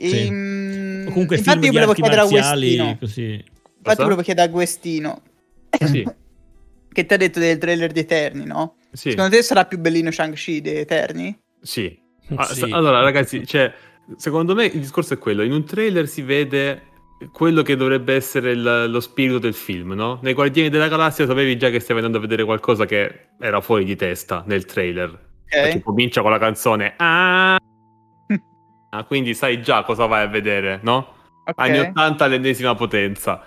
E, 0.00 0.08
sì. 0.08 0.28
Um, 0.28 1.10
comunque 1.10 1.38
infatti 1.38 1.66
io 1.66 1.72
volevo 1.72 1.92
chiedere 1.92 2.20
a 2.20 2.26
Guestino. 2.26 2.96
Così. 3.00 3.44
Infatti 3.78 4.02
volevo 4.02 4.22
chiedere 4.22 4.46
a 4.46 4.50
Guestino. 4.50 5.22
Sì. 5.70 6.06
che 6.92 7.04
ti 7.04 7.14
ha 7.14 7.16
detto 7.16 7.40
del 7.40 7.58
trailer 7.58 7.90
di 7.90 7.98
Eterni, 7.98 8.44
no? 8.44 8.76
Sì. 8.92 9.10
Secondo 9.10 9.34
te 9.34 9.42
sarà 9.42 9.64
più 9.64 9.78
bellino 9.78 10.12
Shang-Chi 10.12 10.60
di 10.60 10.70
Eterni? 10.70 11.36
Sì. 11.60 11.98
Ah, 12.36 12.44
sì. 12.44 12.70
Allora, 12.70 13.00
ragazzi, 13.00 13.44
cioè, 13.44 13.72
secondo 14.16 14.54
me 14.54 14.66
il 14.66 14.78
discorso 14.78 15.14
è 15.14 15.18
quello. 15.18 15.42
In 15.42 15.52
un 15.52 15.64
trailer 15.64 16.06
si 16.06 16.22
vede 16.22 16.82
quello 17.32 17.62
che 17.62 17.74
dovrebbe 17.74 18.14
essere 18.14 18.52
il, 18.52 18.86
lo 18.88 19.00
spirito 19.00 19.40
del 19.40 19.54
film, 19.54 19.94
no? 19.94 20.20
Nei 20.22 20.34
Guardiani 20.34 20.68
della 20.68 20.86
Galassia 20.86 21.26
sapevi 21.26 21.58
già 21.58 21.70
che 21.70 21.80
stavi 21.80 21.98
andando 21.98 22.18
a 22.18 22.20
vedere 22.20 22.44
qualcosa 22.44 22.84
che 22.84 23.30
era 23.40 23.60
fuori 23.60 23.84
di 23.84 23.96
testa 23.96 24.44
nel 24.46 24.64
trailer. 24.64 25.08
Okay. 25.46 25.62
Perché 25.62 25.82
comincia 25.82 26.22
con 26.22 26.30
la 26.30 26.38
canzone 26.38 26.94
ah! 26.98 27.58
Ah, 28.90 29.04
quindi 29.04 29.34
sai 29.34 29.62
già 29.62 29.82
cosa 29.82 30.06
vai 30.06 30.24
a 30.24 30.28
vedere, 30.28 30.80
no? 30.82 31.14
Okay. 31.44 31.68
Anni 31.70 31.78
80 31.88 32.24
all'ennesima 32.24 32.74
potenza. 32.74 33.42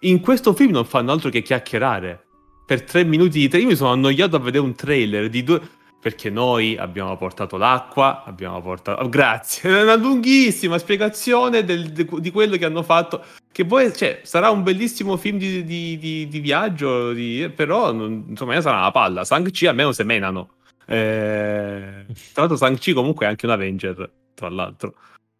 In 0.00 0.20
questo 0.20 0.52
film 0.54 0.72
non 0.72 0.84
fanno 0.84 1.12
altro 1.12 1.30
che 1.30 1.42
chiacchierare. 1.42 2.26
Per 2.66 2.82
tre 2.82 3.04
minuti 3.04 3.38
di 3.40 3.48
trailer, 3.48 3.68
io 3.68 3.74
mi 3.74 3.76
sono 3.76 3.92
annoiato 3.92 4.36
a 4.36 4.38
vedere 4.38 4.64
un 4.64 4.74
trailer 4.74 5.28
di 5.28 5.42
due 5.42 5.60
perché 6.04 6.28
noi 6.28 6.76
abbiamo 6.76 7.16
portato 7.16 7.56
l'acqua, 7.56 8.24
abbiamo 8.26 8.60
portato... 8.60 9.02
Oh, 9.02 9.08
grazie, 9.08 9.70
è 9.70 9.82
una 9.84 9.96
lunghissima 9.96 10.76
spiegazione 10.76 11.64
del, 11.64 11.92
de, 11.92 12.06
di 12.18 12.30
quello 12.30 12.58
che 12.58 12.66
hanno 12.66 12.82
fatto, 12.82 13.24
che 13.50 13.64
poi 13.64 13.90
cioè, 13.96 14.20
sarà 14.22 14.50
un 14.50 14.62
bellissimo 14.62 15.16
film 15.16 15.38
di, 15.38 15.64
di, 15.64 15.96
di, 15.96 16.28
di 16.28 16.40
viaggio, 16.40 17.14
però 17.54 17.90
insomma 17.90 18.60
sarà 18.60 18.80
una 18.80 18.90
palla, 18.90 19.24
Shang-Chi 19.24 19.66
almeno 19.66 19.92
se 19.92 20.04
menano. 20.04 20.50
Eh, 20.84 22.04
tra 22.34 22.42
l'altro 22.42 22.58
Shang-Chi 22.58 22.92
comunque 22.92 23.24
è 23.24 23.30
anche 23.30 23.46
un 23.46 23.52
Avenger, 23.52 24.10
tra 24.34 24.48
l'altro. 24.48 24.94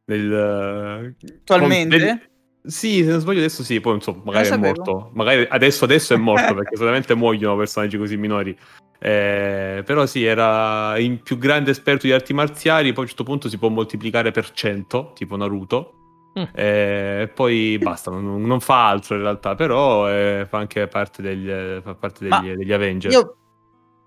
Nel, 0.07 1.15
Attualmente? 1.41 1.99
Del, 1.99 2.21
sì, 2.67 3.03
se 3.03 3.11
non 3.11 3.21
sbaglio 3.21 3.41
adesso 3.41 3.63
sì, 3.63 3.81
poi 3.81 3.95
insomma, 3.95 4.23
magari 4.25 4.49
è 4.49 4.57
morto. 4.57 5.11
Magari 5.13 5.47
adesso, 5.51 5.85
adesso 5.85 6.15
è 6.15 6.17
morto 6.17 6.55
perché 6.55 6.77
solamente 6.77 7.15
muoiono 7.15 7.57
personaggi 7.57 7.99
così 7.99 8.17
minori. 8.17 8.57
Eh, 8.99 9.83
però 9.85 10.07
sì, 10.07 10.25
era 10.25 10.97
il 10.97 11.21
più 11.21 11.37
grande 11.37 11.73
esperto 11.73 12.07
di 12.07 12.13
arti 12.13 12.33
marziali, 12.33 12.93
poi 12.93 12.99
a 12.99 13.01
un 13.03 13.07
certo 13.09 13.25
punto 13.25 13.49
si 13.51 13.59
può 13.59 13.69
moltiplicare 13.69 14.31
per 14.31 14.51
100, 14.51 15.13
tipo 15.15 15.37
Naruto. 15.37 15.99
Mm. 16.39 16.43
E 16.55 17.21
eh, 17.21 17.29
poi 17.29 17.79
basta, 17.79 18.11
non, 18.11 18.43
non, 18.43 18.61
fa 18.61 18.89
altro 18.89 19.15
in 19.15 19.21
realtà, 19.21 19.55
però 19.55 20.09
eh, 20.11 20.47
fa 20.49 20.59
anche 20.59 20.89
parte 20.89 21.23
degli, 21.23 21.49
fa 21.83 21.95
parte 21.95 22.27
degli, 22.27 22.55
degli 22.55 22.73
Avenger. 22.73 23.13
Io... 23.13 23.37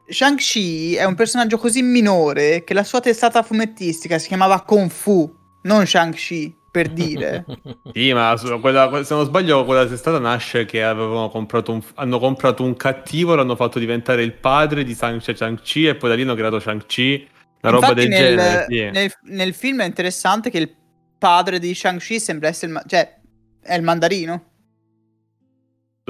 Shang-Chi 0.07 0.95
è 0.95 1.03
un 1.03 1.15
personaggio 1.15 1.57
così 1.57 1.81
minore 1.81 2.63
che 2.63 2.73
la 2.73 2.83
sua 2.83 2.99
testata 2.99 3.43
fumettistica 3.43 4.17
si 4.17 4.27
chiamava 4.27 4.61
Kung 4.61 4.89
Fu, 4.89 5.33
non 5.63 5.85
Shang-Chi 5.85 6.55
per 6.71 6.89
dire. 6.89 7.45
sì, 7.93 8.13
ma 8.13 8.37
quella, 8.61 9.03
se 9.03 9.13
non 9.13 9.25
sbaglio, 9.25 9.65
quella 9.65 9.85
testata 9.85 10.19
nasce 10.19 10.65
che 10.65 10.83
avevano 10.83 11.29
comprato 11.29 11.73
un, 11.73 11.81
hanno 11.95 12.19
comprato 12.19 12.63
un 12.63 12.75
cattivo, 12.75 13.35
l'hanno 13.35 13.55
fatto 13.55 13.79
diventare 13.79 14.23
il 14.23 14.33
padre 14.33 14.83
di 14.83 14.93
Shang-Chi 14.93 15.87
e 15.87 15.95
poi 15.95 16.09
da 16.09 16.15
lì 16.15 16.21
hanno 16.21 16.35
creato 16.35 16.59
Shang-Chi, 16.59 17.27
una 17.61 17.71
roba 17.71 17.93
del 17.93 18.07
nel, 18.07 18.19
genere. 18.19 18.65
Sì. 18.69 18.89
Nel, 18.89 19.11
nel, 19.23 19.53
film 19.53 19.81
è 19.81 19.85
interessante 19.85 20.49
che 20.49 20.59
il 20.59 20.73
padre 21.17 21.59
di 21.59 21.73
Shang-Chi 21.73 22.19
sembra 22.19 22.47
essere 22.47 22.71
il, 22.71 22.83
cioè, 22.87 23.19
è 23.61 23.75
il 23.75 23.83
mandarino. 23.83 24.43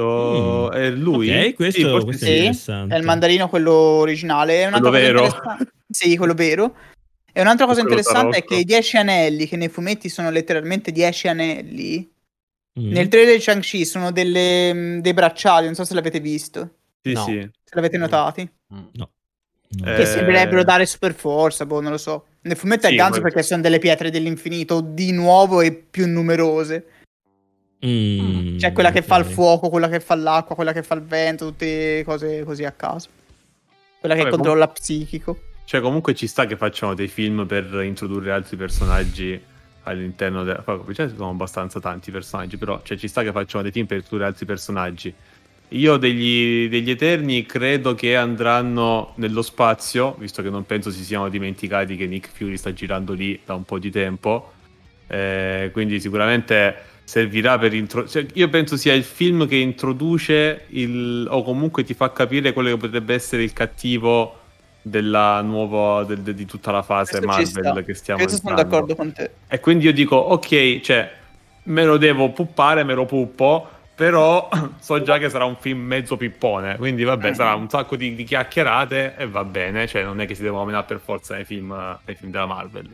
Mm. 0.01 0.71
È 0.71 0.89
lui? 0.91 1.29
Ok, 1.29 1.53
questo, 1.55 1.99
sì, 1.99 2.03
questo 2.03 2.25
è, 2.25 2.53
sì, 2.53 2.71
è 2.71 2.95
il 2.95 3.03
mandarino 3.03 3.49
quello 3.49 3.73
originale. 3.73 4.63
È 4.63 4.69
quello 4.69 4.89
vero? 4.89 5.27
Sì, 5.89 6.15
quello 6.17 6.33
vero. 6.33 6.75
E 7.31 7.41
un'altra 7.41 7.65
cosa 7.65 7.81
interessante 7.81 8.37
è 8.37 8.43
che 8.43 8.55
i 8.55 8.63
dieci 8.63 8.97
anelli, 8.97 9.47
che 9.47 9.57
nei 9.57 9.69
fumetti 9.69 10.09
sono 10.09 10.29
letteralmente 10.29 10.91
dieci 10.91 11.27
anelli, 11.27 12.11
mm. 12.79 12.91
nel 12.91 13.07
trailer 13.07 13.35
di 13.35 13.41
Shang-Chi 13.41 13.85
sono 13.85 14.11
delle, 14.11 14.73
mm, 14.73 14.99
dei 14.99 15.13
bracciali, 15.13 15.65
non 15.65 15.75
so 15.75 15.83
se 15.83 15.93
l'avete 15.93 16.19
visto. 16.19 16.77
Sì, 17.01 17.13
no. 17.13 17.23
sì. 17.23 17.49
Se 17.63 17.75
l'avete 17.75 17.97
notati. 17.97 18.41
Mm. 18.73 18.77
No. 18.93 19.09
no. 19.69 19.83
Che 19.83 20.01
eh... 20.01 20.05
sembrerebbero 20.05 20.63
dare 20.63 20.85
super 20.85 21.13
forza, 21.13 21.65
boh, 21.65 21.79
non 21.79 21.91
lo 21.91 21.97
so. 21.97 22.25
Nel 22.41 22.57
fumetto 22.57 22.87
sì, 22.87 22.93
è 22.93 22.95
ganzo 22.95 23.19
ma... 23.19 23.25
perché 23.25 23.43
sono 23.43 23.61
delle 23.61 23.79
pietre 23.79 24.09
dell'infinito 24.09 24.81
di 24.81 25.11
nuovo 25.11 25.61
e 25.61 25.73
più 25.73 26.07
numerose. 26.07 26.85
Mm, 27.85 28.57
C'è 28.57 28.71
quella 28.71 28.89
okay. 28.89 29.01
che 29.01 29.07
fa 29.07 29.17
il 29.17 29.25
fuoco, 29.25 29.69
quella 29.69 29.87
che 29.87 29.99
fa 29.99 30.15
l'acqua, 30.15 30.55
quella 30.55 30.73
che 30.73 30.81
fa 30.81 30.95
il 30.95 31.03
vento, 31.03 31.47
tutte 31.47 32.03
cose 32.03 32.43
così 32.43 32.63
a 32.63 32.71
caso. 32.71 33.09
Quella 33.99 34.15
che 34.15 34.23
Vabbè, 34.23 34.35
controlla 34.35 34.65
com- 34.65 34.73
psichico. 34.73 35.39
Cioè, 35.65 35.81
comunque 35.81 36.15
ci 36.15 36.27
sta 36.27 36.45
che 36.45 36.55
facciano 36.55 36.93
dei 36.93 37.07
film 37.07 37.45
per 37.45 37.81
introdurre 37.83 38.31
altri 38.31 38.55
personaggi 38.55 39.39
all'interno 39.83 40.43
del... 40.43 40.63
Cioè, 40.93 41.09
sono 41.09 41.29
abbastanza 41.29 41.79
tanti 41.79 42.09
personaggi, 42.09 42.57
però 42.57 42.81
cioè, 42.83 42.97
ci 42.97 43.07
sta 43.07 43.21
che 43.21 43.31
facciano 43.31 43.63
dei 43.63 43.71
film 43.71 43.85
per 43.85 43.97
introdurre 43.97 44.27
altri 44.27 44.45
personaggi. 44.45 45.13
Io 45.71 45.97
degli, 45.97 46.69
degli, 46.69 46.89
Eterni 46.89 47.45
credo 47.45 47.93
che 47.93 48.15
andranno 48.15 49.11
nello 49.15 49.41
spazio, 49.41 50.15
visto 50.17 50.41
che 50.41 50.49
non 50.49 50.65
penso 50.65 50.91
si 50.91 51.03
siano 51.03 51.27
dimenticati 51.27 51.97
che 51.97 52.07
Nick 52.07 52.29
Fury 52.31 52.55
sta 52.55 52.71
girando 52.71 53.11
lì 53.11 53.37
da 53.43 53.53
un 53.53 53.65
po' 53.65 53.77
di 53.77 53.91
tempo. 53.91 54.53
Eh, 55.07 55.69
quindi 55.73 55.99
sicuramente 55.99 56.75
servirà 57.07 57.57
per 57.57 57.73
introdurre... 57.73 58.11
Cioè, 58.11 58.25
io 58.33 58.49
penso 58.49 58.75
sia 58.75 58.93
il 58.93 59.05
film 59.05 59.47
che 59.47 59.55
introduce 59.55 60.65
il... 60.71 61.25
o 61.29 61.41
comunque 61.41 61.85
ti 61.85 61.93
fa 61.93 62.11
capire 62.11 62.51
quello 62.51 62.67
che 62.71 62.77
potrebbe 62.77 63.13
essere 63.13 63.43
il 63.43 63.53
cattivo 63.53 64.39
della 64.81 65.39
nuova 65.41 66.03
del, 66.03 66.19
de, 66.19 66.33
di 66.33 66.45
tutta 66.45 66.71
la 66.71 66.81
fase 66.81 67.21
Questo 67.21 67.61
Marvel 67.61 67.85
che 67.85 67.93
stiamo 67.93 68.21
Questo 68.21 68.41
sono 68.41 68.55
d'accordo 68.55 68.93
con 68.93 69.13
te. 69.13 69.31
E 69.47 69.61
quindi 69.61 69.85
io 69.85 69.93
dico, 69.93 70.17
ok, 70.17 70.81
cioè, 70.81 71.09
me 71.63 71.85
lo 71.85 71.95
devo 71.95 72.29
puppare, 72.31 72.83
me 72.83 72.93
lo 72.93 73.05
puppo, 73.05 73.69
però 73.95 74.49
so 74.77 75.01
già 75.01 75.17
che 75.17 75.29
sarà 75.29 75.45
un 75.45 75.55
film 75.55 75.79
mezzo 75.79 76.17
pippone, 76.17 76.75
quindi 76.75 77.05
vabbè, 77.05 77.33
sarà 77.33 77.55
un 77.55 77.69
sacco 77.69 77.95
di, 77.95 78.15
di, 78.15 78.25
chiacchierate 78.25 79.15
e 79.15 79.29
va 79.29 79.45
bene, 79.45 79.87
cioè 79.87 80.03
non 80.03 80.19
è 80.19 80.25
che 80.25 80.35
si 80.35 80.41
devono 80.41 80.65
menare 80.65 80.85
per 80.85 80.99
forza 80.99 81.35
nei 81.35 81.45
film, 81.45 81.73
nei 82.03 82.15
film 82.15 82.31
della 82.31 82.47
Marvel. 82.47 82.93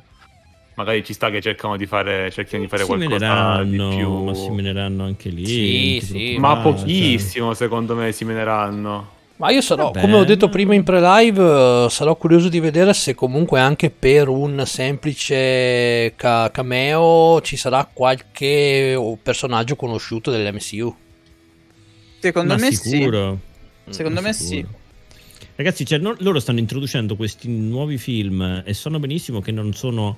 Magari 0.75 1.03
ci 1.03 1.13
sta 1.13 1.29
che 1.29 1.39
cercano 1.41 1.77
di 1.77 1.85
fare, 1.85 2.31
cerchino 2.31 2.61
di 2.61 2.67
fare 2.67 2.85
qualcosa 2.85 3.63
di 3.63 3.77
più. 3.77 4.23
Ma 4.23 4.33
si 4.33 4.49
meneranno 4.49 5.03
anche 5.03 5.29
lì. 5.29 5.45
Sì, 5.45 6.01
sì. 6.03 6.35
Ma 6.39 6.57
pochissimo, 6.57 7.47
cioè. 7.47 7.55
secondo 7.55 7.95
me, 7.95 8.11
si 8.11 8.25
meneranno. 8.25 9.11
Ma 9.35 9.51
io 9.51 9.61
sarò, 9.61 9.85
Vabbè. 9.85 10.01
come 10.01 10.15
ho 10.15 10.23
detto 10.23 10.47
prima 10.47 10.73
in 10.73 10.83
pre-live, 10.83 11.87
sarò 11.89 12.15
curioso 12.15 12.49
di 12.49 12.59
vedere 12.59 12.93
se 12.93 13.13
comunque 13.15 13.59
anche 13.59 13.89
per 13.89 14.29
un 14.29 14.63
semplice 14.65 16.13
ca- 16.15 16.49
cameo 16.51 17.41
ci 17.41 17.57
sarà 17.57 17.89
qualche 17.91 19.17
personaggio 19.21 19.75
conosciuto 19.75 20.31
dell'MCU. 20.31 20.95
Secondo 22.19 22.53
Ma 22.53 22.59
me 22.59 22.71
sicuro. 22.71 23.39
sì. 23.85 23.93
Secondo 23.93 24.21
Ma 24.21 24.27
me 24.27 24.33
sicuro. 24.33 24.67
sì. 24.69 24.81
Ragazzi, 25.55 25.85
cioè, 25.85 25.99
no, 25.99 26.15
loro 26.19 26.39
stanno 26.39 26.59
introducendo 26.59 27.15
questi 27.15 27.47
nuovi 27.49 27.97
film 27.97 28.63
e 28.65 28.73
sanno 28.73 28.97
benissimo 28.99 29.39
che 29.41 29.51
non 29.51 29.73
sono 29.73 30.17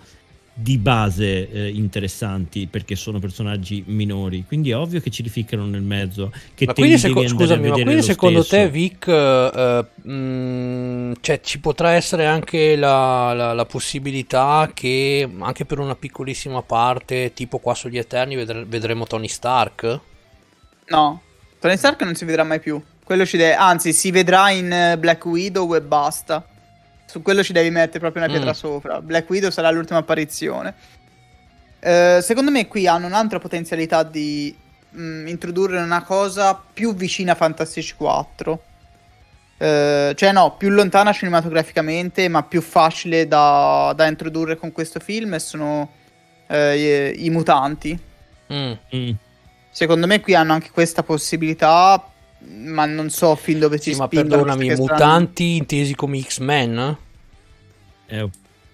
di 0.57 0.77
base 0.77 1.49
eh, 1.51 1.67
interessanti 1.67 2.65
perché 2.67 2.95
sono 2.95 3.19
personaggi 3.19 3.83
minori 3.87 4.45
quindi 4.47 4.69
è 4.69 4.77
ovvio 4.77 5.01
che 5.01 5.09
ci 5.09 5.21
rificcano 5.21 5.65
nel 5.65 5.81
mezzo 5.81 6.31
che 6.53 6.65
ma 6.65 6.73
quindi, 6.73 6.97
seco- 6.97 7.27
scusami, 7.27 7.67
ma 7.67 7.73
quindi 7.73 8.01
secondo 8.01 8.41
stesso. 8.41 8.63
te 8.63 8.69
Vic 8.69 9.05
uh, 9.05 10.07
uh, 10.07 10.09
mh, 10.09 11.17
cioè, 11.19 11.41
ci 11.41 11.59
potrà 11.59 11.91
essere 11.91 12.25
anche 12.25 12.77
la, 12.77 13.33
la, 13.33 13.51
la, 13.51 13.65
possibilità 13.65 14.71
che 14.73 15.29
anche 15.39 15.65
per 15.65 15.79
una 15.79 15.95
piccolissima 15.95 16.61
parte 16.61 17.33
tipo 17.33 17.57
qua 17.57 17.73
sugli 17.73 17.97
Eterni 17.97 18.35
vedre- 18.35 18.63
vedremo 18.63 19.05
Tony 19.05 19.27
Stark? 19.27 19.99
no 20.87 21.21
Tony 21.59 21.75
Stark 21.75 22.01
non 22.03 22.15
si 22.15 22.23
vedrà 22.23 22.45
mai 22.45 22.61
più 22.61 22.81
quello 23.03 23.25
ci 23.25 23.35
deve 23.35 23.55
anzi 23.55 23.91
si 23.91 24.09
vedrà 24.09 24.51
in 24.51 24.95
Black 24.97 25.25
Widow 25.25 25.75
e 25.75 25.81
basta 25.81 26.47
su 27.05 27.21
quello 27.21 27.43
ci 27.43 27.53
devi 27.53 27.69
mettere 27.69 27.99
proprio 27.99 28.23
una 28.23 28.31
pietra 28.31 28.51
mm. 28.51 28.53
sopra. 28.53 29.01
Black 29.01 29.29
Widow 29.29 29.49
sarà 29.49 29.69
l'ultima 29.71 29.99
apparizione. 29.99 30.73
Uh, 31.79 32.19
secondo 32.19 32.49
me 32.49 32.67
qui 32.67 32.87
hanno 32.87 33.05
un'altra 33.05 33.37
potenzialità 33.37 34.01
di 34.01 34.55
mh, 34.89 35.01
mm, 35.01 35.27
introdurre 35.27 35.77
una 35.77 36.03
cosa 36.03 36.59
più 36.73 36.95
vicina 36.95 37.33
a 37.33 37.35
Fantastic 37.35 37.95
4. 37.95 38.51
Uh, 39.57 39.63
eh, 39.63 40.13
cioè 40.15 40.31
no, 40.31 40.55
più 40.57 40.69
lontana 40.69 41.13
cinematograficamente, 41.13 42.27
ma 42.27 42.43
più 42.43 42.61
facile 42.61 43.27
da, 43.27 43.93
da 43.95 44.07
introdurre 44.07 44.57
con 44.57 44.71
questo 44.71 44.99
film 44.99 45.35
e 45.35 45.39
sono 45.39 45.91
uh, 46.47 46.53
i, 46.53 47.25
i, 47.25 47.29
mutanti. 47.29 47.97
Mm. 48.51 48.71
Mm. 48.95 49.11
Secondo 49.69 50.07
me 50.07 50.21
qui 50.21 50.33
hanno 50.33 50.53
anche 50.53 50.71
questa 50.71 51.03
possibilità, 51.03 52.03
ma 52.47 52.85
non 52.85 53.09
so 53.09 53.35
fin 53.35 53.59
dove 53.59 53.79
ci 53.79 53.93
sì, 53.93 53.99
ma 53.99 54.07
perdonami, 54.07 54.69
mutanti 54.75 55.43
saranno... 55.43 55.57
intesi 55.57 55.95
come 55.95 56.21
X-Men? 56.21 56.97
Eh. 58.07 58.29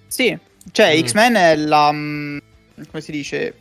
Sì, 0.08 0.38
cioè 0.72 0.98
mm. 0.98 1.04
X-Men 1.06 1.36
è 1.36 1.56
la, 1.56 1.92
mm, 1.92 2.38
come 2.90 3.02
si 3.02 3.12
dice, 3.12 3.56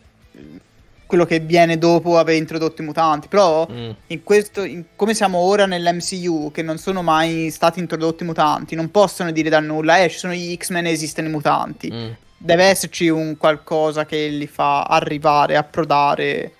quello 1.06 1.24
che 1.24 1.40
viene 1.40 1.76
dopo 1.78 2.18
aver 2.18 2.36
introdotto 2.36 2.82
i 2.82 2.84
mutanti. 2.84 3.28
Però 3.28 3.66
Mm. 3.70 3.90
in 4.08 4.22
questo, 4.22 4.62
in- 4.62 4.84
come 4.96 5.14
siamo 5.14 5.38
ora 5.38 5.66
nell'MCU, 5.66 6.50
che 6.52 6.62
non 6.62 6.78
sono 6.78 7.02
mai 7.02 7.50
stati 7.50 7.80
introdotti 7.80 8.22
i 8.22 8.26
mutanti, 8.26 8.74
non 8.74 8.90
possono 8.90 9.30
dire 9.32 9.48
da 9.48 9.60
nulla, 9.60 10.02
eh, 10.02 10.08
ci 10.08 10.18
sono 10.18 10.32
gli 10.32 10.56
X-Men 10.56 10.86
e 10.86 10.90
esistono 10.90 11.28
i 11.28 11.30
mutanti. 11.30 11.90
Mm. 11.92 12.10
Deve 12.36 12.64
esserci 12.64 13.08
un 13.08 13.36
qualcosa 13.36 14.06
che 14.06 14.28
li 14.28 14.46
fa 14.46 14.84
arrivare, 14.84 15.56
approdare 15.56 16.54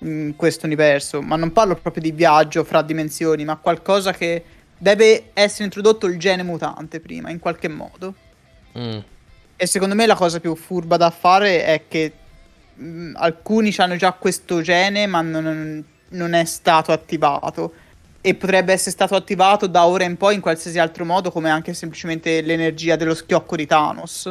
in 0.00 0.34
questo 0.36 0.66
universo. 0.66 1.20
Ma 1.20 1.36
non 1.36 1.52
parlo 1.52 1.74
proprio 1.74 2.02
di 2.02 2.12
viaggio 2.12 2.64
fra 2.64 2.82
dimensioni, 2.82 3.44
ma 3.44 3.56
qualcosa 3.56 4.12
che 4.12 4.44
deve 4.76 5.30
essere 5.34 5.64
introdotto 5.64 6.06
il 6.06 6.18
gene 6.18 6.42
mutante 6.42 7.00
prima, 7.00 7.30
in 7.30 7.38
qualche 7.38 7.68
modo. 7.68 8.14
Mm. 8.78 8.98
E 9.56 9.66
secondo 9.66 9.94
me 9.94 10.06
la 10.06 10.14
cosa 10.14 10.40
più 10.40 10.54
furba 10.54 10.96
da 10.96 11.10
fare 11.10 11.64
è 11.64 11.82
che 11.86 12.12
mh, 12.74 13.12
alcuni 13.16 13.74
hanno 13.76 13.96
già 13.96 14.12
questo 14.12 14.62
gene, 14.62 15.06
ma 15.06 15.20
non, 15.20 15.84
non 16.08 16.32
è 16.32 16.44
stato 16.44 16.92
attivato. 16.92 17.74
E 18.22 18.34
potrebbe 18.34 18.72
essere 18.72 18.90
stato 18.90 19.14
attivato 19.14 19.66
da 19.66 19.86
ora 19.86 20.04
in 20.04 20.16
poi 20.16 20.34
in 20.34 20.40
qualsiasi 20.40 20.78
altro 20.78 21.04
modo, 21.04 21.30
come 21.30 21.50
anche 21.50 21.74
semplicemente 21.74 22.40
l'energia 22.40 22.96
dello 22.96 23.14
schiocco 23.14 23.56
di 23.56 23.66
Thanos. 23.66 24.30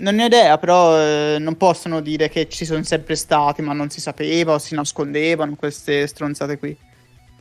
Non 0.00 0.14
ne 0.14 0.22
ho 0.24 0.26
idea, 0.26 0.56
però 0.58 0.98
eh, 0.98 1.36
non 1.38 1.56
possono 1.56 2.00
dire 2.00 2.28
che 2.28 2.48
ci 2.48 2.64
sono 2.64 2.82
sempre 2.82 3.14
stati, 3.16 3.62
ma 3.62 3.72
non 3.72 3.90
si 3.90 4.00
sapeva 4.00 4.54
o 4.54 4.58
si 4.58 4.74
nascondevano 4.74 5.54
queste 5.56 6.06
stronzate 6.06 6.58
qui. 6.58 6.76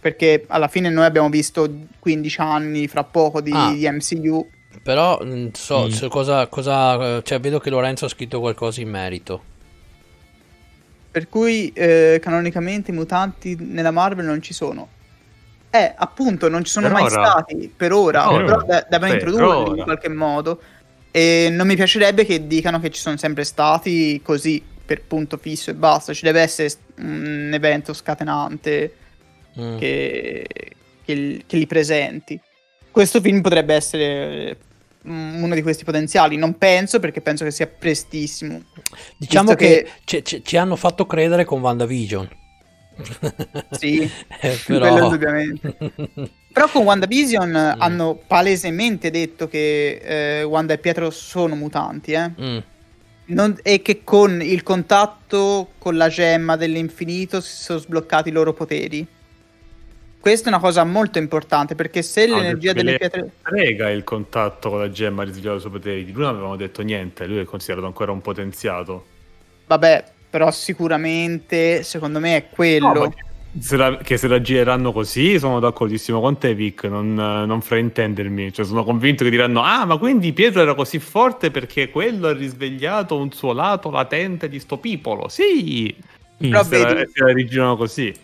Perché 0.02 0.46
alla 0.48 0.68
fine 0.68 0.90
noi 0.90 1.06
abbiamo 1.06 1.30
visto 1.30 1.70
15 2.00 2.40
anni 2.42 2.88
fra 2.88 3.04
poco 3.04 3.42
di, 3.42 3.52
Ah. 3.54 3.72
di 3.72 3.88
MCU. 3.90 4.50
Però 4.84 5.20
mm, 5.24 5.48
so, 5.54 5.86
Mm. 5.86 5.90
so 5.90 6.08
cosa, 6.10 6.48
cosa 6.48 7.18
eh, 7.18 7.24
cioè 7.24 7.40
vedo 7.40 7.60
che 7.60 7.70
Lorenzo 7.70 8.06
ha 8.06 8.10
scritto 8.10 8.40
qualcosa 8.40 8.80
in 8.82 8.90
merito. 8.90 9.44
Per 11.12 11.28
cui 11.28 11.72
eh, 11.74 12.20
canonicamente 12.22 12.92
i 12.92 12.94
mutanti 12.94 13.58
nella 13.60 13.92
Marvel 13.92 14.26
non 14.26 14.42
ci 14.42 14.54
sono. 14.54 14.88
Eh, 15.72 15.94
appunto, 15.96 16.50
non 16.50 16.64
ci 16.64 16.72
sono 16.72 16.88
Per 16.88 16.96
mai 16.96 17.04
ora. 17.06 17.26
stati 17.30 17.72
per 17.76 17.94
ora, 17.94 18.28
Per 18.28 18.44
però 18.46 18.58
ora. 18.58 18.66
de- 18.66 18.86
devono 18.90 19.14
introdurli 19.14 19.78
in 19.80 19.84
qualche 19.84 20.10
modo. 20.10 20.60
E 21.12 21.50
non 21.52 21.66
mi 21.68 21.76
piacerebbe 21.76 22.26
che 22.26 22.46
dicano 22.48 22.80
che 22.80 22.90
ci 22.92 23.00
sono 23.02 23.18
sempre 23.18 23.44
stati 23.44 24.22
così, 24.24 24.64
per 24.86 25.02
punto 25.04 25.38
fisso 25.38 25.70
e 25.72 25.74
basta. 25.76 26.14
Ci 26.14 26.24
deve 26.24 26.42
essere 26.42 26.72
un 26.98 27.52
evento 27.54 27.94
scatenante 27.94 28.94
Mm. 29.60 29.78
che, 29.80 30.48
che- 31.04 31.44
che 31.46 31.58
li 31.58 31.66
presenti. 31.66 32.40
Questo 32.92 33.20
film 33.20 33.42
potrebbe 33.42 33.74
essere 33.74 34.58
mm, 35.08 35.44
uno 35.44 35.56
di 35.56 35.62
questi 35.64 35.84
potenziali. 35.84 36.38
Non 36.38 36.58
penso, 36.58 37.00
perché 37.00 37.20
penso 37.22 37.44
che 37.44 37.52
sia 37.52 37.66
prestissimo. 37.68 38.62
Diciamo 39.18 39.56
che, 39.56 39.88
che- 40.06 40.22
ci- 40.24 40.44
ci- 40.44 40.58
hanno 40.58 40.76
fatto 40.76 41.06
credere 41.08 41.46
con 41.46 41.62
WandaVision. 41.62 42.30
Sì, 43.72 44.00
Eh, 44.42 44.58
quello 44.66 44.82
però... 44.82 45.04
indubbiamente. 45.06 45.76
Però 46.60 46.72
con 46.72 46.84
WandaVision 46.84 47.50
Mm. 47.78 47.82
hanno 47.82 48.20
palesemente 48.28 49.10
detto 49.12 49.48
che 49.48 50.40
eh, 50.40 50.44
Wanda 50.44 50.74
e 50.74 50.78
Pietro 50.78 51.10
sono 51.10 51.56
mutanti, 51.56 52.12
eh? 52.12 52.32
Mm. 52.42 52.58
Non- 53.28 53.58
e 53.64 53.82
che 53.82 54.04
con 54.04 54.42
il 54.42 54.62
contatto 54.62 55.70
con 55.78 55.96
la 55.96 56.10
gemma 56.10 56.58
dell'infinito 56.58 57.40
si 57.40 57.64
sono 57.64 57.80
sbloccati 57.80 58.28
i 58.28 58.32
loro 58.34 58.52
poteri. 58.52 59.08
Questa 60.20 60.48
è 60.50 60.52
una 60.52 60.60
cosa 60.60 60.84
molto 60.84 61.18
importante 61.18 61.76
perché 61.76 62.02
se 62.02 62.26
No, 62.26 62.36
l'energia 62.36 62.74
detto 62.74 62.74
che 62.74 62.84
delle 62.84 62.92
le- 62.92 62.98
pietre... 62.98 63.30
Frega 63.42 63.90
il 63.92 64.04
contatto 64.04 64.70
con 64.70 64.80
la 64.80 64.90
gemma 64.90 65.22
ha 65.22 65.26
risvegliato 65.26 65.56
i 65.56 65.60
suoi 65.62 65.72
poteri. 65.72 66.04
Di 66.04 66.12
lui 66.12 66.24
non 66.24 66.32
avevamo 66.34 66.58
detto 66.58 66.82
niente, 66.82 67.26
lui 67.26 67.38
è 67.40 67.46
considerato 67.46 67.86
ancora 67.88 68.12
un 68.12 68.20
potenziato. 68.20 69.06
Vabbè, 69.68 70.04
però 70.30 70.52
sicuramente 70.52 71.84
secondo 71.84 72.20
me 72.20 72.36
è 72.36 72.50
quello. 72.50 72.92
No, 73.06 73.14
se 73.58 73.78
la- 73.78 73.98
che 73.98 74.18
se 74.18 74.28
la 74.28 74.42
gireranno 74.42 74.92
così 74.92 75.40
sono 75.40 75.60
d'accordissimo 75.60 76.20
con 76.22 76.38
te 76.38 76.54
Vic 76.54 76.84
non, 76.84 77.14
non 77.16 77.62
fraintendermi 77.62 78.54
cioè 78.54 78.66
sono 78.66 78.84
convinto 78.84 79.24
che 79.24 79.30
diranno 79.30 79.64
ah 79.64 79.86
ma 79.86 79.98
quindi 79.98 80.34
Pietro 80.34 80.62
era 80.62 80.76
così 80.76 81.00
forte 81.00 81.50
perché 81.50 81.90
quello 81.90 82.28
ha 82.28 82.34
risvegliato 82.34 83.18
un 83.18 83.32
suo 83.32 83.54
lato 83.54 83.90
latente 83.90 84.48
di 84.50 84.60
sto 84.60 84.78
pipolo 84.78 85.28
sì 85.28 86.18
Mm. 86.42 86.52
Però 86.52 86.64
se 86.64 86.78
la, 86.78 86.94
vedi- 86.94 87.12
se 87.14 87.24
la 87.24 87.34
rigirano 87.34 87.76
così 87.76 88.16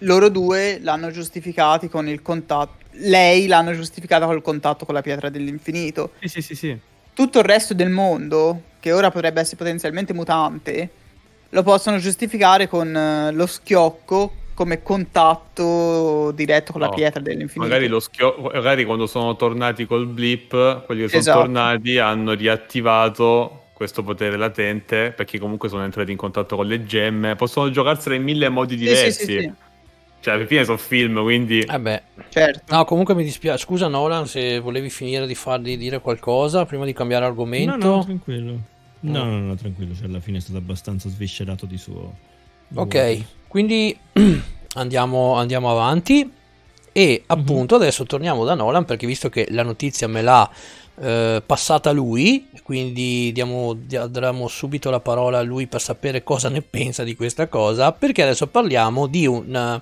loro 0.00 0.28
due 0.28 0.78
l'hanno 0.82 1.10
giustificati 1.10 1.88
con 1.88 2.06
il 2.08 2.20
contatto. 2.20 2.82
Lei 2.96 3.46
l'hanno 3.46 3.72
giustificata 3.72 4.26
col 4.26 4.42
contatto 4.42 4.84
con 4.84 4.94
la 4.94 5.00
pietra 5.00 5.30
dell'infinito. 5.30 6.10
sì 6.20 6.28
sì 6.28 6.42
sì, 6.42 6.54
sì. 6.54 6.78
Tutto 7.14 7.38
il 7.38 7.44
resto 7.44 7.72
del 7.74 7.90
mondo, 7.90 8.62
che 8.80 8.92
ora 8.92 9.10
potrebbe 9.10 9.40
essere 9.40 9.56
potenzialmente 9.56 10.12
mutante, 10.12 10.90
lo 11.48 11.62
possono 11.62 11.98
giustificare 11.98 12.68
con 12.68 12.94
eh, 12.94 13.32
lo 13.32 13.46
schiocco 13.46 14.32
come 14.54 14.82
contatto 14.82 16.30
diretto 16.32 16.72
con 16.72 16.80
la 16.80 16.88
No, 16.88 16.94
pietra 16.94 17.20
dell'infinito. 17.20 17.60
magari, 17.60 17.86
lo 17.88 18.00
schio- 18.00 18.36
magari 18.52 18.84
quando 18.84 19.06
sono 19.06 19.36
tornati 19.36 19.86
col 19.86 20.06
blip 20.06 20.84
quelli 20.86 21.02
che 21.02 21.08
sono 21.08 21.20
Esatto. 21.20 21.38
tornati 21.40 21.98
hanno 21.98 22.32
riattivato 22.32 23.64
questo 23.74 24.02
potere 24.02 24.36
latente 24.36 25.12
perché 25.12 25.38
comunque 25.38 25.68
sono 25.68 25.82
entrati 25.84 26.10
in 26.12 26.16
contatto 26.16 26.56
con 26.56 26.66
le 26.66 26.84
gemme 26.86 27.34
possono 27.34 27.70
giocarsela 27.70 28.14
in 28.14 28.22
mille 28.22 28.48
modi 28.48 28.76
diversi 28.76 29.24
sì, 29.24 29.32
sì, 29.32 29.38
sì, 29.40 29.52
cioè 30.20 30.34
alla 30.34 30.46
fine 30.46 30.64
sono 30.64 30.78
film 30.78 31.20
quindi 31.22 31.58
Eh 31.60 31.80
beh. 31.80 32.02
certo. 32.30 32.74
No, 32.74 32.84
comunque 32.84 33.14
mi 33.14 33.24
dispiace. 33.24 33.62
Scusa 33.64 33.88
Nolan, 33.88 34.26
se 34.26 34.58
volevi 34.58 34.88
finire 34.88 35.26
di 35.26 35.34
fargli 35.34 35.76
dire 35.76 36.00
qualcosa 36.00 36.64
prima 36.64 36.84
di 36.86 36.94
cambiare 36.94 37.26
argomento. 37.26 37.76
No, 37.76 37.96
no, 37.96 38.04
tranquillo. 38.04 38.58
No, 39.00 39.24
no, 39.24 39.38
no, 39.38 39.54
tranquillo. 39.54 39.94
Cioè, 39.94 40.06
alla 40.06 40.20
fine 40.20 40.38
è 40.38 40.40
stato 40.40 40.56
abbastanza 40.58 41.10
sviscerato 41.10 41.66
di 41.66 41.76
suo. 41.76 42.14
Ok, 42.74 43.24
quindi 43.54 43.96
andiamo, 44.74 45.34
andiamo 45.36 45.70
avanti. 45.70 46.28
E 46.90 47.22
appunto 47.26 47.76
adesso 47.76 48.02
torniamo 48.02 48.44
da 48.44 48.54
Nolan 48.54 48.84
perché 48.84 49.06
visto 49.06 49.28
che 49.28 49.46
la 49.50 49.62
notizia 49.62 50.08
me 50.08 50.22
l'ha 50.22 50.50
eh, 51.00 51.40
passata 51.46 51.92
lui, 51.92 52.48
quindi 52.64 53.30
diamo, 53.32 53.74
dia- 53.74 54.08
daremo 54.08 54.48
subito 54.48 54.90
la 54.90 54.98
parola 54.98 55.38
a 55.38 55.42
lui 55.42 55.68
per 55.68 55.80
sapere 55.80 56.24
cosa 56.24 56.48
ne 56.48 56.62
pensa 56.62 57.04
di 57.04 57.14
questa 57.14 57.46
cosa, 57.46 57.92
perché 57.92 58.22
adesso 58.24 58.48
parliamo 58.48 59.06
di 59.06 59.24
un, 59.24 59.80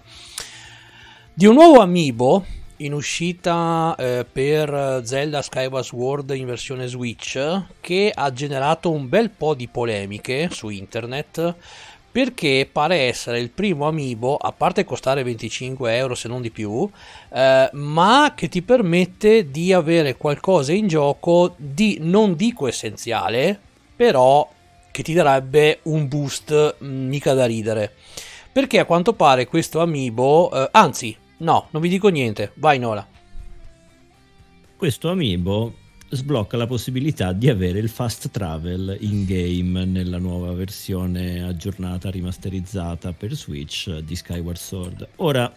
di 1.33 1.47
un 1.47 1.55
nuovo 1.55 1.81
amiibo 1.81 2.45
in 2.77 2.93
uscita 2.93 3.95
eh, 3.99 4.27
per 4.31 5.01
Zelda 5.05 5.41
Skyward 5.41 5.85
Sword 5.85 6.31
in 6.35 6.45
versione 6.45 6.87
Switch 6.89 7.41
che 7.81 8.13
ha 8.15 8.33
generato 8.33 8.91
un 8.91 9.09
bel 9.09 9.31
po' 9.31 9.55
di 9.55 9.69
polemiche 9.69 10.49
su 10.51 10.69
internet 10.69 11.55
perché 12.13 12.69
pare 12.71 12.97
essere 12.99 13.41
il 13.41 13.49
primo 13.49 13.89
amiibo, 13.89 14.37
a 14.37 14.53
parte 14.53 14.85
costare 14.85 15.23
25 15.23 15.97
euro 15.97 16.15
se 16.15 16.29
non 16.29 16.43
di 16.43 16.51
più, 16.51 16.89
eh, 17.33 17.71
ma 17.73 18.35
che 18.37 18.49
ti 18.51 18.61
permette 18.61 19.51
di 19.51 19.73
avere 19.73 20.17
qualcosa 20.17 20.75
in 20.75 20.89
gioco 20.89 21.55
di 21.57 21.97
non 22.03 22.37
dico 22.37 22.69
essenziale, 22.69 23.59
però 23.97 24.47
che 24.91 25.03
ti 25.03 25.15
darebbe 25.15 25.81
un 25.85 26.07
boost 26.07 26.77
mh, 26.79 26.87
mica 26.87 27.33
da 27.33 27.47
ridere. 27.47 27.95
Perché 28.53 28.79
a 28.79 28.85
quanto 28.85 29.15
pare 29.15 29.47
questo 29.47 29.81
amiibo, 29.81 30.53
eh, 30.53 30.69
anzi, 30.73 31.17
no, 31.39 31.69
non 31.71 31.81
vi 31.81 31.89
dico 31.89 32.09
niente, 32.09 32.53
vai 32.57 32.79
Nola. 32.79 33.07
Questo 34.77 35.09
amiibo 35.09 35.81
sblocca 36.15 36.59
la 36.59 36.67
possibilità 36.67 37.33
di 37.33 37.49
avere 37.49 37.79
il 37.79 37.89
fast 37.89 38.31
travel 38.31 38.97
in 39.01 39.25
game 39.25 39.85
nella 39.87 40.19
nuova 40.19 40.53
versione 40.53 41.43
aggiornata, 41.43 42.11
rimasterizzata 42.11 43.13
per 43.13 43.33
Switch 43.35 43.99
di 43.99 44.15
Skyward 44.15 44.59
Sword. 44.59 45.09
Ora, 45.17 45.53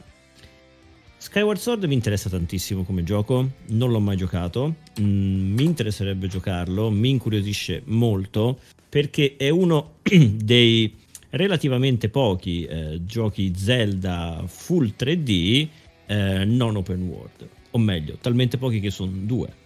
Skyward 1.18 1.60
Sword 1.60 1.84
mi 1.86 1.94
interessa 1.94 2.30
tantissimo 2.30 2.84
come 2.84 3.04
gioco, 3.04 3.50
non 3.68 3.92
l'ho 3.92 4.00
mai 4.00 4.16
giocato, 4.16 4.76
mm, 5.00 5.54
mi 5.54 5.64
interesserebbe 5.64 6.28
giocarlo, 6.28 6.90
mi 6.90 7.10
incuriosisce 7.10 7.82
molto 7.86 8.60
perché 8.88 9.36
è 9.38 9.50
uno 9.50 9.96
dei 10.04 10.94
relativamente 11.32 12.08
pochi 12.10 12.64
eh, 12.64 13.02
giochi 13.04 13.52
Zelda 13.56 14.44
full 14.48 14.94
3D 14.98 15.68
eh, 16.06 16.46
non 16.46 16.78
open 16.78 17.02
world, 17.08 17.50
o 17.72 17.78
meglio, 17.78 18.18
talmente 18.22 18.58
pochi 18.58 18.80
che 18.80 18.90
sono 18.90 19.12
due. 19.14 19.64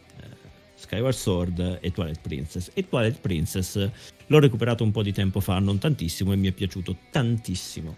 Skyward 0.90 1.16
Sword 1.16 1.78
e 1.82 1.92
Twilight 1.92 2.20
Princess. 2.22 2.72
E 2.74 2.88
Twilight 2.90 3.20
Princess 3.20 3.90
l'ho 4.26 4.40
recuperato 4.40 4.84
un 4.84 4.90
po' 4.90 5.04
di 5.04 5.14
tempo 5.14 5.40
fa, 5.40 5.60
non 5.60 5.78
tantissimo, 5.78 6.34
e 6.34 6.36
mi 6.36 6.48
è 6.48 6.52
piaciuto 6.52 6.98
tantissimo. 7.12 7.96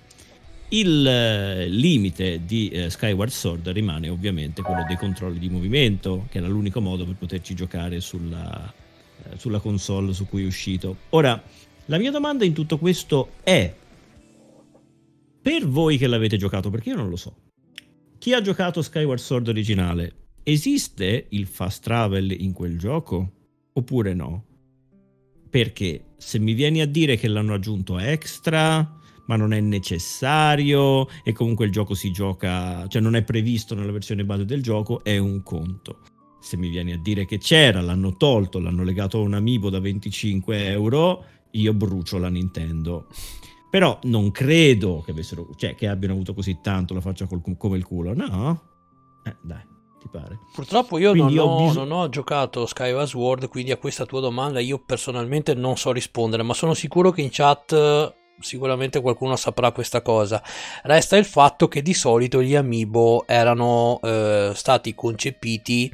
Il 0.69 1.07
eh, 1.07 1.67
limite 1.69 2.41
di 2.45 2.69
eh, 2.69 2.89
Skyward 2.89 3.31
Sword 3.31 3.69
rimane 3.69 4.09
ovviamente 4.09 4.61
quello 4.61 4.83
dei 4.85 4.97
controlli 4.97 5.39
di 5.39 5.49
movimento, 5.49 6.27
che 6.29 6.39
era 6.39 6.47
l'unico 6.47 6.81
modo 6.81 7.05
per 7.05 7.15
poterci 7.15 7.55
giocare 7.55 8.01
sulla, 8.01 8.73
eh, 9.23 9.37
sulla 9.37 9.59
console 9.59 10.13
su 10.13 10.27
cui 10.27 10.43
è 10.43 10.45
uscito. 10.45 10.97
Ora, 11.09 11.41
la 11.85 11.97
mia 11.97 12.11
domanda 12.11 12.43
in 12.43 12.53
tutto 12.53 12.77
questo 12.77 13.31
è, 13.43 13.73
per 15.41 15.67
voi 15.67 15.97
che 15.97 16.07
l'avete 16.07 16.35
giocato, 16.35 16.69
perché 16.69 16.89
io 16.89 16.95
non 16.95 17.09
lo 17.09 17.15
so, 17.15 17.35
chi 18.17 18.33
ha 18.33 18.41
giocato 18.41 18.81
Skyward 18.81 19.19
Sword 19.19 19.47
originale, 19.47 20.13
esiste 20.43 21.27
il 21.29 21.47
fast 21.47 21.83
travel 21.83 22.31
in 22.31 22.53
quel 22.53 22.77
gioco? 22.77 23.31
Oppure 23.73 24.13
no? 24.13 24.45
Perché 25.49 26.13
se 26.17 26.39
mi 26.39 26.53
vieni 26.53 26.81
a 26.81 26.87
dire 26.87 27.17
che 27.17 27.27
l'hanno 27.27 27.53
aggiunto 27.53 27.97
extra, 27.97 28.99
ma 29.27 29.35
non 29.35 29.53
è 29.53 29.59
necessario 29.59 31.07
e 31.23 31.31
comunque 31.33 31.65
il 31.65 31.71
gioco 31.71 31.93
si 31.93 32.11
gioca, 32.11 32.87
cioè 32.87 33.01
non 33.01 33.15
è 33.15 33.23
previsto 33.23 33.75
nella 33.75 33.91
versione 33.91 34.25
base 34.25 34.45
del 34.45 34.61
gioco, 34.61 35.03
è 35.03 35.17
un 35.17 35.43
conto. 35.43 36.01
Se 36.41 36.57
mi 36.57 36.69
vieni 36.69 36.91
a 36.91 36.97
dire 36.97 37.25
che 37.25 37.37
c'era, 37.37 37.81
l'hanno 37.81 38.17
tolto, 38.17 38.59
l'hanno 38.59 38.83
legato 38.83 39.19
a 39.19 39.21
un 39.21 39.33
amiibo 39.33 39.69
da 39.69 39.79
25 39.79 40.67
euro, 40.67 41.25
io 41.51 41.73
brucio 41.73 42.17
la 42.17 42.29
Nintendo. 42.29 43.07
Però 43.69 43.99
non 44.03 44.31
credo 44.31 45.01
che, 45.05 45.11
avessero, 45.11 45.49
cioè, 45.55 45.75
che 45.75 45.87
abbiano 45.87 46.13
avuto 46.13 46.33
così 46.33 46.59
tanto 46.61 46.93
la 46.93 46.99
faccia 46.99 47.25
col, 47.25 47.41
come 47.57 47.77
il 47.77 47.85
culo, 47.85 48.13
no? 48.13 48.61
Eh, 49.23 49.35
dai, 49.41 49.63
ti 50.01 50.07
pare. 50.09 50.39
Purtroppo 50.51 50.97
io, 50.97 51.13
non, 51.13 51.37
ho 51.37 51.43
ho, 51.43 51.73
non 51.73 51.91
ho 51.91 52.09
giocato 52.09 52.65
Skyward 52.65 53.07
Sword, 53.07 53.47
quindi 53.47 53.71
a 53.71 53.77
questa 53.77 54.05
tua 54.05 54.19
domanda 54.19 54.59
io 54.59 54.79
personalmente 54.83 55.53
non 55.53 55.77
so 55.77 55.91
rispondere, 55.91 56.41
ma 56.41 56.53
sono 56.53 56.73
sicuro 56.73 57.11
che 57.11 57.21
in 57.21 57.29
chat 57.31 57.71
eh, 57.71 58.13
sicuramente 58.39 58.99
qualcuno 58.99 59.35
saprà 59.35 59.71
questa 59.71 60.01
cosa. 60.01 60.41
Resta 60.83 61.17
il 61.17 61.25
fatto 61.25 61.67
che 61.67 61.83
di 61.83 61.93
solito 61.93 62.41
gli 62.41 62.55
amiibo 62.55 63.25
erano 63.27 63.99
eh, 64.01 64.51
stati 64.55 64.95
concepiti 64.95 65.93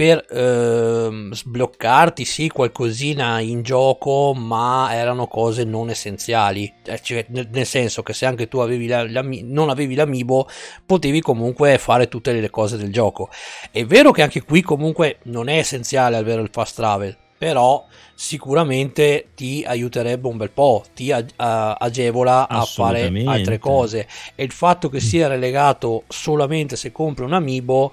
per 0.00 0.24
ehm, 0.30 1.30
sbloccarti 1.30 2.24
sì 2.24 2.48
qualcosina 2.48 3.38
in 3.40 3.60
gioco 3.60 4.32
ma 4.32 4.88
erano 4.94 5.26
cose 5.26 5.64
non 5.64 5.90
essenziali. 5.90 6.72
Eh, 6.86 7.02
cioè, 7.02 7.26
nel, 7.28 7.66
senso 7.66 8.02
che 8.02 8.14
se 8.14 8.24
anche 8.24 8.48
tu 8.48 8.60
avevi 8.60 8.86
la- 8.86 9.06
l'ami- 9.06 9.42
non 9.42 9.68
avevi 9.68 9.94
l'amiibo 9.94 10.48
potevi 10.86 11.20
comunque 11.20 11.76
fare 11.76 12.08
tutte 12.08 12.32
le 12.32 12.48
cose 12.48 12.78
del 12.78 12.90
gioco. 12.90 13.28
È 13.70 13.84
vero 13.84 14.10
che 14.10 14.22
anche 14.22 14.42
qui 14.42 14.62
comunque 14.62 15.18
non 15.24 15.50
è 15.50 15.58
essenziale 15.58 16.16
avere 16.16 16.40
il 16.40 16.48
fast 16.50 16.76
travel 16.76 17.14
però 17.36 17.86
sicuramente 18.14 19.28
ti 19.34 19.64
aiuterebbe 19.66 20.28
un 20.28 20.36
bel 20.36 20.50
po', 20.50 20.84
ti 20.94 21.10
ag- 21.10 21.32
agevola 21.36 22.46
a 22.48 22.64
fare 22.66 23.10
altre 23.24 23.58
cose. 23.58 24.06
E 24.34 24.44
il 24.44 24.52
fatto 24.52 24.90
che 24.90 25.00
sia 25.00 25.26
relegato 25.26 26.04
solamente 26.08 26.76
se 26.76 26.92
compri 26.92 27.24
un 27.24 27.32
amiibo 27.32 27.92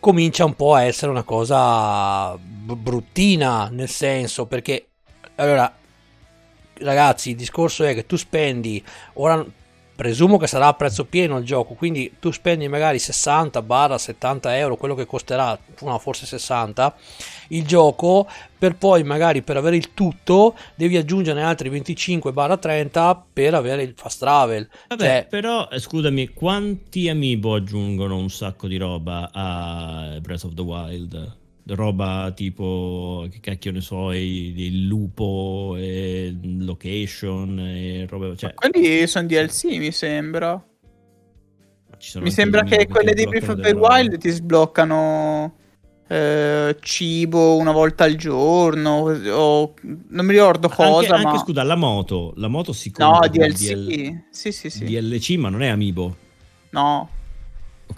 comincia 0.00 0.44
un 0.44 0.56
po' 0.56 0.74
a 0.74 0.82
essere 0.82 1.10
una 1.10 1.22
cosa 1.22 2.36
bruttina 2.38 3.68
nel 3.68 3.88
senso 3.88 4.46
perché 4.46 4.86
allora 5.36 5.72
ragazzi 6.78 7.30
il 7.30 7.36
discorso 7.36 7.84
è 7.84 7.94
che 7.94 8.06
tu 8.06 8.16
spendi 8.16 8.82
ora 9.14 9.44
presumo 10.00 10.38
che 10.38 10.46
sarà 10.46 10.68
a 10.68 10.72
prezzo 10.72 11.04
pieno 11.04 11.36
il 11.36 11.44
gioco 11.44 11.74
quindi 11.74 12.14
tu 12.18 12.30
spendi 12.30 12.66
magari 12.68 12.98
60 12.98 13.60
barra 13.60 13.98
70 13.98 14.56
euro 14.56 14.78
quello 14.78 14.94
che 14.94 15.04
costerà 15.04 15.58
no, 15.80 15.98
forse 15.98 16.24
60 16.24 16.96
il 17.48 17.66
gioco 17.66 18.26
per 18.58 18.76
poi 18.76 19.02
magari 19.04 19.42
per 19.42 19.58
avere 19.58 19.76
il 19.76 19.92
tutto 19.92 20.56
devi 20.74 20.96
aggiungere 20.96 21.42
altri 21.42 21.68
25 21.68 22.32
barra 22.32 22.56
30 22.56 23.26
per 23.30 23.52
avere 23.52 23.82
il 23.82 23.92
fast 23.94 24.20
travel 24.20 24.66
Vabbè, 24.88 25.04
Cioè, 25.04 25.26
però 25.28 25.68
eh, 25.70 25.78
scusami, 25.78 26.28
quanti 26.28 27.10
amiibo 27.10 27.54
aggiungono 27.54 28.16
un 28.16 28.30
sacco 28.30 28.68
di 28.68 28.78
roba 28.78 29.28
a 29.30 30.18
Breath 30.20 30.44
of 30.44 30.54
the 30.54 30.62
Wild? 30.62 31.38
Roba 31.74 32.32
tipo, 32.34 33.26
che 33.30 33.40
cacchio 33.40 33.72
ne 33.72 33.80
so, 33.80 34.12
il, 34.12 34.86
lupo, 34.86 35.76
e 35.78 36.36
location, 36.42 37.58
e 37.60 38.06
roba... 38.08 38.34
Cioè, 38.34 38.54
Quelli 38.54 39.06
sono 39.06 39.26
DLC, 39.26 39.64
mi 39.76 39.92
sembra. 39.92 40.62
Mi 42.14 42.30
sembra 42.30 42.62
che 42.62 42.86
quelle 42.86 43.12
di 43.12 43.26
Breath 43.26 43.48
of 43.50 43.60
the. 43.60 43.72
Wild 43.72 44.16
ti 44.18 44.30
sbloccano 44.30 45.54
eh, 46.12 46.76
cibo 46.80 47.56
una 47.56 47.70
volta 47.70 48.02
al 48.02 48.16
giorno 48.16 49.14
o 49.32 49.74
non 50.08 50.26
mi 50.26 50.32
ricordo 50.32 50.68
cosa, 50.68 51.14
anche, 51.14 51.22
ma 51.22 51.30
anche, 51.30 51.42
scusa, 51.44 51.62
la 51.62 51.76
moto, 51.76 52.32
la 52.36 52.48
moto 52.48 52.72
si 52.72 52.92
no, 52.96 53.20
DLC. 53.30 53.74
DL 53.74 54.22
Sì, 54.30 54.50
sì, 54.50 54.70
sì. 54.70 54.84
DLC, 54.84 55.36
ma 55.36 55.50
non 55.50 55.62
è 55.62 55.68
amiibo. 55.68 56.16
No. 56.70 57.08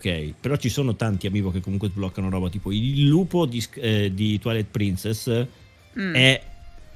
Ok, 0.03 0.35
però 0.41 0.57
ci 0.57 0.69
sono 0.69 0.97
tanti 0.97 1.29
amiibo 1.29 1.53
che 1.53 1.61
comunque 1.61 1.89
sbloccano 1.89 2.29
roba 2.29 2.49
tipo 2.49 2.73
il 2.73 3.07
lupo 3.07 3.47
di, 3.47 3.65
eh, 3.75 4.11
di 4.13 4.39
Twilight 4.41 4.69
Princess 4.69 5.47
Mm. 5.99 6.15
è 6.15 6.43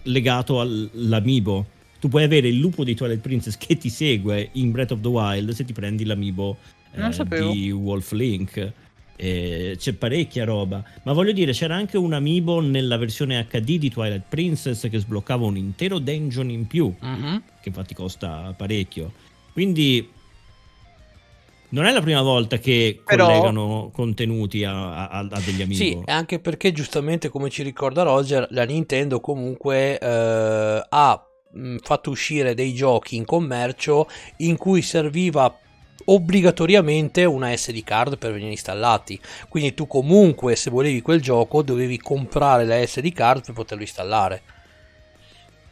legato 0.05 0.61
all'amiibo. 0.61 1.67
Tu 2.01 2.09
puoi 2.09 2.25
avere 2.25 2.49
il 2.49 2.59
lupo 2.59 2.85
di 2.85 2.95
Twilight 2.95 3.21
Princess 3.21 3.57
che 3.57 3.77
ti 3.77 3.89
segue 3.89 4.51
in 4.53 4.71
Breath 4.71 4.93
of 4.93 5.01
the 5.01 5.09
Wild 5.09 5.51
se 5.51 5.65
ti 5.65 5.73
prendi 5.73 6.05
l'amiibo 6.05 6.57
eh, 6.93 7.51
di 7.53 7.71
Wolf 7.71 8.13
Link. 8.13 8.73
Eh, 9.19 9.77
c'è 9.79 9.95
parecchia 9.95 10.45
roba, 10.45 10.85
ma 11.05 11.13
voglio 11.15 11.33
dire, 11.33 11.53
c'era 11.53 11.75
anche 11.75 11.97
un 11.97 12.13
amiibo 12.13 12.61
nella 12.61 12.99
versione 12.99 13.47
HD 13.51 13.79
di 13.79 13.89
Twilight 13.89 14.25
Princess 14.29 14.91
che 14.91 14.99
sbloccava 14.99 15.47
un 15.47 15.57
intero 15.57 15.99
dungeon 15.99 16.51
in 16.51 16.67
più 16.67 16.95
mhm. 17.01 17.43
che 17.63 17.69
infatti 17.69 17.95
costa 17.95 18.53
parecchio. 18.55 19.13
Quindi 19.55 20.07
non 21.71 21.85
è 21.87 21.93
la 21.93 22.01
prima 22.01 22.23
volta 22.23 22.59
che 22.59 23.01
Però- 23.05 23.27
collegano 23.27 23.91
contenuti 23.93 24.65
a, 24.65 25.09
a- 25.09 25.19
a 25.19 25.41
degli 25.45 25.63
amiibo. 25.63 25.75
Sì, 25.75 25.99
anche 26.07 26.39
perché 26.39 26.73
giustamente 26.73 27.29
come 27.29 27.51
ci 27.51 27.63
ricorda 27.63 28.03
Roger, 28.03 28.47
la 28.51 28.65
Nintendo 28.65 29.21
comunque 29.21 29.99
eh, 29.99 30.87
ha 30.89 31.27
mh, 31.53 31.77
fatto 31.83 32.11
uscire 32.11 32.55
dei 32.55 32.73
giochi 32.75 33.17
in 33.17 33.25
commercio 33.25 34.09
in 34.39 34.57
cui 34.57 34.83
serviva 34.83 35.59
obbligatoriamente 36.09 37.25
una 37.25 37.55
SD 37.57 37.83
card 37.83 38.17
per 38.19 38.31
venire 38.33 38.51
installati. 38.51 39.19
Quindi 39.49 39.75
tu 39.75 39.87
comunque 39.87 40.55
se 40.55 40.71
volevi 40.71 41.03
quel 41.03 41.21
gioco 41.21 41.63
dovevi 41.63 41.99
comprare 41.99 42.65
la 42.65 42.85
SD 42.87 43.13
card 43.13 43.45
per 43.45 43.55
poterlo 43.55 43.83
installare. 43.83 44.43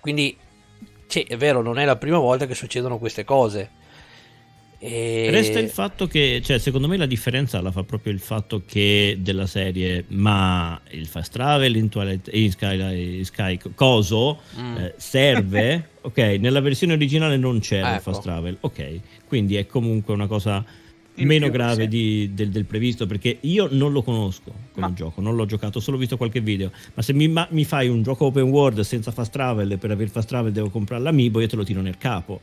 Quindi 0.01 0.37
sì, 1.07 1.21
è 1.23 1.37
vero, 1.37 1.63
non 1.63 1.79
è 1.79 1.85
la 1.85 1.97
prima 1.97 2.19
volta 2.19 2.47
che 2.47 2.55
succedono 2.55 2.99
queste 2.99 3.23
cose. 3.25 3.71
E... 4.87 5.29
Resta 5.31 5.59
il 5.61 5.71
fatto 5.71 6.07
che, 6.07 6.41
cioè, 6.45 6.59
secondo 6.59 6.89
me 6.89 6.97
la 6.99 7.07
differenza 7.07 7.61
la 7.63 7.71
fa 7.73 7.85
proprio 7.85 8.13
il 8.13 8.21
fatto 8.21 8.63
che 8.67 9.17
della 9.21 9.47
serie, 9.47 10.05
ma 10.09 10.79
il 10.91 11.07
fast 11.07 11.33
travel 11.33 11.75
in 11.77 11.89
Twilight 11.89 12.29
in 12.33 12.51
Sky, 12.51 13.25
Sky 13.25 13.59
Coso 13.75 14.41
Mm. 14.59 14.77
eh, 14.77 14.95
serve, 14.99 15.89
ok, 16.03 16.19
nella 16.39 16.61
versione 16.61 16.93
originale 16.93 17.37
non 17.39 17.61
c'era 17.61 17.89
il 17.91 17.95
Ecco. 17.95 18.03
fast 18.13 18.23
travel, 18.23 18.57
ok, 18.61 19.01
quindi 19.27 19.57
è 19.57 19.67
comunque 19.67 20.13
una 20.13 20.27
cosa 20.27 20.63
In 21.15 21.27
meno 21.29 21.45
più, 21.47 21.55
grave 21.55 21.83
sì. 21.85 21.89
di- 21.89 22.31
del, 22.35 22.51
del 22.51 22.65
previsto 22.67 23.07
perché 23.07 23.39
io 23.41 23.69
non 23.71 23.91
lo 23.93 24.03
conosco 24.03 24.53
come 24.73 24.89
Ma- 24.89 24.93
gioco, 24.93 25.21
non 25.23 25.35
l'ho 25.35 25.47
giocato, 25.47 25.79
ho 25.79 25.81
solo 25.81 25.97
visto 25.97 26.17
qualche 26.19 26.41
video, 26.41 26.71
ma 26.95 27.01
se 27.03 27.13
mi, 27.15 27.27
ma- 27.29 27.49
mi 27.53 27.65
fai 27.65 27.89
un 27.89 28.03
gioco 28.03 28.27
open 28.27 28.45
world 28.51 28.81
senza 28.81 29.13
fast 29.13 29.33
travel 29.33 29.71
e 29.73 29.79
per 29.79 29.91
avere 29.93 30.11
fast 30.11 30.29
travel 30.29 30.53
devo 30.53 30.69
comprare 30.69 31.03
l'amiibo, 31.03 31.41
io 31.41 31.47
te 31.49 31.57
lo 31.57 31.65
tiro 31.65 31.81
nel 31.81 31.97
capo 31.97 32.41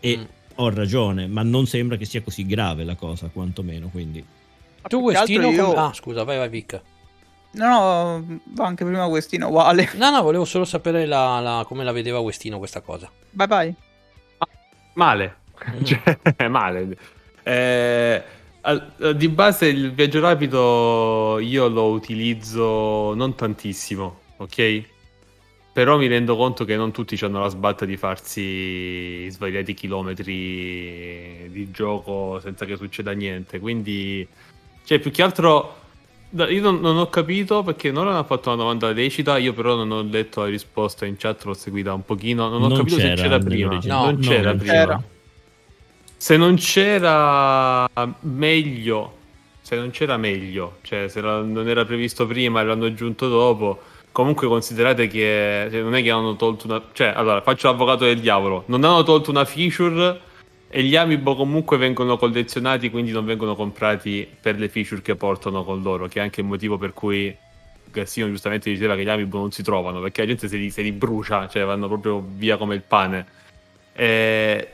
e 0.00 0.16
Mm. 0.18 0.22
Ho 0.60 0.70
ragione, 0.70 1.26
ma 1.28 1.42
non 1.42 1.66
sembra 1.66 1.96
che 1.96 2.04
sia 2.04 2.20
così 2.22 2.44
grave 2.44 2.82
la 2.84 2.96
cosa, 2.96 3.28
quantomeno, 3.32 3.88
quindi 3.88 4.24
Ma 4.82 4.88
Tu 4.88 4.98
Westino... 4.98 5.50
io- 5.50 5.74
Ah, 5.74 5.92
scusa, 5.92 6.24
vai, 6.24 6.36
vai, 6.38 6.48
Vic. 6.48 6.80
No, 7.52 7.66
no, 7.68 8.40
va 8.54 8.66
anche 8.66 8.84
prima 8.84 9.06
Westino 9.06 9.48
uguale. 9.48 9.88
No, 9.94 10.10
no, 10.10 10.22
volevo 10.22 10.44
solo 10.44 10.64
sapere 10.64 11.06
la- 11.06 11.40
la- 11.40 11.64
come 11.66 11.82
la 11.84 11.92
vedeva 11.92 12.18
Westino 12.18 12.58
questa 12.58 12.80
cosa. 12.80 13.10
Bye 13.30 13.46
bye. 13.46 13.74
Male. 14.94 15.36
Mm. 15.70 15.82
Cioè, 15.84 16.48
male. 16.48 16.96
Eh, 17.42 18.22
al- 18.62 19.14
di 19.16 19.28
base 19.28 19.66
il 19.66 19.92
viaggio 19.92 20.20
rapido 20.20 21.38
io 21.40 21.68
lo 21.68 21.86
utilizzo 21.90 23.14
non 23.14 23.34
tantissimo, 23.34 24.18
ok? 24.36 24.82
Però 25.78 25.96
mi 25.96 26.08
rendo 26.08 26.34
conto 26.34 26.64
che 26.64 26.74
non 26.74 26.90
tutti 26.90 27.16
hanno 27.24 27.38
la 27.38 27.46
sbatta 27.46 27.84
di 27.84 27.96
farsi 27.96 29.30
svariati 29.30 29.74
chilometri 29.74 31.48
di 31.52 31.70
gioco 31.70 32.40
senza 32.42 32.64
che 32.64 32.74
succeda 32.74 33.12
niente. 33.12 33.60
Quindi, 33.60 34.26
cioè, 34.82 34.98
più 34.98 35.12
che 35.12 35.22
altro, 35.22 35.76
io 36.30 36.60
non, 36.60 36.80
non 36.80 36.96
ho 36.96 37.08
capito 37.08 37.62
perché 37.62 37.92
non 37.92 38.08
hanno 38.08 38.24
fatto 38.24 38.48
una 38.48 38.58
domanda 38.58 38.90
lecita. 38.90 39.38
Io, 39.38 39.52
però, 39.52 39.76
non 39.76 39.92
ho 39.92 40.02
letto 40.02 40.40
la 40.40 40.48
risposta 40.48 41.06
in 41.06 41.14
chat, 41.16 41.44
l'ho 41.44 41.54
seguita 41.54 41.94
un 41.94 42.04
pochino. 42.04 42.48
Non 42.48 42.60
ho 42.60 42.66
Non 42.66 42.78
capito 42.78 42.96
se 42.96 43.02
c'era 43.02 43.22
c'era 43.22 43.38
prima. 43.38 43.78
No, 43.84 44.04
non 44.06 44.14
no, 44.14 44.20
c'era 44.20 44.48
non 44.48 44.58
prima. 44.58 44.72
c'era. 44.72 45.02
Se 46.16 46.36
non 46.36 46.56
c'era 46.56 47.88
meglio, 48.22 49.16
se 49.60 49.76
non 49.76 49.90
c'era 49.90 50.16
meglio, 50.16 50.78
cioè 50.82 51.06
se 51.06 51.20
non 51.20 51.68
era 51.68 51.84
previsto 51.84 52.26
prima 52.26 52.62
e 52.62 52.64
l'hanno 52.64 52.86
aggiunto 52.86 53.28
dopo, 53.28 53.80
comunque 54.18 54.48
considerate 54.48 55.06
che 55.06 55.68
cioè, 55.70 55.80
non 55.80 55.94
è 55.94 56.02
che 56.02 56.10
hanno 56.10 56.34
tolto 56.34 56.66
una... 56.66 56.82
Cioè, 56.92 57.12
allora, 57.14 57.40
faccio 57.40 57.68
l'avvocato 57.68 58.04
del 58.04 58.18
diavolo, 58.18 58.64
non 58.66 58.82
hanno 58.82 59.04
tolto 59.04 59.30
una 59.30 59.44
feature 59.44 60.20
e 60.68 60.82
gli 60.82 60.96
amiibo 60.96 61.36
comunque 61.36 61.76
vengono 61.76 62.16
collezionati, 62.16 62.90
quindi 62.90 63.12
non 63.12 63.24
vengono 63.24 63.54
comprati 63.54 64.28
per 64.40 64.58
le 64.58 64.68
feature 64.68 65.02
che 65.02 65.14
portano 65.14 65.62
con 65.62 65.82
loro, 65.82 66.08
che 66.08 66.18
è 66.18 66.22
anche 66.22 66.40
il 66.40 66.48
motivo 66.48 66.78
per 66.78 66.94
cui 66.94 67.32
Gassino 67.92 68.26
giustamente 68.26 68.68
diceva 68.68 68.96
che 68.96 69.04
gli 69.04 69.08
amiibo 69.08 69.38
non 69.38 69.52
si 69.52 69.62
trovano, 69.62 70.00
perché 70.00 70.22
la 70.22 70.26
gente 70.26 70.48
se 70.48 70.56
li, 70.56 70.70
se 70.70 70.82
li 70.82 70.90
brucia, 70.90 71.46
cioè 71.46 71.64
vanno 71.64 71.86
proprio 71.86 72.20
via 72.28 72.56
come 72.56 72.74
il 72.74 72.82
pane. 72.82 73.24
Eh, 73.92 74.68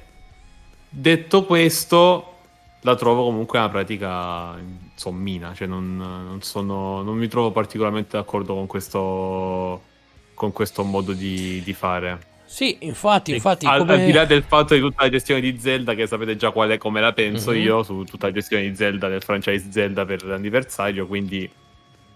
detto 0.88 1.44
questo, 1.44 2.36
la 2.80 2.94
trovo 2.94 3.24
comunque 3.24 3.58
una 3.58 3.68
pratica 3.68 4.56
insommina, 4.94 5.54
cioè 5.54 5.66
non, 5.66 5.96
non 5.96 6.42
sono, 6.42 7.02
non 7.02 7.16
mi 7.16 7.28
trovo 7.28 7.50
particolarmente 7.50 8.16
d'accordo 8.16 8.54
con 8.54 8.66
questo, 8.66 9.88
con 10.34 10.52
questo 10.52 10.84
modo 10.84 11.12
di, 11.12 11.62
di 11.62 11.72
fare. 11.74 12.32
Sì, 12.44 12.78
infatti, 12.86 13.32
infatti 13.32 13.66
al, 13.66 13.78
come... 13.78 13.94
al, 13.94 14.02
di 14.02 14.12
là 14.12 14.24
del 14.26 14.44
fatto 14.44 14.74
di 14.74 14.80
tutta 14.80 15.02
la 15.04 15.10
gestione 15.10 15.40
di 15.40 15.58
Zelda, 15.58 15.94
che 15.94 16.06
sapete 16.06 16.36
già 16.36 16.50
qual 16.52 16.70
è 16.70 16.78
come 16.78 17.00
la 17.00 17.12
penso 17.12 17.50
Mhm. 17.50 17.56
io 17.56 17.82
su 17.82 18.04
tutta 18.04 18.26
la 18.28 18.32
gestione 18.32 18.68
di 18.68 18.76
Zelda, 18.76 19.08
del 19.08 19.22
franchise 19.22 19.70
Zelda 19.70 20.04
per 20.04 20.22
l'anniversario, 20.24 21.06
quindi 21.06 21.50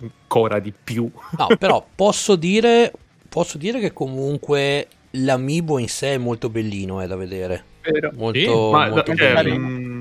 ancora 0.01 0.61
di 0.61 0.73
più. 0.73 1.11
No, 1.37 1.55
però 1.59 1.85
posso 1.95 2.37
dire, 2.37 2.93
posso 3.29 3.59
dire 3.59 3.81
che 3.81 3.93
comunque 3.93 4.89
l'amiibo 5.13 5.79
in 5.79 5.89
sé 5.89 6.15
è 6.15 6.19
molto 6.19 6.51
bellino, 6.51 7.01
è 7.01 7.07
da 7.07 7.17
vedere. 7.17 7.65
Vero. 7.83 8.13
Molto, 8.15 8.79
Sì, 8.79 8.87
molto 8.91 9.15
cioè, 9.15 9.33
carino. 9.33 9.69
mh, 9.69 9.98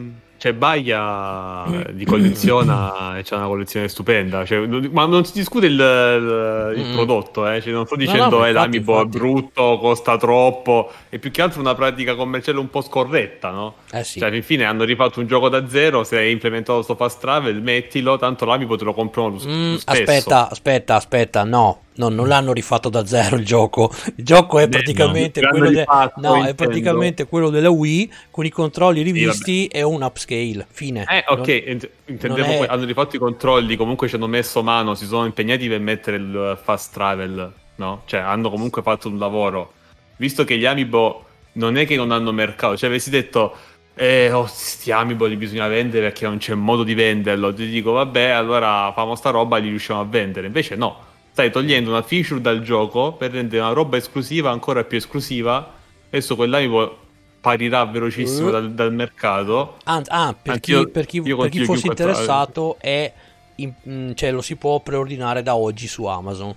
cioè, 0.47 0.53
Baia 0.53 1.65
li 1.91 2.05
colleziona 2.05 3.17
e 3.17 3.23
c'ha 3.23 3.37
una 3.37 3.47
collezione 3.47 3.87
stupenda. 3.87 4.45
Cioè, 4.45 4.65
ma 4.91 5.05
non 5.05 5.25
si 5.25 5.33
discute 5.33 5.65
il, 5.67 5.73
il- 5.73 6.85
Mm. 6.87 6.93
prodotto, 6.93 7.47
eh. 7.49 7.61
Cioè, 7.61 7.71
non 7.73 7.85
sto 7.85 7.95
No, 7.95 8.01
dicendo 8.01 8.37
no, 8.37 8.45
eh, 8.45 8.49
infatti, 8.49 8.53
l'amiibo 8.53 9.01
è 9.01 9.05
brutto, 9.05 9.77
costa 9.79 10.17
troppo. 10.17 10.91
È 11.09 11.17
più 11.17 11.31
che 11.31 11.41
altro 11.41 11.59
una 11.59 11.75
pratica 11.75 12.15
commerciale 12.15 12.59
un 12.59 12.69
po' 12.69 12.81
scorretta, 12.81 13.49
no? 13.51 13.75
Eh 13.91 14.03
sì. 14.03 14.19
Cioè, 14.19 14.29
alla 14.29 14.41
fine 14.41 14.63
hanno 14.65 14.83
rifatto 14.83 15.19
un 15.19 15.27
gioco 15.27 15.49
da 15.49 15.67
zero. 15.67 16.03
Se 16.03 16.17
hai 16.17 16.31
implementato 16.31 16.81
sto 16.81 16.95
fast 16.95 17.19
travel, 17.19 17.61
mettilo. 17.61 18.17
Tanto 18.17 18.45
l'amiibo 18.45 18.75
te 18.77 18.83
lo 18.83 18.93
comprano 18.93 19.29
lo, 19.29 19.35
Mm, 19.47 19.71
lo 19.73 19.79
aspetta, 19.85 20.49
aspetta, 20.49 20.95
aspetta, 20.95 21.43
no, 21.43 21.81
no, 21.97 22.09
non 22.09 22.27
l'hanno 22.27 22.53
rifatto 22.53 22.89
da 22.89 23.05
zero 23.05 23.35
il 23.35 23.45
gioco. 23.45 23.91
Il 24.15 24.23
gioco 24.23 24.57
è 24.59 24.67
Beh, 24.67 24.77
praticamente 24.77 25.41
no, 25.41 25.49
quello, 25.49 25.69
de- 25.69 25.85
no, 26.17 26.43
è 26.45 26.53
praticamente 26.55 27.25
quello 27.27 27.49
della 27.49 27.69
Wii 27.69 28.11
con 28.31 28.45
i 28.45 28.49
controlli 28.49 29.01
rivisti 29.01 29.67
e 29.67 29.83
un 29.83 30.01
upscale. 30.01 30.65
Fine. 30.69 31.05
Eh, 31.09 31.23
ok, 31.27 31.47
Non- 31.47 31.61
int- 31.67 31.89
intendevo 32.05 32.47
non 32.47 32.63
è- 32.63 32.67
hanno 32.67 32.85
rifatto 32.85 33.15
i 33.15 33.19
controlli, 33.19 33.75
comunque 33.75 34.07
ci 34.07 34.15
hanno 34.15 34.27
messo 34.27 34.63
mano, 34.63 34.95
si 34.95 35.05
sono 35.05 35.25
impegnati 35.25 35.67
per 35.67 35.79
mettere 35.79 36.17
il 36.17 36.59
fast 36.61 36.93
travel, 36.93 37.51
no? 37.75 38.01
Cioè, 38.05 38.19
hanno 38.19 38.49
comunque 38.49 38.81
fatto 38.81 39.07
un 39.07 39.17
lavoro. 39.17 39.73
Visto 40.17 40.43
che 40.43 40.57
gli 40.57 40.65
Amiibo 40.65 41.25
non 41.53 41.77
è 41.77 41.85
che 41.85 41.95
non 41.95 42.11
hanno 42.11 42.31
mercato, 42.31 42.77
cioè 42.77 42.89
avessi 42.89 43.09
detto, 43.09 43.55
eh, 43.95 44.31
oh, 44.31 44.45
sti 44.47 44.91
Amiibo 44.91 45.25
li 45.25 45.35
bisogna 45.37 45.67
vendere 45.67 46.09
perché 46.09 46.25
non 46.25 46.37
c'è 46.37 46.53
modo 46.53 46.83
di 46.83 46.93
venderlo, 46.93 47.53
ti 47.53 47.67
dico, 47.67 47.91
vabbè, 47.93 48.29
allora 48.29 48.91
famo 48.93 49.15
sta 49.15 49.31
roba 49.31 49.57
e 49.57 49.61
li 49.61 49.69
riusciamo 49.69 49.99
a 49.99 50.05
vendere. 50.05 50.47
Invece 50.47 50.75
no, 50.75 50.95
stai 51.37 51.51
togliendo 51.51 51.91
una 51.91 52.01
feature 52.01 52.41
dal 52.41 52.63
gioco 52.63 53.13
per 53.13 53.29
rendere 53.29 53.61
una 53.61 53.71
roba 53.71 53.95
esclusiva 53.95 54.49
ancora 54.49 54.83
più 54.83 54.97
esclusiva. 54.97 55.71
Adesso 56.07 56.35
quell'Amiibo 56.35 56.97
parirà 57.41 57.85
velocissimo 57.85 58.47
Eh. 58.47 58.51
dal, 58.53 58.73
dal 58.73 58.91
mercato. 58.91 59.77
Anzi, 59.83 60.09
ah, 60.11 60.33
per 60.33 60.59
chi, 60.59 60.87
per 60.89 61.05
chi- 61.05 61.21
io 61.23 61.37
per 61.37 61.49
chi 61.49 61.63
fosse 61.63 61.85
interessato, 61.85 62.77
è 62.79 63.13
in- 63.57 63.71
mm, 63.87 64.11
cioè, 64.15 64.31
lo 64.31 64.41
si 64.41 64.55
può 64.55 64.79
preordinare 64.79 65.43
da 65.43 65.55
oggi 65.55 65.85
su 65.87 66.05
Amazon. 66.05 66.55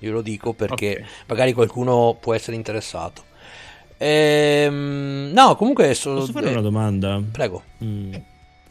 Io 0.00 0.12
lo 0.12 0.22
dico 0.22 0.54
perché 0.54 0.96
Ok. 1.02 1.04
magari 1.28 1.52
qualcuno 1.52 2.16
può 2.20 2.34
essere 2.34 2.56
interessato. 2.56 3.22
Ehm, 3.96 5.30
no, 5.32 5.54
comunque. 5.54 5.94
so- 5.94 6.14
Posso 6.14 6.32
fare 6.32 6.48
eh, 6.48 6.50
una 6.50 6.62
domanda? 6.62 7.22
Prego. 7.30 7.62
Mm. 7.84 8.12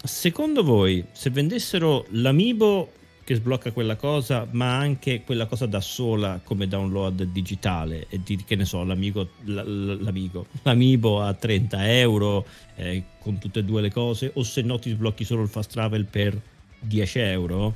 Secondo 0.04 0.64
voi, 0.66 1.04
se 1.14 1.30
vendessero 1.30 2.06
l'amiibo 2.10 2.90
che 3.26 3.34
sblocca 3.34 3.72
quella 3.72 3.96
cosa, 3.96 4.48
ma 4.52 4.78
anche 4.78 5.24
quella 5.26 5.48
cosa 5.48 5.66
da 5.66 5.82
sola 5.82 6.40
come 6.44 6.68
download 6.68 7.24
digitale, 7.24 8.06
e 8.08 8.20
di 8.24 8.44
che 8.46 8.56
ne 8.56 8.66
so, 8.66 8.84
l'amico, 8.84 9.30
l'amico, 9.46 10.46
l'amiibo 10.62 11.24
a 11.24 11.34
30 11.34 11.92
euro 11.98 12.46
eh, 12.76 13.04
con 13.20 13.40
tutte 13.40 13.60
e 13.60 13.64
due 13.64 13.82
le 13.82 13.92
cose, 13.92 14.30
o 14.36 14.44
se 14.44 14.62
no 14.62 14.78
ti 14.78 14.92
sblocchi 14.92 15.24
solo 15.24 15.42
il 15.42 15.48
fast 15.48 15.72
travel 15.72 16.06
per 16.06 16.40
10 16.80 17.20
euro, 17.20 17.74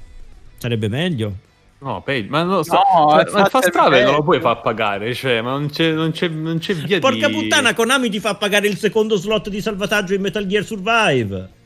sarebbe 0.57 0.87
meglio. 0.87 1.33
No, 1.79 2.03
pay, 2.03 2.27
ma 2.27 2.43
non 2.43 2.57
lo 2.57 2.63
so. 2.63 2.73
No, 2.73 3.09
cioè, 3.09 3.25
è 3.25 3.31
ma 3.31 3.41
il 3.41 3.47
fast 3.47 3.71
travel 3.71 4.03
non 4.03 4.15
lo 4.15 4.23
puoi 4.23 4.39
far 4.39 4.61
pagare, 4.61 5.15
cioè, 5.15 5.41
ma 5.41 5.51
non 5.53 5.69
c'è, 5.69 5.91
non 5.93 6.11
c'è, 6.11 6.27
non 6.27 6.59
c'è 6.59 6.75
via 6.75 6.99
Porca 6.99 7.27
di... 7.27 7.33
puttana, 7.33 7.73
Konami 7.73 8.11
ti 8.11 8.19
fa 8.19 8.35
pagare 8.35 8.67
il 8.67 8.77
secondo 8.77 9.15
slot 9.15 9.49
di 9.49 9.61
salvataggio 9.61 10.13
in 10.13 10.21
Metal 10.21 10.45
Gear 10.45 10.63
Survive. 10.63 11.57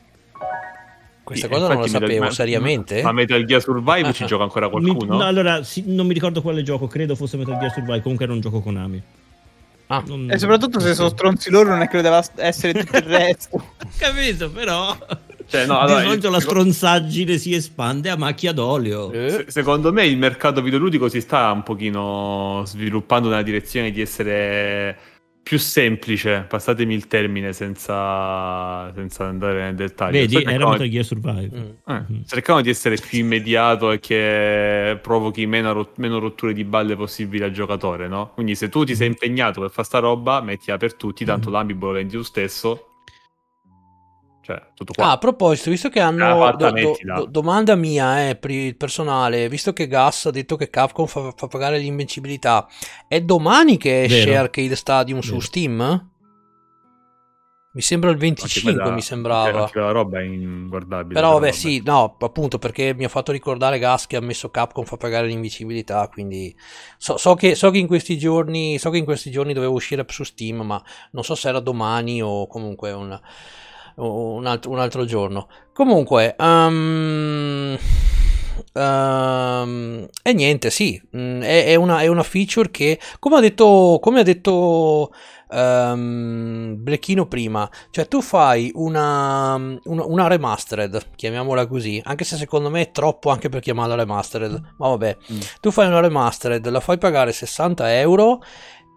Questa 1.24 1.48
cosa 1.48 1.68
non 1.68 1.80
la 1.80 1.88
sapevo, 1.88 2.30
seriamente? 2.30 3.02
Ma 3.02 3.10
Metal 3.12 3.42
Gear 3.44 3.60
Survive 3.62 4.08
Ah, 4.08 4.12
ci 4.12 4.24
ah. 4.24 4.26
gioca 4.26 4.42
ancora 4.44 4.66
Mi- 4.68 4.72
qualcuno? 4.82 5.16
no, 5.16 5.24
allora, 5.24 5.62
sì, 5.62 5.82
non 5.86 6.06
mi 6.06 6.12
ricordo 6.14 6.42
quale 6.42 6.62
gioco, 6.62 6.86
credo 6.86 7.16
fosse 7.16 7.36
Metal 7.38 7.58
Gear 7.58 7.72
Survive, 7.72 8.02
comunque 8.02 8.26
era 8.26 8.34
un 8.34 8.40
gioco 8.40 8.60
Konami. 8.60 9.02
Ah. 9.86 10.02
Non- 10.06 10.30
E 10.30 10.38
soprattutto 10.38 10.80
se 10.80 10.94
sono 10.94 11.08
stronzi 11.08 11.50
loro 11.50 11.70
non 11.70 11.80
è 11.82 11.88
che 11.88 11.96
lo 11.96 12.02
deve 12.02 12.20
essere 12.36 12.72
tutto 12.84 12.96
il 12.96 13.02
resto. 13.02 13.72
Capito, 13.98 14.50
però. 14.50 14.96
Cioè, 15.46 15.66
no, 15.66 15.78
allora, 15.78 16.00
di 16.00 16.06
solito 16.08 16.30
la 16.30 16.40
stronzaggine 16.40 17.36
si 17.36 17.54
espande 17.54 18.08
a 18.08 18.16
macchia 18.16 18.52
d'olio. 18.52 19.12
Eh, 19.12 19.28
Se- 19.30 19.44
secondo 19.48 19.92
me 19.92 20.06
il 20.06 20.16
mercato 20.16 20.62
videoludico 20.62 21.08
si 21.08 21.20
sta 21.20 21.50
un 21.52 21.62
pochino 21.62 22.62
sviluppando 22.66 23.28
nella 23.28 23.42
direzione 23.42 23.90
di 23.90 24.00
essere 24.00 24.96
più 25.44 25.58
semplice, 25.58 26.46
passatemi 26.48 26.94
il 26.94 27.06
termine 27.06 27.52
senza, 27.52 28.90
senza 28.94 29.26
andare 29.26 29.62
nel 29.62 29.74
dettaglio. 29.76 30.18
Vedi, 30.18 30.42
era 30.42 30.68
Metal 30.68 30.88
Gear 30.88 31.04
Survive. 31.04 31.50
mm. 31.56 31.92
Eh, 31.92 32.04
Mhm. 32.08 32.24
cercando 32.24 32.62
di 32.62 32.70
essere 32.70 32.96
più 32.96 33.18
immediato 33.18 33.92
e 33.92 34.00
che 34.00 34.98
provochi 35.00 35.46
meno, 35.46 35.72
rot- 35.72 35.98
meno 35.98 36.18
rotture 36.18 36.52
di 36.54 36.64
balle 36.64 36.96
possibili 36.96 37.44
al 37.44 37.50
giocatore, 37.52 38.08
no? 38.08 38.30
Quindi 38.34 38.54
se 38.54 38.68
tu 38.70 38.84
ti 38.84 38.96
sei 38.96 39.08
impegnato 39.08 39.60
per 39.60 39.70
fare 39.70 39.86
sta 39.86 39.98
roba, 39.98 40.40
mettila 40.40 40.76
per 40.78 40.94
tutti, 40.94 41.24
tanto 41.24 41.48
Mhm. 41.50 41.54
l'amiibo 41.54 41.86
lo 41.88 41.92
vendi 41.92 42.14
tu 42.16 42.22
stesso. 42.22 42.88
Cioè, 44.44 44.62
tutto 44.74 44.92
qua. 44.92 45.06
Ah, 45.06 45.10
a 45.12 45.18
proposito, 45.18 45.70
visto 45.70 45.88
che 45.88 46.00
hanno 46.00 46.54
do- 46.56 46.72
do- 47.02 47.24
domanda 47.24 47.74
mia 47.76 48.28
eh, 48.28 48.36
per 48.36 48.50
il 48.50 48.76
personale, 48.76 49.48
visto 49.48 49.72
che 49.72 49.88
Gas 49.88 50.26
ha 50.26 50.30
detto 50.30 50.56
che 50.56 50.68
Capcom 50.68 51.06
fa, 51.06 51.32
fa 51.34 51.46
pagare 51.46 51.78
l'invincibilità, 51.78 52.68
è 53.08 53.22
domani 53.22 53.78
che 53.78 54.02
esce 54.02 54.26
Vero. 54.26 54.40
Arcade 54.42 54.76
Stadium 54.76 55.20
su 55.20 55.30
Vero. 55.32 55.40
Steam? 55.40 56.10
Mi 57.72 57.80
sembra 57.80 58.10
il 58.10 58.16
Anche 58.16 58.26
25, 58.26 58.74
quella- 58.74 58.90
mi 58.90 59.00
sembrava. 59.00 59.62
Anche 59.62 59.80
la 59.80 59.90
roba 59.92 60.20
è 60.20 60.24
inguardabile. 60.24 61.14
Però 61.14 61.32
vabbè, 61.32 61.50
sì, 61.50 61.82
no, 61.82 62.16
appunto 62.20 62.58
perché 62.58 62.94
mi 62.94 63.04
ha 63.04 63.08
fatto 63.08 63.32
ricordare 63.32 63.78
Gas 63.78 64.06
che 64.06 64.16
ha 64.16 64.20
messo 64.20 64.50
Capcom 64.50 64.84
fa 64.84 64.98
pagare 64.98 65.26
l'invincibilità, 65.26 66.06
quindi 66.12 66.54
so, 66.98 67.16
so 67.16 67.34
che, 67.34 67.54
so 67.54 67.70
che 67.70 67.78
in 67.78 67.86
questi 67.86 68.18
giorni 68.18 68.78
so 68.78 68.90
che 68.90 68.98
in 68.98 69.04
questi 69.04 69.30
giorni 69.30 69.54
doveva 69.54 69.72
uscire 69.72 70.04
su 70.06 70.22
Steam, 70.22 70.60
ma 70.60 70.80
non 71.12 71.24
so 71.24 71.34
se 71.34 71.48
era 71.48 71.60
domani 71.60 72.22
o 72.22 72.46
comunque 72.46 72.92
un, 72.92 73.18
un, 73.96 74.46
altro, 74.46 74.70
un 74.70 74.78
altro 74.78 75.04
giorno. 75.04 75.48
Comunque, 75.72 76.34
ehm, 76.38 77.76
ehm, 78.72 80.08
e 80.22 80.32
niente, 80.32 80.70
sì, 80.70 81.00
mm, 81.16 81.40
è, 81.42 81.64
è 81.66 81.74
una, 81.74 82.00
è 82.00 82.06
una 82.06 82.22
feature 82.22 82.70
che, 82.70 82.98
come 83.18 83.36
ha 83.36 83.40
detto, 83.40 83.98
come 84.00 84.20
ha 84.20 84.22
detto 84.22 85.12
ehm, 85.50 86.76
Blechino 86.78 87.26
prima, 87.26 87.68
cioè 87.90 88.06
tu 88.08 88.20
fai 88.20 88.70
una, 88.74 89.54
una, 89.54 90.04
una 90.04 90.26
remastered, 90.26 91.10
chiamiamola 91.16 91.66
così, 91.66 92.00
anche 92.04 92.24
se 92.24 92.36
secondo 92.36 92.70
me 92.70 92.82
è 92.82 92.90
troppo 92.90 93.30
anche 93.30 93.48
per 93.48 93.60
chiamarla 93.60 93.94
remastered, 93.94 94.74
ma 94.78 94.88
vabbè, 94.88 95.16
Mm. 95.32 95.38
tu 95.60 95.70
fai 95.70 95.86
una 95.86 96.00
remastered, 96.00 96.66
la 96.68 96.80
fai 96.80 96.98
pagare 96.98 97.32
60 97.32 97.98
euro 98.00 98.42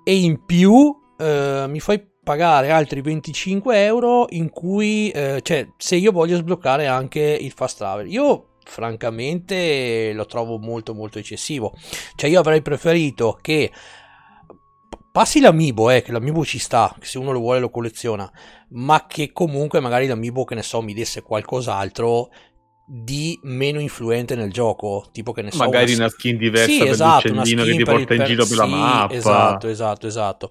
e 0.03 0.15
in 0.17 0.45
più 0.45 0.95
eh, 1.17 1.65
mi 1.67 1.79
fai 1.79 2.05
pagare 2.27 2.71
altri 2.71 2.99
25 2.99 3.85
euro 3.85 4.25
in 4.31 4.49
cui, 4.49 5.09
eh, 5.11 5.39
cioè 5.41 5.65
se 5.77 5.95
io 5.95 6.11
voglio 6.11 6.35
sbloccare 6.35 6.85
anche 6.85 7.21
il 7.21 7.53
fast 7.53 7.77
travel, 7.77 8.11
io 8.11 8.55
francamente 8.65 10.11
lo 10.13 10.25
trovo 10.25 10.57
molto 10.57 10.93
molto 10.93 11.19
eccessivo, 11.19 11.73
cioè 12.17 12.29
io 12.29 12.41
avrei 12.41 12.61
preferito 12.61 13.39
che 13.41 13.71
passi 15.09 15.39
l'amiibo, 15.39 15.89
eh, 15.89 16.01
che 16.01 16.11
l'amiibo 16.11 16.43
ci 16.43 16.59
sta, 16.59 16.93
che 16.99 17.05
se 17.05 17.17
uno 17.17 17.31
lo 17.31 17.39
vuole 17.39 17.61
lo 17.61 17.69
colleziona, 17.69 18.29
ma 18.71 19.05
che 19.07 19.31
comunque 19.31 19.79
magari 19.79 20.05
l'amiibo, 20.05 20.43
che 20.43 20.55
ne 20.55 20.63
so, 20.63 20.81
mi 20.81 20.93
desse 20.93 21.21
qualcos'altro 21.21 22.29
di 22.85 23.39
meno 23.43 23.79
influente 23.79 24.35
nel 24.35 24.51
gioco, 24.51 25.07
tipo 25.13 25.31
che 25.31 25.43
ne 25.43 25.51
so, 25.51 25.63
Magari 25.63 25.93
una- 25.93 26.03
una 26.03 26.09
skin 26.09 26.37
diversa 26.37 26.69
sì, 26.69 26.77
per 26.79 26.87
esatto, 26.89 27.27
l'uccellino 27.29 27.63
che 27.63 27.71
ti 27.71 27.83
per 27.83 27.95
porta 27.95 28.13
in 28.13 28.19
per- 28.19 28.27
giro 28.27 28.45
per 28.45 28.57
la 28.57 28.63
sì, 28.65 28.69
mappa. 28.69 29.13
Esatto, 29.13 29.67
esatto, 29.69 30.07
esatto. 30.07 30.49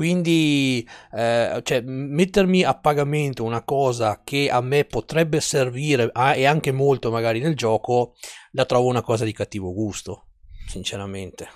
Quindi, 0.00 0.88
eh, 1.12 1.60
cioè, 1.62 1.82
mettermi 1.82 2.62
a 2.62 2.72
pagamento 2.72 3.44
una 3.44 3.62
cosa 3.62 4.22
che 4.24 4.48
a 4.48 4.62
me 4.62 4.86
potrebbe 4.86 5.40
servire 5.40 6.08
ah, 6.14 6.34
e 6.34 6.46
anche 6.46 6.72
molto 6.72 7.10
magari 7.10 7.38
nel 7.38 7.54
gioco, 7.54 8.14
la 8.52 8.64
trovo 8.64 8.88
una 8.88 9.02
cosa 9.02 9.26
di 9.26 9.32
cattivo 9.32 9.74
gusto, 9.74 10.28
sinceramente. 10.66 11.50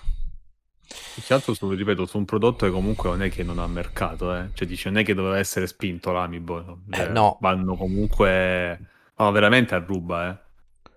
Più 1.15 1.23
che 1.23 1.33
altro, 1.33 1.55
su, 1.55 1.67
ripeto, 1.71 2.05
su 2.05 2.19
un 2.19 2.25
prodotto 2.25 2.67
che 2.67 2.71
comunque 2.71 3.09
non 3.09 3.23
è 3.23 3.31
che 3.31 3.41
non 3.41 3.57
ha 3.57 3.65
mercato, 3.65 4.35
eh. 4.35 4.51
Cioè, 4.53 4.67
dice, 4.67 4.91
non 4.91 4.99
è 4.99 5.03
che 5.03 5.15
doveva 5.15 5.39
essere 5.39 5.65
spinto 5.65 6.11
l'Amiibo. 6.11 6.61
no? 6.61 6.83
Cioè, 6.91 7.05
Eh, 7.05 7.09
no. 7.09 7.39
Vanno 7.41 7.75
comunque... 7.75 8.79
No, 9.17 9.31
veramente 9.31 9.73
a 9.73 9.79
ruba, 9.79 10.29
eh. 10.29 10.91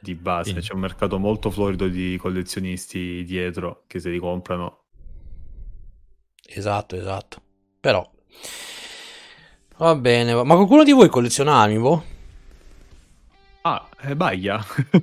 Di 0.00 0.16
base. 0.16 0.54
Sì. 0.54 0.66
C'è 0.66 0.74
un 0.74 0.80
mercato 0.80 1.16
molto 1.20 1.48
florido 1.48 1.86
di 1.86 2.16
collezionisti 2.18 3.22
dietro 3.22 3.84
che 3.86 4.00
se 4.00 4.10
li 4.10 4.18
comprano. 4.18 4.81
Esatto, 6.54 6.96
esatto. 6.96 7.40
Però, 7.80 8.08
va 9.78 9.94
bene, 9.96 10.34
ma 10.34 10.54
qualcuno 10.54 10.84
di 10.84 10.92
voi 10.92 11.08
colleziona 11.08 11.60
Amiibo? 11.62 12.04
Ah, 13.62 13.88
è 13.98 14.14
Baia. 14.14 14.56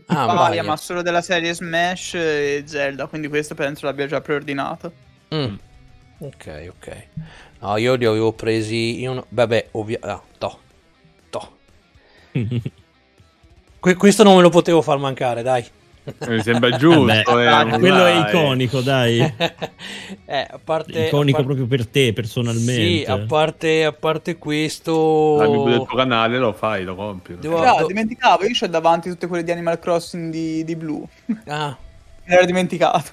Ah, 0.07 0.25
Varia, 0.25 0.35
Baia. 0.35 0.63
ma 0.63 0.75
solo 0.77 1.01
della 1.01 1.21
serie 1.21 1.53
Smash 1.53 2.13
e 2.15 2.63
Zelda, 2.65 3.07
quindi 3.07 3.27
questo 3.29 3.55
penso 3.55 3.85
l'abbia 3.85 4.05
già 4.07 4.19
preordinato. 4.21 4.91
Mm. 5.33 5.55
Ok, 6.19 6.67
ok. 6.75 7.07
No, 7.59 7.77
io 7.77 7.95
li 7.95 8.05
avevo 8.05 8.33
presi. 8.33 8.99
Io 8.99 9.13
no- 9.13 9.25
Vabbè, 9.29 9.69
ovvio. 9.71 9.97
Ah, 10.01 10.21
to. 10.37 10.59
To. 11.29 11.57
Que- 13.79 13.95
questo 13.95 14.23
non 14.23 14.35
me 14.35 14.41
lo 14.41 14.49
potevo 14.49 14.81
far 14.81 14.97
mancare, 14.97 15.41
dai. 15.41 15.65
Mi 16.27 16.41
sembra 16.41 16.69
giusto. 16.71 17.05
Vabbè, 17.05 17.73
eh, 17.73 17.77
quello 17.79 18.05
è 18.05 18.13
dai. 18.13 18.29
iconico, 18.29 18.81
dai. 18.81 19.19
eh, 20.25 20.47
a 20.49 20.59
parte. 20.63 21.07
iconico 21.07 21.37
a 21.37 21.43
par- 21.43 21.45
proprio 21.45 21.67
per 21.67 21.87
te, 21.87 22.13
personalmente. 22.13 22.73
Sì, 22.73 23.05
a 23.07 23.17
parte, 23.19 23.85
a 23.85 23.91
parte 23.91 24.37
questo. 24.37 25.37
L'amico 25.39 25.69
del 25.69 25.85
tuo 25.85 25.95
canale 25.97 26.37
lo 26.37 26.53
fai, 26.53 26.83
lo 26.83 26.95
compri. 26.95 27.37
Devo- 27.39 27.61
Ah, 27.61 27.79
do- 27.79 27.87
dimenticavo, 27.87 28.43
io 28.45 28.55
ho 28.59 28.67
davanti 28.67 29.09
tutte 29.09 29.27
quelle 29.27 29.43
di 29.43 29.51
Animal 29.51 29.79
Crossing 29.79 30.31
di, 30.31 30.63
di 30.63 30.75
Blue. 30.75 31.03
Ah, 31.45 31.75
Me 32.25 32.35
l'ero 32.35 32.45
dimenticato. 32.45 33.11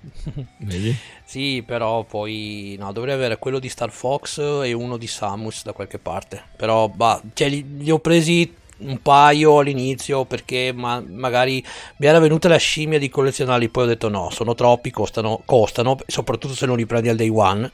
Vedi? 0.58 0.96
sì, 1.24 1.62
però 1.66 2.04
poi. 2.04 2.76
No, 2.78 2.92
dovrei 2.92 3.14
avere 3.14 3.38
quello 3.38 3.58
di 3.58 3.68
Star 3.68 3.90
Fox 3.90 4.38
e 4.38 4.72
uno 4.72 4.96
di 4.96 5.06
Samus 5.06 5.64
da 5.64 5.72
qualche 5.72 5.98
parte. 5.98 6.42
Però, 6.56 6.88
bah, 6.88 7.20
cioè, 7.34 7.48
li, 7.48 7.78
li 7.78 7.90
ho 7.90 7.98
presi 7.98 8.54
un 8.80 9.00
paio 9.02 9.58
all'inizio 9.58 10.24
perché 10.24 10.72
ma- 10.74 11.02
magari 11.06 11.64
mi 11.98 12.06
era 12.06 12.18
venuta 12.18 12.48
la 12.48 12.56
scimmia 12.56 12.98
di 12.98 13.08
collezionarli. 13.08 13.68
Poi 13.68 13.84
ho 13.84 13.88
detto 13.88 14.08
no, 14.08 14.30
sono 14.30 14.54
troppi, 14.54 14.90
costano, 14.90 15.42
costano 15.44 15.98
soprattutto 16.06 16.54
se 16.54 16.66
non 16.66 16.76
li 16.76 16.86
prendi 16.86 17.08
al 17.08 17.16
day 17.16 17.28
one. 17.28 17.70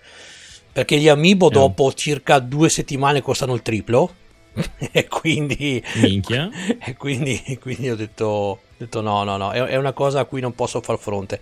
Perché 0.73 0.99
gli 0.99 1.09
amiibo 1.09 1.49
Eh. 1.49 1.53
dopo 1.53 1.93
circa 1.95 2.39
due 2.39 2.69
settimane 2.69 3.23
costano 3.23 3.55
il 3.55 3.63
triplo. 3.63 4.15
e 4.93 5.07
quindi. 5.09 5.83
Minchia. 5.97 6.51
E 6.85 6.97
quindi, 6.97 7.59
quindi 7.61 7.91
ho 7.91 7.97
detto, 7.97 8.61
detto 8.77 9.01
no, 9.01 9.25
no, 9.25 9.37
no, 9.37 9.51
è, 9.51 9.61
è 9.63 9.77
una 9.77 9.93
cosa 9.93 10.21
a 10.21 10.25
cui 10.25 10.41
non 10.41 10.55
posso 10.55 10.81
far 10.81 10.99
fronte. 10.99 11.41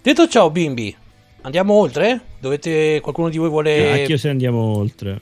Detto 0.00 0.28
ciò, 0.28 0.50
bimbi, 0.50 0.94
andiamo 1.42 1.74
oltre? 1.74 2.20
Dovete, 2.38 3.00
qualcuno 3.00 3.28
di 3.28 3.38
voi 3.38 3.48
vuole... 3.48 3.98
Cacchio 3.98 4.18
se 4.18 4.28
andiamo 4.28 4.76
oltre. 4.76 5.20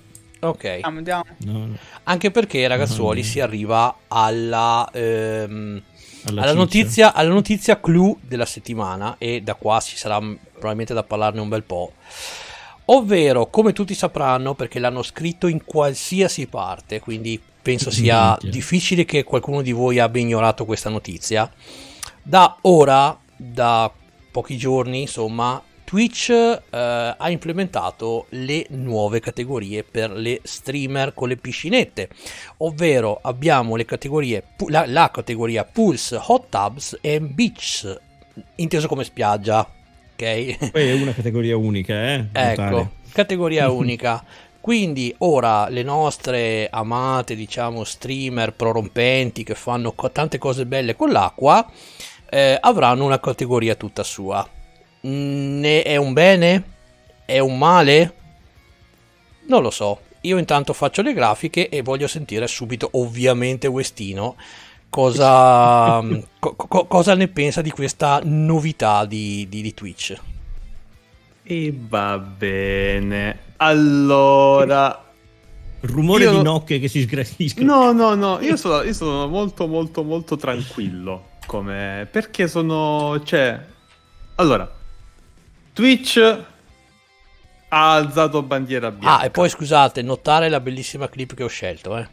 Ok, 0.48 0.64
Andiamo, 0.82 0.98
andiamo. 0.98 1.24
No, 1.38 1.52
no. 1.66 1.76
anche 2.04 2.30
perché 2.30 2.66
ragazzuoli 2.66 3.20
no. 3.20 3.26
si 3.26 3.40
arriva 3.40 3.96
alla, 4.08 4.88
ehm, 4.92 5.82
Alla 6.26 6.42
alla, 6.42 6.52
notizia, 6.54 7.12
alla 7.14 7.32
notizia 7.32 7.80
clou 7.80 8.18
della 8.20 8.46
settimana 8.46 9.16
e 9.18 9.40
da 9.42 9.54
qua 9.54 9.80
ci 9.80 9.96
sarà 9.96 10.18
probabilmente 10.18 10.94
da 10.94 11.02
parlarne 11.02 11.40
un 11.40 11.48
bel 11.48 11.62
po'. 11.62 11.92
Ovvero, 12.86 13.46
come 13.48 13.72
tutti 13.72 13.94
sapranno, 13.94 14.54
perché 14.54 14.78
l'hanno 14.78 15.02
scritto 15.02 15.46
in 15.46 15.64
qualsiasi 15.64 16.46
parte, 16.46 17.00
quindi 17.00 17.40
penso 17.62 17.90
sia 17.90 18.28
Minchia. 18.32 18.50
difficile 18.50 19.04
che 19.06 19.24
qualcuno 19.24 19.62
di 19.62 19.72
voi 19.72 19.98
abbia 19.98 20.20
ignorato 20.20 20.66
questa 20.66 20.90
notizia. 20.90 21.50
Da 22.22 22.58
ora, 22.62 23.18
da 23.36 23.90
pochi 24.30 24.58
giorni, 24.58 25.00
insomma, 25.02 25.62
Twitch 25.94 26.30
eh, 26.30 26.60
ha 26.70 27.30
implementato 27.30 28.26
le 28.30 28.66
nuove 28.70 29.20
categorie 29.20 29.84
per 29.84 30.10
le 30.10 30.40
streamer 30.42 31.14
con 31.14 31.28
le 31.28 31.36
piscinette, 31.36 32.08
ovvero 32.56 33.20
abbiamo 33.22 33.76
le 33.76 33.84
categorie, 33.84 34.42
la, 34.70 34.86
la 34.88 35.08
categoria 35.12 35.62
Pulse, 35.62 36.20
Hot 36.20 36.46
Tubs 36.48 36.98
e 37.00 37.20
Beach, 37.20 37.96
inteso 38.56 38.88
come 38.88 39.04
spiaggia, 39.04 39.60
ok? 39.60 40.70
Poi 40.72 40.88
è 40.88 40.94
una 40.94 41.14
categoria 41.14 41.56
unica, 41.56 41.94
eh? 41.94 42.24
Ecco, 42.32 42.60
Notare. 42.60 42.90
categoria 43.12 43.70
unica. 43.70 44.24
Quindi 44.60 45.14
ora 45.18 45.68
le 45.68 45.84
nostre 45.84 46.68
amate, 46.72 47.36
diciamo, 47.36 47.84
streamer 47.84 48.52
prorompenti 48.52 49.44
che 49.44 49.54
fanno 49.54 49.94
tante 50.10 50.38
cose 50.38 50.66
belle 50.66 50.96
con 50.96 51.12
l'acqua 51.12 51.64
eh, 52.30 52.58
avranno 52.60 53.04
una 53.04 53.20
categoria 53.20 53.76
tutta 53.76 54.02
sua. 54.02 54.44
Ne 55.06 55.82
è 55.82 55.96
un 55.96 56.12
bene? 56.12 56.62
È 57.24 57.38
un 57.38 57.58
male? 57.58 58.14
Non 59.46 59.62
lo 59.62 59.70
so. 59.70 60.00
Io 60.22 60.38
intanto 60.38 60.72
faccio 60.72 61.02
le 61.02 61.12
grafiche 61.12 61.68
e 61.68 61.82
voglio 61.82 62.06
sentire 62.06 62.46
subito, 62.46 62.88
ovviamente, 62.92 63.66
Westino 63.66 64.36
cosa, 64.88 66.00
co- 66.38 66.54
co- 66.54 66.86
cosa 66.86 67.14
ne 67.14 67.28
pensa 67.28 67.60
di 67.60 67.70
questa 67.70 68.20
novità 68.24 69.04
di, 69.04 69.46
di- 69.48 69.60
di 69.60 69.74
Twitch. 69.74 70.16
E 71.42 71.74
va 71.76 72.16
bene. 72.18 73.38
Allora, 73.56 75.04
Rumore 75.80 76.24
Io- 76.24 76.30
di 76.30 76.42
nocche 76.42 76.78
che 76.78 76.88
si 76.88 77.02
sgraniscono. 77.02 77.92
No, 77.92 77.92
no, 77.92 78.14
no, 78.14 78.40
io 78.40 78.56
sono, 78.56 78.82
io 78.82 78.94
sono 78.94 79.28
molto, 79.28 79.66
molto, 79.66 80.02
molto 80.02 80.36
tranquillo. 80.36 81.32
Come... 81.44 82.08
Perché 82.10 82.48
sono... 82.48 83.20
Cioè... 83.22 83.60
Allora, 84.36 84.70
Twitch 85.74 86.18
ha 87.68 87.94
alzato 87.94 88.42
bandiera 88.42 88.92
bianca. 88.92 89.18
Ah, 89.18 89.24
e 89.24 89.30
poi 89.30 89.48
scusate, 89.48 90.02
notare 90.02 90.48
la 90.48 90.60
bellissima 90.60 91.08
clip 91.08 91.34
che 91.34 91.42
ho 91.42 91.48
scelto. 91.48 91.96
Eh. 91.98 92.06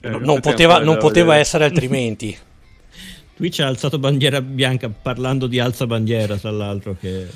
Eh, 0.00 0.08
non, 0.08 0.40
poteva, 0.40 0.78
non 0.78 0.96
poteva 0.96 1.36
essere 1.36 1.64
altrimenti. 1.68 2.36
Twitch 3.36 3.60
ha 3.60 3.66
alzato 3.66 3.98
bandiera 3.98 4.40
bianca 4.40 4.88
parlando 4.88 5.46
di 5.46 5.60
alza 5.60 5.86
bandiera, 5.86 6.36
tra 6.36 6.50
l'altro, 6.50 6.96
che 6.98 7.28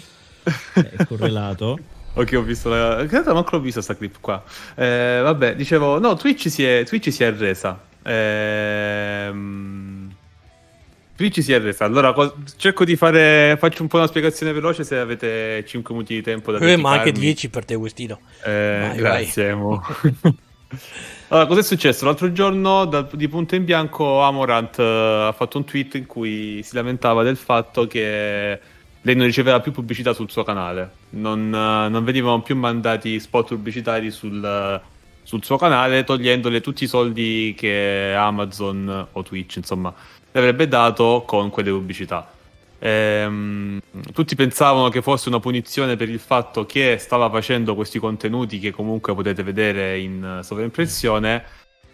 è 0.43 1.05
correlato. 1.05 1.79
Ok, 2.17 2.33
ho 2.37 2.43
visto 2.43 2.69
la... 2.69 3.05
Credo 3.09 3.35
manco 3.35 3.57
l'ho 3.57 3.61
vista 3.61 3.83
sta 3.83 3.97
clip 3.97 4.19
qua. 4.21 4.41
Eh, 4.77 5.19
vabbè, 5.21 5.57
dicevo... 5.57 5.99
No, 5.99 6.15
Twitch 6.15 6.49
si 6.49 6.65
è, 6.65 6.85
Twitch 6.85 7.11
si 7.11 7.25
è 7.25 7.33
resa. 7.33 7.77
Ehm... 8.05 9.94
Twitch 11.17 11.43
si 11.43 11.53
è 11.53 11.61
resa. 11.61 11.85
Allora, 11.85 12.13
co- 12.13 12.35
cerco 12.57 12.85
di 12.85 12.97
fare... 12.97 13.57
Faccio 13.59 13.83
un 13.83 13.89
po' 13.89 13.99
una 13.99 14.07
spiegazione 14.07 14.53
veloce 14.53 14.83
se 14.85 14.97
avete 14.99 15.65
5 15.65 15.95
minuti 15.95 16.15
di 16.15 16.23
tempo 16.23 16.51
da 16.51 16.59
Eh, 16.59 16.77
ma 16.77 16.91
anche 16.91 17.13
dedicarmi. 17.13 17.21
10 17.21 17.49
per 17.51 17.65
te, 17.65 17.75
Westino. 17.75 18.21
Eh, 18.45 18.87
Vai, 18.89 18.97
grazie, 18.97 19.55
Mo. 19.55 19.81
allora, 21.29 21.47
cos'è 21.47 21.63
successo? 21.63 22.05
L'altro 22.05 22.33
giorno, 22.33 22.85
da- 22.85 23.09
di 23.13 23.29
punto 23.29 23.55
in 23.55 23.65
bianco, 23.65 24.23
Amorant 24.23 24.79
eh, 24.79 25.27
ha 25.29 25.33
fatto 25.33 25.59
un 25.59 25.65
tweet 25.65 25.95
in 25.95 26.07
cui 26.07 26.63
si 26.65 26.75
lamentava 26.75 27.23
del 27.23 27.37
fatto 27.37 27.87
che 27.87 28.61
lei 29.01 29.15
non 29.15 29.27
riceveva 29.27 29.61
più 29.61 29.71
pubblicità 29.71 30.13
sul 30.15 30.31
suo 30.31 30.43
canale. 30.43 30.91
Non, 31.11 31.47
eh, 31.55 31.89
non 31.89 32.03
venivano 32.05 32.43
più 32.43 32.57
mandati 32.57 33.21
spot 33.21 33.49
pubblicitari 33.49 34.11
sul, 34.11 34.81
sul 35.23 35.45
suo 35.45 35.57
canale, 35.59 36.03
togliendole 36.05 36.61
tutti 36.61 36.85
i 36.85 36.89
soldi 36.89 37.55
che 37.57 38.15
Amazon 38.17 39.09
o 39.13 39.23
Twitch, 39.23 39.57
insomma, 39.57 39.95
le 40.35 40.41
avrebbe 40.41 40.67
dato 40.67 41.23
con 41.25 41.49
quelle 41.49 41.71
pubblicità. 41.71 42.29
Ehm, 42.81 43.81
tutti 44.13 44.35
pensavano 44.35 44.89
che 44.89 45.01
fosse 45.01 45.29
una 45.29 45.39
punizione 45.39 45.95
per 45.95 46.09
il 46.09 46.19
fatto 46.19 46.67
che 46.67 46.97
stava 46.99 47.31
facendo 47.31 47.77
questi 47.77 48.01
contenuti 48.01 48.59
che 48.59 48.73
comunque 48.73 49.15
potete 49.15 49.45
vedere 49.45 49.97
in 50.01 50.41
sovraimpressione. 50.43 51.45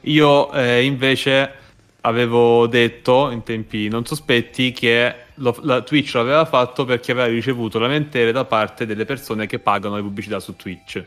Io 0.03 0.51
eh, 0.53 0.85
invece 0.85 1.53
avevo 2.01 2.67
detto 2.67 3.31
in 3.31 3.43
tempi 3.43 3.89
non 3.89 4.07
sospetti 4.07 4.73
che 4.73 5.15
lo- 5.35 5.59
la 5.61 5.83
Twitch 5.83 6.15
lo 6.15 6.21
aveva 6.23 6.47
fatto 6.47 6.87
perché 6.87 7.13
aveva 7.13 7.27
ricevuto 7.27 7.79
lamentele 7.79 8.33
da 8.33 8.47
parte 8.47 8.87
delle 8.87 9.05
persone 9.05 9.45
che 9.47 9.59
pagano 9.59 9.97
le 9.97 10.03
pubblicità 10.03 10.41
su 10.41 10.57
Twitch. 10.57 11.05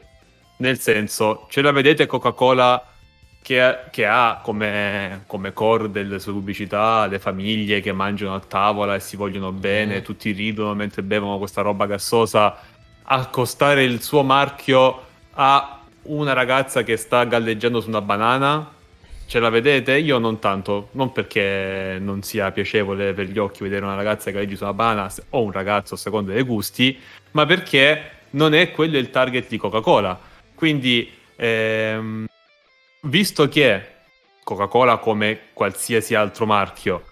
Nel 0.57 0.77
senso, 0.79 1.47
ce 1.49 1.63
la 1.63 1.71
vedete 1.71 2.05
Coca-Cola 2.05 2.92
che, 3.43 3.77
che 3.91 4.05
ha 4.07 4.39
come, 4.41 5.25
come 5.27 5.53
core 5.53 5.91
delle 5.91 6.17
sue 6.17 6.31
pubblicità 6.31 7.05
le 7.05 7.19
famiglie 7.19 7.81
che 7.81 7.91
mangiano 7.91 8.33
a 8.33 8.39
tavola 8.39 8.95
e 8.95 8.99
si 8.99 9.15
vogliono 9.17 9.51
bene, 9.51 9.99
Mm. 9.99 10.03
tutti 10.03 10.31
ridono 10.31 10.73
mentre 10.73 11.03
bevono 11.03 11.37
questa 11.37 11.61
roba 11.61 11.85
gassosa, 11.85 12.57
accostare 13.03 13.83
il 13.83 14.01
suo 14.01 14.23
marchio 14.23 15.03
a 15.33 15.81
una 16.03 16.33
ragazza 16.33 16.83
che 16.83 16.95
sta 16.97 17.23
galleggiando 17.25 17.81
su 17.81 17.89
una 17.89 18.01
banana. 18.01 18.71
Ce 19.25 19.39
la 19.39 19.49
vedete? 19.49 19.97
Io 19.97 20.19
non 20.19 20.39
tanto, 20.39 20.89
non 20.91 21.11
perché 21.11 21.97
non 21.99 22.23
sia 22.23 22.51
piacevole 22.51 23.13
per 23.13 23.27
gli 23.27 23.37
occhi 23.39 23.63
vedere 23.63 23.83
una 23.83 23.95
ragazza 23.95 24.25
che 24.25 24.37
galleggia 24.37 24.55
su 24.55 24.63
una 24.63 24.73
banana 24.73 25.11
o 25.31 25.41
un 25.41 25.51
ragazzo 25.51 25.95
a 25.95 25.97
seconda 25.97 26.31
dei 26.33 26.43
gusti, 26.43 26.97
ma 27.31 27.45
perché 27.45 28.11
non 28.31 28.53
è 28.53 28.71
quello 28.71 28.97
il 28.97 29.09
target 29.09 29.47
di 29.49 29.57
Coca-Cola. 29.57 30.17
Quindi, 30.55 31.11
ehm, 31.35 32.25
visto 33.03 33.47
che 33.47 33.87
Coca-Cola, 34.43 34.97
come 34.97 35.39
qualsiasi 35.53 36.15
altro 36.15 36.45
marchio, 36.45 37.05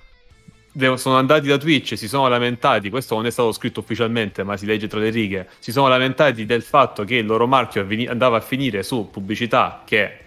sono 0.95 1.17
andati 1.17 1.47
da 1.47 1.57
Twitch 1.57 1.93
e 1.93 1.97
si 1.97 2.07
sono 2.07 2.27
lamentati, 2.27 2.89
questo 2.89 3.15
non 3.15 3.25
è 3.25 3.29
stato 3.29 3.51
scritto 3.51 3.81
ufficialmente, 3.81 4.43
ma 4.43 4.55
si 4.57 4.65
legge 4.65 4.87
tra 4.87 4.99
le 4.99 5.09
righe, 5.09 5.49
si 5.59 5.71
sono 5.71 5.87
lamentati 5.87 6.45
del 6.45 6.61
fatto 6.61 7.03
che 7.03 7.15
il 7.15 7.25
loro 7.25 7.47
marchio 7.47 7.85
andava 8.07 8.37
a 8.37 8.41
finire 8.41 8.83
su 8.83 9.09
pubblicità 9.09 9.81
che 9.85 10.17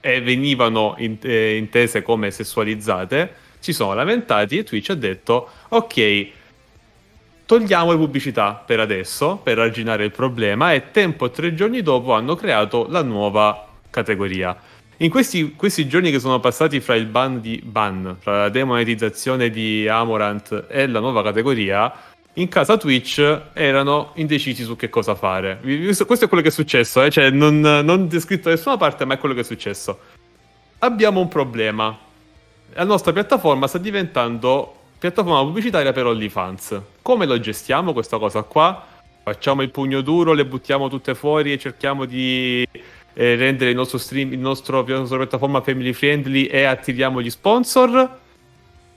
eh, 0.00 0.20
venivano 0.20 0.96
eh, 0.96 1.56
intese 1.56 2.02
come 2.02 2.30
sessualizzate, 2.30 3.44
si 3.58 3.72
sono 3.72 3.94
lamentati 3.94 4.58
e 4.58 4.64
Twitch 4.64 4.90
ha 4.90 4.94
detto 4.94 5.48
ok, 5.68 6.26
togliamo 7.46 7.92
le 7.92 7.96
pubblicità 7.96 8.52
per 8.52 8.80
adesso, 8.80 9.36
per 9.42 9.58
arginare 9.58 10.04
il 10.04 10.10
problema 10.10 10.72
e 10.74 10.90
tempo 10.90 11.30
tre 11.30 11.54
giorni 11.54 11.80
dopo 11.80 12.12
hanno 12.12 12.34
creato 12.34 12.86
la 12.88 13.02
nuova 13.02 13.66
categoria. 13.90 14.56
In 14.98 15.10
questi, 15.10 15.54
questi, 15.54 15.86
giorni 15.88 16.10
che 16.10 16.18
sono 16.18 16.40
passati 16.40 16.80
fra 16.80 16.94
il 16.94 17.04
ban 17.04 17.42
di 17.42 17.60
ban, 17.62 18.16
fra 18.18 18.42
la 18.42 18.48
demonetizzazione 18.48 19.50
di 19.50 19.86
Amorant 19.86 20.64
e 20.70 20.86
la 20.86 21.00
nuova 21.00 21.22
categoria, 21.22 21.92
in 22.34 22.48
casa 22.48 22.78
Twitch 22.78 23.18
erano 23.52 24.12
indecisi 24.14 24.62
su 24.62 24.74
che 24.74 24.88
cosa 24.88 25.14
fare. 25.14 25.60
Questo 25.60 26.24
è 26.24 26.28
quello 26.28 26.42
che 26.42 26.48
è 26.48 26.52
successo, 26.52 27.02
eh? 27.02 27.10
cioè 27.10 27.28
non, 27.28 27.60
non 27.60 28.08
descritto 28.08 28.48
da 28.48 28.54
nessuna 28.54 28.78
parte, 28.78 29.04
ma 29.04 29.14
è 29.14 29.18
quello 29.18 29.34
che 29.34 29.42
è 29.42 29.44
successo. 29.44 29.98
Abbiamo 30.78 31.20
un 31.20 31.28
problema. 31.28 31.94
La 32.72 32.84
nostra 32.84 33.12
piattaforma 33.12 33.66
sta 33.66 33.76
diventando 33.76 34.74
piattaforma 34.98 35.40
pubblicitaria 35.40 35.92
per 35.92 36.06
OnlyFans. 36.06 36.80
Come 37.02 37.26
lo 37.26 37.38
gestiamo 37.38 37.92
questa 37.92 38.16
cosa 38.16 38.42
qua? 38.42 38.82
Facciamo 39.22 39.60
il 39.60 39.70
pugno 39.70 40.00
duro, 40.00 40.32
le 40.32 40.46
buttiamo 40.46 40.88
tutte 40.88 41.14
fuori 41.14 41.52
e 41.52 41.58
cerchiamo 41.58 42.06
di 42.06 42.66
eh, 43.18 43.34
rendere 43.34 43.70
il 43.70 43.76
nostro 43.76 43.96
stream, 43.96 44.34
il 44.34 44.38
nostro, 44.38 44.84
la 44.86 44.98
nostra 44.98 45.16
piattaforma 45.16 45.62
family 45.62 45.94
friendly 45.94 46.44
e 46.44 46.64
attiriamo 46.64 47.22
gli 47.22 47.30
sponsor? 47.30 48.24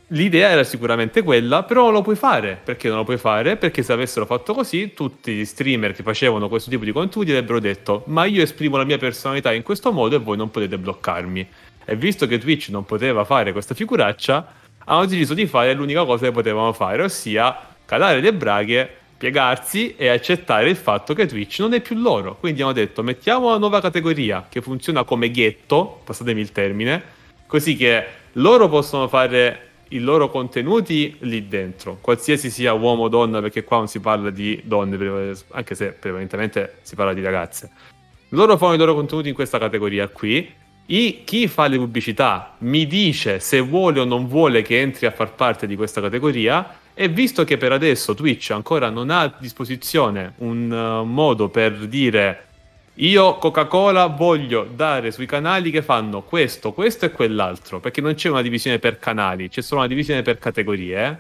L'idea 0.08 0.50
era 0.50 0.64
sicuramente 0.66 1.22
quella, 1.22 1.64
però 1.64 1.84
non 1.86 1.94
lo 1.94 2.02
puoi 2.02 2.18
fare. 2.18 2.60
Perché 2.62 2.90
non 2.90 2.98
lo 2.98 3.04
puoi 3.06 3.18
fare? 3.18 3.56
Perché 3.56 3.82
se 3.82 3.94
avessero 3.94 4.26
fatto 4.26 4.54
così, 4.54 4.94
tutti 4.94 5.34
gli 5.34 5.46
streamer 5.46 5.94
che 5.94 6.04
facevano 6.04 6.50
questo 6.50 6.70
tipo 6.70 6.84
di 6.84 6.92
contenuti 6.92 7.32
avrebbero 7.32 7.60
detto: 7.60 8.04
Ma 8.08 8.26
io 8.26 8.42
esprimo 8.42 8.76
la 8.76 8.84
mia 8.84 8.98
personalità 8.98 9.54
in 9.54 9.64
questo 9.64 9.94
modo 9.94 10.16
e 10.16 10.20
voi 10.20 10.36
non 10.36 10.52
potete 10.52 10.78
bloccarmi. 10.78 11.48
E 11.86 11.96
visto 11.96 12.28
che 12.28 12.40
Twitch 12.40 12.70
non 12.70 12.86
poteva 12.86 13.24
fare 13.24 13.54
questa 13.54 13.74
figuraccia, 13.74 14.54
hanno 14.84 15.06
deciso 15.06 15.34
di 15.34 15.46
fare 15.46 15.74
l'unica 15.74 16.04
cosa 16.04 16.26
che 16.26 16.32
potevano 16.32 16.74
fare, 16.74 17.04
ossia 17.04 17.56
calare 17.86 18.20
le 18.20 18.34
braghe, 18.34 18.98
piegarsi 19.20 19.96
e 19.98 20.08
accettare 20.08 20.70
il 20.70 20.78
fatto 20.78 21.14
che 21.14 21.26
Twitch 21.26 21.60
non 21.60 21.74
è 21.74 21.82
più 21.82 21.98
loro. 21.98 22.38
Quindi 22.38 22.62
hanno 22.62 22.72
detto: 22.72 23.04
mettiamo 23.04 23.48
una 23.48 23.58
nuova 23.58 23.82
categoria 23.82 24.48
che 24.50 24.62
funziona 24.62 25.04
come 25.04 25.30
ghetto, 25.30 26.02
passatemi 26.06 26.40
il 26.40 26.54
termine, 26.54 27.04
così 27.46 27.76
che 27.76 28.06
loro 28.34 28.70
possono 28.70 29.10
fare 29.10 29.68
i 29.90 30.00
loro 30.00 30.30
contenuti 30.30 31.18
lì 31.22 31.48
dentro, 31.48 31.98
qualsiasi 32.00 32.50
sia 32.50 32.74
uomo 32.74 33.04
o 33.04 33.10
donna, 33.10 33.42
perché 33.42 33.64
qua 33.64 33.78
non 33.78 33.88
si 33.88 34.00
parla 34.00 34.30
di 34.30 34.62
donne, 34.64 35.36
anche 35.50 35.76
se 35.76 35.88
prevalentemente 35.88 36.78
si 36.84 36.96
parla 36.96 37.14
di 37.14 37.22
ragazze. 37.22 37.72
Loro 38.30 38.56
fanno 38.58 38.76
i 38.76 38.78
loro 38.78 38.94
contenuti 38.94 39.28
in 39.28 39.34
questa 39.34 39.58
categoria 39.58 40.08
qui. 40.08 40.56
I, 40.86 41.22
chi 41.24 41.48
fa 41.48 41.68
le 41.68 41.78
pubblicità 41.78 42.56
mi 42.60 42.88
dice 42.88 43.40
se 43.40 43.60
vuole 43.60 44.00
o 44.00 44.06
non 44.06 44.28
vuole 44.28 44.64
che 44.64 44.80
entri 44.80 45.06
a 45.06 45.12
far 45.12 45.34
parte 45.34 45.68
di 45.68 45.76
questa 45.76 46.02
categoria 46.02 46.79
e 47.02 47.08
visto 47.08 47.46
che 47.46 47.56
per 47.56 47.72
adesso 47.72 48.14
Twitch 48.14 48.52
ancora 48.52 48.90
non 48.90 49.10
ha 49.10 49.22
a 49.22 49.34
disposizione 49.40 50.34
un 50.40 50.70
uh, 50.70 51.06
modo 51.06 51.48
per 51.48 51.88
dire 51.88 52.48
io 52.96 53.38
Coca-Cola 53.38 54.08
voglio 54.08 54.68
dare 54.70 55.12
sui 55.12 55.26
canali 55.26 55.72
che 55.72 55.82
fanno 55.82 56.24
questo, 56.24 56.74
questo 56.74 57.06
e 57.06 57.12
quell'altro, 57.12 57.80
perché 57.80 58.02
non 58.02 58.16
c'è 58.16 58.28
una 58.28 58.42
divisione 58.42 58.80
per 58.80 59.00
canali, 59.00 59.48
c'è 59.48 59.62
solo 59.62 59.80
una 59.80 59.88
divisione 59.88 60.24
per 60.24 60.40
categorie. 60.40 61.08
Eh? 61.08 61.18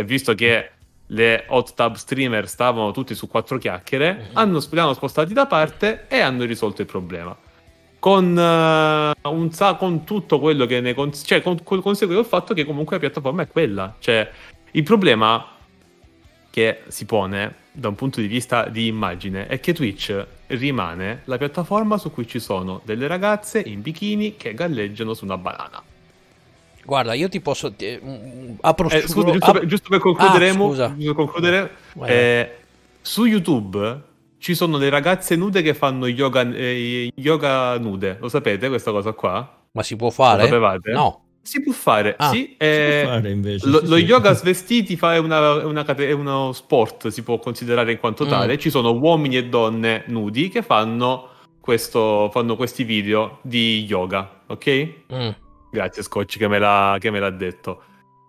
E 0.00 0.04
visto 0.04 0.34
che 0.34 0.70
le 1.08 1.44
hot 1.48 1.74
tub 1.74 1.96
streamer 1.96 2.48
stavano 2.48 2.92
tutti 2.92 3.14
su 3.14 3.28
quattro 3.28 3.58
chiacchiere, 3.58 4.14
mm-hmm. 4.14 4.30
hanno, 4.32 4.66
li 4.70 4.78
hanno 4.78 4.94
spostati 4.94 5.34
da 5.34 5.44
parte 5.44 6.06
e 6.08 6.20
hanno 6.20 6.44
risolto 6.44 6.80
il 6.80 6.86
problema. 6.86 7.36
Con, 7.98 8.34
uh, 8.34 9.30
un, 9.30 9.50
con 9.76 10.04
tutto 10.04 10.40
quello 10.40 10.64
che 10.64 10.80
ne 10.80 10.94
cons- 10.94 11.24
cioè 11.26 11.42
con, 11.42 11.62
con, 11.62 11.82
consegue 11.82 12.18
il 12.18 12.24
fatto 12.24 12.54
che 12.54 12.64
comunque 12.64 12.94
la 12.96 13.00
piattaforma 13.00 13.42
è 13.42 13.48
quella. 13.48 13.94
Cioè, 13.98 14.30
il 14.72 14.82
problema 14.82 15.46
che 16.50 16.82
si 16.88 17.04
pone 17.04 17.66
da 17.72 17.88
un 17.88 17.94
punto 17.94 18.20
di 18.20 18.26
vista 18.26 18.68
di 18.68 18.86
immagine 18.86 19.46
è 19.46 19.60
che 19.60 19.72
Twitch 19.72 20.26
rimane 20.48 21.22
la 21.24 21.38
piattaforma 21.38 21.96
su 21.98 22.10
cui 22.10 22.26
ci 22.26 22.40
sono 22.40 22.80
delle 22.84 23.06
ragazze 23.06 23.60
in 23.60 23.82
bikini 23.82 24.36
che 24.36 24.54
galleggiano 24.54 25.14
su 25.14 25.24
una 25.24 25.38
banana. 25.38 25.82
Guarda, 26.84 27.12
io 27.12 27.28
ti 27.28 27.40
posso. 27.40 27.72
Eh, 27.76 28.00
apro 28.62 28.88
eh, 28.88 29.06
scusa, 29.06 29.30
giusto, 29.30 29.50
ap- 29.50 29.58
per, 29.58 29.66
giusto 29.66 29.88
per 29.90 29.98
concluderemo, 30.00 30.72
ah, 30.72 30.94
giusto 30.96 31.14
concludere, 31.14 31.76
eh, 32.06 32.56
su 33.02 33.26
YouTube 33.26 34.02
ci 34.38 34.54
sono 34.54 34.78
le 34.78 34.88
ragazze 34.88 35.36
nude 35.36 35.60
che 35.62 35.74
fanno 35.74 36.06
yoga, 36.06 36.40
eh, 36.50 37.12
yoga 37.14 37.78
nude. 37.78 38.16
Lo 38.20 38.28
sapete 38.28 38.68
questa 38.68 38.90
cosa 38.90 39.12
qua? 39.12 39.66
Ma 39.72 39.82
si 39.82 39.96
può 39.96 40.10
fare? 40.10 40.40
Lo 40.40 40.48
sapevate? 40.48 40.92
No. 40.92 41.22
Si 41.48 41.62
può 41.62 41.72
fare, 41.72 42.14
ah, 42.18 42.28
sì. 42.28 42.56
Eh, 42.58 43.00
può 43.04 43.12
fare 43.12 43.30
invece, 43.30 43.66
lo, 43.66 43.78
sì, 43.78 43.86
lo 43.86 43.96
yoga 43.96 44.34
svestiti 44.34 44.98
fa 44.98 45.14
è, 45.14 45.18
una, 45.18 45.64
una, 45.64 45.82
è, 45.82 46.12
uno 46.12 46.52
sport, 46.52 47.08
si 47.08 47.22
può 47.22 47.38
considerare 47.38 47.92
in 47.92 47.98
quanto 47.98 48.26
mm. 48.26 48.28
tale. 48.28 48.58
Ci 48.58 48.68
sono 48.68 48.92
uomini 48.92 49.38
e 49.38 49.46
donne 49.46 50.04
nudi 50.08 50.50
che 50.50 50.60
fanno, 50.60 51.30
questo, 51.58 52.28
fanno 52.30 52.54
questi 52.54 52.84
video 52.84 53.38
di 53.40 53.86
yoga, 53.88 54.42
ok? 54.46 54.88
Mm. 55.10 55.28
Grazie 55.70 56.02
Scotch 56.02 56.36
che 56.36 56.48
me 56.48 56.58
l'ha, 56.58 56.98
che 57.00 57.10
me 57.10 57.18
l'ha 57.18 57.30
detto. 57.30 57.82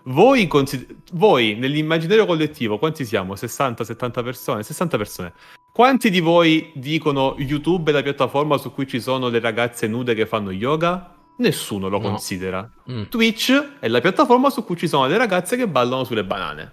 Voi, 0.03 0.47
consider- 0.47 0.95
voi, 1.11 1.55
nell'immaginario 1.55 2.25
collettivo, 2.25 2.77
quanti 2.77 3.03
siamo? 3.03 3.33
60-70 3.33 4.23
persone? 4.23 4.63
60 4.63 4.95
persone. 4.95 5.33
Quanti 5.73 6.09
di 6.09 6.21
voi 6.21 6.71
dicono 6.73 7.35
YouTube 7.37 7.91
è 7.91 7.93
la 7.93 8.01
piattaforma 8.01 8.57
su 8.57 8.71
cui 8.71 8.87
ci 8.87 9.01
sono 9.01 9.27
le 9.27 9.41
ragazze 9.41 9.87
nude 9.87 10.13
che 10.13 10.25
fanno 10.25 10.51
yoga? 10.51 11.15
Nessuno 11.39 11.87
lo 11.87 11.99
no. 11.99 12.09
considera. 12.09 12.69
Mm. 12.91 13.03
Twitch 13.09 13.77
è 13.79 13.87
la 13.87 14.01
piattaforma 14.01 14.49
su 14.49 14.63
cui 14.63 14.77
ci 14.77 14.87
sono 14.87 15.07
le 15.07 15.17
ragazze 15.17 15.55
che 15.55 15.67
ballano 15.67 16.03
sulle 16.03 16.23
banane. 16.23 16.71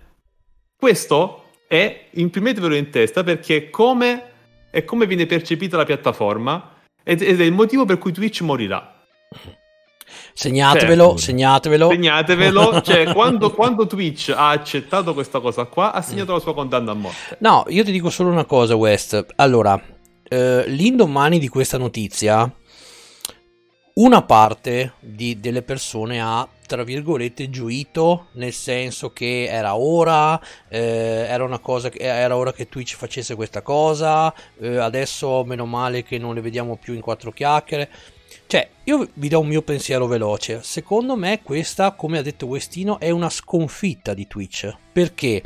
Questo 0.76 1.44
è, 1.68 2.08
imprimetevelo 2.10 2.74
in 2.74 2.90
testa 2.90 3.22
perché 3.22 3.56
è 3.56 3.70
come, 3.70 4.32
è 4.70 4.84
come 4.84 5.06
viene 5.06 5.26
percepita 5.26 5.76
la 5.76 5.84
piattaforma 5.84 6.74
ed, 7.02 7.22
ed 7.22 7.40
è 7.40 7.44
il 7.44 7.52
motivo 7.52 7.84
per 7.84 7.98
cui 7.98 8.12
Twitch 8.12 8.40
morirà. 8.42 8.92
Segnatevelo, 10.32 11.04
certo. 11.04 11.18
segnatevelo. 11.18 11.90
Segnatevelo, 11.90 12.80
cioè 12.82 13.12
quando, 13.12 13.52
quando, 13.52 13.86
Twitch 13.86 14.32
ha 14.36 14.50
accettato 14.50 15.14
questa 15.14 15.40
cosa 15.40 15.64
qua, 15.64 15.92
ha 15.92 16.02
segnato 16.02 16.32
mm. 16.32 16.34
la 16.34 16.40
sua 16.40 16.54
condanna 16.54 16.90
a 16.90 16.94
morte. 16.94 17.36
No, 17.38 17.64
io 17.68 17.84
ti 17.84 17.92
dico 17.92 18.10
solo 18.10 18.30
una 18.30 18.44
cosa, 18.44 18.74
West. 18.74 19.26
Allora, 19.36 19.80
eh, 20.28 20.64
l'indomani 20.66 21.38
di 21.38 21.48
questa 21.48 21.78
notizia 21.78 22.50
una 23.98 24.22
parte 24.22 24.92
di, 25.00 25.40
delle 25.40 25.62
persone 25.62 26.20
ha 26.20 26.46
tra 26.66 26.84
virgolette 26.84 27.48
gioito 27.48 28.26
nel 28.32 28.52
senso 28.52 29.12
che 29.12 29.46
era 29.48 29.76
ora 29.76 30.38
eh, 30.68 31.24
era 31.28 31.44
una 31.44 31.60
cosa 31.60 31.88
che 31.88 32.00
era 32.00 32.36
ora 32.36 32.52
che 32.52 32.68
Twitch 32.68 32.94
facesse 32.94 33.34
questa 33.34 33.62
cosa 33.62 34.34
eh, 34.58 34.76
adesso 34.76 35.44
meno 35.44 35.64
male 35.64 36.02
che 36.02 36.18
non 36.18 36.34
le 36.34 36.42
vediamo 36.42 36.76
più 36.76 36.92
in 36.94 37.00
quattro 37.00 37.32
chiacchiere. 37.32 37.88
Cioè 38.48 38.68
io 38.84 39.08
vi 39.14 39.28
do 39.28 39.40
un 39.40 39.48
mio 39.48 39.62
pensiero 39.62 40.06
veloce. 40.06 40.62
Secondo 40.62 41.16
me 41.16 41.40
questa 41.42 41.92
come 41.92 42.18
ha 42.18 42.22
detto 42.22 42.46
Westino 42.46 43.00
è 43.00 43.10
una 43.10 43.30
sconfitta 43.30 44.12
di 44.12 44.26
Twitch. 44.26 44.76
Perché 44.92 45.42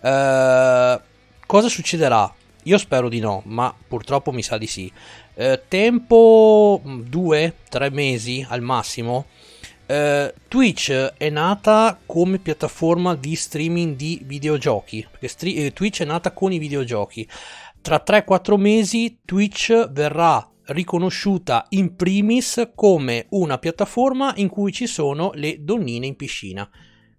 eh, 0.00 1.00
cosa 1.46 1.68
succederà? 1.68 2.32
Io 2.64 2.78
spero 2.78 3.08
di 3.08 3.18
no 3.18 3.42
ma 3.46 3.74
purtroppo 3.88 4.30
mi 4.30 4.42
sa 4.42 4.56
di 4.56 4.66
sì 4.66 4.92
eh, 5.38 5.62
tempo 5.68 6.82
mm, 6.84 7.02
due, 7.02 7.54
tre 7.68 7.90
mesi 7.90 8.44
al 8.48 8.60
massimo. 8.60 9.26
Eh, 9.86 10.34
Twitch 10.48 10.90
è 10.90 11.30
nata 11.30 11.98
come 12.04 12.38
piattaforma 12.38 13.14
di 13.14 13.36
streaming 13.36 13.94
di 13.94 14.20
videogiochi. 14.24 15.06
Perché 15.08 15.28
stri- 15.28 15.54
eh, 15.54 15.72
Twitch 15.72 16.02
è 16.02 16.04
nata 16.04 16.32
con 16.32 16.50
i 16.50 16.58
videogiochi. 16.58 17.26
Tra 17.80 18.02
3-4 18.04 18.56
mesi 18.56 19.20
Twitch 19.24 19.90
verrà 19.90 20.46
riconosciuta 20.66 21.66
in 21.70 21.94
primis 21.94 22.70
come 22.74 23.26
una 23.30 23.58
piattaforma 23.58 24.32
in 24.36 24.48
cui 24.48 24.72
ci 24.72 24.86
sono 24.88 25.30
le 25.34 25.62
donnine 25.64 26.04
in 26.04 26.16
piscina 26.16 26.68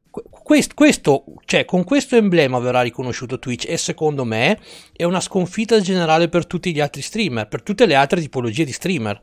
questo, 0.09 0.73
questo, 0.73 1.23
cioè, 1.45 1.65
con 1.65 1.83
questo 1.83 2.15
emblema 2.15 2.59
verrà 2.59 2.81
riconosciuto 2.81 3.37
Twitch 3.37 3.65
e 3.67 3.77
secondo 3.77 4.25
me 4.25 4.59
è 4.91 5.03
una 5.03 5.19
sconfitta 5.19 5.79
generale 5.79 6.29
per 6.29 6.47
tutti 6.47 6.73
gli 6.73 6.79
altri 6.79 7.01
streamer, 7.01 7.47
per 7.47 7.61
tutte 7.61 7.85
le 7.85 7.95
altre 7.95 8.19
tipologie 8.19 8.65
di 8.65 8.71
streamer. 8.71 9.21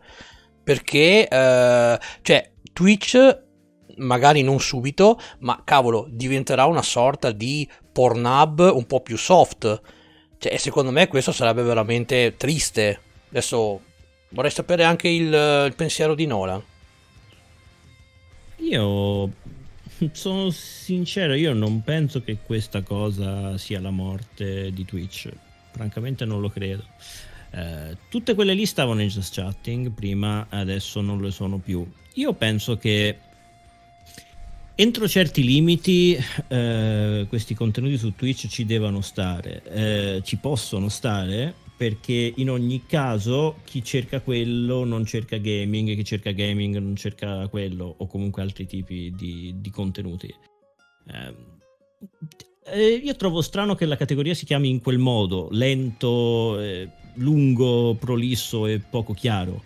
Perché, 0.63 1.29
eh, 1.29 1.99
cioè, 2.23 2.51
Twitch 2.73 3.45
magari 3.97 4.43
non 4.43 4.61
subito, 4.61 5.19
ma 5.41 5.63
cavolo, 5.65 6.07
diventerà 6.11 6.67
una 6.67 6.83
sorta 6.83 7.33
di 7.33 7.69
Pornhub 7.93 8.71
un 8.75 8.87
po' 8.87 9.01
più 9.01 9.17
soft. 9.17 9.81
Cioè, 10.39 10.57
secondo 10.57 10.91
me 10.91 11.09
questo 11.09 11.33
sarebbe 11.33 11.63
veramente 11.63 12.35
triste. 12.37 13.01
Adesso 13.31 13.81
vorrei 14.31 14.51
sapere 14.51 14.85
anche 14.85 15.09
il, 15.09 15.33
il 15.67 15.75
pensiero 15.77 16.15
di 16.15 16.27
Nola. 16.27 16.63
Io 18.59 19.31
sono 20.13 20.51
sincero, 20.51 21.35
io 21.35 21.53
non 21.53 21.83
penso 21.83 22.23
che 22.23 22.39
questa 22.45 22.83
cosa 22.83 23.57
sia 23.59 23.81
la 23.81 23.91
morte 23.91 24.73
di 24.73 24.85
Twitch. 24.85 25.31
Francamente 25.71 26.25
non 26.25 26.41
lo 26.41 26.49
credo. 26.49 26.85
Eh, 27.51 27.97
tutte 28.09 28.35
quelle 28.35 28.55
lì 28.55 28.67
stavano 28.67 29.03
in 29.03 29.09
just 29.09 29.35
chatting 29.35 29.91
prima, 29.91 30.47
adesso 30.49 31.01
non 31.01 31.21
lo 31.21 31.31
sono 31.31 31.59
più. 31.59 31.87
Io 32.15 32.33
penso 32.33 32.77
che 32.77 33.19
entro 34.75 35.09
certi 35.09 35.43
limiti 35.43 36.19
eh, 36.49 37.27
questi 37.29 37.55
contenuti 37.55 37.97
su 37.97 38.15
Twitch 38.15 38.47
ci 38.49 38.65
devono 38.65 39.01
stare, 39.01 39.63
eh, 39.65 40.23
ci 40.25 40.37
possono 40.37 40.89
stare 40.89 41.55
perché 41.77 42.33
in 42.37 42.51
ogni 42.51 42.85
caso 42.87 43.57
chi 43.65 43.85
cerca 43.85 44.21
quello 44.21 44.85
non 44.85 45.05
cerca 45.05 45.37
gaming, 45.37 45.95
chi 45.95 46.05
cerca 46.05 46.31
gaming 46.31 46.77
non 46.79 46.97
cerca 46.97 47.47
quello 47.49 47.95
o 47.99 48.07
comunque 48.07 48.43
altri 48.43 48.67
tipi 48.67 49.13
di, 49.15 49.55
di 49.57 49.71
contenuti. 49.71 50.35
Eh, 52.69 52.89
io 52.95 53.15
trovo 53.15 53.43
strano 53.43 53.75
che 53.75 53.85
la 53.85 53.97
categoria 53.97 54.35
si 54.35 54.47
chiami 54.47 54.71
in 54.71 54.81
quel 54.81 54.99
modo, 54.99 55.49
lento, 55.51 56.59
eh, 56.61 56.89
lungo, 57.15 57.95
prolisso 57.95 58.67
e 58.67 58.79
poco 58.79 59.13
chiaro. 59.13 59.63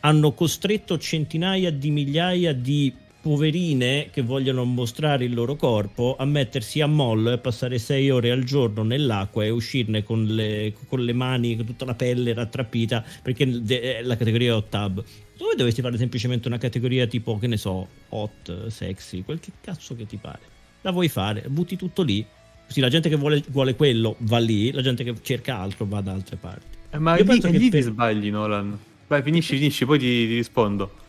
Hanno 0.00 0.32
costretto 0.32 0.98
centinaia 0.98 1.70
di 1.70 1.90
migliaia 1.90 2.52
di 2.52 2.92
poverine 3.24 4.10
che 4.12 4.20
vogliono 4.20 4.64
mostrare 4.64 5.24
il 5.24 5.32
loro 5.32 5.56
corpo 5.56 6.14
a 6.18 6.26
mettersi 6.26 6.82
a 6.82 6.86
mollo 6.86 7.32
e 7.32 7.38
passare 7.38 7.78
sei 7.78 8.10
ore 8.10 8.30
al 8.30 8.44
giorno 8.44 8.82
nell'acqua 8.82 9.42
e 9.44 9.48
uscirne 9.48 10.02
con 10.02 10.26
le, 10.26 10.74
con 10.86 11.02
le 11.02 11.14
mani, 11.14 11.56
con 11.56 11.64
tutta 11.64 11.86
la 11.86 11.94
pelle 11.94 12.34
rattrappita 12.34 13.02
perché 13.22 13.62
è 13.66 14.02
la 14.02 14.18
categoria 14.18 14.54
hot 14.54 14.68
tub. 14.68 15.02
Dove 15.38 15.54
dovresti 15.56 15.80
fare 15.80 15.96
semplicemente 15.96 16.48
una 16.48 16.58
categoria 16.58 17.06
tipo, 17.06 17.38
che 17.38 17.46
ne 17.46 17.56
so, 17.56 17.88
hot, 18.10 18.66
sexy, 18.66 19.22
quel 19.22 19.40
che 19.40 19.52
cazzo 19.58 19.96
che 19.96 20.04
ti 20.04 20.18
pare. 20.18 20.40
La 20.82 20.90
vuoi 20.90 21.08
fare, 21.08 21.44
butti 21.48 21.76
tutto 21.76 22.02
lì, 22.02 22.22
così 22.66 22.80
la 22.80 22.90
gente 22.90 23.08
che 23.08 23.16
vuole, 23.16 23.42
vuole 23.48 23.74
quello 23.74 24.16
va 24.18 24.38
lì, 24.38 24.70
la 24.70 24.82
gente 24.82 25.02
che 25.02 25.14
cerca 25.22 25.58
altro 25.58 25.86
va 25.86 26.02
da 26.02 26.12
altre 26.12 26.36
parti. 26.36 26.76
Eh, 26.90 26.98
ma 26.98 27.16
Io 27.16 27.22
lì, 27.22 27.28
penso 27.28 27.50
che 27.50 27.56
lì 27.56 27.70
per- 27.70 27.80
ti 27.80 27.86
sbagli, 27.86 28.30
Nolan. 28.30 28.78
Vai, 29.06 29.22
finisci, 29.22 29.56
finisci, 29.56 29.86
poi 29.86 29.98
ti, 29.98 30.26
ti 30.26 30.34
rispondo. 30.34 31.02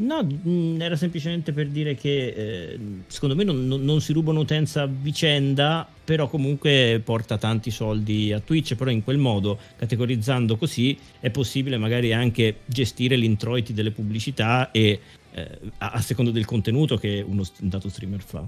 No, 0.00 0.22
mh, 0.22 0.80
era 0.80 0.94
semplicemente 0.94 1.52
per 1.52 1.66
dire 1.68 1.96
che 1.96 2.28
eh, 2.28 2.78
secondo 3.08 3.34
me 3.34 3.42
non, 3.42 3.66
non- 3.66 4.00
si 4.00 4.12
rubano 4.12 4.38
utenza 4.40 4.82
a 4.82 4.86
vicenda, 4.88 5.86
però 6.04 6.28
comunque 6.28 7.00
porta 7.04 7.36
tanti 7.36 7.72
soldi 7.72 8.32
a 8.32 8.38
Twitch, 8.38 8.76
però 8.76 8.90
in 8.90 9.02
quel 9.02 9.18
modo, 9.18 9.58
categorizzando 9.76 10.56
così, 10.56 10.96
è 11.18 11.30
possibile 11.30 11.78
magari 11.78 12.12
anche 12.12 12.58
gestire 12.66 13.16
l'introiti 13.16 13.72
delle 13.74 13.90
pubblicità 13.90 14.70
e 14.70 15.00
eh, 15.32 15.58
a, 15.78 15.90
a 15.90 16.00
secondo 16.00 16.30
del 16.30 16.44
contenuto 16.44 16.96
che 16.96 17.24
uno 17.26 17.42
st- 17.42 17.62
dato 17.62 17.88
streamer 17.88 18.20
fa. 18.22 18.46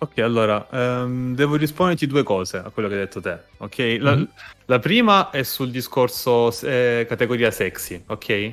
Ok, 0.00 0.18
allora, 0.18 0.66
ehm, 0.70 1.34
devo 1.34 1.56
risponderti 1.56 2.06
due 2.06 2.22
cose 2.22 2.56
a 2.58 2.70
quello 2.70 2.88
che 2.88 2.94
hai 2.94 3.00
detto 3.00 3.20
te, 3.20 3.38
ok? 3.58 3.96
La, 4.00 4.14
Mhm. 4.16 4.28
la 4.66 4.78
prima 4.78 5.28
è 5.30 5.42
sul 5.42 5.70
discorso 5.70 6.50
eh, 6.62 7.04
categoria 7.06 7.50
sexy, 7.50 8.02
ok? 8.06 8.52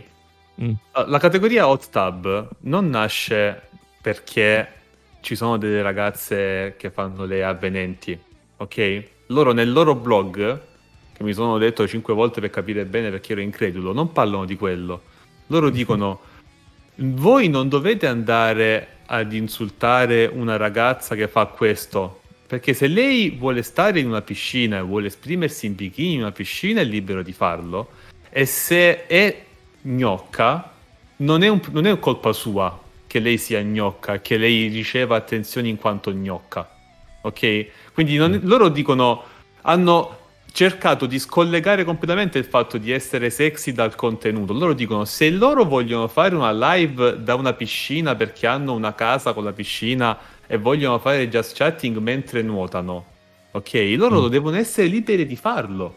Mm. 0.61 0.71
La- 0.93 1.05
La 1.07 1.19
categoria 1.19 1.67
hot 1.67 1.89
tub 1.89 2.49
non 2.61 2.89
nasce 2.89 3.61
perché 4.01 4.67
ci 5.21 5.35
sono 5.35 5.57
delle 5.57 5.81
ragazze 5.81 6.75
che 6.77 6.91
fanno 6.91 7.25
le 7.25 7.43
avvenenti, 7.43 8.17
ok? 8.57 9.03
Loro 9.27 9.53
nel 9.53 9.71
loro 9.71 9.95
blog, 9.95 10.61
che 11.13 11.23
mi 11.23 11.33
sono 11.33 11.57
detto 11.57 11.87
cinque 11.87 12.13
volte 12.13 12.41
per 12.41 12.51
capire 12.51 12.85
bene 12.85 13.09
perché 13.09 13.31
ero 13.31 13.41
incredulo, 13.41 13.91
non 13.91 14.11
parlano 14.11 14.45
di 14.45 14.55
quello. 14.55 15.01
Loro 15.47 15.69
dicono, 15.71 16.19
voi 16.97 17.49
non 17.49 17.67
dovete 17.67 18.05
andare 18.07 18.87
ad 19.07 19.33
insultare 19.33 20.25
una 20.27 20.57
ragazza 20.57 21.15
che 21.15 21.27
fa 21.27 21.47
questo, 21.47 22.21
perché 22.47 22.73
se 22.73 22.87
lei 22.87 23.31
vuole 23.31 23.63
stare 23.63 23.99
in 23.99 24.07
una 24.07 24.21
piscina 24.21 24.77
e 24.77 24.81
vuole 24.81 25.07
esprimersi 25.07 25.65
in 25.65 25.75
bikini 25.75 26.13
in 26.13 26.21
una 26.21 26.31
piscina 26.31 26.81
è 26.81 26.83
libero 26.83 27.23
di 27.23 27.33
farlo, 27.33 27.89
e 28.29 28.45
se 28.45 29.07
è 29.07 29.44
gnocca, 29.85 30.71
non 31.17 31.43
è, 31.43 31.47
un- 31.47 31.61
non 31.71 31.85
è 31.85 31.97
colpa 31.99 32.33
sua 32.33 32.79
che 33.07 33.19
lei 33.19 33.37
sia 33.37 33.61
gnocca, 33.61 34.19
che 34.19 34.37
lei 34.37 34.67
riceva 34.67 35.15
attenzioni 35.15 35.69
in 35.69 35.77
quanto 35.77 36.11
gnocca. 36.11 36.69
Ok? 37.21 37.67
Quindi 37.93 38.17
non- 38.17 38.39
loro 38.43 38.69
dicono, 38.69 39.23
hanno 39.61 40.17
cercato 40.51 41.05
di 41.05 41.19
scollegare 41.19 41.83
completamente 41.83 42.37
il 42.37 42.45
fatto 42.45 42.77
di 42.77 42.91
essere 42.91 43.29
sexy 43.29 43.71
dal 43.73 43.95
contenuto. 43.95 44.53
Loro 44.53 44.73
dicono, 44.73 45.05
se 45.05 45.29
loro 45.29 45.65
vogliono 45.65 46.07
fare 46.07 46.35
una 46.35 46.51
live 46.51 47.21
da 47.23 47.35
una 47.35 47.53
piscina 47.53 48.15
perché 48.15 48.47
hanno 48.47 48.73
una 48.73 48.93
casa 48.93 49.33
con 49.33 49.43
la 49.43 49.51
piscina 49.53 50.17
e 50.47 50.57
vogliono 50.57 50.99
fare 50.99 51.27
just 51.29 51.55
chatting 51.57 51.97
mentre 51.97 52.41
nuotano, 52.41 53.05
ok? 53.51 53.93
Loro 53.97 54.23
Mm. 54.23 54.27
devono 54.27 54.55
essere 54.57 54.87
liberi 54.87 55.25
di 55.25 55.35
farlo, 55.35 55.95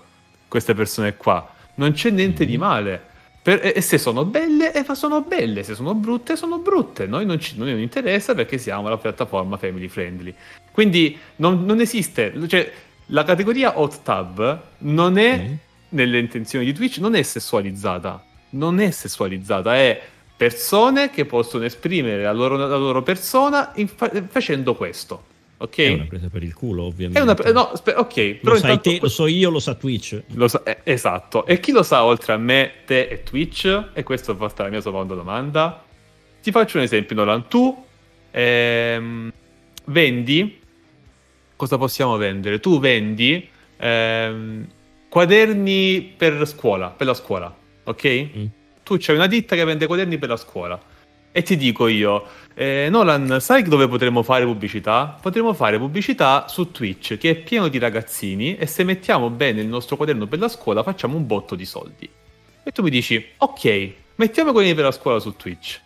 queste 0.48 0.74
persone 0.74 1.16
qua. 1.16 1.48
Non 1.74 1.92
c'è 1.92 2.10
niente 2.10 2.44
di 2.44 2.56
male. 2.58 3.02
Per- 3.42 3.64
e, 3.64 3.72
e 3.76 3.80
se 3.80 3.98
sono 3.98 4.24
belle, 4.24 4.72
e 4.72 4.84
sono 4.94 5.22
belle. 5.22 5.62
Se 5.62 5.74
sono 5.74 5.94
brutte, 5.94 6.36
sono 6.36 6.58
brutte. 6.58 7.06
Noi 7.06 7.24
non 7.24 7.38
ci 7.40 7.56
non 7.56 7.68
interessa 7.68 8.34
perché 8.34 8.58
siamo 8.58 8.88
la 8.88 8.98
piattaforma 8.98 9.56
family 9.56 9.88
friendly. 9.88 10.34
Quindi 10.72 11.18
non, 11.36 11.64
non 11.64 11.80
esiste. 11.80 12.32
Cioè, 12.46 12.72
la 13.06 13.24
categoria 13.24 13.78
hot 13.78 14.02
tub 14.02 14.60
non 14.78 15.16
è 15.18 15.32
Ok. 15.32 15.56
nelle 15.90 16.18
intenzioni 16.18 16.64
di 16.64 16.72
Twitch, 16.74 16.98
non 16.98 17.14
è 17.14 17.22
sessualizzata. 17.22 18.22
Non 18.50 18.80
è 18.80 18.90
sessualizzata, 18.90 19.74
è 19.76 20.00
persone 20.36 21.10
che 21.10 21.24
possono 21.24 21.64
esprimere 21.64 22.22
la 22.22 22.32
loro, 22.32 22.56
la 22.56 22.76
loro 22.76 23.02
persona 23.02 23.72
in 23.76 23.88
fa- 23.88 24.10
facendo 24.28 24.74
questo. 24.74 25.24
Ok? 25.60 25.76
È 25.78 25.92
una 25.92 26.04
presa 26.04 26.28
per 26.28 26.42
il 26.44 26.54
culo, 26.54 26.84
ovviamente. 26.84 27.18
È 27.18 27.50
una- 27.50 27.52
no, 27.52 27.72
spe- 27.74 27.94
ok, 27.94 28.14
però 28.36 28.52
lo 28.52 28.58
sai 28.58 28.70
intanto- 28.70 28.90
te, 28.90 28.98
lo 29.00 29.08
so 29.08 29.26
io, 29.26 29.50
lo 29.50 29.58
sa 29.58 29.74
Twitch. 29.74 30.22
lo 30.34 30.46
sa- 30.48 30.62
eh, 30.62 30.78
esatto. 30.84 31.46
E 31.46 31.58
chi 31.58 31.72
lo 31.72 31.82
sa 31.82 32.04
oltre 32.04 32.32
a 32.32 32.36
me, 32.36 32.72
te 32.86 33.08
e 33.08 33.22
Twitch? 33.24 33.90
E 33.92 34.02
questa 34.04 34.32
è 34.32 34.36
la 34.62 34.68
mia 34.68 34.80
seconda 34.80 35.14
domanda. 35.14 35.84
Ti 36.40 36.50
faccio 36.52 36.76
un 36.78 36.84
esempio, 36.84 37.16
Nolan. 37.16 37.48
Tu 37.48 37.84
ehm, 38.30 39.32
vendi... 39.86 40.60
Cosa 41.56 41.76
possiamo 41.76 42.16
vendere? 42.16 42.60
Tu 42.60 42.78
vendi 42.78 43.48
ehm, 43.78 44.64
quaderni 45.08 46.14
per 46.16 46.46
scuola, 46.46 46.88
per 46.90 47.06
la 47.08 47.14
scuola, 47.14 47.52
ok? 47.82 48.28
Mm. 48.36 48.44
Tu 48.84 48.96
c'hai 48.98 49.16
una 49.16 49.26
ditta 49.26 49.56
che 49.56 49.64
vende 49.64 49.86
quaderni 49.86 50.18
per 50.18 50.28
la 50.28 50.36
scuola. 50.36 50.80
E 51.32 51.42
ti 51.42 51.56
dico 51.56 51.88
io, 51.88 52.24
eh, 52.60 52.88
Nolan, 52.90 53.36
sai 53.40 53.62
dove 53.62 53.86
potremmo 53.86 54.24
fare 54.24 54.44
pubblicità? 54.44 55.16
Potremmo 55.22 55.54
fare 55.54 55.78
pubblicità 55.78 56.48
su 56.48 56.72
Twitch, 56.72 57.16
che 57.16 57.30
è 57.30 57.36
pieno 57.36 57.68
di 57.68 57.78
ragazzini, 57.78 58.56
e 58.56 58.66
se 58.66 58.82
mettiamo 58.82 59.30
bene 59.30 59.60
il 59.60 59.68
nostro 59.68 59.96
quaderno 59.96 60.26
per 60.26 60.40
la 60.40 60.48
scuola 60.48 60.82
facciamo 60.82 61.16
un 61.16 61.24
botto 61.24 61.54
di 61.54 61.64
soldi. 61.64 62.10
E 62.64 62.72
tu 62.72 62.82
mi 62.82 62.90
dici, 62.90 63.24
ok, 63.36 63.92
mettiamo 64.16 64.50
i 64.50 64.52
quaderni 64.52 64.74
per 64.74 64.86
la 64.86 64.90
scuola 64.90 65.20
su 65.20 65.36
Twitch. 65.36 65.80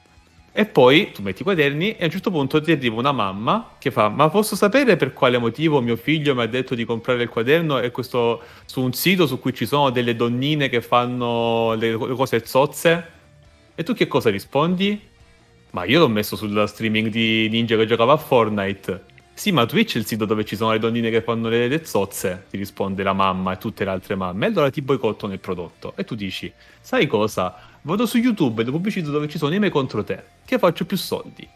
E 0.50 0.64
poi 0.64 1.12
tu 1.12 1.20
metti 1.20 1.42
i 1.42 1.44
quaderni 1.44 1.94
e 1.96 2.02
a 2.02 2.04
un 2.06 2.10
certo 2.10 2.30
punto 2.30 2.58
ti 2.62 2.72
arriva 2.72 2.96
una 2.96 3.12
mamma 3.12 3.74
che 3.78 3.90
fa: 3.90 4.08
Ma 4.08 4.30
posso 4.30 4.56
sapere 4.56 4.96
per 4.96 5.12
quale 5.12 5.36
motivo 5.36 5.82
mio 5.82 5.96
figlio 5.96 6.34
mi 6.34 6.40
ha 6.40 6.46
detto 6.46 6.74
di 6.74 6.86
comprare 6.86 7.22
il 7.22 7.28
quaderno 7.28 7.80
e 7.80 7.90
questo 7.90 8.42
su 8.64 8.80
un 8.80 8.94
sito 8.94 9.26
su 9.26 9.38
cui 9.38 9.52
ci 9.52 9.66
sono 9.66 9.90
delle 9.90 10.16
donnine 10.16 10.70
che 10.70 10.80
fanno 10.80 11.74
le 11.74 11.94
cose 11.96 12.44
zozze? 12.46 13.10
E 13.74 13.82
tu 13.82 13.92
che 13.92 14.06
cosa 14.06 14.30
rispondi? 14.30 15.10
Ma 15.72 15.84
io 15.84 15.98
l'ho 16.00 16.08
messo 16.08 16.36
sul 16.36 16.64
streaming 16.68 17.08
di 17.08 17.48
Ninja 17.50 17.76
che 17.76 17.86
giocava 17.86 18.12
a 18.12 18.16
Fortnite. 18.16 19.04
Sì, 19.34 19.50
ma 19.52 19.64
Twitch 19.64 19.94
è 19.94 19.98
il 19.98 20.04
sito 20.06 20.26
dove 20.26 20.44
ci 20.44 20.54
sono 20.56 20.72
le 20.72 20.78
donnine 20.78 21.08
che 21.10 21.22
fanno 21.22 21.48
le, 21.48 21.66
le 21.66 21.84
zozze, 21.84 22.44
ti 22.50 22.58
risponde 22.58 23.02
la 23.02 23.14
mamma 23.14 23.54
e 23.54 23.58
tutte 23.58 23.82
le 23.84 23.90
altre 23.90 24.14
mamme. 24.14 24.46
E 24.46 24.48
allora 24.50 24.70
ti 24.70 24.82
boicottano 24.82 25.32
il 25.32 25.38
prodotto. 25.38 25.94
E 25.96 26.04
tu 26.04 26.14
dici, 26.14 26.52
sai 26.80 27.06
cosa? 27.06 27.56
Vado 27.82 28.04
su 28.04 28.18
YouTube 28.18 28.60
e 28.60 28.64
lo 28.66 28.72
pubblicizzo 28.72 29.10
dove 29.10 29.28
ci 29.28 29.38
sono 29.38 29.54
i 29.54 29.58
miei 29.58 29.70
contro 29.70 30.04
te, 30.04 30.22
che 30.44 30.58
faccio 30.58 30.84
più 30.84 30.98
soldi. 30.98 31.48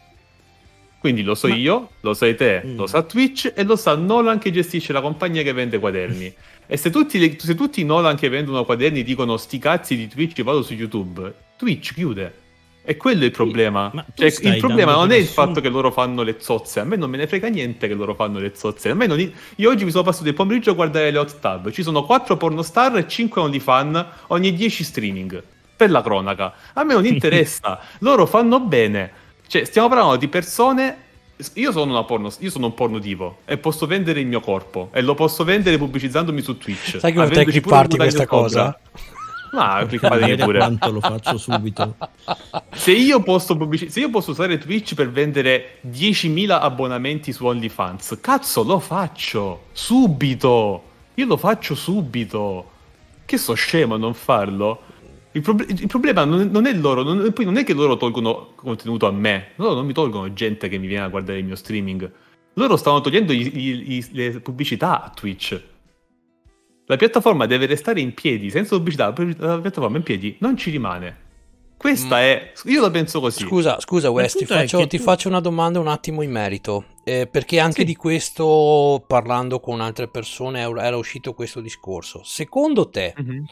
Quindi 0.99 1.21
lo 1.21 1.35
so 1.35 1.47
Ma- 1.47 1.55
io, 1.55 1.91
lo 2.01 2.15
sai 2.15 2.35
te, 2.35 2.63
Mm. 2.65 2.75
lo 2.75 2.87
sa 2.87 3.03
Twitch 3.03 3.53
e 3.55 3.63
lo 3.63 3.75
sa 3.75 3.95
Nolan 3.95 4.39
che 4.39 4.51
gestisce 4.51 4.91
la 4.91 4.99
compagnia 5.01 5.43
che 5.43 5.53
vende 5.53 5.77
quaderni. 5.77 6.33
e 6.65 6.75
se 6.75 6.89
tutti, 6.89 7.19
le- 7.19 7.37
se 7.39 7.53
tutti 7.53 7.81
i 7.81 7.85
Nolan 7.85 8.15
che 8.17 8.29
vendono 8.29 8.65
quaderni 8.65 9.03
dicono 9.03 9.37
sti 9.37 9.59
cazzi 9.59 9.95
di 9.95 10.07
Twitch 10.07 10.41
vado 10.41 10.63
su 10.63 10.73
YouTube, 10.73 11.31
Twitch 11.55 11.93
chiude. 11.93 12.45
E 12.89 12.95
quello 12.95 13.23
è 13.23 13.25
il 13.25 13.31
problema. 13.31 13.91
ma 13.93 14.01
tu 14.15 14.23
Cioè, 14.29 14.53
il 14.53 14.59
problema 14.59 14.93
non 14.93 15.11
è 15.11 15.17
il 15.17 15.25
fatto 15.25 15.59
che 15.59 15.67
loro 15.67 15.91
fanno 15.91 16.23
le 16.23 16.37
zozze. 16.39 16.79
A 16.79 16.85
me 16.85 16.95
non 16.95 17.09
me 17.09 17.17
ne 17.17 17.27
frega 17.27 17.49
niente 17.49 17.85
che 17.85 17.93
loro 17.93 18.15
fanno 18.15 18.39
le 18.39 18.53
zozze. 18.55 18.89
A 18.91 18.93
me 18.93 19.07
non- 19.07 19.19
Io 19.57 19.69
oggi 19.69 19.83
mi 19.83 19.91
sono 19.91 20.03
passato 20.03 20.25
il 20.29 20.33
pomeriggio 20.33 20.71
a 20.71 20.73
guardare 20.73 21.11
le 21.11 21.17
hot 21.17 21.37
tab. 21.41 21.69
Ci 21.69 21.83
sono 21.83 22.05
4 22.05 22.37
pornostar 22.37 22.95
e 22.95 23.05
5 23.05 23.41
OnlyFan 23.41 24.07
ogni 24.27 24.53
10 24.53 24.85
streaming. 24.85 25.43
Per 25.75 25.91
la 25.91 26.01
cronaca. 26.01 26.53
A 26.71 26.85
me 26.85 26.93
non 26.93 27.03
interessa. 27.05 27.77
loro 27.99 28.25
fanno 28.25 28.61
bene. 28.61 29.11
Cioè, 29.47 29.65
stiamo 29.65 29.89
parlando 29.89 30.15
di 30.15 30.29
persone. 30.29 30.97
Io 31.55 31.73
sono, 31.73 31.91
una 31.91 32.03
porno, 32.05 32.31
io 32.39 32.49
sono 32.49 32.67
un 32.67 32.73
porno 32.73 32.99
divo 32.99 33.39
e 33.43 33.57
posso 33.57 33.85
vendere 33.85 34.21
il 34.21 34.27
mio 34.27 34.39
corpo 34.39 34.89
e 34.93 35.01
lo 35.01 35.13
posso 35.13 35.43
vendere 35.43 35.77
pubblicizzandomi 35.77 36.41
su 36.41 36.57
Twitch. 36.57 36.99
Sai 36.99 37.11
che 37.11 37.21
pure 37.21 37.43
clipparti 37.43 37.97
questa 37.97 38.25
cosa? 38.25 38.79
sopra. 38.93 39.15
Ma 39.57 39.83
vedere 40.17 40.43
pure. 40.43 40.57
quanto 40.59 40.91
lo 40.91 40.99
faccio 40.99 41.37
subito. 41.37 41.95
Se 42.73 42.91
io, 42.91 43.21
posso 43.21 43.55
pubblici- 43.57 43.89
se 43.89 43.99
io 43.99 44.09
posso 44.09 44.31
usare 44.31 44.57
Twitch 44.57 44.93
per 44.93 45.11
vendere 45.11 45.79
10.000 45.87 46.49
abbonamenti 46.51 47.31
su 47.31 47.45
OnlyFans, 47.45 48.17
cazzo 48.21 48.63
lo 48.63 48.79
faccio 48.79 49.65
subito. 49.73 50.83
Io 51.15 51.25
lo 51.25 51.37
faccio 51.37 51.75
subito. 51.75 52.71
Che 53.25 53.37
so 53.37 53.53
scemo 53.53 53.95
a 53.95 53.97
non 53.97 54.13
farlo. 54.13 54.81
Il, 55.33 55.41
prob- 55.41 55.65
il 55.67 55.87
problema 55.87 56.23
non, 56.23 56.49
non 56.51 56.65
è 56.65 56.73
loro, 56.73 57.03
non, 57.03 57.31
poi 57.33 57.45
non 57.45 57.57
è 57.57 57.63
che 57.63 57.73
loro 57.73 57.97
tolgono 57.97 58.53
contenuto 58.55 59.05
a 59.05 59.11
me, 59.11 59.49
loro 59.57 59.75
non 59.75 59.85
mi 59.85 59.93
tolgono 59.93 60.31
gente 60.33 60.67
che 60.69 60.77
mi 60.79 60.87
viene 60.87 61.03
a 61.03 61.09
guardare 61.09 61.37
il 61.39 61.45
mio 61.45 61.55
streaming. 61.55 62.09
Loro 62.53 62.75
stanno 62.77 63.01
togliendo 63.01 63.33
i- 63.33 63.51
i- 63.55 63.95
i- 63.97 64.05
le 64.13 64.39
pubblicità 64.39 65.03
a 65.03 65.09
Twitch. 65.13 65.61
La 66.87 66.95
piattaforma 66.95 67.45
deve 67.45 67.65
restare 67.67 68.01
in 68.01 68.13
piedi, 68.13 68.49
senza 68.49 68.75
pubblicità, 68.75 69.13
la 69.37 69.59
piattaforma 69.59 69.97
in 69.97 70.03
piedi 70.03 70.35
non 70.39 70.57
ci 70.57 70.71
rimane. 70.71 71.25
Questa 71.77 72.17
Mm. 72.17 72.21
è. 72.21 72.51
Io 72.65 72.81
la 72.81 72.89
penso 72.89 73.19
così. 73.19 73.43
Scusa, 73.45 73.79
scusa 73.79 74.09
Wes, 74.09 74.33
ti, 74.33 74.45
faccio, 74.45 74.87
ti 74.87 74.97
tu- 74.97 75.03
faccio 75.03 75.27
una 75.27 75.39
domanda 75.39 75.79
un 75.79 75.87
attimo 75.87 76.23
in 76.23 76.31
merito, 76.31 76.85
eh, 77.03 77.27
perché 77.27 77.59
anche 77.59 77.81
Sì. 77.81 77.85
di 77.85 77.95
questo, 77.95 79.03
parlando 79.05 79.59
con 79.59 79.79
altre 79.79 80.07
persone, 80.07 80.61
era 80.61 80.97
uscito 80.97 81.33
questo 81.33 81.61
discorso. 81.61 82.21
Secondo 82.23 82.89
te, 82.89 83.13
Mhm. 83.15 83.45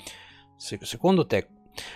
se- 0.55 0.79
secondo 0.81 1.27
te, 1.27 1.47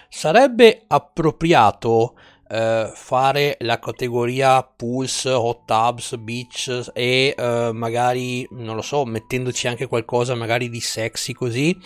sarebbe 0.07 0.83
appropriato 0.87 2.15
eh, 2.49 2.91
fare 2.93 3.57
la 3.59 3.79
categoria 3.79 4.63
Pulse, 4.63 5.29
Hot 5.29 5.65
Tubs, 5.65 6.15
Beach 6.17 6.89
e 6.93 7.35
eh, 7.37 7.69
magari, 7.73 8.47
non 8.51 8.75
lo 8.75 8.81
so, 8.81 9.05
mettendoci 9.05 9.67
anche 9.67 9.87
qualcosa 9.87 10.35
magari 10.35 10.69
di 10.69 10.79
sexy 10.79 11.33
così, 11.33 11.77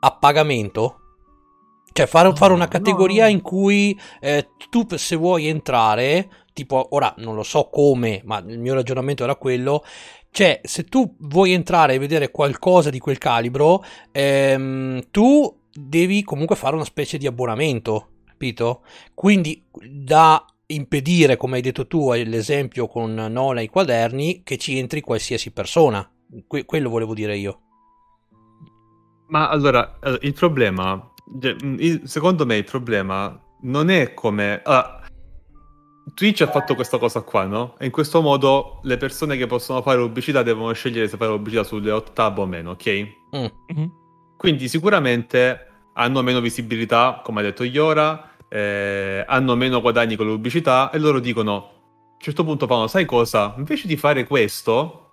a 0.00 0.16
pagamento? 0.16 1.00
Cioè 1.92 2.06
fare, 2.06 2.28
No, 2.28 2.34
fare 2.34 2.52
una 2.52 2.66
categoria 2.66 3.24
no. 3.24 3.30
in 3.30 3.40
cui 3.40 3.98
eh, 4.20 4.48
tu 4.68 4.86
se 4.96 5.14
vuoi 5.14 5.46
entrare, 5.46 6.28
tipo 6.52 6.88
ora 6.90 7.14
non 7.18 7.34
lo 7.36 7.44
so 7.44 7.68
come, 7.70 8.20
ma 8.24 8.38
il 8.46 8.58
mio 8.58 8.74
ragionamento 8.74 9.22
era 9.22 9.36
quello, 9.36 9.84
cioè 10.30 10.60
se 10.64 10.84
tu 10.84 11.14
vuoi 11.20 11.52
entrare 11.52 11.94
e 11.94 11.98
vedere 11.98 12.32
qualcosa 12.32 12.90
di 12.90 12.98
quel 12.98 13.18
calibro, 13.18 13.84
ehm, 14.10 15.10
tu 15.12 15.60
devi 15.72 16.24
comunque 16.24 16.56
fare 16.56 16.74
una 16.74 16.84
specie 16.84 17.18
di 17.18 17.28
abbonamento, 17.28 18.13
capito? 18.34 18.82
Quindi 19.14 19.64
da 19.70 20.44
impedire, 20.66 21.36
come 21.36 21.56
hai 21.56 21.62
detto 21.62 21.86
tu, 21.86 22.12
l'esempio 22.12 22.88
con 22.88 23.14
Nola 23.14 23.60
e 23.60 23.64
i 23.64 23.68
quaderni, 23.68 24.42
che 24.42 24.58
ci 24.58 24.78
entri 24.78 25.00
qualsiasi 25.00 25.52
persona. 25.52 26.08
Que- 26.46 26.64
quello 26.64 26.90
volevo 26.90 27.14
dire 27.14 27.36
io. 27.36 27.60
Ma 29.28 29.48
allora, 29.48 29.98
eh, 30.02 30.18
il 30.22 30.34
problema, 30.34 31.10
mm, 31.64 32.04
secondo 32.04 32.44
me 32.44 32.56
il 32.56 32.64
problema 32.64 33.40
non 33.62 33.88
è 33.88 34.12
come... 34.12 34.60
ah, 34.62 35.00
Twitch 36.12 36.42
ha 36.42 36.50
fatto 36.50 36.74
questa 36.74 36.98
cosa 36.98 37.22
qua, 37.22 37.44
no? 37.44 37.76
E 37.78 37.86
in 37.86 37.90
questo 37.90 38.20
modo 38.20 38.80
le 38.82 38.98
persone 38.98 39.36
che 39.36 39.46
possono 39.46 39.80
fare 39.80 39.98
pubblicità 39.98 40.42
devono 40.42 40.72
scegliere 40.72 41.08
se 41.08 41.16
fare 41.16 41.30
pubblicità 41.30 41.64
sulle 41.64 41.90
hot 41.90 42.12
tab 42.12 42.38
o 42.38 42.46
meno, 42.46 42.72
ok? 42.72 43.08
Mm. 43.34 43.46
Mhm. 43.74 43.92
Quindi 44.36 44.68
sicuramente 44.68 45.73
hanno 45.94 46.22
meno 46.22 46.40
visibilità, 46.40 47.20
come 47.22 47.40
ha 47.40 47.42
detto 47.42 47.64
Iora, 47.64 48.30
eh, 48.48 49.24
hanno 49.26 49.56
meno 49.56 49.80
guadagni 49.80 50.16
con 50.16 50.26
le 50.26 50.32
pubblicità 50.32 50.90
e 50.90 50.98
loro 50.98 51.18
dicono, 51.18 51.52
a 51.54 51.56
un 52.12 52.20
certo 52.20 52.44
punto 52.44 52.66
fanno, 52.66 52.86
sai 52.86 53.04
cosa? 53.04 53.54
Invece 53.58 53.86
di 53.86 53.96
fare 53.96 54.24
questo, 54.26 55.12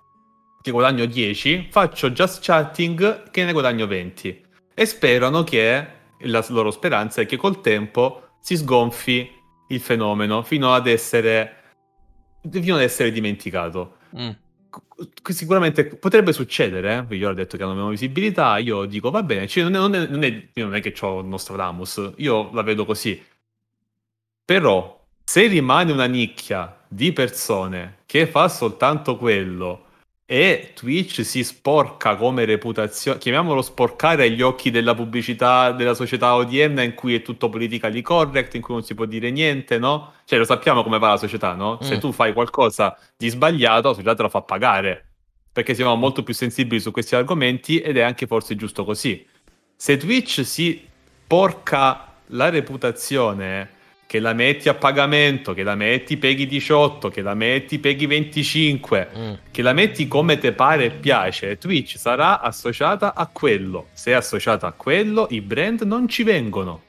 che 0.62 0.72
guadagno 0.72 1.06
10, 1.06 1.68
faccio 1.72 2.12
just 2.12 2.44
chatting 2.44 3.32
che 3.32 3.44
ne 3.44 3.52
guadagno 3.52 3.88
20. 3.88 4.46
E 4.74 4.86
sperano 4.86 5.44
che, 5.44 6.00
la 6.26 6.46
loro 6.50 6.70
speranza 6.70 7.22
è 7.22 7.26
che 7.26 7.38
col 7.38 7.62
tempo 7.62 8.36
si 8.40 8.56
sgonfi 8.56 9.30
il 9.70 9.80
fenomeno 9.80 10.44
fino 10.44 10.74
ad 10.74 10.88
essere, 10.88 11.56
fino 12.50 12.76
ad 12.76 12.82
essere 12.82 13.12
dimenticato 13.12 13.98
Mm. 14.16 14.30
C- 15.22 15.34
sicuramente 15.34 15.86
potrebbe 15.86 16.34
succedere. 16.34 17.06
eh. 17.10 17.16
Io 17.16 17.30
ho 17.30 17.34
detto 17.34 17.58
che 17.58 17.64
hanno 17.64 17.74
meno 17.74 17.90
visibilità. 17.90 18.58
Io 18.58 18.86
dico 18.86 19.12
va 19.12 19.24
bene. 19.24 19.48
cioè, 19.48 19.64
non, 19.68 19.76
è, 19.76 19.78
non, 19.80 19.96
è, 19.96 20.08
non, 20.08 20.24
è, 20.24 20.50
non 20.56 20.76
è 20.76 20.82
che 20.82 20.94
ho 21.02 21.22
Nostradamus, 21.22 22.14
io 22.18 22.50
la 22.54 22.64
vedo 22.64 22.86
così. 22.86 23.22
Però, 24.46 25.06
se 25.24 25.48
rimane 25.48 25.92
una 25.92 26.06
nicchia 26.06 26.84
di 26.88 27.14
persone 27.14 28.00
che 28.06 28.28
fa 28.28 28.48
soltanto 28.50 29.18
quello 29.18 29.86
e 30.32 30.72
Twitch 30.74 31.26
si 31.26 31.44
sporca 31.44 32.16
come 32.16 32.46
reputazione, 32.46 33.18
chiamiamolo 33.20 33.62
sporcare 33.62 34.28
agli 34.28 34.42
occhi 34.42 34.72
della 34.72 34.96
pubblicità 34.96 35.74
della 35.74 35.94
società 35.94 36.36
odierna 36.36 36.84
in 36.84 36.94
cui 36.94 37.16
è 37.16 37.22
tutto 37.22 37.50
politically 37.50 38.02
correct, 38.02 38.56
in 38.56 38.62
cui 38.62 38.76
non 38.76 38.82
si 38.82 38.96
può 38.96 39.04
dire 39.04 39.30
niente, 39.30 39.78
no? 39.78 40.14
Cioè 40.24 40.40
lo 40.40 40.46
sappiamo 40.46 40.84
come 40.84 41.00
va 41.00 41.10
la 41.10 41.18
società, 41.18 41.54
no? 41.54 41.80
Se 41.82 41.98
Mm. 41.98 42.00
tu 42.00 42.14
fai 42.14 42.32
qualcosa 42.32 42.98
di 43.18 43.28
sbagliato, 43.28 43.90
la 43.90 43.94
società 43.94 44.16
te 44.16 44.22
lo 44.22 44.30
fa 44.30 44.42
pagare, 44.42 45.06
perché 45.52 45.74
siamo 45.74 45.96
molto 45.96 46.24
più 46.24 46.34
sensibili 46.34 46.80
su 46.80 46.92
questi 46.92 47.14
argomenti 47.14 47.82
ed 47.82 47.98
è 47.98 48.02
anche 48.02 48.26
forse 48.26 48.56
giusto 48.56 48.86
così. 48.86 49.28
Se 49.76 49.98
Twitch 49.98 50.46
si 50.46 50.82
porca 51.28 52.08
la 52.28 52.48
reputazione 52.50 53.70
che 54.12 54.20
la 54.20 54.34
metti 54.34 54.68
a 54.68 54.74
pagamento, 54.74 55.54
che 55.54 55.64
la 55.64 55.76
metti 55.76 56.18
peghi 56.18 56.46
18, 56.46 57.08
che 57.08 57.22
la 57.22 57.34
metti 57.34 57.80
peghi 57.80 58.08
25, 58.08 59.08
Mm. 59.18 59.34
che 59.52 59.62
la 59.62 59.72
metti 59.72 60.06
come 60.10 60.38
te 60.38 60.52
pare 60.52 60.84
e 60.88 60.90
piace, 60.92 61.58
Twitch 61.58 61.96
sarà 61.98 62.42
associata 62.42 63.14
a 63.16 63.26
quello. 63.32 63.88
Se 63.94 64.12
è 64.12 64.14
associata 64.14 64.68
a 64.68 64.74
quello, 64.74 65.28
i 65.30 65.40
brand 65.40 65.84
non 65.84 66.10
ci 66.10 66.24
vengono. 66.24 66.82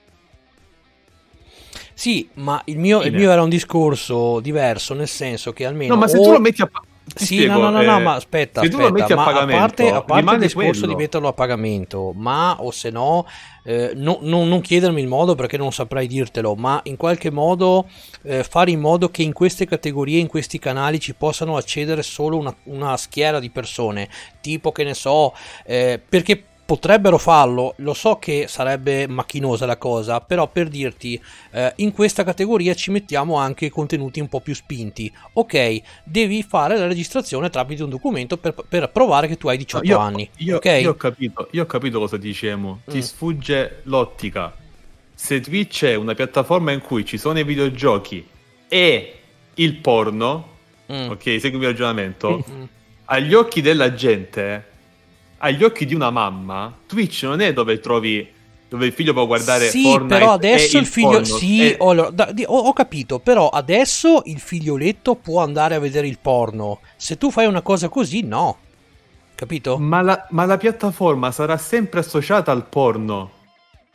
Sì, 1.95 2.29
ma 2.35 2.61
il 2.65 2.79
mio, 2.79 3.03
il 3.03 3.13
mio 3.13 3.31
era 3.31 3.43
un 3.43 3.49
discorso 3.49 4.41
diverso, 4.41 4.93
nel 4.93 5.07
senso 5.07 5.53
che 5.53 5.65
almeno... 5.65 5.95
No, 5.95 6.01
ma 6.01 6.09
se 6.09 6.19
o- 6.19 6.23
tu 6.25 6.33
lo 6.33 6.41
metti 6.41 6.63
a 6.63 6.67
pa- 6.67 6.83
ti 7.05 7.27
Sì, 7.27 7.27
spiego, 7.27 7.53
no, 7.59 7.71
no, 7.71 7.71
no, 7.71 7.83
no, 7.83 8.01
eh, 8.01 8.01
ma 8.01 8.15
aspetta, 8.15 8.61
se 8.61 8.69
tu 8.69 8.79
lo 8.81 8.89
aspetta, 8.89 8.91
metti 8.91 9.13
a 9.13 9.17
ma 9.17 9.25
pagamento, 9.25 9.57
a 9.57 9.59
parte, 9.59 9.91
a 9.93 10.03
parte 10.03 10.35
il 10.35 10.41
discorso 10.41 10.87
quello. 10.87 10.87
di 10.87 10.95
metterlo 10.95 11.29
a 11.29 11.33
pagamento, 11.35 12.13
ma 12.15 12.57
o 12.63 12.71
se 12.71 12.91
no, 12.91 13.27
eh, 13.65 13.93
no- 13.95 14.19
no- 14.23 14.45
non 14.45 14.61
chiedermi 14.61 15.01
il 15.01 15.09
modo 15.09 15.35
perché 15.35 15.57
non 15.57 15.73
saprei 15.73 16.07
dirtelo, 16.07 16.55
ma 16.55 16.81
in 16.85 16.97
qualche 16.97 17.31
modo 17.31 17.89
eh, 18.23 18.45
fare 18.45 18.71
in 18.71 18.81
modo 18.81 19.11
che 19.11 19.23
in 19.23 19.33
queste 19.33 19.67
categorie, 19.67 20.21
in 20.21 20.27
questi 20.29 20.59
canali 20.59 21.01
ci 21.01 21.15
possano 21.15 21.57
accedere 21.57 22.03
solo 22.03 22.39
una, 22.39 22.57
una 22.65 22.97
schiera 22.97 23.41
di 23.41 23.51
persone, 23.51 24.09
tipo 24.41 24.73
che 24.73 24.85
ne 24.85 24.95
so, 24.95 25.35
eh, 25.65 26.01
perché 26.07 26.45
potrebbero 26.65 27.19
farlo, 27.19 27.75
lo 27.79 27.93
so 27.93 28.17
che 28.17 28.47
sarebbe 28.49 29.07
macchinosa 29.07 29.67
la 29.67 29.77
cosa, 29.77 30.21
però 30.21 30.49
per 30.49 30.69
dirti, 30.69 31.21
eh, 31.51 31.73
in 31.77 31.93
questa 31.93 32.25
categoria 32.25 32.75
ci 32.75 32.91
mettiamo 32.91 33.37
anche 33.37 33.69
contenuti 33.69 34.21
un 34.21 34.29
po' 34.29 34.41
più 34.41 34.55
spinti. 34.55 35.13
Ok, 35.35 35.81
devi 36.05 36.43
fare 36.43 36.79
la 36.79 36.87
registrazione 36.87 37.51
tramite 37.51 37.83
un 37.83 37.91
documento 37.91 38.37
per, 38.39 38.55
per 38.69 38.91
provare 38.91 39.29
che 39.29 39.37
tu 39.37 39.49
hai 39.49 39.57
18 39.59 39.85
io, 39.85 39.99
anni. 39.99 40.29
Io, 40.39 40.57
ok? 40.57 40.79
io 40.81 40.91
ho 40.91 40.95
capito, 40.95 41.49
io 41.51 41.63
ho 41.63 41.67
capito 41.67 41.99
cosa 41.99 42.17
diciamo. 42.17 42.81
Ti 42.87 42.97
Mm. 42.99 43.01
sfugge 43.01 43.81
l'ottica. 43.85 44.55
Se 45.15 45.41
Twitch 45.41 45.85
è 45.85 45.95
una 45.95 46.15
piattaforma 46.15 46.73
in 46.73 46.81
cui 46.81 47.05
ci 47.05 47.19
sono 47.19 47.39
i 47.39 47.45
videogiochi 47.45 48.27
e 48.69 49.15
il 49.55 49.75
porno, 49.77 50.49
Mm. 50.91 51.11
ok, 51.11 51.23
segui 51.23 51.49
il 51.51 51.59
mio 51.59 51.69
ragionamento, 51.69 52.43
Mm. 52.51 52.63
agli 53.07 53.35
occhi 53.35 53.61
della 53.61 53.93
gente, 53.95 54.71
agli 55.45 55.65
occhi 55.65 55.85
di 55.87 55.95
una 55.95 56.11
mamma, 56.11 56.73
Twitch 56.87 57.25
non 57.25 57.41
è 57.41 57.53
dove 57.53 57.81
trovi 57.81 58.27
dove 58.69 58.87
il 58.87 58.93
figlio 58.93 59.13
può 59.13 59.27
guardare 59.27 59.69
sì, 59.69 59.83
Fortnite 59.83 60.15
però 60.15 60.33
adesso 60.33 60.79
e 60.79 60.81
il 60.81 60.87
figlio. 60.87 61.09
porno. 61.11 61.25
Sì, 61.25 61.61
E- 61.63 61.77
ho, 61.79 61.91
allora, 61.91 62.09
da- 62.11 62.33
di- 62.33 62.45
ho- 62.47 62.59
ho 62.59 62.73
capito. 62.73 63.19
Però 63.19 63.51
adesso 63.51 64.23
il 64.25 64.39
figlioletto 64.41 65.15
può 65.15 65.43
andare 65.43 65.75
a 65.75 65.79
vedere 65.79 66.07
il 66.07 66.19
porno. 66.19 66.79
Se 66.97 67.19
tu 67.19 67.31
fai 67.31 67.45
una 67.45 67.61
cosa 67.61 67.91
così, 67.91 68.23
no. 68.23 68.57
Capito? 69.35 69.77
Ma 69.79 70.01
la, 70.01 70.27
ma 70.31 70.47
la 70.47 70.57
piattaforma 70.57 71.31
sarà 71.33 71.59
sempre 71.59 72.01
associata 72.01 72.51
al 72.51 72.67
porno. 72.67 73.33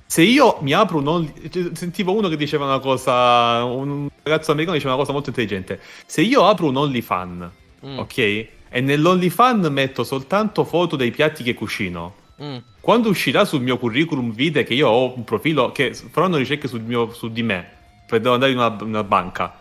Se 0.06 0.22
io 0.22 0.58
mi 0.62 0.74
apro 0.74 1.00
un 1.00 1.08
only... 1.08 1.34
cioè, 1.50 1.70
Sentivo 1.74 2.14
uno 2.14 2.28
che 2.30 2.38
diceva 2.38 2.66
una 2.66 2.80
cosa... 2.80 3.64
Un 3.64 4.08
ragazzo 4.22 4.52
americano 4.52 4.78
diceva 4.78 4.94
una 4.94 5.02
cosa 5.02 5.12
molto 5.14 5.30
intelligente. 5.30 5.80
Se 6.06 6.22
io 6.22 6.46
apro 6.46 6.68
un 6.68 6.76
OnlyFan, 6.76 7.52
Mm, 7.86 7.98
ok? 8.00 8.48
E 8.70 8.82
nell'OnlyFan 8.82 9.68
metto 9.72 10.04
soltanto 10.04 10.64
foto 10.64 10.96
dei 10.96 11.12
piatti 11.12 11.44
che 11.44 11.54
cucino. 11.54 12.16
mm, 12.42 12.58
Quando 12.80 13.10
uscirà 13.10 13.46
sul 13.46 13.62
mio 13.62 13.78
curriculum 13.78 14.34
vitae 14.34 14.64
che 14.64 14.74
io 14.74 14.88
ho 14.88 15.14
un 15.16 15.24
profilo... 15.24 15.72
Che 15.72 15.94
faranno 15.94 16.38
ricerche 16.38 16.70
mio, 16.80 17.14
su 17.14 17.32
di 17.32 17.44
me. 17.44 17.66
Per 18.08 18.20
devo 18.20 18.34
andare 18.34 18.52
in 18.52 18.58
una, 18.58 18.78
una 18.82 19.04
banca. 19.04 19.60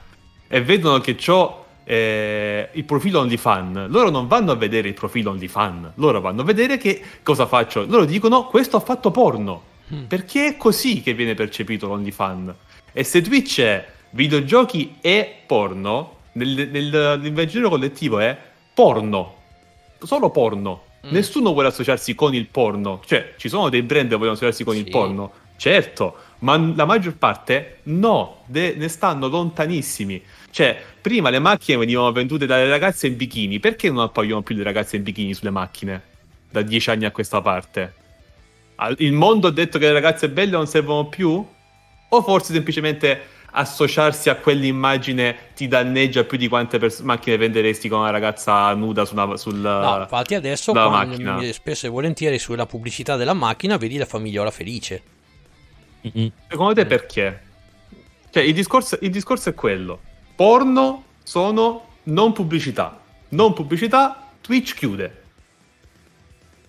E 0.49 0.63
vedono 0.63 1.01
che 1.01 1.17
ho 1.29 1.65
il 1.89 2.85
profilo 2.85 3.21
OnlyFan, 3.21 3.87
loro 3.89 4.11
non 4.11 4.27
vanno 4.27 4.51
a 4.51 4.57
vedere 4.57 4.89
il 4.89 4.95
profilo 4.95 5.31
OnlyFan, 5.31 5.93
loro 5.97 6.21
vanno 6.21 6.41
a 6.41 6.45
vedere 6.45 6.79
che 6.79 7.01
cosa 7.23 7.47
faccio. 7.47 7.87
Loro 7.87 8.05
dicono 8.05 8.47
questo 8.47 8.77
ha 8.77 8.81
fatto 8.81 9.13
porno, 9.13 9.63
mm. 9.95 10.05
perché 10.05 10.47
è 10.47 10.57
così 10.57 11.01
che 11.01 11.15
viene 11.15 11.35
percepito 11.35 11.87
l'OnlyFan. 11.87 12.55
E 12.93 13.05
se 13.05 13.23
Twitch 13.23 13.61
è 13.61 13.87
videogiochi 14.11 14.97
e 15.01 15.43
porno, 15.47 16.17
nel, 16.33 16.69
nel 16.73 17.21
l'immaginario 17.21 17.69
collettivo 17.69 18.19
è 18.19 18.37
porno, 18.77 19.35
solo 20.03 20.29
porno. 20.29 20.83
Mm. 21.07 21.11
Nessuno 21.13 21.53
vuole 21.55 21.69
associarsi 21.69 22.15
con 22.15 22.35
il 22.35 22.47
porno, 22.47 23.01
cioè 23.07 23.33
ci 23.39 23.49
sono 23.49 23.71
dei 23.71 23.81
brand 23.81 24.11
che 24.11 24.17
vogliono 24.17 24.33
associarsi 24.35 24.65
con 24.65 24.75
Sì. 24.75 24.81
il 24.81 24.91
porno, 24.91 25.33
certo, 25.57 26.17
ma 26.41 26.59
la 26.75 26.85
maggior 26.85 27.15
parte 27.17 27.79
no, 27.85 28.43
de- 28.45 28.75
ne 28.77 28.89
stanno 28.89 29.29
lontanissimi. 29.29 30.23
Cioè, 30.51 30.79
prima 31.01 31.31
le 31.31 31.39
macchine 31.39 31.79
venivano 31.79 32.13
vendute 32.13 32.45
dalle 32.45 32.69
ragazze 32.69 33.07
in 33.07 33.17
bikini, 33.17 33.61
perché 33.61 33.89
non 33.89 34.01
appaiono 34.01 34.43
più 34.43 34.55
le 34.57 34.63
ragazze 34.63 34.97
in 34.97 35.05
bikini 35.05 35.33
sulle 35.33 35.51
macchine? 35.51 36.03
Da 36.51 36.61
dieci 36.61 36.91
anni 36.91 37.07
a 37.07 37.11
questa 37.13 37.41
parte. 37.41 37.95
Al- 38.77 38.97
Il 38.99 39.13
mondo 39.15 39.47
ha 39.49 39.53
detto 39.53 39.79
che 39.79 39.87
le 39.87 39.93
ragazze 39.93 40.29
belle 40.29 40.51
non 40.51 40.67
servono 40.67 41.07
più? 41.07 41.43
O 42.09 42.23
forse 42.23 42.53
semplicemente 42.53 43.21
associarsi 43.59 44.29
a 44.29 44.37
quell'immagine 44.37 45.35
ti 45.55 45.67
danneggia 45.67 46.25
più 46.25 46.37
di 46.37 46.47
quante 46.47 46.79
pers- 46.79 47.01
macchine 47.01 47.39
venderesti 47.39 47.89
con 47.89 48.01
una 48.01 48.11
ragazza 48.11 48.73
nuda 48.75 49.07
su 49.07 49.15
una, 49.15 49.37
sul, 49.39 49.57
No, 49.57 50.01
infatti 50.03 50.35
adesso 50.35 50.73
sulla 50.73 50.91
macchina. 50.91 51.41
spesso 51.53 51.87
e 51.87 51.89
volentieri 51.89 52.39
sulla 52.39 52.67
pubblicità 52.67 53.17
della 53.17 53.33
macchina 53.33 53.79
vedi 53.79 53.97
la 53.97 54.05
famigliola 54.05 54.51
felice. 54.51 55.03
Mm-mm. 56.07 56.31
Secondo 56.49 56.75
te 56.75 56.85
perché? 56.85 57.43
Cioè, 58.31 58.43
il 58.43 58.53
discorso, 58.53 58.99
il 59.01 59.11
discorso 59.11 59.49
è 59.49 59.55
quello. 59.55 60.01
Porno 60.35 61.05
sono 61.23 61.89
non 62.05 62.33
pubblicità. 62.35 63.01
Non 63.31 63.55
pubblicità, 63.55 64.29
Twitch 64.43 64.75
chiude. 64.75 65.23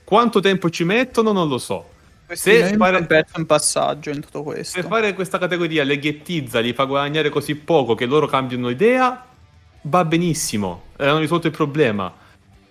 Quanto 0.06 0.40
tempo 0.40 0.70
ci 0.70 0.86
mettono 0.86 1.34
non 1.34 1.50
lo 1.50 1.58
so. 1.58 1.90
Se 2.30 2.76
fare- 2.76 3.06
perso 3.06 3.34
un 3.38 3.46
passaggio 3.46 4.10
in 4.10 4.22
tutto 4.22 4.44
questo. 4.44 4.82
Se 4.82 4.88
fare 4.88 5.14
questa 5.14 5.38
categoria 5.38 5.84
le 5.84 5.98
ghettizza 5.98 6.60
li 6.60 6.74
fa 6.74 6.84
guadagnare 6.86 7.30
così 7.30 7.56
poco 7.56 7.96
che 7.96 8.06
loro 8.06 8.28
cambiano 8.28 8.70
idea, 8.70 9.26
va 9.84 10.06
benissimo. 10.06 10.84
E 10.98 11.06
hanno 11.08 11.20
risolto 11.20 11.48
il 11.48 11.54
problema. 11.54 12.14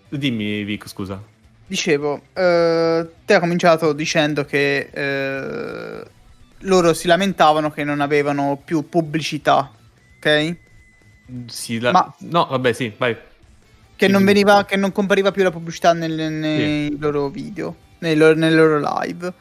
Dimmi, 0.09 0.63
Vic, 0.65 0.89
scusa. 0.89 1.21
Dicevo, 1.67 2.21
eh, 2.33 3.07
te 3.25 3.35
hai 3.35 3.41
cominciato 3.41 3.93
dicendo 3.93 4.45
che 4.45 4.89
eh, 4.93 6.07
loro 6.61 6.93
si 6.93 7.07
lamentavano 7.07 7.71
che 7.73 7.83
non 7.83 8.01
avevano 8.01 8.61
più 8.63 8.89
pubblicità, 8.89 9.73
ok? 10.19 10.57
Sì, 11.47 11.81
la- 11.81 11.91
Ma- 11.93 12.15
No, 12.19 12.47
vabbè, 12.51 12.73
sì, 12.73 12.93
vai. 12.97 13.17
Che 13.97 14.07
Sì, 14.07 14.13
non, 14.13 14.21
sì. 14.21 14.27
veniva, 14.27 14.65
che 14.65 14.77
non 14.77 14.93
compariva 14.93 15.33
più 15.33 15.43
la 15.43 15.51
pubblicità 15.51 15.93
nel- 15.93 16.13
nei 16.33 16.97
loro 16.99 17.29
video, 17.31 17.75
nei 18.01 18.15
loro, 18.15 18.35
nelle 18.35 18.55
loro 18.55 18.79
live. 19.01 19.33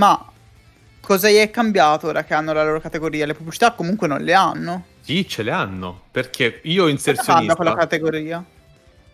Ma 0.00 0.26
cosa 0.98 1.28
gli 1.28 1.36
è 1.36 1.50
cambiato 1.50 2.06
ora 2.06 2.24
che 2.24 2.32
hanno 2.32 2.54
la 2.54 2.64
loro 2.64 2.80
categoria? 2.80 3.26
Le 3.26 3.34
pubblicità 3.34 3.72
comunque 3.72 4.06
non 4.06 4.22
le 4.22 4.32
hanno. 4.32 4.84
Sì, 5.02 5.28
ce 5.28 5.42
le 5.42 5.50
hanno. 5.50 6.04
Perché 6.10 6.60
io 6.62 6.84
Cosa 6.84 6.86
fanno 6.86 6.90
inserzionista... 6.90 7.54
quella 7.54 7.74
categoria? 7.74 8.42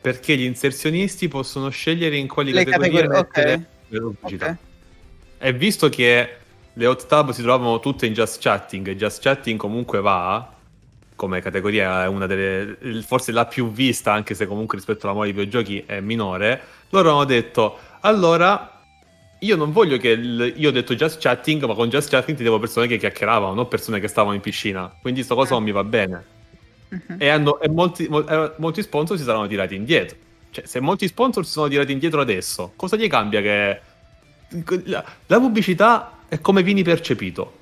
Perché 0.01 0.37
gli 0.37 0.45
inserzionisti 0.45 1.27
possono 1.27 1.71
scegliere 1.71 2.17
in 2.17 2.29
quali 2.29 2.53
Le 2.53 2.65
categorie 2.65 3.09
categorie, 3.09 3.25
mettere 3.25 3.55
ok. 3.55 3.67
le 3.89 4.01
pubblicità. 4.01 4.47
Ok. 4.47 4.57
E 5.39 5.53
visto 5.55 5.89
che 5.89 6.37
le 6.73 6.87
hot 6.87 7.07
tab 7.09 7.31
si 7.33 7.43
trovano 7.43 7.81
tutte 7.81 8.07
in 8.07 8.13
Just 8.13 8.41
Chatting 8.41 8.87
e 8.87 8.95
Just 8.95 9.21
Chatting 9.23 9.59
comunque 9.59 10.01
va 10.01 10.53
come 11.17 11.41
categoria 11.41 12.05
è 12.05 12.07
una 12.07 12.27
delle 12.27 13.03
forse 13.03 13.33
la 13.33 13.47
più 13.47 13.73
vista 13.73 14.13
anche 14.13 14.35
se 14.35 14.47
comunque 14.47 14.77
rispetto 14.77 15.07
alla 15.07 15.15
mole 15.15 15.33
dei 15.33 15.45
videogiochi 15.45 15.83
è 15.87 16.01
minore 16.01 16.61
loro 16.91 17.13
hanno 17.13 17.25
detto 17.25 17.79
allora 18.01 18.76
io 19.41 19.57
non 19.57 19.73
voglio 19.73 19.97
che 19.99 20.09
il- 20.11 20.55
io 20.57 20.69
ho 20.69 20.73
detto 20.73 20.95
Just 20.95 21.21
Chatting 21.21 21.65
ma 21.65 21.75
con 21.75 21.89
Just 21.89 22.11
Chatting 22.11 22.37
ti 22.37 22.43
devo 22.43 22.59
persone 22.59 22.87
che 22.87 22.97
chiacchieravano 22.97 23.55
non 23.55 23.69
persone 23.69 24.01
che 24.01 24.09
stavano 24.09 24.35
in 24.35 24.41
piscina 24.41 24.95
quindi 25.01 25.23
sta 25.23 25.35
cosa 25.35 25.55
non 25.55 25.63
mi 25.65 25.73
va 25.73 25.85
bene 25.85 26.25
Mhm. 26.89 27.17
e, 27.19 27.29
hanno- 27.29 27.61
e 27.61 27.69
molti, 27.69 28.07
mol- 28.09 28.27
eh, 28.29 28.53
molti 28.59 28.81
sponsor 28.83 29.19
si 29.19 29.25
saranno 29.25 29.49
tirati 29.49 29.75
indietro. 29.75 30.17
Cioè, 30.53 30.65
se 30.67 30.79
molti 30.79 31.09
sponsor 31.09 31.45
si 31.45 31.51
sono 31.51 31.67
tirati 31.67 31.91
indietro 31.91 32.21
adesso, 32.21 32.73
cosa 32.77 32.95
gli 32.97 33.09
cambia 33.09 33.41
che 33.43 33.81
la, 34.85 35.05
la 35.27 35.39
pubblicità 35.41 36.19
è 36.29 36.41
come 36.41 36.63
vieni 36.63 36.85
percepito? 36.85 37.53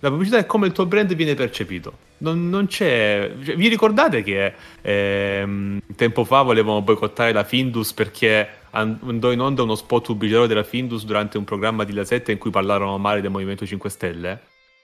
La 0.00 0.10
pubblicità 0.10 0.38
è 0.38 0.44
come 0.46 0.66
il 0.66 0.72
tuo 0.72 0.86
brand 0.86 1.14
viene 1.14 1.34
percepito. 1.34 1.98
Non, 2.18 2.48
non 2.48 2.66
c'è. 2.66 3.30
cioè, 3.44 3.54
vi 3.56 3.68
ricordate 3.68 4.22
che 4.24 4.52
ehm, 4.82 5.80
tempo 5.94 6.24
fa 6.24 6.42
volevano 6.42 6.82
boicottare 6.82 7.32
la 7.32 7.44
Findus 7.44 7.92
perché 7.92 8.48
andò 8.80 9.32
in 9.32 9.40
onda 9.40 9.62
uno 9.62 9.74
spot 9.74 10.06
pubblicitario 10.06 10.46
della 10.48 10.62
Findus 10.64 11.04
durante 11.04 11.38
un 11.38 11.44
programma 11.44 11.84
di 11.84 11.92
La 11.92 12.04
7 12.04 12.32
in 12.32 12.38
cui 12.38 12.50
parlarono 12.50 12.98
male 12.98 13.20
del 13.20 13.30
Movimento 13.30 13.64
5 13.66 13.88
Stelle? 13.90 14.40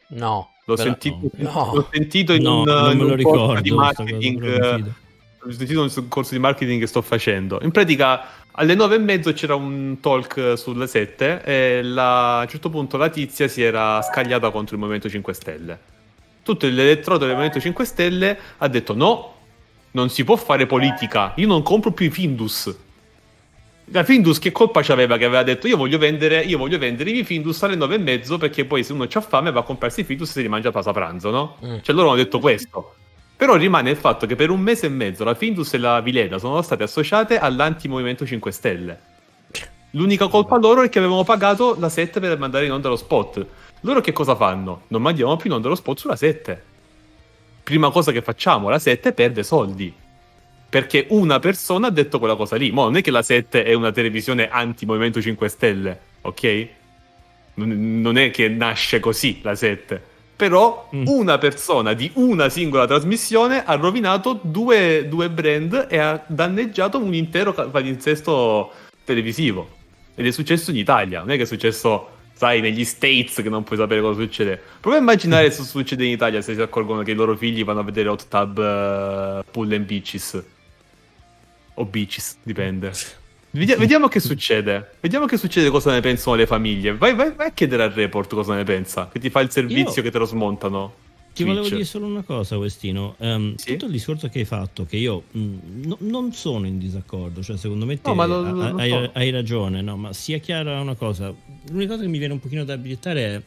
No. 0.09 0.51
L'ho, 0.64 0.74
Però- 0.74 0.89
sentito, 0.89 1.19
no. 1.36 1.70
l'ho 1.74 1.89
sentito 1.90 2.32
in 2.32 2.43
No, 2.43 2.59
un, 2.60 2.64
non 2.64 2.93
in 2.93 2.98
me 2.98 3.05
lo 3.05 3.14
ricordo. 3.14 3.60
di 3.60 3.70
marketing. 3.70 4.40
però 4.40 4.56
mi 4.74 4.81
eh, 4.81 4.85
fido. 4.85 4.94
Ho 5.44 5.51
sentito 5.52 5.82
un 5.82 6.09
corso 6.09 6.35
di 6.35 6.39
marketing 6.40 6.81
che 6.81 6.86
sto 6.86 7.02
facendo. 7.02 7.59
In 7.62 7.73
pratica, 7.73 8.20
alle 8.52 8.74
nove 8.77 8.94
e 8.94 8.98
mezzo 8.98 9.32
c'era 9.32 9.55
un 9.56 9.98
talk 10.01 10.52
sulle 10.56 10.86
7 10.86 11.43
e 11.43 11.82
la- 11.82 12.39
a 12.39 12.43
un 12.43 12.48
certo 12.48 12.70
punto 12.70 12.97
la 12.97 13.09
tizia 13.09 13.48
si 13.48 13.60
era 13.62 14.01
scagliata 14.02 14.51
contro 14.51 14.74
il 14.74 14.81
Movimento 14.81 15.09
5 15.09 15.32
Stelle. 15.35 15.78
Tutto 16.44 16.66
l'elettrodo 16.66 17.20
del 17.24 17.31
Movimento 17.35 17.59
5 17.60 17.85
Stelle 17.85 18.39
ha 18.59 18.69
detto 18.69 18.94
no, 18.94 19.35
non 19.93 20.09
si 20.10 20.23
può 20.24 20.36
fare 20.36 20.66
politica, 20.66 21.32
io 21.36 21.47
non 21.48 21.62
compro 21.62 21.90
più 21.93 22.06
i 22.06 22.10
Findus. 22.10 22.74
La 23.86 24.04
Findus 24.04 24.38
che 24.38 24.52
colpa 24.52 24.80
c'aveva 24.82 25.16
che 25.16 25.24
aveva 25.24 25.42
detto 25.42 25.66
io 25.66 25.76
voglio 25.76 25.98
vendere, 25.98 26.40
io 26.40 26.56
voglio 26.56 26.78
vendere 26.78 27.10
i 27.10 27.12
miei 27.12 27.24
Findus 27.24 27.62
alle 27.62 27.74
nove 27.74 27.96
e 27.96 27.98
mezzo 27.98 28.38
perché 28.38 28.64
poi 28.64 28.84
se 28.84 28.92
uno 28.92 29.09
ha 29.12 29.20
fame 29.20 29.50
va 29.50 29.60
a 29.60 29.64
comprarsi 29.64 30.00
i 30.00 30.04
Findus 30.04 30.30
e 30.30 30.32
si 30.32 30.42
li 30.42 30.48
mangia 30.48 30.68
a 30.68 30.72
pausa 30.72 30.92
pranzo, 30.92 31.30
no? 31.30 31.56
Mm. 31.64 31.78
Cioè 31.82 31.94
loro 31.94 32.09
hanno 32.09 32.16
detto 32.16 32.38
questo. 32.38 32.94
Però 33.36 33.56
rimane 33.56 33.90
il 33.90 33.96
fatto 33.96 34.24
che 34.26 34.36
per 34.36 34.50
un 34.50 34.60
mese 34.60 34.86
e 34.86 34.88
mezzo 34.88 35.24
la 35.24 35.34
Findus 35.34 35.74
e 35.74 35.78
la 35.78 36.00
Vileda 36.00 36.38
sono 36.38 36.62
state 36.62 36.84
associate 36.84 37.38
all'anti-Movimento 37.38 38.24
5 38.24 38.52
Stelle. 38.52 39.00
L'unica 39.90 40.28
colpa 40.28 40.56
loro 40.56 40.82
è 40.82 40.88
che 40.88 40.98
avevano 40.98 41.24
pagato 41.24 41.76
la 41.78 41.88
7 41.88 42.20
per 42.20 42.38
mandare 42.38 42.64
in 42.66 42.72
onda 42.72 42.88
lo 42.88 42.96
spot. 42.96 43.44
Loro 43.80 44.00
che 44.00 44.12
cosa 44.12 44.36
fanno? 44.36 44.82
Non 44.88 45.02
mandiamo 45.02 45.36
più 45.36 45.50
in 45.50 45.56
onda 45.56 45.68
lo 45.68 45.74
spot 45.74 45.98
sulla 45.98 46.16
7. 46.16 46.62
Prima 47.62 47.90
cosa 47.90 48.10
che 48.12 48.22
facciamo, 48.22 48.70
la 48.70 48.78
7 48.78 49.12
perde 49.12 49.42
soldi. 49.42 49.92
Perché 50.73 51.05
una 51.11 51.39
persona 51.39 51.89
ha 51.89 51.90
detto 51.90 52.19
quella 52.19 52.35
cosa 52.35 52.57
lì. 52.57 52.70
Ma 52.73 52.85
non 52.85 52.97
è 52.97 53.03
che 53.03 53.11
la 53.11 53.20
7 53.20 53.62
è 53.62 53.74
una 53.74 53.93
televisione 53.93 54.49
anti-Movimento 54.49 55.20
5 55.20 55.47
Stelle, 55.51 56.01
ok? 56.23 56.66
Non, 57.57 58.16
è 58.16 58.31
che 58.31 58.49
nasce 58.49 58.99
così 58.99 59.40
la 59.43 59.55
7. 59.55 60.03
Però 60.35 60.89
Mm. 60.97 61.05
una 61.09 61.36
persona 61.36 61.93
di 61.93 62.11
una 62.15 62.49
singola 62.49 62.86
trasmissione 62.86 63.62
ha 63.66 63.74
rovinato 63.74 64.40
due, 64.43 65.07
due 65.09 65.28
brand 65.28 65.89
e 65.90 65.99
ha 65.99 66.24
danneggiato 66.27 66.99
un 66.99 67.12
intero 67.12 67.53
palinsesto 67.53 68.73
televisivo. 69.05 69.69
Ed 70.15 70.24
è 70.27 70.31
successo 70.31 70.70
in 70.70 70.78
Italia, 70.78 71.19
non 71.20 71.32
è 71.32 71.36
che 71.36 71.43
è 71.43 71.47
successo, 71.47 72.09
sai, 72.32 72.62
negli 72.62 72.85
States 72.86 73.43
che 73.43 73.51
non 73.51 73.62
puoi 73.62 73.78
sapere 73.78 74.01
cosa 74.01 74.19
succede. 74.23 74.59
Prova 74.81 74.97
a 74.97 75.01
immaginare 75.01 75.51
se 75.53 75.65
succede 75.65 76.07
in 76.07 76.12
Italia 76.12 76.40
se 76.40 76.55
si 76.55 76.62
accorgono 76.62 77.03
che 77.03 77.11
i 77.11 77.15
loro 77.15 77.36
figli 77.36 77.62
vanno 77.62 77.81
a 77.81 77.85
vedere 77.85 78.09
Hot 78.09 78.27
Tub 78.28 78.59
eh, 78.59 79.44
Pull 79.51 79.70
and 79.73 79.85
Beaches. 79.85 80.43
O 81.74 81.85
Beaches, 81.85 82.36
dipende. 82.43 82.93
Vedi- 83.51 83.74
Vediamo 83.74 84.09
che 84.09 84.20
succede. 84.20 84.93
Vediamo 85.01 85.27
che 85.27 85.36
succede, 85.36 85.69
cosa 85.70 85.93
ne 85.93 86.01
pensano 86.01 86.36
le 86.36 86.47
famiglie. 86.47 86.94
Vai, 86.97 87.15
vai, 87.15 87.32
vai 87.35 87.49
a 87.49 87.53
chiedere 87.53 87.82
al 87.82 87.90
report 87.90 88.32
cosa 88.35 88.55
ne 88.55 88.65
pensa. 88.65 89.09
Che 89.12 89.19
ti 89.19 89.28
fa 89.31 89.40
il 89.40 89.51
servizio 89.51 89.97
Io- 89.97 90.03
che 90.03 90.11
te 90.11 90.19
lo 90.19 90.24
smontano. 90.24 90.94
Ti 91.35 91.44
Twitch. 91.44 91.57
volevo 91.57 91.74
dire 91.74 91.85
solo 91.89 92.07
una 92.07 92.23
cosa, 92.23 92.59
Westino. 92.59 93.15
Ehm, 93.19 93.55
Sì? 93.57 93.73
Tutto 93.73 93.86
il 93.86 93.93
discorso 93.93 94.28
che 94.28 94.40
hai 94.40 94.44
fatto, 94.44 94.85
che 94.85 94.97
io 94.97 95.23
mh, 95.31 95.40
no- 95.86 95.97
non 96.01 96.32
sono 96.35 96.66
in 96.66 96.78
disaccordo, 96.78 97.43
cioè 97.43 97.57
secondo 97.57 97.86
me 97.86 97.99
te 98.01 98.09
No, 98.11 98.15
ma 98.15 98.27
lo- 98.27 98.43
lo 98.43 98.77
hai, 98.77 98.90
so. 98.90 99.11
hai 99.15 99.31
ragione, 99.31 99.81
no? 99.81 99.97
ma 99.97 100.12
sia 100.12 100.36
chiara 100.39 100.78
una 100.81 100.94
cosa, 100.94 101.32
l'unica 101.70 101.93
cosa 101.93 102.03
che 102.03 102.09
mi 102.11 102.19
viene 102.19 102.35
un 102.35 102.40
pochino 102.40 102.65
da 102.65 102.74
abilitare 102.74 103.24
è 103.36 103.43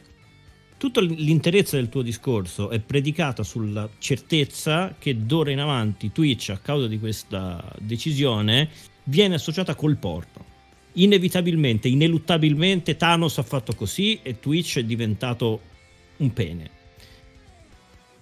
tutta 0.76 1.00
l- 1.00 1.14
l'interezza 1.14 1.76
del 1.76 1.88
tuo 1.88 2.02
discorso 2.02 2.70
è 2.70 2.78
predicata 2.80 3.42
sulla 3.42 3.88
certezza 3.98 4.94
che 4.98 5.24
d'ora 5.24 5.50
in 5.50 5.60
avanti 5.60 6.12
Twitch, 6.12 6.50
a 6.50 6.58
causa 6.58 6.86
di 6.86 6.98
questa 6.98 7.72
decisione, 7.78 8.68
viene 9.04 9.36
associata 9.36 9.74
col 9.74 9.96
porno. 9.96 10.44
Inevitabilmente, 10.92 11.88
ineluttabilmente, 11.88 12.96
Thanos 12.96 13.38
ha 13.38 13.42
fatto 13.42 13.74
così 13.74 14.20
e 14.22 14.40
Twitch 14.40 14.78
è 14.78 14.84
diventato 14.84 15.60
un 16.18 16.32
pene. 16.32 16.70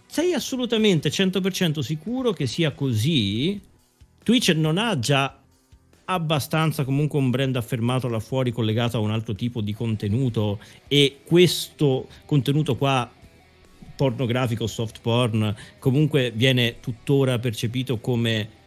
Sei 0.07 0.33
assolutamente 0.33 1.09
100% 1.09 1.81
sicuro 1.81 2.33
che 2.33 2.47
sia 2.47 2.73
così? 2.73 3.61
Twitch 4.23 4.51
non 4.51 4.79
ha 4.79 4.99
già 4.99 5.44
abbastanza 6.07 6.85
comunque 6.85 7.19
un 7.19 7.31
brand 7.31 7.57
affermato 7.57 8.09
là 8.09 8.21
fuori 8.21 8.53
collegato 8.53 8.97
a 8.97 9.01
un 9.01 9.11
altro 9.11 9.35
tipo 9.35 9.61
di 9.61 9.73
contenuto 9.73 10.59
e 10.89 11.21
questo 11.25 12.09
contenuto 12.27 12.77
qua 12.77 13.11
pornografico, 13.97 14.67
soft 14.67 15.01
porn, 15.01 15.55
comunque 15.79 16.33
viene 16.35 16.81
tuttora 16.81 17.39
percepito 17.39 17.99
come 17.99 18.63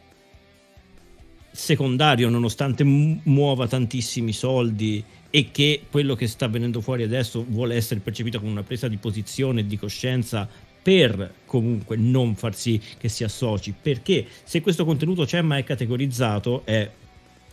secondario 1.51 2.29
nonostante 2.29 2.83
mu- 2.83 3.19
muova 3.23 3.67
tantissimi 3.67 4.31
soldi 4.31 5.03
e 5.29 5.51
che 5.51 5.81
quello 5.89 6.15
che 6.15 6.27
sta 6.27 6.47
venendo 6.47 6.81
fuori 6.81 7.03
adesso 7.03 7.43
vuole 7.47 7.75
essere 7.75 7.99
percepito 7.99 8.39
come 8.39 8.51
una 8.51 8.63
presa 8.63 8.87
di 8.87 8.97
posizione 8.97 9.61
e 9.61 9.65
di 9.65 9.77
coscienza 9.77 10.47
per 10.81 11.33
comunque 11.45 11.97
non 11.97 12.35
far 12.35 12.55
sì 12.55 12.79
che 12.97 13.09
si 13.09 13.25
associ. 13.25 13.73
Perché 13.79 14.25
se 14.43 14.61
questo 14.61 14.85
contenuto 14.85 15.25
c'è 15.25 15.41
ma 15.41 15.57
è 15.57 15.63
categorizzato 15.63 16.61
è 16.63 16.89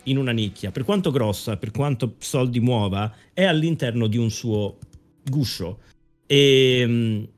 in 0.05 0.19
una 0.19 0.33
nicchia. 0.33 0.71
Per 0.71 0.85
quanto 0.85 1.11
grossa 1.11 1.57
per 1.57 1.71
quanto 1.71 2.15
soldi 2.19 2.61
muova 2.61 3.15
è 3.33 3.45
all'interno 3.45 4.07
di 4.07 4.17
un 4.17 4.31
suo 4.31 4.79
guscio. 5.23 5.81
E 6.27 6.87
mh, 6.87 7.29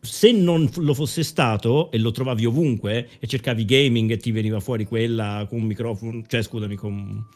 se 0.00 0.32
non 0.32 0.68
lo 0.76 0.94
fosse 0.94 1.22
stato 1.22 1.90
e 1.90 1.98
lo 1.98 2.10
trovavi 2.10 2.46
ovunque 2.46 3.08
e 3.18 3.26
cercavi 3.26 3.64
gaming 3.64 4.10
e 4.10 4.16
ti 4.16 4.30
veniva 4.30 4.60
fuori 4.60 4.84
quella 4.84 5.46
con 5.48 5.60
un 5.60 5.66
microfono, 5.66 6.22
cioè 6.26 6.42
scusami, 6.42 6.76
con 6.76 7.26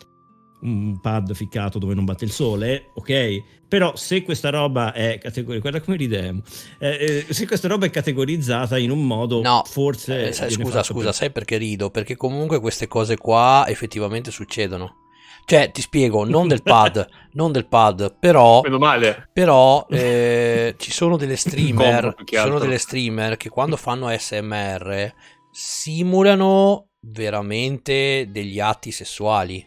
un 0.62 1.01
pad 1.01 1.32
ficcato 1.34 1.78
dove 1.78 1.94
non 1.94 2.05
batte 2.05 2.24
il 2.24 2.30
sole, 2.30 2.90
ok? 2.94 3.43
Però 3.68 3.97
se 3.97 4.22
questa 4.22 4.51
roba 4.51 4.93
è 4.93 5.18
categorizzata, 5.18 5.60
guarda 5.60 5.80
come 5.80 5.97
ridemo, 5.97 6.43
eh, 6.78 7.24
eh, 7.28 7.32
se 7.32 7.47
questa 7.47 7.68
roba 7.68 7.86
è 7.86 7.90
categorizzata 7.90 8.78
in 8.78 8.90
un 8.90 9.06
modo, 9.06 9.40
No, 9.40 9.62
forse... 9.64 10.28
Eh, 10.28 10.32
sai, 10.32 10.51
scusa, 10.51 10.82
scusa, 10.82 11.05
per- 11.06 11.14
sai 11.14 11.30
perché 11.30 11.56
rido? 11.56 11.90
Perché 11.90 12.16
comunque 12.16 12.60
queste 12.60 12.86
cose 12.86 13.16
qua 13.16 13.64
effettivamente 13.68 14.30
succedono. 14.30 14.97
Cioè, 15.44 15.72
ti 15.72 15.80
spiego, 15.80 16.24
non 16.24 16.47
del 16.47 16.62
pad, 16.62 17.05
non 17.32 17.51
del 17.51 17.66
pad, 17.66 18.14
però, 18.20 18.60
Meno 18.62 18.78
male. 18.78 19.28
però 19.32 19.84
eh, 19.90 20.74
ci 20.78 20.93
sono 20.93 21.16
delle 21.16 21.36
streamer, 21.36 22.14
ci 22.24 22.36
sono 22.36 22.59
delle 22.60 22.78
streamer 22.78 23.36
che 23.36 23.48
quando 23.48 23.76
fanno 23.76 24.06
ASMR 24.06 25.12
simulano 25.51 26.90
veramente 27.01 28.28
degli 28.30 28.60
atti 28.60 28.93
sessuali 28.93 29.66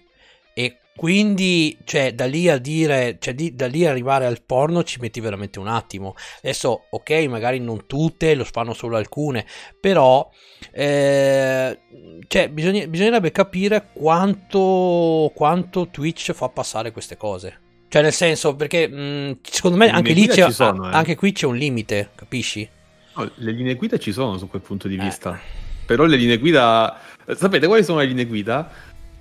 e 0.54 0.78
quindi, 0.96 1.78
cioè, 1.84 2.14
da 2.14 2.26
lì 2.26 2.48
a 2.50 2.58
dire, 2.58 3.18
cioè, 3.20 3.34
di- 3.34 3.54
da 3.54 3.68
lì 3.68 3.86
a 3.86 3.90
arrivare 3.90 4.26
al 4.26 4.42
porno 4.46 4.84
ci 4.84 5.00
metti 5.02 5.20
veramente 5.20 5.60
un 5.60 5.68
attimo. 5.68 6.16
Adesso, 6.42 6.86
ok, 6.90 7.12
magari 7.28 7.60
non 7.60 7.86
tutte, 7.86 8.34
lo 8.36 8.46
fanno 8.46 8.74
solo 8.74 8.96
alcune, 8.98 9.46
però 9.80 10.30
eh, 10.72 11.80
cioè, 12.28 12.50
bisogna- 12.50 12.88
bisognerebbe 12.88 13.32
capire 13.32 13.90
quanto, 13.94 15.32
quanto 15.36 15.90
Twitch 15.90 16.32
fa 16.32 16.50
passare 16.50 16.92
queste 16.92 17.18
cose. 17.18 17.60
Cioè, 17.88 18.02
nel 18.02 18.14
senso, 18.14 18.56
perché 18.56 18.88
mh, 18.88 19.40
secondo 19.44 19.78
me 19.78 19.90
anche 19.90 20.14
lì 20.14 20.28
c'è, 20.28 20.50
sono, 20.52 20.90
eh. 20.90 20.94
anche 20.94 21.16
qui 21.16 21.32
c'è 21.32 21.46
un 21.46 21.56
limite, 21.56 22.10
capisci? 22.16 22.68
No, 23.16 23.30
le 23.36 23.52
linee 23.52 23.76
guida 23.76 23.98
ci 23.98 24.12
sono 24.12 24.38
su 24.38 24.50
quel 24.50 24.62
punto 24.62 24.88
di 24.88 24.96
Eh. 24.96 25.00
vista. 25.04 25.40
Però 25.86 26.04
le 26.06 26.18
linee 26.18 26.38
guida. 26.38 27.00
Sapete 27.36 27.68
quali 27.68 27.84
sono 27.84 28.00
le 28.00 28.06
linee 28.06 28.26
guida? 28.26 28.70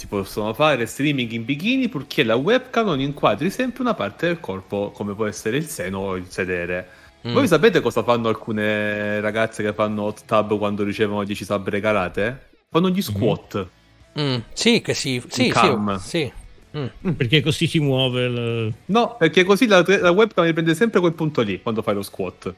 Si 0.05 0.11
possono 0.11 0.53
fare 0.53 0.85
streaming 0.85 1.31
in 1.31 1.47
bikini 1.47 1.89
purché 1.89 2.25
la 2.25 2.35
webcam 2.35 2.85
non 2.85 3.01
inquadri 3.01 3.49
sempre 3.49 3.81
una 3.81 3.95
parte 3.95 4.27
del 4.27 4.39
corpo, 4.39 4.91
come 4.91 5.15
può 5.15 5.25
essere 5.25 5.57
il 5.57 5.65
seno 5.65 6.01
o 6.01 6.17
il 6.17 6.27
sedere. 6.29 6.87
Mm. 7.27 7.33
Voi 7.33 7.49
sapete 7.49 7.81
cosa 7.81 8.03
fanno 8.03 8.29
alcune 8.29 9.19
ragazze 9.23 9.63
che 9.63 9.73
fanno 9.73 10.03
hot 10.03 10.27
tub 10.27 10.59
quando 10.59 10.85
ricevono 10.85 11.25
10 11.25 11.45
sabre 11.47 11.71
regalate? 11.71 12.49
Fanno 12.69 12.91
gli 12.91 13.01
squat. 13.01 13.67
Mm, 14.21 14.37
sì, 14.53 14.83
che 14.83 14.93
sì, 14.93 15.23
sì, 15.27 15.49
cam. 15.49 15.97
sì, 15.97 16.31
sì. 16.71 16.79
Mm. 16.79 17.13
Perché 17.13 17.41
così 17.41 17.67
si 17.67 17.79
muove 17.79 18.25
il... 18.27 18.75
No, 18.87 19.17
perché 19.17 19.45
così 19.45 19.67
la, 19.67 19.83
la 19.87 20.11
webcam 20.11 20.45
riprende 20.45 20.75
sempre 20.75 21.01
quel 21.01 21.15
punto 21.15 21.41
lì 21.41 21.63
quando 21.63 21.81
fai 21.81 21.95
lo 21.95 22.03
squat. 22.03 22.55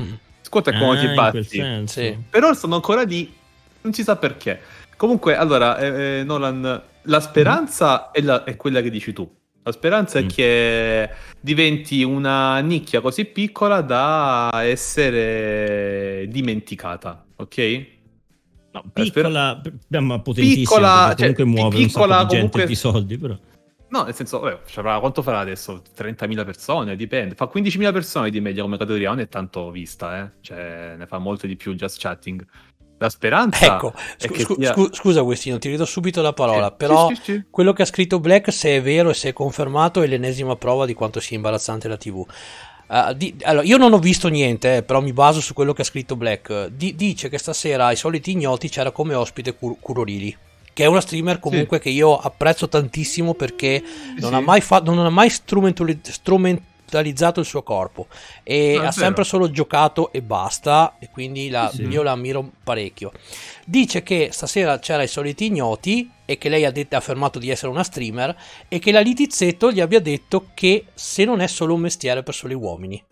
Mm. 0.00 0.12
Squat 0.40 0.70
è 0.70 0.78
quando 0.78 1.20
Ah, 1.20 1.30
ti 1.30 1.60
batti. 1.60 2.24
Però 2.30 2.54
sono 2.54 2.76
ancora 2.76 3.02
lì, 3.02 3.30
non 3.82 3.92
si 3.92 4.02
sa 4.02 4.16
perché. 4.16 4.58
Comunque, 4.96 5.36
allora, 5.36 5.78
eh, 5.78 6.18
eh, 6.20 6.24
Nolan, 6.24 6.82
la 7.02 7.20
speranza 7.20 8.10
è, 8.10 8.20
la- 8.22 8.44
è 8.44 8.56
quella 8.56 8.80
che 8.80 8.90
dici 8.90 9.12
tu. 9.12 9.30
La 9.62 9.72
speranza 9.72 10.20
Mm. 10.20 10.22
è 10.22 10.26
che 10.26 11.10
diventi 11.40 12.02
una 12.04 12.60
nicchia 12.60 13.00
così 13.00 13.24
piccola 13.24 13.80
da 13.80 14.50
essere 14.62 16.26
dimenticata, 16.28 17.24
ok? 17.36 17.86
No, 18.72 18.84
piccola, 18.92 19.60
beh, 19.88 20.00
ma 20.00 20.20
potentissima, 20.20 20.60
Piccola, 20.60 21.14
perché 21.16 21.42
comunque 21.42 21.44
cioè, 21.44 21.46
muove 21.46 21.76
piccola 21.76 22.16
un 22.20 22.22
di 22.22 22.28
gente 22.28 22.36
comunque- 22.36 22.62
e 22.62 22.66
di 22.66 22.74
soldi, 22.74 23.18
però. 23.18 23.36
No, 23.88 24.02
nel 24.02 24.14
senso, 24.14 24.40
vabbè, 24.40 24.58
farà- 24.64 24.98
quanto 24.98 25.22
farà 25.22 25.38
adesso? 25.38 25.82
30.000 25.94 26.44
persone, 26.44 26.96
dipende. 26.96 27.34
Fa 27.34 27.46
15.000 27.46 27.92
persone 27.92 28.30
di 28.30 28.40
media 28.40 28.62
come 28.62 28.76
categoria, 28.76 29.08
non 29.10 29.20
è 29.20 29.28
tanto 29.28 29.70
vista, 29.70 30.18
eh? 30.20 30.30
Cioè, 30.40 30.94
ne 30.98 31.06
fa 31.06 31.18
molte 31.18 31.46
di 31.46 31.56
più 31.56 31.74
just 31.74 31.98
chatting. 32.00 32.44
La 32.98 33.10
speranza 33.10 33.76
Ecco, 33.76 33.92
scu- 34.16 34.40
scu- 34.40 34.58
sia- 34.58 34.72
scu- 34.72 34.94
scusa 34.94 35.22
Westino, 35.22 35.58
ti 35.58 35.68
ridò 35.68 35.84
subito 35.84 36.22
la 36.22 36.32
parola, 36.32 36.68
Sì, 36.68 36.74
però 36.78 37.08
sì, 37.08 37.14
sì, 37.16 37.22
sì. 37.22 37.42
quello 37.50 37.72
che 37.74 37.82
ha 37.82 37.86
scritto 37.86 38.20
Black, 38.20 38.50
se 38.52 38.76
è 38.76 38.82
vero 38.82 39.10
e 39.10 39.14
se 39.14 39.28
è 39.28 39.32
confermato, 39.34 40.00
è 40.02 40.06
l'ennesima 40.06 40.56
prova 40.56 40.86
di 40.86 40.94
quanto 40.94 41.20
sia 41.20 41.36
imbarazzante 41.36 41.88
la 41.88 41.96
TV. 41.98 42.24
Uh, 42.88 43.12
di- 43.14 43.34
allora, 43.42 43.66
io 43.66 43.76
non 43.76 43.92
ho 43.92 43.98
visto 43.98 44.28
niente, 44.28 44.76
eh, 44.76 44.82
però 44.82 45.00
mi 45.00 45.12
baso 45.12 45.40
su 45.40 45.52
quello 45.52 45.72
che 45.72 45.82
ha 45.82 45.84
scritto 45.84 46.16
Black. 46.16 46.68
Di- 46.68 46.94
dice 46.94 47.28
che 47.28 47.36
stasera 47.36 47.86
ai 47.86 47.96
soliti 47.96 48.30
ignoti 48.30 48.68
c'era 48.70 48.90
come 48.92 49.12
ospite 49.14 49.56
Kur- 49.56 49.76
Kurorili, 49.80 50.34
che 50.72 50.84
è 50.84 50.86
una 50.86 51.00
streamer 51.00 51.38
comunque 51.40 51.78
che 51.80 51.90
io 51.90 52.16
apprezzo 52.16 52.68
tantissimo 52.68 53.34
perché 53.34 53.82
non, 54.20 54.30
sì. 54.30 54.34
ha 54.36 54.40
mai 54.40 54.60
fa- 54.60 54.80
non 54.84 54.98
ha 55.00 55.10
mai 55.10 55.28
strumentali- 55.30 55.98
strumentalizzato 56.02 56.74
il 56.90 57.44
suo 57.44 57.62
corpo 57.62 58.06
e 58.42 58.78
è 58.80 58.84
ha 58.84 58.90
sempre 58.92 59.24
solo 59.24 59.50
giocato 59.50 60.12
e 60.12 60.22
basta 60.22 60.96
e 60.98 61.10
quindi 61.10 61.48
la- 61.48 61.68
Sì, 61.70 61.76
sì. 61.84 61.88
io 61.88 62.02
la 62.02 62.12
ammiro 62.12 62.50
parecchio. 62.62 63.12
Dice 63.64 64.02
che 64.02 64.28
stasera 64.32 64.78
c'era 64.78 65.02
i 65.02 65.08
soliti 65.08 65.46
ignoti 65.46 66.10
e 66.24 66.38
che 66.38 66.48
lei 66.48 66.64
ha, 66.64 66.70
detto, 66.70 66.94
ha 66.94 66.98
affermato 66.98 67.38
di 67.38 67.50
essere 67.50 67.70
una 67.72 67.82
streamer 67.82 68.36
e 68.68 68.78
che 68.78 68.92
la 68.92 69.00
Litizzetto 69.00 69.70
gli 69.72 69.80
abbia 69.80 70.00
detto 70.00 70.48
che 70.54 70.86
se 70.94 71.24
non 71.24 71.40
è 71.40 71.46
solo 71.46 71.74
un 71.74 71.80
mestiere 71.80 72.22
per 72.22 72.34
soli 72.34 72.54
uomini. 72.54 73.02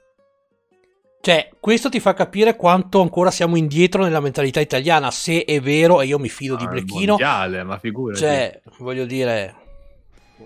Cioè, 1.21 1.49
questo 1.59 1.89
ti 1.89 2.01
fa 2.01 2.13
capire 2.13 2.55
quanto 2.55 3.01
ancora 3.01 3.31
siamo 3.31 3.57
indietro 3.57 4.03
nella 4.03 4.21
mentalità 4.21 4.61
italiana, 4.61 5.11
se 5.11 5.45
è 5.45 5.59
vero, 5.59 6.03
e 6.03 6.07
io 6.07 6.19
mi 6.19 6.29
fido 6.29 6.55
di 6.55 6.65
Ah, 6.65 6.67
il 6.67 6.73
Blecchino. 6.73 7.07
mondiale, 7.13 7.63
ma 7.63 7.79
figurati. 7.79 8.21
Cioè, 8.21 8.61
voglio 8.79 9.07
dire... 9.07 9.55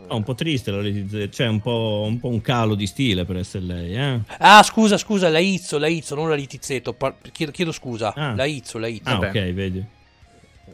Ah, 0.07 0.15
un 0.15 0.23
po' 0.23 0.35
triste 0.35 0.71
la 0.71 0.83
Z, 0.83 1.29
cioè 1.31 1.49
un 1.49 1.61
po', 1.61 2.05
un 2.07 2.19
po' 2.21 2.29
un 2.29 2.41
calo 2.41 2.75
di 2.75 2.87
stile 2.87 3.25
per 3.25 3.37
essere 3.39 3.65
lei, 3.65 3.95
eh? 3.97 4.21
Ah, 4.39 4.63
scusa, 4.63 4.97
scusa, 4.97 5.29
la 5.29 5.39
Izzo, 5.39 5.79
la 5.79 5.89
Izzo, 5.89 6.15
non 6.15 6.29
la 6.29 6.35
Litizzetto. 6.35 6.93
par- 6.95 7.17
chiedo, 7.33 7.53
chiedo 7.53 7.73
scusa. 7.73 8.15
Ah. 8.15 8.35
La 8.35 8.45
Izzo, 8.45 8.79
la 8.79 8.87
Izzo. 8.87 9.09
Ah, 9.11 9.17
Vabbè. 9.17 9.29
ok, 9.29 9.53
vedi. 9.53 9.85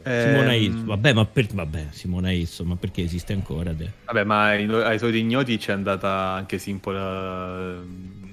Ehm, 0.03 0.21
Simona 0.29 0.53
Izzo, 0.53 0.85
vabbè, 0.85 1.13
ma 1.13 1.25
per... 1.25 1.47
vabbè, 1.51 1.87
Simona 1.89 2.31
Izzo, 2.31 2.63
ma 2.63 2.75
perché 2.75 3.01
esiste 3.01 3.33
ancora? 3.33 3.73
de- 3.73 3.91
Vabbè, 4.05 4.23
ma 4.23 4.43
ai, 4.45 4.69
ai 4.69 4.99
soliti 4.99 5.17
ignoti 5.19 5.57
c'è 5.57 5.71
andata 5.73 6.09
anche 6.09 6.57
Simpola, 6.57 7.77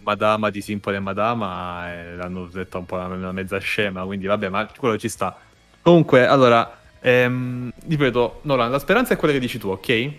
Madama 0.02 0.50
di 0.50 0.60
Simpola 0.60 0.96
e 0.96 1.00
Madama, 1.00 1.92
e 1.92 2.14
l'hanno 2.16 2.46
detta 2.46 2.78
un 2.78 2.84
po' 2.86 2.96
una, 2.96 3.06
una 3.06 3.32
mezza 3.32 3.58
scema, 3.58 4.04
quindi 4.04 4.26
vabbè, 4.26 4.48
ma 4.50 4.66
quello 4.76 4.98
ci 4.98 5.08
sta. 5.08 5.36
Comunque, 5.80 6.26
allora, 6.26 6.78
ehm, 7.00 7.72
ripeto, 7.88 8.40
Nolan, 8.42 8.70
la 8.70 8.78
speranza 8.78 9.14
è 9.14 9.16
quella 9.16 9.32
che 9.34 9.40
dici 9.40 9.58
tu, 9.58 9.68
ok? 9.70 10.10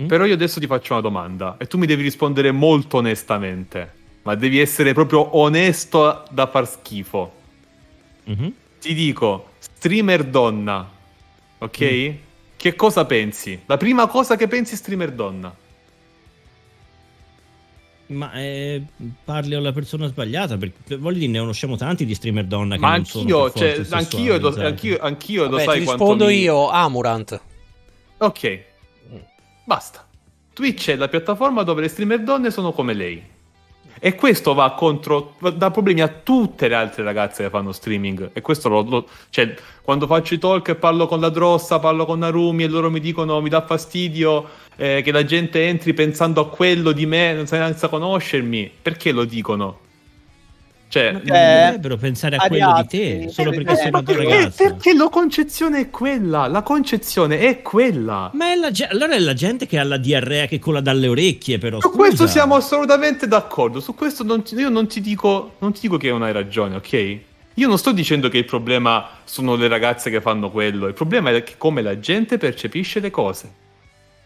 Mm? 0.00 0.06
Però 0.06 0.24
io 0.24 0.34
adesso 0.34 0.60
ti 0.60 0.66
faccio 0.66 0.92
una 0.94 1.02
domanda 1.02 1.56
e 1.58 1.66
tu 1.66 1.76
mi 1.76 1.86
devi 1.86 2.02
rispondere 2.02 2.52
molto 2.52 2.98
onestamente, 2.98 3.92
ma 4.22 4.34
devi 4.34 4.58
essere 4.58 4.94
proprio 4.94 5.36
onesto 5.36 6.24
da 6.30 6.46
far 6.46 6.66
schifo. 6.68 7.32
Mhm. 8.24 8.52
Ti 8.80 8.94
dico, 8.94 9.50
streamer 9.58 10.24
donna, 10.24 10.88
ok? 11.58 11.80
Mm. 11.80 12.14
Che 12.56 12.74
cosa 12.76 13.04
pensi? 13.04 13.60
La 13.66 13.76
prima 13.76 14.06
cosa 14.06 14.36
che 14.36 14.46
pensi 14.46 14.76
streamer 14.76 15.12
donna. 15.12 15.54
Ma 18.08 18.32
eh, 18.34 18.82
parli 19.24 19.54
alla 19.54 19.72
persona 19.72 20.08
sbagliata, 20.08 20.56
perché 20.56 20.96
voglio 20.96 21.18
dire, 21.18 21.30
ne 21.30 21.38
conosciamo 21.38 21.76
tanti 21.76 22.04
di 22.04 22.14
streamer 22.14 22.44
donna 22.44 22.74
che 22.74 22.80
Ma 22.80 22.92
anch'io, 22.92 23.52
cioè, 23.52 23.86
anch'io, 23.90 24.38
lo, 24.38 24.54
anch'io, 24.58 24.98
anch'io 24.98 25.44
lo 25.44 25.50
Vabbè, 25.50 25.64
sai 25.64 25.78
ti 25.78 25.84
quanto 25.84 26.04
rispondo 26.04 26.26
mi- 26.26 26.40
io, 26.40 26.68
Amurant. 26.70 27.40
Ok, 28.18 28.64
basta. 29.70 30.04
Twitch 30.52 30.90
è 30.90 30.96
la 30.96 31.06
piattaforma 31.06 31.62
dove 31.62 31.82
le 31.82 31.86
streamer 31.86 32.22
donne 32.22 32.50
sono 32.50 32.72
come 32.72 32.92
lei. 32.92 33.22
E 34.00 34.14
questo 34.16 34.52
va 34.52 34.72
contro, 34.72 35.36
dà 35.54 35.70
problemi 35.70 36.00
a 36.00 36.08
tutte 36.08 36.66
le 36.66 36.74
altre 36.74 37.04
ragazze 37.04 37.44
che 37.44 37.50
fanno 37.50 37.70
streaming. 37.70 38.30
E 38.32 38.40
questo 38.40 38.68
lo, 38.68 38.82
lo- 38.82 39.06
cioè, 39.28 39.54
quando 39.82 40.08
faccio 40.08 40.34
i 40.34 40.38
talk 40.38 40.66
e 40.70 40.74
parlo 40.74 41.06
con 41.06 41.20
la 41.20 41.28
Drossa, 41.28 41.78
parlo 41.78 42.04
con 42.04 42.18
Narumi 42.18 42.64
e 42.64 42.68
loro 42.68 42.90
mi 42.90 42.98
dicono 42.98 43.40
mi 43.40 43.48
dà 43.48 43.64
fastidio 43.64 44.48
eh, 44.74 45.02
che 45.04 45.12
la 45.12 45.24
gente 45.24 45.68
entri 45.68 45.94
pensando 45.94 46.40
a 46.40 46.48
quello 46.48 46.90
di 46.90 47.06
me 47.06 47.44
senza 47.46 47.86
conoscermi. 47.86 48.72
Perché 48.82 49.12
lo 49.12 49.24
dicono? 49.24 49.78
Cioè, 50.92 51.12
Ma 51.12 51.18
non 51.18 51.22
dovrebbero 51.24 51.96
pensare 51.98 52.34
a 52.34 52.48
quello 52.48 52.72
di 52.82 52.86
te, 52.88 53.28
solo 53.30 53.52
eh, 53.52 53.54
perché 53.54 53.76
sei 53.76 53.84
eh, 53.84 53.88
una 53.90 53.98
ma 53.98 54.02
tua 54.02 54.14
perché- 54.16 54.34
ragazza. 54.34 54.64
perché 54.64 54.92
la 54.94 55.08
concezione 55.08 55.78
è 55.82 55.90
quella. 55.90 56.46
La 56.48 56.62
concezione 56.62 57.38
è 57.38 57.62
quella. 57.62 58.30
Ma 58.34 58.50
è 58.50 58.56
la 58.56 58.70
ge- 58.72 58.88
allora 58.88 59.14
è 59.14 59.20
la 59.20 59.32
gente 59.34 59.66
che 59.66 59.78
ha 59.78 59.84
la 59.84 59.98
diarrea 59.98 60.46
che 60.46 60.58
cola 60.58 60.80
dalle 60.80 61.06
orecchie, 61.06 61.58
però. 61.58 61.78
Su 61.80 61.86
scusa. 61.90 61.96
questo 61.96 62.26
siamo 62.26 62.56
assolutamente 62.56 63.28
d'accordo. 63.28 63.78
Su 63.78 63.94
questo 63.94 64.24
non 64.24 64.42
ti- 64.42 64.56
io 64.56 64.68
non 64.68 64.88
ti, 64.88 65.00
dico, 65.00 65.54
non 65.60 65.72
ti 65.72 65.78
dico 65.82 65.96
che 65.96 66.08
non 66.10 66.22
hai 66.22 66.32
ragione, 66.32 66.74
ok? 66.74 67.18
Io 67.54 67.68
non 67.68 67.78
sto 67.78 67.92
dicendo 67.92 68.28
che 68.28 68.38
il 68.38 68.44
problema 68.44 69.08
sono 69.22 69.54
le 69.54 69.68
ragazze 69.68 70.10
che 70.10 70.20
fanno 70.20 70.50
quello. 70.50 70.88
Il 70.88 70.94
problema 70.94 71.30
è 71.30 71.44
che 71.44 71.54
come 71.56 71.82
la 71.82 72.00
gente 72.00 72.36
percepisce 72.36 72.98
le 72.98 73.10
cose. 73.10 73.48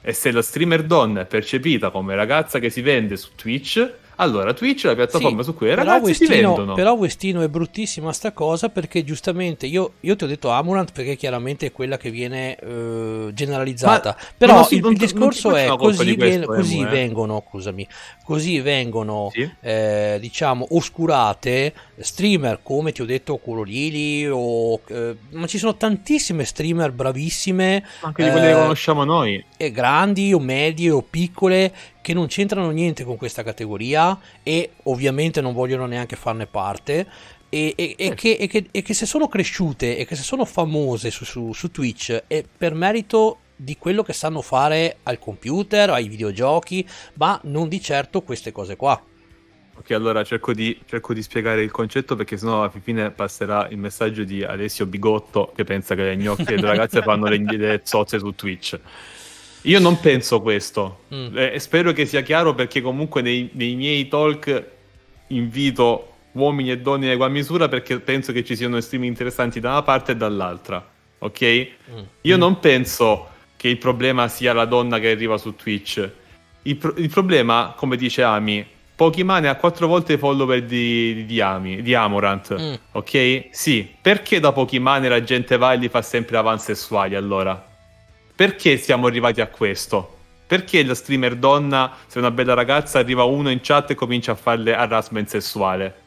E 0.01 0.15
se 0.15 0.31
la 0.31 0.41
streamer 0.41 0.83
donna 0.85 1.21
è 1.21 1.27
percepita 1.27 1.91
come 1.91 2.15
ragazza 2.15 2.59
che 2.59 2.71
si 2.71 2.81
vende 2.81 3.17
su 3.19 3.31
Twitch, 3.37 3.87
Allora, 4.17 4.53
Twitch 4.55 4.85
è 4.85 4.89
la 4.89 4.95
piattaforma 4.95 5.39
Sì, 5.43 5.45
su 5.51 5.55
cui 5.55 5.69
i 5.69 5.75
ragazzi 5.75 6.15
si 6.15 6.23
Westino, 6.25 6.55
vendono. 6.55 6.75
però 6.75 6.93
Westino 6.93 7.43
è 7.43 7.49
bruttissima 7.49 8.13
sta 8.13 8.33
cosa 8.33 8.69
perché 8.69 9.03
giustamente 9.05 9.67
io, 9.67 9.95
io 10.01 10.15
ti 10.17 10.25
ho 10.25 10.27
detto 10.27 10.51
Amurant 10.51 10.93
perché 10.93 11.17
chiaramente 11.17 11.67
è 11.67 11.73
quella 11.73 11.97
che 11.97 12.11
viene 12.11 12.57
eh, 12.57 13.31
generalizzata. 13.33 14.17
Ma- 14.19 14.27
però 14.37 14.65
si- 14.65 14.77
il, 14.77 14.81
non- 14.83 14.93
il 14.93 14.99
non 14.99 15.07
discorso 15.09 15.55
è 15.57 15.67
così, 15.77 16.17
questo, 16.17 16.39
ven- 16.39 16.45
così 16.47 16.81
eh. 16.81 16.87
vengono, 16.87 17.45
scusami, 17.49 17.87
così 18.25 18.61
vengono 18.61 19.31
Sì. 19.33 19.51
eh, 19.61 20.19
diciamo 20.21 20.67
oscurate 20.71 21.73
streamer 21.99 22.61
come 22.63 22.93
ti 22.93 23.03
ho 23.03 23.05
detto 23.05 23.37
Curolili 23.37 24.27
o 24.31 24.81
eh, 24.89 25.17
ma 25.31 25.47
ci 25.47 25.59
sono 25.59 25.77
tantissime 25.77 26.45
streamer 26.45 26.93
bravissime 26.93 27.85
Anche 28.01 28.25
di 28.25 28.31
quelle 28.31 28.47
che 28.47 28.53
eh, 28.53 28.61
conosciamo 28.61 29.05
noi. 29.05 29.45
e 29.57 29.71
grandi 29.71 30.33
o 30.33 30.39
medie 30.39 30.91
o 30.91 31.03
piccole 31.03 31.73
che 32.05 32.13
non 32.13 32.27
c'entrano 32.27 32.69
niente 32.69 33.03
con 33.03 33.17
questa 33.17 33.43
categoria 33.43 34.19
e 34.43 34.73
ovviamente 34.83 35.41
non 35.41 35.55
vogliono 35.55 35.87
neanche 35.87 36.17
farne 36.17 36.45
parte 36.47 37.07
e, 37.49 37.73
e- 37.75 37.95
e 37.97 38.15
che, 38.15 38.33
e 38.33 38.47
che- 38.47 38.67
e 38.71 38.83
che 38.83 38.93
se 38.93 39.07
sono 39.07 39.27
cresciute 39.27 39.97
e 39.97 40.05
che 40.05 40.15
se 40.15 40.23
sono 40.23 40.45
famose 40.45 41.11
su, 41.11 41.25
su- 41.25 41.55
su 41.55 41.71
Twitch 41.71 42.25
è 42.27 42.45
per 42.45 42.75
merito 42.75 43.39
di 43.57 43.79
quello 43.79 44.03
che 44.03 44.13
sanno 44.13 44.43
fare 44.43 44.99
al 45.05 45.19
computer, 45.19 45.89
ai 45.89 46.09
videogiochi, 46.09 46.87
ma 47.15 47.41
non 47.45 47.69
di 47.69 47.81
certo 47.81 48.21
queste 48.21 48.53
cose 48.53 48.77
qua. 48.77 49.03
Ok, 49.77 49.91
allora 49.93 50.23
cerco 50.25 50.53
di, 50.53 50.79
cerco 50.85 51.15
di 51.15 51.23
spiegare 51.23 51.63
il 51.63 51.71
concetto 51.71 52.17
perché 52.17 52.37
sennò 52.37 52.61
alla 52.61 52.71
fine 52.83 53.11
passerà 53.13 53.67
il 53.71 53.79
messaggio 53.79 54.25
di 54.25 54.45
Alessio 54.45 54.85
Bigotto 54.87 55.53
che 55.57 55.65
pensa 55.65 55.95
che 55.95 56.03
le 56.05 56.17
gnocche 56.19 56.45
delle 56.45 56.67
ragazze 56.67 57.01
fanno 57.03 57.27
le, 57.29 57.39
le 57.39 57.81
zozze 57.83 58.19
su 58.19 58.35
Twitch. 58.35 58.79
Io 59.65 59.79
non 59.81 60.01
penso 60.01 60.41
questo. 60.41 61.05
Mm. 61.15 61.37
Eh, 61.37 61.59
spero 61.59 61.93
che 61.93 62.07
sia 62.07 62.23
chiaro 62.23 62.55
perché 62.55 62.81
comunque 62.81 63.23
nei, 63.23 63.51
nei 63.53 63.75
miei 63.75 64.09
talk 64.09 64.65
invito 65.29 66.09
uomini 66.33 66.71
e 66.71 66.79
donne 66.79 67.07
in 67.07 67.13
egual 67.13 67.31
misura 67.31 67.69
perché 67.69 68.01
penso 68.01 68.33
che 68.33 68.45
ci 68.45 68.57
siano 68.57 68.81
streaming 68.81 69.11
interessanti 69.11 69.61
da 69.61 69.71
una 69.71 69.83
parte 69.83 70.13
e 70.13 70.17
dall'altra. 70.17 70.87
Ok? 71.19 71.69
Mm. 71.91 72.03
Io 72.23 72.37
non 72.37 72.59
penso 72.61 73.29
che 73.57 73.69
il 73.69 73.79
problema 73.79 74.29
sia 74.29 74.53
la 74.53 74.67
donna 74.67 74.99
che 74.99 75.11
arriva 75.11 75.39
su 75.39 75.55
Twitch. 75.55 76.11
Il, 76.63 76.77
pro- 76.77 76.95
il 76.97 77.09
problema, 77.09 77.73
come 77.77 77.97
dice 77.97 78.23
Ami, 78.23 78.67
Pokimane 78.95 79.49
ha 79.49 79.57
quattro 79.57 79.87
volte 79.87 80.15
i 80.15 80.19
follower 80.19 80.63
di, 80.63 81.15
di, 81.15 81.25
di 81.25 81.41
Ami, 81.41 81.83
di 81.83 81.95
Amorant. 81.95 82.61
Mm. 82.61 82.75
Ok? 82.93 83.49
Sì. 83.51 83.89
Perché 84.01 84.41
da 84.41 84.53
Pokimane 84.53 85.09
la 85.09 85.23
gente 85.23 85.57
va 85.57 85.73
e 85.73 85.77
li 85.79 85.89
fa 85.89 86.03
sempre 86.03 86.37
avanti 86.37 86.65
sessuali 86.65 87.15
allora? 87.15 87.73
Perché 88.37 88.77
siamo 88.79 89.07
arrivati 89.07 89.41
a 89.41 89.47
questo? 89.47 90.17
Perché 90.47 90.85
la 90.85 90.95
streamer 90.95 91.37
donna, 91.37 91.93
se 92.07 92.17
è 92.17 92.19
una 92.19 92.31
bella 92.31 92.55
ragazza, 92.55 92.99
arriva 92.99 93.25
uno 93.25 93.51
in 93.51 93.61
chat 93.63 93.91
e 93.91 93.95
comincia 93.95 94.33
a 94.33 94.35
farle 94.35 94.75
harassment 94.75 95.29
sessuale? 95.29 96.03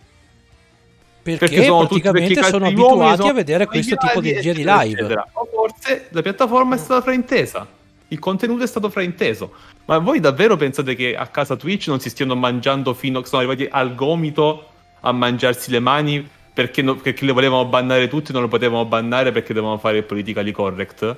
Perché, 1.24 1.64
sono 1.66 1.88
tutti- 1.88 2.00
praticamente 2.00 2.34
perché 2.36 2.50
sono 2.50 2.66
abituati 2.68 3.18
sono 3.18 3.30
a 3.30 3.34
vedere 3.34 3.66
questo 3.66 3.96
tipo 3.96 4.22
di 4.22 4.34
di 4.40 4.54
live. 4.54 4.84
eccetera. 4.84 5.28
O 5.34 5.48
forse 5.52 6.08
la 6.10 6.22
piattaforma 6.22 6.76
è 6.76 6.78
stata 6.78 7.02
fraintesa. 7.02 7.68
Il 8.10 8.20
contenuto 8.20 8.64
è 8.64 8.68
stato 8.68 8.90
frainteso. 8.90 9.54
Ma 9.86 9.98
voi 9.98 10.22
davvero 10.22 10.56
pensate 10.56 10.96
che 10.96 11.18
a 11.18 11.28
casa 11.28 11.58
Twitch 11.58 11.88
non 11.88 12.00
si 12.00 12.10
stiano 12.10 12.36
mangiando 12.36 12.94
fino 12.94 13.24
sono 13.24 13.42
arrivati 13.42 13.68
al 13.70 13.96
gomito 13.96 14.70
a 15.02 15.12
mangiarsi 15.12 15.72
le 15.72 15.80
mani 15.80 16.26
perché, 16.54 16.82
no- 16.82 16.96
perché 16.96 17.26
le 17.26 17.34
volevano 17.34 17.66
bannare 17.66 18.08
tutti 18.08 18.32
e 18.32 18.34
non 18.34 18.44
lo 18.44 18.48
potevano 18.48 18.86
bannare 18.86 19.32
perché 19.34 19.54
dovevano 19.54 19.78
fare 19.80 19.98
il 19.98 20.04
politically 20.04 20.52
correct? 20.52 21.18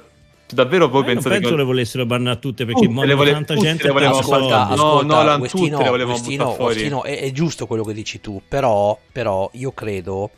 Davvero 0.52 0.88
voi 0.88 1.02
Ma 1.02 1.08
io 1.08 1.14
non 1.14 1.24
pensate 1.24 1.36
penso 1.36 1.50
che 1.50 1.62
le 1.62 1.64
volessero 1.64 2.06
bannare 2.06 2.40
tutte 2.40 2.66
perché 2.66 2.88
muoiono 2.88 3.06
le 3.06 3.14
vole- 3.14 3.32
tanta 3.32 3.56
gente 3.56 3.84
le 3.84 3.92
volevano 3.92 4.20
per 4.20 4.26
ascolta. 4.26 4.66
No, 4.66 4.74
ascolta, 4.74 5.16
no, 5.16 5.24
l'hanno 5.24 5.42
Westino, 5.42 5.70
tutte, 5.70 5.84
le 5.84 5.90
volevano 5.90 6.14
Westino, 6.16 6.44
buttare 6.44 6.56
fuori. 6.56 6.74
Westino, 6.76 7.04
è, 7.04 7.20
è 7.20 7.32
giusto 7.32 7.68
quello 7.68 7.84
che 7.84 7.94
dici 7.94 8.20
tu, 8.22 8.42
però, 8.48 8.98
però 9.12 9.50
io 9.54 9.72
credo 9.72 10.32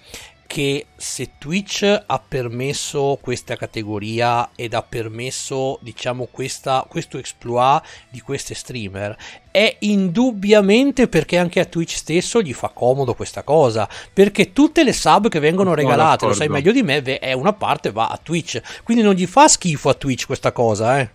che 0.51 0.87
se 0.97 1.31
Twitch 1.37 2.03
ha 2.05 2.19
permesso 2.19 3.17
questa 3.21 3.55
categoria 3.55 4.49
ed 4.53 4.73
ha 4.73 4.81
permesso, 4.81 5.79
diciamo, 5.81 6.27
questa, 6.29 6.85
questo 6.89 7.17
exploit 7.17 7.81
di 8.09 8.19
queste 8.19 8.53
streamer, 8.53 9.15
è 9.49 9.77
indubbiamente 9.79 11.07
perché 11.07 11.37
anche 11.37 11.61
a 11.61 11.65
Twitch 11.65 11.95
stesso 11.95 12.41
gli 12.41 12.51
fa 12.51 12.67
comodo 12.67 13.13
questa 13.13 13.43
cosa, 13.43 13.87
perché 14.11 14.51
tutte 14.51 14.83
le 14.83 14.91
sub 14.91 15.29
che 15.29 15.39
vengono 15.39 15.73
regalate, 15.73 16.25
lo 16.25 16.33
sai 16.33 16.49
meglio 16.49 16.73
di 16.73 16.83
me, 16.83 17.01
è 17.01 17.31
una 17.31 17.53
parte 17.53 17.93
va 17.93 18.09
a 18.09 18.19
Twitch, 18.21 18.61
quindi 18.83 19.03
non 19.03 19.13
gli 19.13 19.27
fa 19.27 19.47
schifo 19.47 19.87
a 19.87 19.93
Twitch 19.93 20.25
questa 20.25 20.51
cosa, 20.51 20.99
eh. 20.99 21.09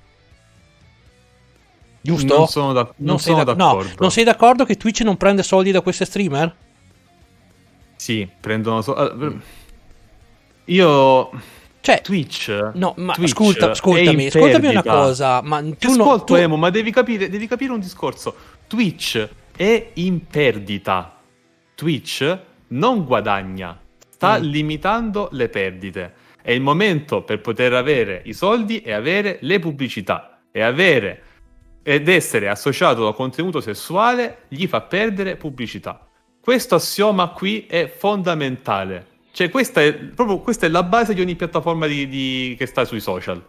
Giusto? 2.00 2.38
Non 2.38 2.48
sono, 2.48 2.72
da- 2.72 2.90
non 2.96 3.18
sei 3.18 3.32
sono 3.32 3.44
d'ac- 3.44 3.58
d'accordo. 3.58 3.88
No, 3.90 3.96
non 3.98 4.10
sei 4.10 4.24
d'accordo 4.24 4.64
che 4.64 4.78
Twitch 4.78 5.02
non 5.02 5.18
prende 5.18 5.42
soldi 5.42 5.72
da 5.72 5.82
queste 5.82 6.06
streamer? 6.06 6.56
Sì, 8.06 8.28
prendono 8.40 8.82
so- 8.82 8.94
ah, 8.94 9.12
Io 10.66 11.30
Cioè, 11.80 12.00
Twitch 12.02 12.70
no, 12.74 12.94
ma 12.98 13.14
Twitch 13.14 13.30
ascolta, 13.32 13.70
ascoltami, 13.72 14.26
ascoltami 14.26 14.68
una 14.68 14.82
cosa, 14.84 15.40
ma 15.42 15.60
tu, 15.60 15.90
ascolto, 15.90 16.24
tu- 16.24 16.34
Emo, 16.36 16.56
ma 16.56 16.70
devi 16.70 16.92
capire, 16.92 17.28
devi 17.28 17.48
capire 17.48 17.72
un 17.72 17.80
discorso. 17.80 18.32
Twitch 18.68 19.28
è 19.56 19.90
in 19.94 20.24
perdita. 20.24 21.16
Twitch 21.74 22.38
non 22.68 23.04
guadagna, 23.04 23.76
sta 24.08 24.38
Mm. 24.38 24.42
limitando 24.42 25.28
le 25.32 25.48
perdite. 25.48 26.14
È 26.42 26.52
il 26.52 26.60
momento 26.60 27.22
per 27.22 27.40
poter 27.40 27.72
avere 27.74 28.22
i 28.26 28.32
soldi 28.34 28.82
e 28.82 28.92
avere 28.92 29.38
le 29.40 29.58
pubblicità 29.58 30.42
e 30.52 30.62
avere 30.62 31.22
ed 31.82 32.08
essere 32.08 32.48
associato 32.48 33.08
a 33.08 33.14
contenuto 33.14 33.60
sessuale 33.60 34.42
gli 34.46 34.68
fa 34.68 34.80
perdere 34.82 35.34
pubblicità. 35.34 36.05
Questo 36.46 36.76
assioma 36.76 37.30
qui 37.30 37.66
è 37.66 37.88
fondamentale. 37.88 39.14
Cioè, 39.32 39.50
questa 39.50 39.82
è 39.82 39.92
proprio 39.92 40.38
questa 40.38 40.66
è 40.66 40.68
la 40.68 40.84
base 40.84 41.12
di 41.12 41.20
ogni 41.20 41.34
piattaforma 41.34 41.88
di- 41.88 42.06
di- 42.06 42.54
che 42.56 42.66
sta 42.66 42.84
sui 42.84 43.00
social. 43.00 43.44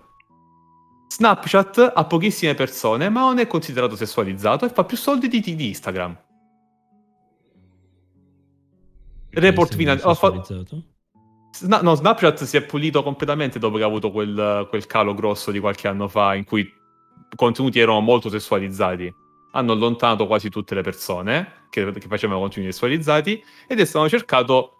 Snapchat 1.07 1.91
ha 1.93 2.05
pochissime 2.05 2.55
persone, 2.55 3.07
ma 3.09 3.19
non 3.19 3.37
è 3.37 3.45
considerato 3.45 3.95
sessualizzato 3.95 4.65
e 4.65 4.69
fa 4.69 4.83
più 4.83 4.97
soldi 4.97 5.27
di, 5.27 5.41
di 5.41 5.67
Instagram. 5.67 6.17
Report 9.29 9.75
fatto- 9.75 10.43
sessualizzato. 10.43 10.83
Sna- 11.51 11.81
no, 11.83 11.93
Snapchat 11.93 12.45
si 12.45 12.57
è 12.57 12.63
pulito 12.63 13.03
completamente 13.03 13.59
dopo 13.59 13.77
che 13.77 13.83
ha 13.83 13.85
avuto 13.85 14.09
quel, 14.09 14.65
quel 14.69 14.87
calo 14.87 15.13
grosso 15.13 15.51
di 15.51 15.59
qualche 15.59 15.87
anno 15.87 16.07
fa 16.07 16.33
in 16.33 16.45
cui 16.45 16.61
i 16.61 17.35
contenuti 17.35 17.77
erano 17.77 17.99
molto 17.99 18.27
sessualizzati. 18.29 19.13
Hanno 19.51 19.71
allontanato 19.71 20.27
quasi 20.27 20.49
tutte 20.49 20.75
le 20.75 20.81
persone 20.81 21.65
che, 21.69 21.91
che 21.91 22.07
facevano 22.07 22.39
contenuti 22.39 22.71
sessualizzati 22.71 23.43
ed 23.67 23.79
hanno 23.93 24.09
cercato 24.09 24.71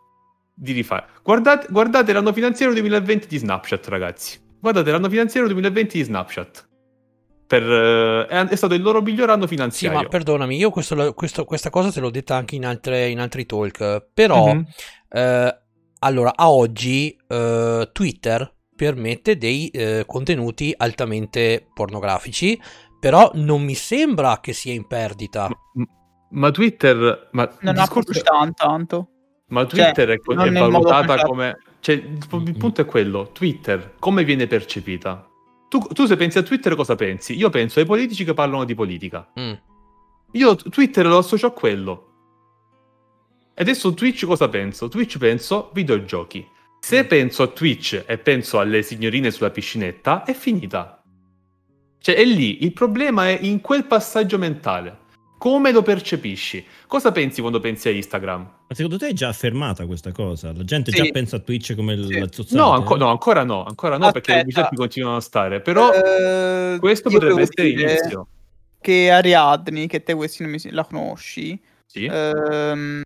di 0.53 0.71
rifare. 0.71 1.07
Guardate, 1.23 1.67
guardate 1.69 2.13
l'anno 2.13 2.33
finanziario 2.33 2.73
2020 2.73 3.27
di 3.27 3.37
Snapchat, 3.37 3.87
ragazzi. 3.87 4.39
Guardate 4.59 4.91
l'anno 4.91 5.09
finanziario 5.09 5.47
2020 5.49 5.97
di 5.97 6.03
Snapchat. 6.03 6.67
Per, 7.47 7.63
eh, 7.63 8.25
è, 8.25 8.45
è 8.47 8.55
stato 8.55 8.73
il 8.73 8.81
loro 8.81 9.01
miglior 9.01 9.29
anno 9.29 9.43
Sì, 9.43 9.49
finanziario. 9.49 9.99
ma 10.01 10.07
perdonami, 10.07 10.57
io 10.57 10.69
questo 10.69 11.13
questo- 11.13 11.45
questa 11.45 11.69
cosa 11.69 11.91
te 11.91 11.99
l'ho 12.01 12.09
detta 12.09 12.35
anche 12.35 12.55
in, 12.55 12.65
altre- 12.65 13.07
in 13.09 13.19
altri 13.19 13.45
talk, 13.45 14.07
però 14.13 14.53
Mhm. 14.53 14.65
eh, 15.09 15.57
allora 15.99 16.33
a 16.35 16.49
oggi 16.51 17.15
eh, 17.27 17.89
Twitter 17.93 18.53
permette 18.75 19.37
dei 19.37 19.69
eh, 19.69 20.03
contenuti 20.05 20.73
altamente 20.75 21.67
pornografici, 21.73 22.59
però 22.99 23.31
non 23.35 23.63
mi 23.63 23.75
sembra 23.75 24.39
che 24.39 24.53
sia 24.53 24.73
in 24.73 24.87
perdita. 24.87 25.49
Ma, 25.73 25.85
ma 26.29 26.51
Twitter. 26.51 27.29
Ma 27.31 27.43
Non 27.61 27.77
ha 27.77 27.81
discorso- 27.81 28.11
pubblicità 28.11 28.51
tanto. 28.53 29.09
Ma 29.49 29.65
Twitter 29.65 30.09
è, 30.09 30.19
non 30.33 30.47
è 30.47 30.59
modo 30.59 30.71
valutata 30.71 31.25
come... 31.25 31.57
Cioè, 31.79 31.95
il, 31.95 32.57
punto 32.57 32.81
è 32.81 32.85
quello, 32.85 33.29
Twitter, 33.31 33.93
come 33.97 34.25
viene 34.25 34.45
percepita? 34.45 35.25
Tu, 35.69 35.79
tu 35.79 36.05
se 36.05 36.17
pensi 36.17 36.37
a 36.37 36.43
Twitter 36.43 36.75
cosa 36.75 36.95
pensi? 36.95 37.33
Io 37.37 37.49
penso 37.49 37.79
ai 37.79 37.85
politici 37.85 38.25
che 38.25 38.33
parlano 38.33 38.65
di 38.65 38.75
politica. 38.75 39.25
Mm. 39.39 39.53
Io 40.31 40.55
Twitter 40.55 41.05
lo 41.05 41.19
associo 41.19 41.47
a 41.47 41.51
quello. 41.51 42.03
E 43.53 43.61
adesso 43.61 43.93
Twitch 43.93 44.25
cosa 44.25 44.49
penso? 44.49 44.89
Twitch 44.89 45.17
penso 45.17 45.71
videogiochi. 45.73 46.45
Se 46.79 47.05
penso 47.05 47.43
a 47.43 47.47
Twitch 47.47 48.03
e 48.05 48.17
penso 48.17 48.59
alle 48.59 48.81
signorine 48.81 49.31
sulla 49.31 49.49
piscinetta, 49.49 50.23
è 50.23 50.33
finita. 50.33 50.96
Cioè, 52.07 52.15
è 52.15 52.23
lì. 52.23 52.63
Il 52.63 52.71
problema 52.71 53.27
è 53.27 53.37
in 53.41 53.59
quel 53.59 53.83
passaggio 53.83 54.37
mentale. 54.37 54.99
Come 55.37 55.73
lo 55.73 55.81
percepisci? 55.81 56.65
Cosa 56.87 57.11
pensi 57.11 57.41
quando 57.41 57.59
pensi 57.59 57.89
a 57.89 57.91
Instagram? 57.91 58.39
Ma 58.69 58.73
secondo 58.73 58.97
te 58.97 59.09
è 59.09 59.13
già 59.13 59.27
affermata 59.27 59.85
questa 59.85 60.13
cosa? 60.13 60.53
La 60.55 60.63
gente 60.63 60.89
Sì. 60.91 61.03
già 61.03 61.11
pensa 61.11 61.35
a 61.35 61.39
Twitch 61.39 61.75
come 61.75 62.01
Sì. 62.01 62.17
la 62.17 62.27
zozzata? 62.31 62.63
No, 62.63 62.71
anco- 62.71 62.95
no, 62.95 63.09
ancora 63.09 63.43
no, 63.43 63.65
ancora 63.65 63.97
no, 63.97 64.09
perché 64.13 64.31
le 64.31 64.37
Aspetta. 64.37 64.61
pubblicità 64.61 64.75
continuano 64.77 65.17
a 65.17 65.19
stare. 65.19 65.59
Però 65.59 65.91
Eh, 65.91 66.77
questo 66.79 67.09
potrebbe 67.09 67.41
essere 67.41 67.67
l'inizio. 67.67 68.27
Che 68.79 69.11
Ariadne, 69.11 69.87
che 69.87 70.01
te 70.01 70.13
questi 70.15 70.43
non 70.43 70.51
mi 70.53 70.59
la 70.71 70.85
conosci, 70.85 71.59
Sì? 71.87 72.05
ehm, 72.05 73.01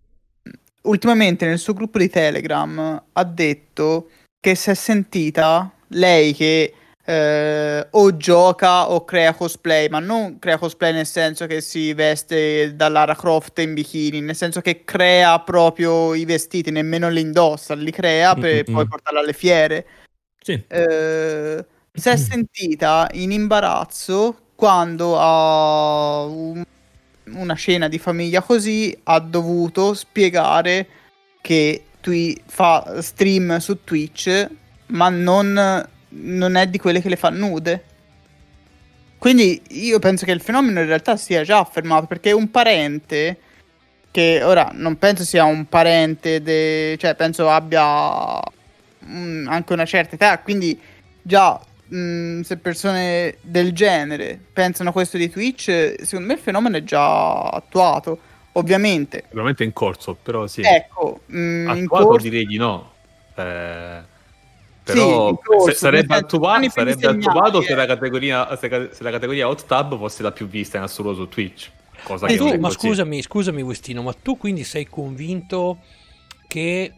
ultimamente 0.83 1.47
nel 1.47 1.57
suo 1.57 1.73
gruppo 1.73 1.97
di 1.97 2.07
Telegram 2.07 3.03
ha 3.11 3.23
detto 3.23 4.09
che 4.39 4.53
si 4.53 4.69
è 4.69 4.75
sentita 4.75 5.71
lei 5.87 6.33
che 6.35 6.75
eh, 7.11 7.87
o 7.89 8.15
gioca 8.15 8.89
o 8.89 9.03
crea 9.03 9.33
cosplay, 9.33 9.89
ma 9.89 9.99
non 9.99 10.39
crea 10.39 10.57
cosplay 10.57 10.93
nel 10.93 11.05
senso 11.05 11.45
che 11.45 11.59
si 11.59 11.93
veste 11.93 12.73
da 12.75 12.87
Lara 12.87 13.15
Croft 13.15 13.59
in 13.59 13.73
bikini, 13.73 14.21
nel 14.21 14.35
senso 14.35 14.61
che 14.61 14.85
crea 14.85 15.37
proprio 15.39 16.13
i 16.13 16.23
vestiti, 16.23 16.71
nemmeno 16.71 17.09
li 17.09 17.19
indossa, 17.19 17.73
li 17.73 17.91
crea 17.91 18.33
per 18.33 18.63
Mm-mm. 18.63 18.73
poi 18.73 18.87
portarli 18.87 19.19
alle 19.19 19.33
fiere. 19.33 19.85
Sì. 20.41 20.63
Eh, 20.65 21.65
si 21.93 22.09
è 22.09 22.15
sentita 22.15 23.09
in 23.13 23.31
imbarazzo 23.33 24.37
quando 24.55 25.19
a 25.19 26.23
un- 26.23 26.63
una 27.25 27.55
cena 27.55 27.89
di 27.89 27.99
famiglia 27.99 28.41
così 28.41 28.97
ha 29.03 29.19
dovuto 29.19 29.93
spiegare 29.93 30.87
che 31.41 31.83
twi- 31.99 32.41
fa 32.45 33.01
stream 33.01 33.57
su 33.57 33.83
Twitch, 33.83 34.47
ma 34.87 35.09
non, 35.09 35.89
non 36.11 36.55
è 36.55 36.67
di 36.67 36.77
quelle 36.77 37.01
che 37.01 37.09
le 37.09 37.15
fa 37.15 37.29
nude. 37.29 37.83
Quindi 39.17 39.61
io 39.69 39.99
penso 39.99 40.25
che 40.25 40.31
il 40.31 40.41
fenomeno 40.41 40.79
in 40.79 40.87
realtà 40.87 41.15
sia 41.15 41.43
già 41.43 41.59
affermato 41.59 42.07
perché 42.07 42.31
un 42.31 42.49
parente 42.49 43.37
che 44.09 44.41
ora 44.43 44.71
non 44.73 44.97
penso 44.97 45.23
sia 45.23 45.43
un 45.45 45.67
parente, 45.69 46.41
de- 46.41 46.97
cioè 46.99 47.15
penso 47.15 47.49
abbia 47.49 48.39
mm, 49.05 49.47
anche 49.47 49.73
una 49.73 49.85
certa 49.85 50.15
età, 50.15 50.39
quindi 50.39 50.79
già 51.21 51.59
mm, 51.93 52.41
se 52.41 52.57
persone 52.57 53.37
del 53.41 53.73
genere 53.73 54.39
pensano 54.51 54.89
a 54.89 54.93
questo 54.93 55.17
di 55.17 55.29
Twitch, 55.29 55.95
secondo 56.01 56.27
me 56.27 56.33
il 56.33 56.39
fenomeno 56.39 56.77
è 56.77 56.83
già 56.83 57.41
attuato. 57.47 58.19
Ovviamente, 58.53 59.23
Sicuramente 59.27 59.63
in 59.63 59.71
corso, 59.71 60.13
però 60.21 60.45
sì. 60.45 60.61
ecco, 60.61 61.21
mm, 61.31 61.69
in 61.69 61.83
Attuato 61.83 62.05
corso- 62.07 62.27
direi 62.27 62.45
di 62.45 62.57
no. 62.57 62.91
Eh, 63.35 64.01
però 64.83 65.29
in 65.29 65.37
corso, 65.43 65.73
sarebbe, 65.75 66.07
nel 66.07 66.19
senso, 66.19 66.35
attua- 66.35 66.53
sono 66.53 66.65
i 66.65 66.71
primi 66.71 66.91
sarebbe 66.99 67.25
attuato 67.27 67.61
se 67.61 67.71
eh. 67.71 67.75
la, 67.75 67.85
categoria, 67.85 68.55
se, 68.55 68.89
la 68.99 69.11
categoria 69.11 69.47
Hot 69.47 69.65
Tab 69.65 69.97
fosse 69.97 70.23
la 70.23 70.31
più 70.31 70.47
vista 70.47 70.77
in 70.77 70.83
assoluto 70.83 71.15
su 71.15 71.29
Twitch. 71.29 71.71
Cosa 72.03 72.25
Ma 72.25 72.31
che 72.31 72.37
tu, 72.37 72.47
ma 72.47 72.67
così. 72.67 72.79
scusami, 72.79 73.21
scusami 73.21 73.61
Westino, 73.61 74.01
ma 74.01 74.13
tu 74.13 74.37
quindi 74.37 74.63
sei 74.63 74.87
convinto 74.87 75.77
che 76.47 76.93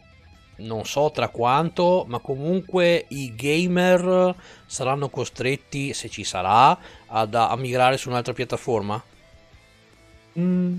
non 0.56 0.84
so 0.84 1.10
tra 1.10 1.28
quanto, 1.28 2.04
ma 2.08 2.20
comunque 2.20 3.04
i 3.08 3.34
gamer 3.34 4.34
saranno 4.66 5.08
costretti, 5.08 5.92
se 5.92 6.08
ci 6.08 6.24
sarà, 6.24 6.76
ad, 7.06 7.34
a 7.34 7.54
migrare 7.56 7.96
su 7.96 8.08
un'altra 8.08 8.32
piattaforma? 8.32 9.02
Mm, 10.38 10.78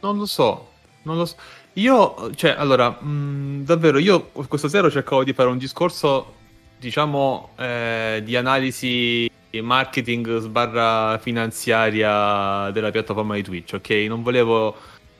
non 0.00 0.18
lo 0.18 0.26
so, 0.26 0.68
non 1.02 1.16
lo 1.16 1.24
so. 1.24 1.36
Io, 1.76 2.34
cioè, 2.34 2.54
allora, 2.56 2.98
mm, 3.02 3.64
davvero, 3.64 3.98
io 3.98 4.30
questa 4.32 4.68
sera 4.68 4.88
cercavo 4.88 5.24
di 5.24 5.34
fare 5.34 5.50
un 5.50 5.58
discorso, 5.58 6.34
diciamo, 6.78 7.50
eh, 7.58 8.22
di 8.24 8.34
analisi 8.34 9.30
marketing 9.60 10.38
sbarra 10.38 11.18
finanziaria 11.18 12.70
della 12.70 12.90
piattaforma 12.90 13.34
di 13.34 13.42
Twitch, 13.42 13.74
ok? 13.74 13.90
Non 14.08 14.22
volevo, 14.22 14.74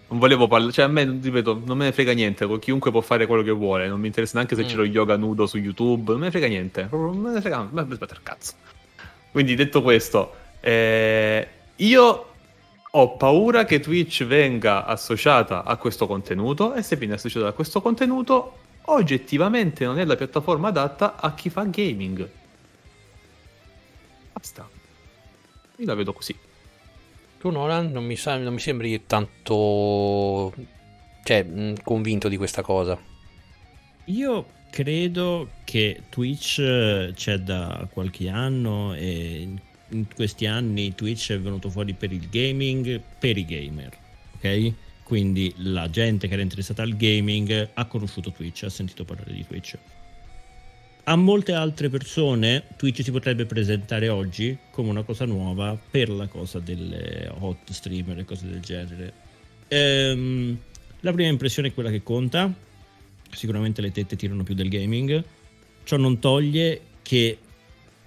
non 0.09 0.19
volevo 0.19 0.47
parlare, 0.47 0.73
cioè 0.73 0.87
a 0.87 0.89
me, 0.89 1.05
ripeto, 1.23 1.63
non 1.65 1.77
me 1.77 1.87
ne 1.87 1.93
frega 1.93 2.13
niente, 2.13 2.47
chiunque 2.59 2.91
può 2.91 3.01
fare 3.03 3.27
quello 3.27 3.43
che 3.43 3.51
vuole, 3.51 3.87
non 3.89 4.01
mi 4.01 4.07
interessa 4.07 4.37
neanche 4.37 4.55
se 4.55 4.63
Mm. 4.63 4.67
c'è 4.67 4.75
lo 4.77 4.85
yoga 4.85 5.17
nudo 5.17 5.47
su 5.47 5.59
YouTube, 5.59 6.11
non 6.11 6.21
me 6.21 6.27
ne 6.27 6.31
frega 6.31 6.47
niente, 6.47 6.89
non 6.91 7.17
me 7.19 7.33
ne 7.33 7.41
frega, 7.41 7.69
il 7.73 8.21
cazzo. 8.23 8.53
Quindi 9.31 9.55
detto 9.55 9.83
questo, 9.83 10.35
eh, 10.61 11.47
io 11.77 12.27
ho 12.99 13.17
paura 13.17 13.67
che 13.67 13.79
Twitch 13.79 14.25
venga 14.25 14.87
associata 14.87 15.65
a 15.65 15.77
questo 15.77 16.07
contenuto 16.07 16.73
e 16.73 16.83
se 16.83 16.97
viene 16.97 17.15
associata 17.15 17.49
a 17.49 17.53
questo 17.53 17.83
contenuto 17.83 18.59
oggettivamente 18.87 19.85
non 19.85 19.99
è 19.99 20.05
la 20.05 20.17
piattaforma 20.17 20.69
adatta 20.69 21.17
a 21.17 21.35
chi 21.35 21.51
fa 21.51 21.65
gaming. 21.65 22.29
Basta. 24.33 24.67
Io 25.77 25.87
la 25.87 25.95
vedo 25.95 26.15
così. 26.15 26.35
Tu 27.39 27.51
Nolan 27.51 27.93
non 27.93 28.05
mi, 28.05 28.17
sa- 28.17 28.39
non 28.39 28.55
mi 28.55 28.61
sembri 28.61 29.05
tanto 29.05 30.55
cioè, 31.23 31.43
mh, 31.43 31.83
convinto 31.83 32.29
di 32.29 32.39
questa 32.39 32.63
cosa. 32.63 32.99
Io 34.07 34.47
credo 34.71 35.51
che 35.65 36.05
Twitch 36.09 36.61
eh, 36.61 37.13
c'è 37.15 37.39
da 37.39 37.87
qualche 37.91 38.31
anno 38.31 38.95
e 38.95 39.49
in- 39.91 40.07
questi 40.15 40.47
anni 40.47 40.95
Twitch 40.95 41.33
è 41.33 41.41
venuto 41.41 41.71
fuori 41.71 41.93
per 41.95 42.13
il 42.13 42.29
gaming, 42.29 43.01
per 43.19 43.37
i 43.37 43.45
gamer, 43.45 43.97
ok? 44.37 44.73
Quindi 45.03 45.55
la 45.59 45.89
gente 45.89 46.27
che 46.27 46.33
era 46.33 46.43
interessata 46.43 46.83
al 46.83 46.97
gaming 46.97 47.71
ha 47.75 47.85
conosciuto 47.87 48.33
Twitch, 48.33 48.65
ha 48.65 48.71
sentito 48.71 49.05
parlare 49.05 49.33
di 49.33 49.47
Twitch. 49.47 49.79
A 51.05 51.15
molte 51.15 51.53
altre 51.53 51.89
persone 51.89 52.65
Twitch 52.77 53.05
si 53.05 53.13
potrebbe 53.13 53.47
presentare 53.47 54.09
oggi 54.09 54.59
come 54.73 54.91
una 54.91 55.05
cosa 55.05 55.25
nuova 55.25 55.79
per 55.91 56.09
la 56.09 56.27
cosa 56.27 56.59
delle 56.59 57.31
hot 57.39 57.71
streamer 57.71 58.19
e 58.19 58.25
cose 58.25 58.49
del 58.49 58.59
genere. 58.59 59.13
Ehm, 59.69 60.59
la 61.01 61.13
prima 61.13 61.29
impressione 61.29 61.69
è 61.69 61.75
quella 61.75 61.91
che 61.91 62.03
conta, 62.03 62.53
sicuramente 63.31 63.81
le 63.81 63.93
tette 63.93 64.17
tirano 64.17 64.43
più 64.43 64.55
del 64.55 64.69
gaming. 64.69 65.23
Ciò 65.85 65.97
non 65.97 66.19
toglie 66.19 66.81
che 67.03 67.39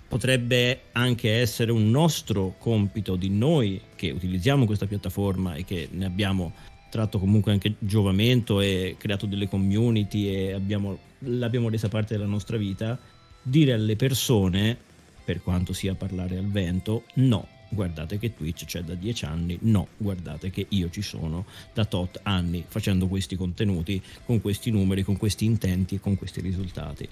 potrebbe 0.09 0.81
anche 0.93 1.35
essere 1.35 1.71
un 1.71 1.89
nostro 1.91 2.55
compito 2.57 3.15
di 3.15 3.29
noi 3.29 3.79
che 3.95 4.09
utilizziamo 4.09 4.65
questa 4.65 4.87
piattaforma 4.87 5.53
e 5.53 5.63
che 5.63 5.87
ne 5.91 6.05
abbiamo 6.05 6.51
tratto 6.89 7.19
comunque 7.19 7.51
anche 7.51 7.75
giovamento 7.77 8.59
e 8.59 8.95
creato 8.97 9.27
delle 9.27 9.47
community 9.47 10.27
e 10.27 10.53
abbiamo, 10.53 10.97
l'abbiamo 11.19 11.69
resa 11.69 11.89
parte 11.89 12.15
della 12.15 12.27
nostra 12.27 12.57
vita, 12.57 12.97
dire 13.43 13.73
alle 13.73 13.95
persone, 13.95 14.75
per 15.23 15.43
quanto 15.43 15.73
sia 15.73 15.93
parlare 15.93 16.39
al 16.39 16.47
vento, 16.47 17.03
no, 17.15 17.47
guardate 17.69 18.17
che 18.17 18.35
Twitch 18.35 18.65
c'è 18.65 18.81
da 18.81 18.95
dieci 18.95 19.25
anni, 19.25 19.59
no, 19.61 19.89
guardate 19.97 20.49
che 20.49 20.65
io 20.69 20.89
ci 20.89 21.03
sono 21.03 21.45
da 21.71 21.85
tot 21.85 22.19
anni 22.23 22.65
facendo 22.67 23.07
questi 23.07 23.35
contenuti, 23.35 24.01
con 24.25 24.41
questi 24.41 24.71
numeri, 24.71 25.03
con 25.03 25.17
questi 25.17 25.45
intenti 25.45 25.95
e 25.95 25.99
con 25.99 26.17
questi 26.17 26.41
risultati. 26.41 27.07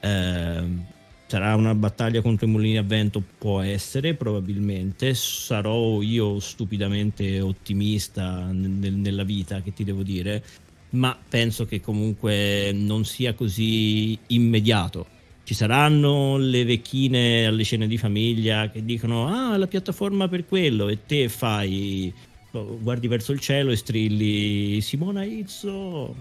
Ehm, 0.00 0.84
sarà 1.32 1.54
una 1.54 1.74
battaglia 1.74 2.20
contro 2.20 2.44
i 2.46 2.50
mulini 2.50 2.76
a 2.76 2.82
vento? 2.82 3.22
Può 3.38 3.62
essere, 3.62 4.12
probabilmente. 4.12 5.14
Sarò 5.14 6.02
io 6.02 6.38
stupidamente 6.40 7.40
ottimista 7.40 8.50
nel- 8.52 8.92
nella 8.92 9.24
vita, 9.24 9.62
che 9.62 9.72
ti 9.72 9.82
devo 9.82 10.02
dire, 10.02 10.44
ma 10.90 11.16
penso 11.26 11.64
che 11.64 11.80
comunque 11.80 12.72
non 12.74 13.06
sia 13.06 13.32
così 13.32 14.18
immediato. 14.26 15.06
Ci 15.44 15.54
saranno 15.54 16.36
le 16.36 16.64
vecchine 16.64 17.46
alle 17.46 17.64
cene 17.64 17.86
di 17.86 17.96
famiglia 17.96 18.70
che 18.70 18.84
dicono 18.84 19.26
ah 19.26 19.56
la 19.56 19.66
piattaforma 19.66 20.28
per 20.28 20.44
quello 20.44 20.88
e 20.88 20.98
te 21.06 21.30
fai 21.30 22.12
guardi 22.50 23.08
verso 23.08 23.32
il 23.32 23.40
cielo 23.40 23.70
e 23.70 23.76
strilli 23.76 24.80
Simona 24.82 25.24
Izzo 25.24 26.14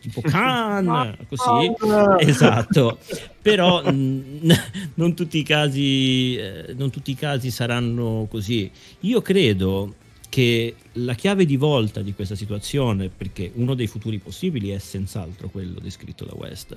tipo 0.00 0.20
Khan 0.22 1.16
così? 1.28 2.26
Esatto. 2.26 2.98
Però 3.40 3.82
mh, 3.90 4.54
non 4.94 5.14
tutti 5.14 5.38
i 5.38 5.42
casi 5.42 6.36
eh, 6.36 6.74
non 6.76 6.90
tutti 6.90 7.10
i 7.10 7.14
casi 7.14 7.50
saranno 7.50 8.26
così. 8.30 8.70
Io 9.00 9.22
credo 9.22 9.94
che 10.28 10.74
la 10.92 11.14
chiave 11.14 11.46
di 11.46 11.56
volta 11.56 12.02
di 12.02 12.12
questa 12.12 12.34
situazione 12.34 13.08
perché 13.08 13.50
uno 13.54 13.74
dei 13.74 13.86
futuri 13.86 14.18
possibili 14.18 14.70
è 14.70 14.78
senz'altro 14.78 15.48
quello 15.48 15.80
descritto 15.80 16.26
da 16.26 16.34
West 16.34 16.76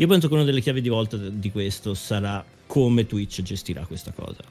io 0.00 0.06
penso 0.06 0.28
che 0.28 0.34
una 0.34 0.44
delle 0.44 0.62
chiavi 0.62 0.80
di 0.80 0.88
volta 0.88 1.18
di 1.18 1.50
questo 1.50 1.92
sarà 1.92 2.42
come 2.66 3.06
Twitch 3.06 3.42
gestirà 3.42 3.84
questa 3.84 4.12
cosa. 4.12 4.42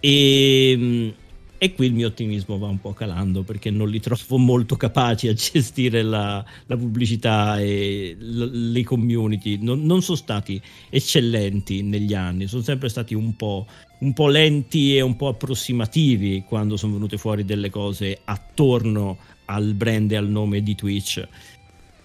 E, 0.00 1.14
e 1.58 1.72
qui 1.74 1.86
il 1.86 1.94
mio 1.94 2.08
ottimismo 2.08 2.58
va 2.58 2.66
un 2.66 2.80
po' 2.80 2.92
calando 2.92 3.42
perché 3.42 3.70
non 3.70 3.88
li 3.88 4.00
trovo 4.00 4.36
molto 4.36 4.76
capaci 4.76 5.28
a 5.28 5.32
gestire 5.32 6.02
la, 6.02 6.44
la 6.66 6.76
pubblicità 6.76 7.58
e 7.58 8.16
l- 8.18 8.72
le 8.72 8.84
community. 8.84 9.58
Non, 9.60 9.82
non 9.84 10.02
sono 10.02 10.16
stati 10.16 10.60
eccellenti 10.90 11.82
negli 11.82 12.14
anni, 12.14 12.46
sono 12.46 12.62
sempre 12.62 12.88
stati 12.88 13.14
un 13.14 13.36
po', 13.36 13.66
un 14.00 14.12
po' 14.12 14.28
lenti 14.28 14.96
e 14.96 15.00
un 15.00 15.16
po' 15.16 15.28
approssimativi 15.28 16.44
quando 16.46 16.76
sono 16.76 16.94
venute 16.94 17.16
fuori 17.16 17.44
delle 17.44 17.70
cose 17.70 18.20
attorno 18.24 19.16
al 19.46 19.74
brand 19.74 20.10
e 20.12 20.16
al 20.16 20.28
nome 20.28 20.62
di 20.62 20.74
Twitch 20.74 21.26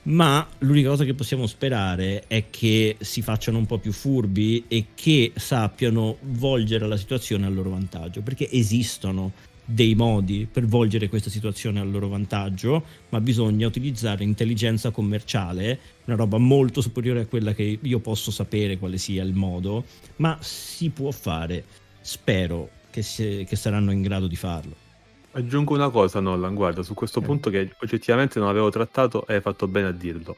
ma 0.03 0.47
l'unica 0.59 0.89
cosa 0.89 1.05
che 1.05 1.13
possiamo 1.13 1.45
sperare 1.45 2.23
è 2.27 2.45
che 2.49 2.95
si 2.99 3.21
facciano 3.21 3.57
un 3.57 3.65
po' 3.65 3.77
più 3.77 3.91
furbi 3.91 4.65
e 4.67 4.87
che 4.95 5.31
sappiano 5.35 6.17
volgere 6.21 6.87
la 6.87 6.97
situazione 6.97 7.45
al 7.45 7.53
loro 7.53 7.69
vantaggio, 7.69 8.21
perché 8.21 8.49
esistono 8.49 9.31
dei 9.63 9.95
modi 9.95 10.47
per 10.51 10.65
volgere 10.65 11.07
questa 11.07 11.29
situazione 11.29 11.79
al 11.79 11.89
loro 11.89 12.07
vantaggio, 12.07 12.83
ma 13.09 13.21
bisogna 13.21 13.67
utilizzare 13.67 14.23
intelligenza 14.23 14.89
commerciale, 14.89 15.79
una 16.05 16.15
roba 16.15 16.37
molto 16.37 16.81
superiore 16.81 17.21
a 17.21 17.25
quella 17.25 17.53
che 17.53 17.79
io 17.81 17.99
posso 17.99 18.31
sapere 18.31 18.77
quale 18.77 18.97
sia 18.97 19.23
il 19.23 19.33
modo, 19.33 19.85
ma 20.17 20.37
si 20.41 20.89
può 20.89 21.11
fare. 21.11 21.63
Spero 22.01 22.69
che, 22.89 23.03
si- 23.03 23.45
che 23.47 23.55
saranno 23.55 23.91
in 23.91 24.01
grado 24.01 24.27
di 24.27 24.35
farlo. 24.35 24.89
Aggiungo 25.33 25.73
una 25.73 25.89
cosa, 25.89 26.19
Nolan, 26.19 26.53
guarda, 26.53 26.83
su 26.83 26.93
questo 26.93 27.19
Eh. 27.19 27.23
punto 27.23 27.49
che 27.49 27.73
oggettivamente 27.81 28.37
non 28.39 28.49
avevo 28.49 28.69
trattato 28.69 29.25
e 29.27 29.35
hai 29.35 29.41
fatto 29.41 29.67
bene 29.67 29.87
a 29.87 29.91
dirlo. 29.91 30.35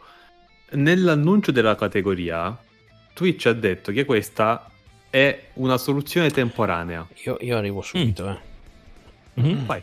Nell'annuncio 0.71 1.51
della 1.51 1.75
categoria, 1.75 2.55
Twitch 3.13 3.47
ha 3.47 3.53
detto 3.53 3.91
che 3.91 4.05
questa 4.05 4.69
è 5.09 5.45
una 5.53 5.77
soluzione 5.77 6.29
temporanea. 6.29 7.07
Io, 7.25 7.37
io 7.41 7.57
arrivo 7.57 7.81
subito, 7.81 8.29
eh. 8.29 8.37
Mhm. 9.41 9.65
Vai. 9.65 9.81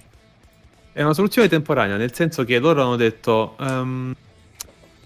È 0.93 1.03
una 1.03 1.15
soluzione 1.15 1.49
temporanea, 1.49 1.97
nel 1.97 2.13
senso 2.15 2.45
che 2.45 2.59
loro 2.61 2.83
hanno 2.83 2.97
detto: 2.97 3.57
ehm, 3.59 4.15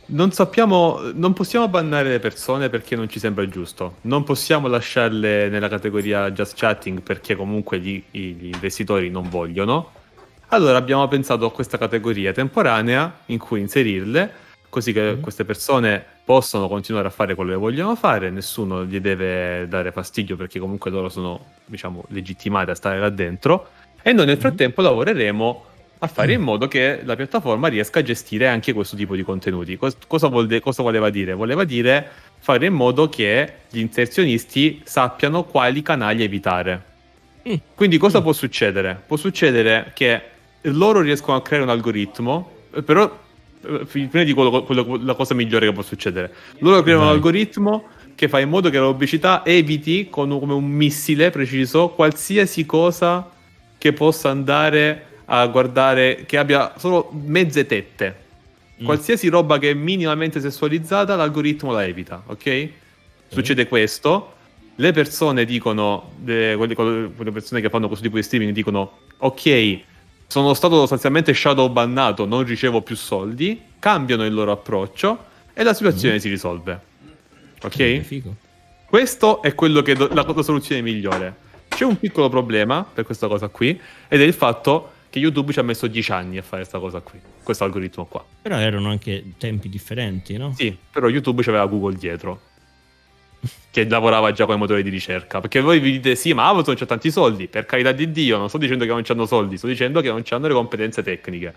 Non 0.07 0.33
sappiamo, 0.33 1.01
non 1.15 1.33
possiamo 1.33 1.69
bannare 1.69 2.11
le 2.11 2.19
persone 2.19 2.69
perché 2.69 2.95
non 2.95 3.09
ci 3.09 3.19
sembra 3.19 3.49
giusto. 3.49 3.97
Non 4.03 4.23
possiamo 4.23 4.69
lasciarle 4.69 5.49
nella 5.49 5.69
categoria 5.69 6.31
just 6.31 6.57
chatting 6.57 7.01
perché 7.01 7.35
comunque 7.35 7.79
gli, 7.81 8.03
gli 8.11 8.51
investitori 8.53 9.09
non 9.11 9.29
vogliono. 9.31 9.91
Allora 10.49 10.77
abbiamo 10.77 11.09
pensato 11.09 11.47
a 11.47 11.51
questa 11.53 11.79
categoria 11.79 12.33
temporanea 12.33 13.21
in 13.27 13.39
cui 13.39 13.61
inserirle, 13.61 14.31
così 14.69 14.93
che 14.93 15.15
Mhm. 15.15 15.21
queste 15.21 15.45
persone 15.45 16.05
possono 16.25 16.69
continuare 16.69 17.09
a 17.09 17.11
fare 17.11 17.35
quello 17.35 17.51
che 17.53 17.57
vogliono 17.57 17.97
fare, 17.97 18.31
nessuno 18.31 18.85
gli 18.85 19.01
deve 19.01 19.67
dare 19.69 19.91
fastidio 19.91 20.37
perché 20.37 20.59
comunque 20.59 20.91
loro 20.91 21.09
sono, 21.09 21.53
diciamo, 21.65 22.05
legittimati 22.09 22.71
a 22.71 22.75
stare 22.75 22.99
là 22.99 23.09
dentro. 23.09 23.69
E 24.03 24.13
noi 24.13 24.27
nel 24.27 24.37
frattempo 24.37 24.83
lavoreremo 24.83 25.65
a 26.05 26.09
fare 26.09 26.33
in 26.33 26.41
modo 26.41 26.69
che 26.69 27.01
la 27.05 27.17
piattaforma 27.17 27.69
riesca 27.69 27.99
a 27.99 28.03
gestire 28.03 28.47
anche 28.49 28.73
questo 28.73 28.97
tipo 28.97 29.15
di 29.17 29.23
contenuti. 29.23 29.77
Cos- 29.77 29.97
cosa, 30.07 30.29
de- 30.29 30.61
cosa 30.61 30.83
voleva 30.83 31.11
dire? 31.11 31.35
Voleva 31.35 31.65
dire 31.65 32.09
fare 32.39 32.67
in 32.67 32.75
modo 32.75 33.09
che 33.09 33.53
gli 33.71 33.79
inserzionisti 33.81 34.81
sappiano 34.85 35.45
quali 35.45 35.83
canali 35.83 36.23
evitare. 36.23 36.83
Mm. 37.49 37.55
Quindi 37.75 37.99
cosa 37.99 38.21
Mm. 38.21 38.23
può 38.23 38.33
succedere? 38.33 39.03
Può 39.07 39.17
succedere 39.17 39.91
che 39.95 40.21
loro 40.63 41.01
riescono 41.01 41.37
a 41.37 41.43
creare 41.43 41.65
un 41.65 41.71
algoritmo, 41.71 42.51
eh, 42.75 42.83
però 42.83 43.21
eh, 43.67 43.85
prima 43.87 44.25
di 44.25 44.33
quello, 44.35 44.63
quello- 44.65 44.99
la 45.03 45.15
cosa 45.15 45.33
migliore 45.35 45.67
che 45.67 45.73
può 45.73 45.83
succedere. 45.83 46.31
Loro 46.59 46.83
creano 46.83 47.01
un 47.01 47.07
Vai. 47.07 47.15
algoritmo 47.17 47.89
che 48.15 48.29
fa 48.29 48.39
in 48.39 48.49
modo 48.51 48.69
che 48.71 48.79
la 48.79 48.85
pubblicità 48.87 49.43
eviti 49.45 50.09
con 50.11 50.31
un- 50.31 50.39
come 50.39 50.53
un 50.53 50.65
missile 50.65 51.31
preciso 51.31 51.89
qualsiasi 51.89 52.67
cosa 52.67 53.31
che 53.79 53.93
possa 53.95 54.29
andare 54.31 55.07
a 55.27 55.47
guardare, 55.47 56.25
che 56.27 56.37
abbia 56.37 56.75
solo 56.77 57.11
mezze 57.13 57.67
tette. 57.67 58.23
Mm. 58.83 58.85
Qualsiasi 58.85 59.29
roba 59.29 59.59
che 59.59 59.71
è 59.71 59.75
minimamente 59.75 60.41
sessualizzata, 60.41 61.17
l'algoritmo 61.17 61.73
la 61.73 61.87
evita, 61.87 62.23
ok? 62.27 62.69
Succede 63.29 63.67
questo. 63.69 64.33
Le 64.77 64.93
persone 64.93 65.45
dicono, 65.45 66.13
le- 66.25 66.57
quelle, 66.57 66.75
quelle 66.75 67.31
persone 67.31 67.61
che 67.61 67.71
fanno 67.71 67.87
questo 67.87 68.05
tipo 68.05 68.17
di 68.17 68.25
streaming 68.25 68.53
dicono, 68.53 68.99
ok, 69.19 69.79
sono 70.27 70.53
stato 70.55 70.77
sostanzialmente 70.81 71.33
shadow 71.33 71.69
bannato, 71.71 72.25
non 72.25 72.45
ricevo 72.45 72.81
più 72.83 72.97
soldi, 72.97 73.61
cambiano 73.79 74.25
il 74.25 74.35
loro 74.35 74.51
approccio 74.51 75.27
e 75.53 75.63
la 75.63 75.75
situazione 75.75 76.19
si 76.19 76.29
risolve. 76.29 76.81
Ok? 77.63 78.01
Figo. 78.01 78.35
Questo 78.87 79.43
è 79.43 79.55
quello 79.55 79.83
che 79.83 79.95
do- 79.95 80.09
la, 80.13 80.25
la 80.27 80.43
soluzione 80.43 80.83
migliore. 80.83 81.43
C'è 81.69 81.85
un 81.85 81.99
piccolo 81.99 82.29
problema 82.29 82.85
per 82.85 83.05
questa 83.05 83.29
cosa 83.29 83.49
qui, 83.49 83.79
ed 84.09 84.21
è 84.21 84.25
il 84.25 84.35
fatto 84.35 84.93
che 85.15 85.21
YouTube 85.21 85.53
ci 85.53 85.61
ha 85.61 85.63
messo 85.63 85.87
10 85.87 86.11
anni 86.11 86.39
a 86.39 86.43
fare 86.43 86.63
questa 86.63 86.81
cosa 86.81 86.99
qui, 86.99 87.21
questo 87.45 87.63
algoritmo 87.63 88.05
qua. 88.05 88.25
Però 88.43 88.57
erano 88.57 88.91
anche 88.91 89.23
tempi 89.39 89.69
differenti, 89.69 90.37
no? 90.37 90.53
Sì, 90.57 90.77
però 90.91 91.09
YouTube 91.09 91.41
c'aveva 91.45 91.67
Google 91.67 91.95
dietro, 91.95 92.41
che 93.71 93.89
lavorava 93.89 94.33
già 94.33 94.45
con 94.45 94.57
i 94.57 94.59
motori 94.59 94.83
di 94.83 94.91
ricerca. 94.91 95.41
Perché 95.41 95.61
voi 95.61 95.79
vi 95.79 95.93
dite, 95.93 96.17
sì, 96.17 96.35
ma 96.35 96.49
Amazon 96.49 96.75
c'ha 96.75 96.87
tanti 96.87 97.13
soldi. 97.13 97.47
Per 97.47 97.65
carità 97.65 97.93
di 97.93 98.11
Dio, 98.11 98.39
non 98.39 98.49
sto 98.49 98.59
dicendo 98.59 98.85
che 98.85 98.91
non 98.91 99.03
c'hanno 99.05 99.25
soldi, 99.25 99.57
sto 99.57 99.69
dicendo 99.69 100.01
che 100.01 100.09
non 100.09 100.23
c'hanno 100.25 100.49
le 100.49 100.55
competenze 100.55 101.05
tecniche. 101.05 101.55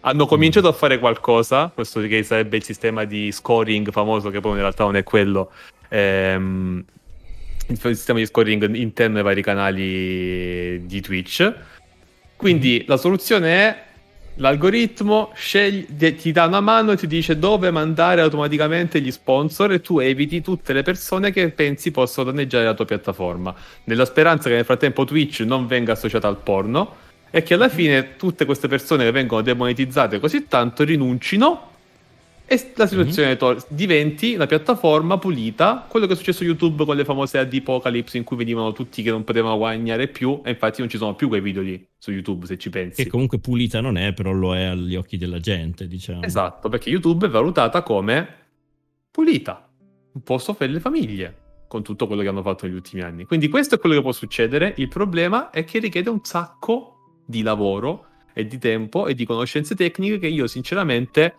Hanno 0.00 0.24
cominciato 0.24 0.68
a 0.68 0.72
fare 0.72 0.98
qualcosa, 0.98 1.70
questo 1.74 2.00
che 2.00 2.22
sarebbe 2.22 2.56
il 2.56 2.64
sistema 2.64 3.04
di 3.04 3.30
scoring 3.30 3.90
famoso, 3.90 4.30
che 4.30 4.40
poi 4.40 4.52
in 4.52 4.60
realtà 4.60 4.84
non 4.84 4.96
è 4.96 5.02
quello. 5.02 5.50
ehm, 5.90 6.84
il 7.68 7.78
sistema 7.78 8.18
di 8.18 8.24
scoring 8.24 8.74
interno 8.74 9.18
ai 9.18 9.22
vari 9.24 9.42
canali 9.42 10.86
di 10.86 11.00
Twitch. 11.02 11.76
Quindi 12.38 12.84
la 12.86 12.96
soluzione 12.96 13.48
è 13.50 13.82
l'algoritmo 14.36 15.32
scegli- 15.34 15.88
de- 15.88 16.14
ti 16.14 16.30
dà 16.30 16.46
una 16.46 16.60
mano 16.60 16.92
e 16.92 16.96
ti 16.96 17.08
dice 17.08 17.36
dove 17.36 17.72
mandare 17.72 18.20
automaticamente 18.20 19.00
gli 19.00 19.10
sponsor 19.10 19.72
e 19.72 19.80
tu 19.80 19.98
eviti 19.98 20.40
tutte 20.40 20.72
le 20.72 20.84
persone 20.84 21.32
che 21.32 21.48
pensi 21.50 21.90
possano 21.90 22.30
danneggiare 22.30 22.64
la 22.64 22.74
tua 22.74 22.84
piattaforma. 22.84 23.52
Nella 23.84 24.04
speranza 24.04 24.48
che 24.48 24.54
nel 24.54 24.64
frattempo 24.64 25.04
Twitch 25.04 25.40
non 25.40 25.66
venga 25.66 25.94
associata 25.94 26.28
al 26.28 26.36
porno 26.36 26.94
e 27.28 27.42
che 27.42 27.54
alla 27.54 27.68
fine 27.68 28.14
tutte 28.14 28.44
queste 28.44 28.68
persone 28.68 29.02
che 29.02 29.10
vengono 29.10 29.42
demonetizzate 29.42 30.20
così 30.20 30.46
tanto 30.46 30.84
rinuncino 30.84 31.70
e 32.50 32.72
la 32.76 32.86
situazione 32.86 33.36
to- 33.36 33.62
diventi 33.68 34.34
la 34.34 34.46
piattaforma 34.46 35.18
pulita, 35.18 35.84
quello 35.86 36.06
che 36.06 36.14
è 36.14 36.16
successo 36.16 36.42
a 36.42 36.46
YouTube 36.46 36.86
con 36.86 36.96
le 36.96 37.04
famose 37.04 37.36
ad 37.36 37.52
Apocalypse 37.52 38.16
in 38.16 38.24
cui 38.24 38.38
venivano 38.38 38.72
tutti 38.72 39.02
che 39.02 39.10
non 39.10 39.22
potevano 39.22 39.58
guadagnare 39.58 40.08
più 40.08 40.40
e 40.42 40.52
infatti 40.52 40.80
non 40.80 40.88
ci 40.88 40.96
sono 40.96 41.14
più 41.14 41.28
quei 41.28 41.42
video 41.42 41.60
lì 41.60 41.86
su 41.98 42.10
YouTube 42.10 42.46
se 42.46 42.56
ci 42.56 42.70
pensi. 42.70 43.02
Che 43.02 43.10
comunque 43.10 43.38
pulita 43.38 43.82
non 43.82 43.98
è, 43.98 44.14
però 44.14 44.32
lo 44.32 44.56
è 44.56 44.62
agli 44.62 44.96
occhi 44.96 45.18
della 45.18 45.40
gente, 45.40 45.86
diciamo. 45.86 46.22
Esatto, 46.22 46.70
perché 46.70 46.88
YouTube 46.88 47.26
è 47.26 47.28
valutata 47.28 47.82
come 47.82 48.28
pulita, 49.10 49.68
un 50.14 50.22
posto 50.22 50.54
per 50.54 50.70
le 50.70 50.80
famiglie, 50.80 51.36
con 51.68 51.82
tutto 51.82 52.06
quello 52.06 52.22
che 52.22 52.28
hanno 52.28 52.40
fatto 52.40 52.64
negli 52.64 52.76
ultimi 52.76 53.02
anni. 53.02 53.26
Quindi 53.26 53.48
questo 53.48 53.74
è 53.74 53.78
quello 53.78 53.96
che 53.96 54.00
può 54.00 54.12
succedere, 54.12 54.72
il 54.78 54.88
problema 54.88 55.50
è 55.50 55.64
che 55.64 55.80
richiede 55.80 56.08
un 56.08 56.20
sacco 56.22 57.20
di 57.26 57.42
lavoro 57.42 58.06
e 58.32 58.46
di 58.46 58.56
tempo 58.56 59.06
e 59.06 59.14
di 59.14 59.26
conoscenze 59.26 59.74
tecniche 59.74 60.18
che 60.18 60.28
io 60.28 60.46
sinceramente 60.46 61.34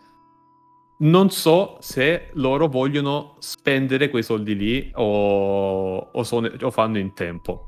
non 1.00 1.30
so 1.30 1.76
se 1.80 2.28
loro 2.34 2.68
vogliono 2.68 3.36
spendere 3.38 4.10
quei 4.10 4.22
soldi 4.22 4.54
lì 4.56 4.90
o, 4.94 5.96
o 5.98 6.22
sono- 6.22 6.50
o 6.60 6.70
fanno 6.70 6.98
in 6.98 7.14
tempo. 7.14 7.66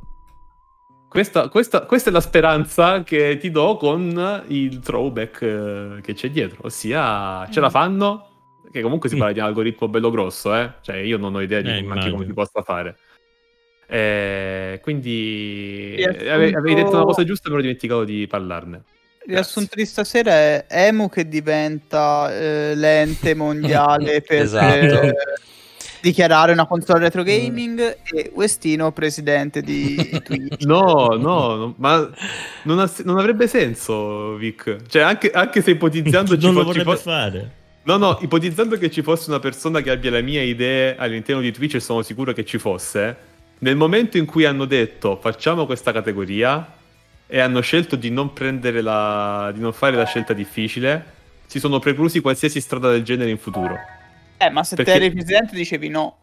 Questa, 1.09 1.48
questa- 1.48 1.84
questa 1.84 2.09
è 2.10 2.12
la 2.12 2.20
speranza 2.20 3.02
che 3.02 3.36
ti 3.38 3.50
do 3.50 3.76
con 3.76 4.44
il 4.48 4.78
throwback 4.80 5.42
eh, 5.42 6.00
che 6.02 6.14
c'è 6.14 6.30
dietro, 6.30 6.60
ossia 6.64 7.46
ce 7.50 7.60
la 7.60 7.68
fanno, 7.68 8.28
che 8.70 8.80
comunque 8.80 9.09
si 9.10 9.16
Mm. 9.16 9.18
parla 9.18 9.32
di 9.34 9.40
un 9.40 9.44
algoritmo 9.46 9.88
bello 9.88 10.10
grosso, 10.10 10.54
eh? 10.54 10.72
cioè 10.80 10.96
io 10.96 11.18
non 11.18 11.34
ho 11.34 11.40
idea 11.42 11.60
di 11.60 11.68
Eh, 11.68 11.84
come 12.10 12.24
si 12.24 12.32
possa 12.32 12.62
fare. 12.62 12.96
Eh, 13.86 14.78
quindi 14.82 15.96
avevi 16.02 16.74
detto 16.74 16.96
una 16.96 17.04
cosa 17.04 17.24
giusta, 17.24 17.48
però 17.48 17.59
ho 17.59 17.62
dimenticato 17.62 18.04
di 18.04 18.26
parlarne. 18.26 18.84
Il 19.27 19.35
riassunto 19.35 19.74
di 19.77 19.86
stasera 19.86 20.32
è 20.32 20.65
Emu 20.69 21.09
che 21.09 21.28
diventa 21.28 22.32
eh, 22.35 22.74
l'ente 22.74 23.35
mondiale 23.35 24.20
per 24.27 24.43
Esatto. 24.43 25.01
eh, 25.01 25.15
dichiarare 26.01 26.51
una 26.53 26.66
console 26.66 26.99
retro 27.01 27.23
gaming 27.23 27.99
e 28.03 28.31
Westino 28.35 28.90
presidente 28.90 29.62
di 29.62 29.94
Twitch. 30.24 30.65
No, 30.65 31.16
no, 31.19 31.55
no, 31.55 31.74
ma 31.78 32.11
non, 32.65 32.81
ha- 32.81 32.90
non 33.05 33.19
avrebbe 33.19 33.47
senso, 33.47 34.35
Vic. 34.35 34.77
Cioè, 34.89 35.03
anche, 35.03 35.31
anche 35.31 35.62
se 35.62 35.70
ipotizzando 35.70 36.36
ci 36.39 36.44
non 36.44 36.55
lo 36.55 36.65
vorrebbe 36.65 36.97
fo- 36.97 36.97
fare. 36.97 37.51
No, 37.85 37.97
no, 37.97 38.19
ipotizzando 38.20 38.77
che 38.77 38.90
ci 38.90 39.03
fosse 39.03 39.31
una 39.31 39.40
persona 39.40 39.81
che 39.81 39.90
abbia 39.90 40.11
le 40.11 40.23
mie 40.23 40.43
idee 40.43 40.97
all'interno 40.97 41.40
di 41.40 41.53
Twitch, 41.53 41.74
e 41.77 41.81
sono 41.81 42.03
sicuro 42.03 42.32
che 42.32 42.44
ci 42.44 42.59
fosse, 42.59 43.16
nel 43.59 43.77
momento 43.77 44.19
in 44.19 44.24
cui 44.24 44.44
hanno 44.44 44.65
detto 44.65 45.16
facciamo 45.20 45.66
questa 45.66 45.93
categoria 45.93 46.65
e 47.34 47.40
hanno 47.40 47.62
scelto 47.62 47.96
di 47.96 48.10
non 48.10 48.34
prendere 48.34 48.82
la. 48.82 49.50
di 49.54 49.60
non 49.60 49.72
fare 49.72 49.96
la 49.96 50.04
scelta 50.04 50.34
difficile, 50.34 51.02
si 51.46 51.59
sono 51.60 51.78
preclusi 51.78 52.20
qualsiasi 52.20 52.60
strada 52.60 52.90
del 52.90 53.02
genere 53.02 53.30
in 53.30 53.38
futuro. 53.38 53.74
Eh, 54.36 54.50
ma 54.50 54.62
se 54.62 54.76
Perché- 54.76 54.92
te 54.92 54.96
eri 54.98 55.12
presidente 55.12 55.56
dicevi 55.56 55.88
no. 55.88 56.18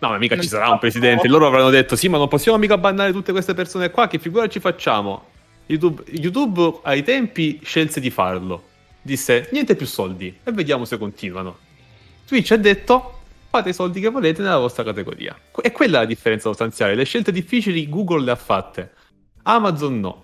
No, 0.00 0.08
ma 0.08 0.18
mica 0.18 0.34
Non 0.34 0.42
ci 0.42 0.50
sarà 0.50 0.70
un 0.70 0.80
presidente. 0.80 1.28
Loro 1.28 1.46
avranno 1.46 1.70
detto: 1.70 1.94
sì, 1.94 2.08
ma 2.08 2.18
non 2.18 2.26
possiamo 2.26 2.58
mica 2.58 2.76
bannare 2.76 3.12
tutte 3.12 3.30
queste 3.30 3.54
persone 3.54 3.90
qua. 3.90 4.08
Che 4.08 4.18
figura 4.18 4.48
ci 4.48 4.58
facciamo? 4.58 5.26
YouTube, 5.66 6.02
YouTube 6.10 6.80
ai 6.82 7.04
tempi 7.04 7.60
scelse 7.62 8.00
di 8.00 8.10
farlo. 8.10 8.64
Disse: 9.02 9.48
niente 9.52 9.76
più 9.76 9.86
soldi 9.86 10.36
e 10.42 10.50
vediamo 10.50 10.84
se 10.84 10.98
continuano. 10.98 11.58
Twitch 12.26 12.50
ha 12.50 12.56
detto: 12.56 13.20
fate 13.50 13.68
i 13.68 13.72
soldi 13.72 14.00
che 14.00 14.08
volete 14.08 14.42
nella 14.42 14.58
vostra 14.58 14.82
categoria. 14.82 15.38
E 15.62 15.70
quella 15.70 15.98
è 15.98 16.00
la 16.00 16.06
differenza 16.06 16.48
sostanziale. 16.48 16.96
Le 16.96 17.04
scelte 17.04 17.30
difficili 17.30 17.88
Google 17.88 18.24
le 18.24 18.32
ha 18.32 18.36
fatte, 18.36 18.90
Amazon 19.44 20.00
no. 20.00 20.22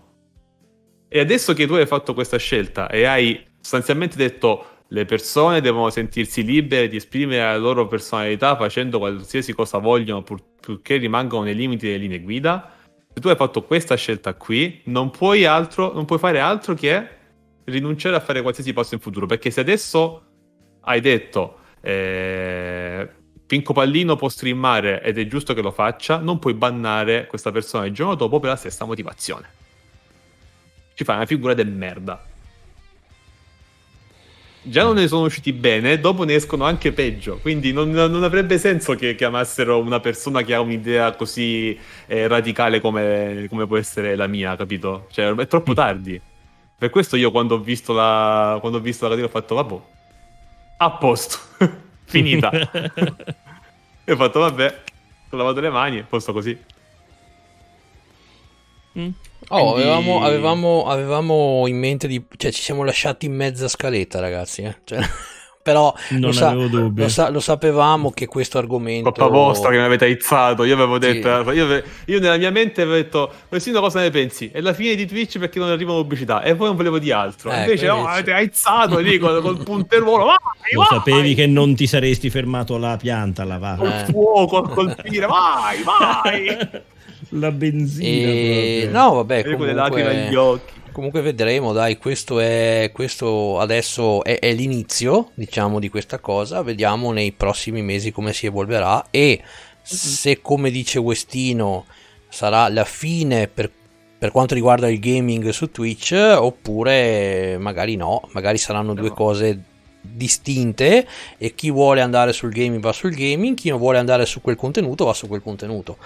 E 1.13 1.19
adesso 1.19 1.55
che 1.55 1.67
tu 1.67 1.75
hai 1.75 1.87
fatto 1.87 2.15
questa 2.15 2.37
scelta 2.37 2.89
e 2.89 3.05
hai 3.05 3.45
sostanzialmente 3.61 4.17
detto 4.17 4.65
le 4.89 5.05
persone 5.07 5.61
devono 5.61 5.91
sentirsi 5.91 6.45
libere 6.45 6.87
di 6.87 6.95
esprimere 6.95 7.43
la 7.43 7.57
loro 7.57 7.89
personalità 7.89 8.55
facendo 8.57 8.99
qualsiasi 8.99 9.53
cosa 9.53 9.79
vogliono 9.79 10.23
pur- 10.23 10.43
purché 10.61 10.99
rimangano 10.99 11.43
nei 11.43 11.57
limiti 11.57 11.87
delle 11.87 11.99
linee 11.99 12.21
guida, 12.21 12.75
se 13.13 13.21
tu 13.21 13.27
hai 13.27 13.35
fatto 13.35 13.65
questa 13.65 13.97
scelta 13.97 14.35
qui, 14.35 14.83
non 14.85 15.11
puoi, 15.11 15.45
altro, 15.47 15.93
non 15.93 16.05
puoi 16.05 16.21
fare 16.21 16.39
altro 16.39 16.75
che 16.75 17.09
rinunciare 17.65 18.15
a 18.15 18.21
fare 18.21 18.41
qualsiasi 18.41 18.73
passo 18.73 18.95
in 18.95 19.01
futuro. 19.01 19.27
Perché 19.27 19.51
se 19.51 19.59
adesso 19.59 20.23
hai 20.83 21.01
detto 21.01 21.59
eh, 21.81 23.09
Pinco 23.47 23.73
Pallino 23.73 24.15
può 24.15 24.29
streamare 24.29 25.03
ed 25.03 25.19
è 25.19 25.27
giusto 25.27 25.55
che 25.55 25.61
lo 25.61 25.73
faccia, 25.73 26.19
non 26.19 26.39
puoi 26.39 26.55
bannare 26.55 27.27
questa 27.27 27.51
persona 27.51 27.85
il 27.87 27.93
giorno 27.93 28.15
dopo 28.15 28.39
per 28.39 28.51
la 28.51 28.57
stessa 28.57 28.85
motivazione. 28.85 29.59
Ci 31.01 31.07
fai 31.07 31.17
una 31.17 31.25
figura 31.25 31.55
del 31.55 31.69
merda. 31.69 32.23
già 34.61 34.83
non 34.83 34.97
ne 34.97 35.09
sono 35.09 35.25
usciti 35.25 35.55
bene, 35.55 35.99
dopo 35.99 36.25
ne 36.25 36.35
escono 36.35 36.65
anche 36.65 36.93
peggio. 36.93 37.39
Quindi 37.39 37.73
non, 37.73 37.91
non 37.91 38.23
avrebbe 38.23 38.59
senso 38.59 38.95
che 38.97 39.15
chiamassero 39.15 39.79
una 39.79 39.99
persona 39.99 40.43
che 40.43 40.53
ha 40.53 40.61
un'idea 40.61 41.13
così 41.13 41.75
eh, 42.07 42.29
radicale 42.29 42.83
come, 42.83 43.47
come, 43.49 43.67
può 43.67 43.79
essere 43.79 44.15
la 44.15 44.27
mia, 44.27 44.55
capito? 44.57 45.07
Cioè, 45.11 45.35
è 45.35 45.47
troppo 45.47 45.73
tardi. 45.73 46.21
Per 46.77 46.91
questo 46.91 47.17
io 47.17 47.31
quando 47.31 47.55
ho 47.55 47.61
visto 47.61 47.95
la, 47.95 48.59
quando 48.61 48.77
ho 48.77 48.83
visto 48.83 49.05
la 49.05 49.13
catena 49.13 49.29
ho 49.29 49.31
fatto, 49.31 49.55
vabbè, 49.55 49.81
a 50.77 50.91
posto, 50.91 51.39
finita. 52.05 52.51
e 54.05 54.13
ho 54.13 54.17
fatto, 54.17 54.41
vabbè, 54.41 54.83
ho 55.31 55.37
lavato 55.39 55.61
le 55.61 55.71
mani, 55.71 56.03
posto 56.03 56.35
così. 56.35 56.59
Mm. 58.99 59.09
Oh, 59.49 59.73
Quindi... 59.73 59.83
avevamo, 59.83 60.23
avevamo, 60.23 60.85
avevamo, 60.87 61.65
in 61.67 61.79
mente 61.79 62.07
di... 62.07 62.23
Cioè, 62.37 62.53
ci 62.53 62.63
siamo 62.63 62.85
lasciati 62.85 63.27
in 63.27 63.35
mezza 63.35 63.69
scaletta, 63.69 64.21
ragazzi. 64.21 64.63
Eh? 64.63 64.77
Cioè, 64.85 65.01
però 65.63 65.93
lo, 66.11 66.33
sa- 66.33 66.53
lo, 66.53 67.09
sa- 67.09 67.31
lo, 67.31 67.41
sapevamo 67.41 68.11
che 68.11 68.27
questo 68.27 68.59
argomento... 68.59 69.11
Colpa 69.11 69.27
vostra 69.27 69.71
che 69.71 69.77
mi 69.77 69.83
avete 69.83 70.05
aizzato. 70.05 70.65
Io 70.65 70.75
avevo 70.75 70.99
detto... 70.99 71.51
Sì. 71.51 71.57
Io, 71.57 71.83
io, 72.07 72.21
nella 72.21 72.37
mia 72.37 72.51
mente 72.51 72.83
avevo 72.83 72.97
detto... 72.97 73.33
Persino 73.49 73.81
cosa 73.81 74.01
ne 74.01 74.11
pensi? 74.11 74.51
È 74.53 74.61
la 74.61 74.73
fine 74.73 74.95
di 74.95 75.07
Twitch 75.07 75.39
perché 75.39 75.59
non 75.59 75.71
arrivano 75.71 76.01
pubblicità. 76.01 76.43
E 76.43 76.55
poi 76.55 76.69
non 76.69 76.77
volevo 76.77 76.99
di 76.99 77.11
altro. 77.11 77.51
Eh, 77.51 77.61
Invece 77.61 77.87
no, 77.87 78.07
avete 78.07 78.33
aizzato 78.33 78.99
lì 79.01 79.19
col, 79.19 79.41
col 79.43 79.63
punteruolo. 79.65 80.27
Vai, 80.27 80.37
lo 80.73 80.81
vai. 80.81 80.99
sapevi 80.99 81.35
che 81.35 81.47
non 81.47 81.75
ti 81.75 81.89
saresti 81.89 82.31
fermato 82.31 82.77
la 82.77 82.97
pianta 82.97 83.43
là, 83.45 83.59
va. 83.59 83.75
Col 83.77 83.89
eh. 83.89 84.05
fuoco 84.09 84.59
a 84.59 84.69
colpire. 84.69 85.27
Vai, 85.27 85.83
vai. 85.83 86.83
la 87.31 87.51
benzina. 87.51 88.29
E... 88.29 88.89
No, 88.91 89.15
vabbè, 89.15 89.45
comunque, 89.45 90.61
comunque 90.93 91.21
vedremo, 91.21 91.73
dai, 91.73 91.97
questo, 91.99 92.41
è, 92.41 92.91
questo 92.93 93.59
adesso 93.59 94.25
è, 94.25 94.39
è, 94.39 94.53
l'inizio, 94.53 95.31
diciamo, 95.35 95.79
di 95.79 95.89
questa 95.89 96.19
cosa, 96.19 96.63
vediamo 96.63 97.13
nei 97.13 97.33
prossimi 97.33 97.83
mesi 97.83 98.11
come 98.11 98.33
si 98.33 98.47
evolverà 98.47 99.07
e 99.11 99.43
se, 99.83 100.41
come 100.41 100.71
dice 100.71 100.99
Westino, 100.99 101.87
sarà 102.29 102.69
la 102.69 102.85
fine 102.85 103.49
per, 103.49 103.71
per 104.19 104.31
quanto 104.31 104.55
riguarda 104.55 104.89
il 104.89 104.99
gaming 104.99 105.49
su 105.51 105.71
Twitch, 105.71 106.13
oppure 106.13 107.57
magari 107.59 107.97
no, 107.97 108.23
magari 108.33 108.59
saranno 108.59 108.95
due 108.95 109.11
cose 109.11 109.65
distinte 110.03 111.07
e 111.37 111.55
chi 111.55 111.71
vuole 111.71 112.01
andare 112.01 112.33
sul 112.33 112.51
gaming 112.51 112.81
va 112.83 112.93
sul 112.93 113.15
gaming, 113.15 113.55
chi 113.55 113.69
non 113.69 113.79
vuole 113.79 113.99
andare 113.99 114.25
su 114.27 114.41
quel 114.41 114.57
contenuto 114.57 115.05
va 115.05 115.13
su 115.13 115.29
quel 115.29 115.43
contenuto 115.43 115.99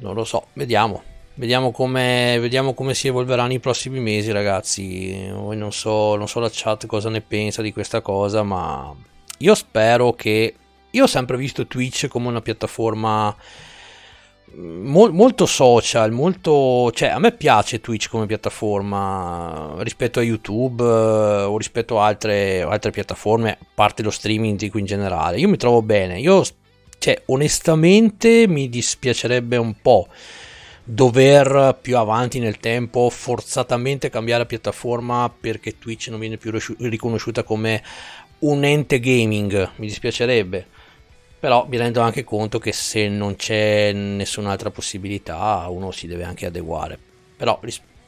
non 0.00 0.14
lo 0.14 0.24
so, 0.24 0.48
vediamo. 0.54 1.02
Vediamo 1.34 1.70
come, 1.70 2.36
vediamo 2.40 2.74
come 2.74 2.92
si 2.92 3.08
evolveranno 3.08 3.52
i 3.52 3.60
prossimi 3.60 4.00
mesi, 4.00 4.30
ragazzi. 4.30 5.28
Non 5.28 5.72
so, 5.72 6.16
non 6.16 6.28
so 6.28 6.40
la 6.40 6.50
chat 6.52 6.86
cosa 6.86 7.08
ne 7.08 7.22
pensa 7.22 7.62
di 7.62 7.72
questa 7.72 8.02
cosa, 8.02 8.42
ma 8.42 8.94
io 9.38 9.54
spero 9.54 10.12
che. 10.12 10.54
Io 10.92 11.04
ho 11.04 11.06
sempre 11.06 11.36
visto 11.36 11.66
Twitch 11.68 12.08
come 12.08 12.26
una 12.26 12.40
piattaforma 12.40 13.34
Mol, 14.52 15.12
molto 15.12 15.46
social, 15.46 16.10
molto... 16.10 16.90
cioè 16.92 17.10
a 17.10 17.20
me 17.20 17.30
piace 17.32 17.80
Twitch 17.80 18.08
come 18.08 18.26
piattaforma 18.26 19.74
rispetto 19.78 20.18
a 20.18 20.22
YouTube 20.22 20.82
eh, 20.82 21.42
o 21.44 21.56
rispetto 21.56 22.00
a 22.00 22.06
altre, 22.06 22.62
altre 22.62 22.90
piattaforme, 22.90 23.52
a 23.52 23.58
parte 23.72 24.02
lo 24.02 24.10
streaming 24.10 24.70
in 24.74 24.84
generale. 24.84 25.38
Io 25.38 25.48
mi 25.48 25.56
trovo 25.56 25.82
bene, 25.82 26.18
io 26.18 26.42
cioè, 27.00 27.22
onestamente 27.26 28.46
mi 28.46 28.68
dispiacerebbe 28.68 29.56
un 29.56 29.74
po' 29.80 30.06
dover 30.84 31.78
più 31.80 31.96
avanti 31.96 32.38
nel 32.40 32.58
tempo 32.58 33.08
forzatamente 33.08 34.10
cambiare 34.10 34.44
piattaforma 34.44 35.32
perché 35.40 35.78
Twitch 35.78 36.08
non 36.08 36.20
viene 36.20 36.36
più 36.36 36.52
riconosciuta 36.80 37.42
come 37.42 37.82
un 38.40 38.64
ente 38.64 39.00
gaming, 39.00 39.70
mi 39.76 39.86
dispiacerebbe. 39.86 40.66
Però 41.40 41.66
mi 41.70 41.78
rendo 41.78 42.02
anche 42.02 42.22
conto 42.22 42.58
che 42.58 42.72
se 42.72 43.08
non 43.08 43.34
c'è 43.34 43.92
nessun'altra 43.94 44.70
possibilità 44.70 45.66
uno 45.70 45.92
si 45.92 46.06
deve 46.06 46.24
anche 46.24 46.44
adeguare. 46.44 46.98
Però 47.34 47.58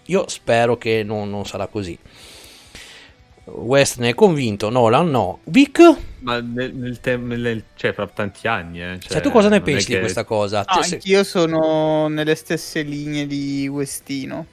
io 0.04 0.28
spero 0.28 0.76
che 0.76 1.02
non, 1.02 1.30
non 1.30 1.46
sarà 1.46 1.66
così. 1.66 1.98
West 3.44 3.98
ne 3.98 4.10
è 4.10 4.14
convinto, 4.14 4.70
Nolan 4.70 5.10
no. 5.10 5.40
Vic? 5.44 5.80
Ma 6.20 6.40
nel, 6.40 6.74
nel, 6.74 7.00
te- 7.00 7.16
nel 7.16 7.64
cioè, 7.74 7.92
fra 7.92 8.06
tanti 8.06 8.46
anni. 8.46 8.80
Eh. 8.80 8.98
Cioè, 9.00 9.12
cioè, 9.12 9.20
tu 9.20 9.30
cosa 9.30 9.48
ne 9.48 9.60
pensi 9.60 9.88
che... 9.88 9.94
di 9.94 10.00
questa 10.00 10.24
cosa? 10.24 10.64
No, 10.66 10.82
cioè, 10.82 10.92
anch'io 10.94 11.24
sono 11.24 12.06
nelle 12.08 12.34
stesse 12.36 12.82
linee 12.82 13.26
di 13.26 13.66
Westino. 13.68 14.46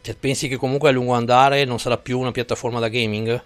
Cioè, 0.00 0.14
pensi 0.14 0.46
che 0.46 0.56
comunque 0.56 0.88
a 0.88 0.92
lungo 0.92 1.14
andare 1.14 1.64
non 1.64 1.80
sarà 1.80 1.96
più 1.96 2.18
una 2.18 2.30
piattaforma 2.30 2.78
da 2.78 2.88
gaming? 2.88 3.42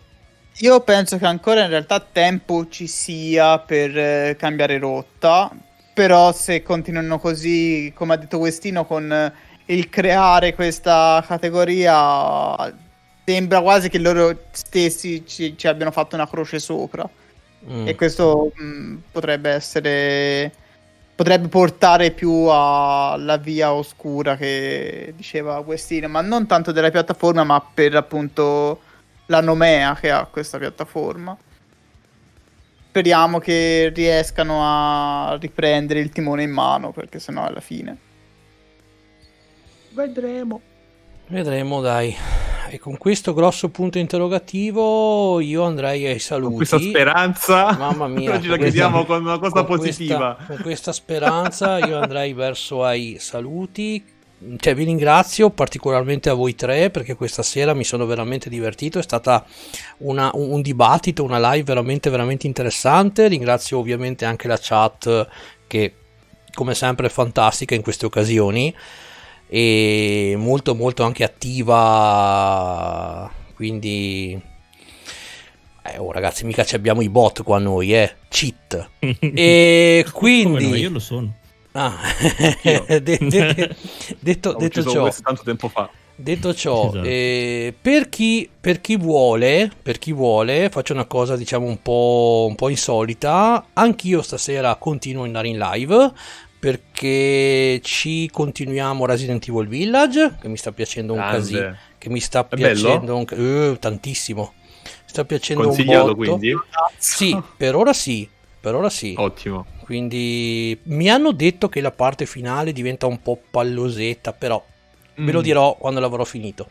Io 0.59 0.81
penso 0.81 1.17
che 1.17 1.25
ancora 1.25 1.65
in 1.65 1.71
realtà 1.71 1.99
tempo 2.01 2.69
ci 2.69 2.87
sia 2.87 3.59
per 3.59 3.97
eh, 3.97 4.37
cambiare 4.39 4.79
rotta. 4.79 5.51
Però 5.95 6.33
se 6.33 6.63
continuano 6.63 7.19
così, 7.19 7.93
come 7.95 8.15
ha 8.15 8.17
detto 8.17 8.39
Westino, 8.39 8.87
con 8.87 9.13
eh, 9.13 9.33
il 9.67 9.91
creare 9.91 10.55
questa 10.55 11.23
categoria 11.27 12.73
sembra 13.25 13.61
quasi 13.61 13.89
che 13.89 13.99
loro 13.99 14.37
stessi 14.51 15.25
ci, 15.27 15.57
ci 15.57 15.67
abbiano 15.67 15.91
fatto 15.91 16.15
una 16.15 16.29
croce 16.29 16.59
sopra. 16.59 17.09
Mm. 17.71 17.87
E 17.87 17.95
questo 17.95 18.53
mh, 18.55 18.65
mm, 18.65 18.97
potrebbe 19.13 19.51
essere. 19.51 20.53
Potrebbe 21.15 21.49
portare 21.49 22.11
più 22.11 22.47
alla 22.49 23.37
via 23.37 23.73
oscura 23.73 24.37
che 24.37 25.13
diceva 25.15 25.63
Questino, 25.63 26.09
ma 26.09 26.21
non 26.23 26.47
tanto 26.47 26.73
della 26.73 26.91
piattaforma, 26.91 27.45
ma 27.45 27.61
per 27.61 27.95
appunto 27.95 28.81
la 29.27 29.41
nomea 29.41 29.95
che 29.95 30.11
ha 30.11 30.25
questa 30.25 30.59
piattaforma. 30.59 31.37
Speriamo 32.89 33.39
che 33.39 33.93
riescano 33.95 34.61
a 34.63 35.37
riprendere 35.41 36.01
il 36.01 36.11
timone 36.11 36.43
in 36.43 36.51
mano, 36.51 36.93
perché 36.93 37.21
sennò 37.21 37.47
è 37.47 37.53
la 37.53 37.61
fine. 37.61 37.97
Vedremo. 39.91 40.72
Vedremo, 41.33 41.81
dai. 41.81 42.15
E 42.69 42.79
con 42.79 42.99
questo 42.99 43.33
grosso 43.33 43.71
punto 43.71 43.97
interrogativo 43.97 45.41
io 45.41 45.63
andrei 45.63 46.05
ai 46.05 46.19
saluti. 46.19 46.49
Con 46.49 46.57
questa 46.57 46.79
speranza, 46.79 47.75
mamma 47.75 48.07
mia, 48.07 48.35
oggi 48.35 48.49
la 48.49 48.59
chiudiamo 48.59 49.07
con 49.07 49.23
una 49.23 49.39
cosa 49.39 49.65
con 49.65 49.77
positiva. 49.79 50.35
Questa, 50.35 50.53
con 50.53 50.63
questa 50.63 50.93
speranza 50.93 51.79
io 51.79 51.99
andrei 51.99 52.35
verso 52.35 52.85
ai 52.85 53.17
saluti. 53.19 54.05
Cioè, 54.59 54.75
vi 54.75 54.85
ringrazio 54.85 55.49
particolarmente 55.49 56.29
a 56.29 56.35
voi 56.35 56.55
tre 56.55 56.91
perché 56.91 57.15
questa 57.15 57.43
sera 57.43 57.73
mi 57.73 57.85
sono 57.85 58.05
veramente 58.05 58.51
divertito. 58.51 58.99
È 58.99 59.03
stata 59.03 59.43
una, 59.99 60.31
un, 60.35 60.51
un 60.51 60.61
dibattito, 60.61 61.25
una 61.25 61.39
live 61.53 61.65
veramente, 61.65 62.11
veramente 62.11 62.47
interessante. 62.47 63.29
Ringrazio 63.29 63.79
ovviamente 63.79 64.27
anche 64.27 64.49
la 64.49 64.59
chat 64.61 65.29
che, 65.67 65.95
come 66.53 66.75
sempre, 66.75 67.07
è 67.07 67.11
fantastica 67.11 67.75
in 67.75 67.81
queste 67.81 68.05
occasioni 68.05 68.75
e 69.55 70.35
molto 70.39 70.75
molto 70.75 71.03
anche 71.03 71.25
attiva 71.25 71.71
quindi 73.55 74.41
eh, 75.83 75.99
oh 75.99 76.11
ragazzi 76.11 76.47
mica 76.47 76.65
abbiamo 76.73 77.03
i 77.03 77.11
bot 77.11 77.43
qua 77.43 77.59
noi 77.59 77.93
eh 77.93 78.15
cheat 78.31 78.89
e 79.21 80.07
quindi 80.11 80.69
no, 80.71 80.75
io 80.75 80.89
lo 80.89 80.99
sono 80.99 81.35
ah. 81.73 81.99
de- 82.99 83.03
de- 83.03 83.77
detto, 84.21 84.55
detto 84.55 84.83
ciò 84.85 85.11
tanto 85.23 85.43
tempo 85.43 85.69
fa 85.69 85.91
Detto 86.15 86.55
ciò, 86.55 86.89
esatto. 86.89 87.05
eh, 87.05 87.75
per, 87.81 88.11
chi, 88.11 88.49
per, 88.61 88.83
chi 88.83 88.97
vuole, 88.97 89.73
per 89.83 89.99
chi 89.99 90.13
vuole, 90.13 90.69
faccio 90.69 90.93
una 90.93 91.07
cosa 91.07 91.37
diciamo 91.37 91.67
un 91.67 91.81
po', 91.81 92.45
un 92.49 92.55
po' 92.55 92.69
insolita. 92.69 93.69
Anch'io 93.73 94.21
stasera 94.23 94.77
continuo 94.77 95.23
ad 95.23 95.29
andare 95.29 95.49
in 95.49 95.59
live 95.59 96.13
perché 96.63 97.81
ci 97.83 98.31
continuiamo 98.31 99.05
Resident 99.05 99.49
Evil 99.49 99.67
Village 99.67 100.37
che 100.41 100.47
mi 100.47 100.57
sta 100.57 100.71
piacendo 100.71 101.13
un 101.13 101.19
casino 101.19 101.77
che 101.99 102.09
mi 102.09 102.21
sta 102.21 102.45
piacendo 102.45 103.17
un, 103.17 103.27
uh, 103.29 103.77
tantissimo. 103.81 104.53
Mi 104.85 104.91
sta 105.07 105.25
piacendo 105.25 105.69
un 105.69 105.85
botto. 105.85 106.15
quindi? 106.15 106.55
sì 106.99 107.37
per 107.57 107.75
ora 107.75 107.93
sì 107.93 108.29
per 108.61 108.77
ora 108.77 108.89
sì. 108.89 109.13
Ottimo. 109.17 109.67
Quindi 109.83 110.79
mi 110.85 111.11
hanno 111.11 111.33
detto 111.33 111.69
che 111.69 111.81
la 111.81 111.91
parte 111.91 112.27
finale 112.27 112.71
diventa 112.71 113.07
un 113.07 113.21
po' 113.21 113.41
pallosetta 113.51 114.33
però 114.33 114.65
mm. 115.21 115.27
ve 115.27 115.33
lo 115.33 115.41
mm. 115.41 115.43
dirò 115.43 115.75
quando 115.75 115.99
l'avrò 115.99 116.23
finito. 116.23 116.69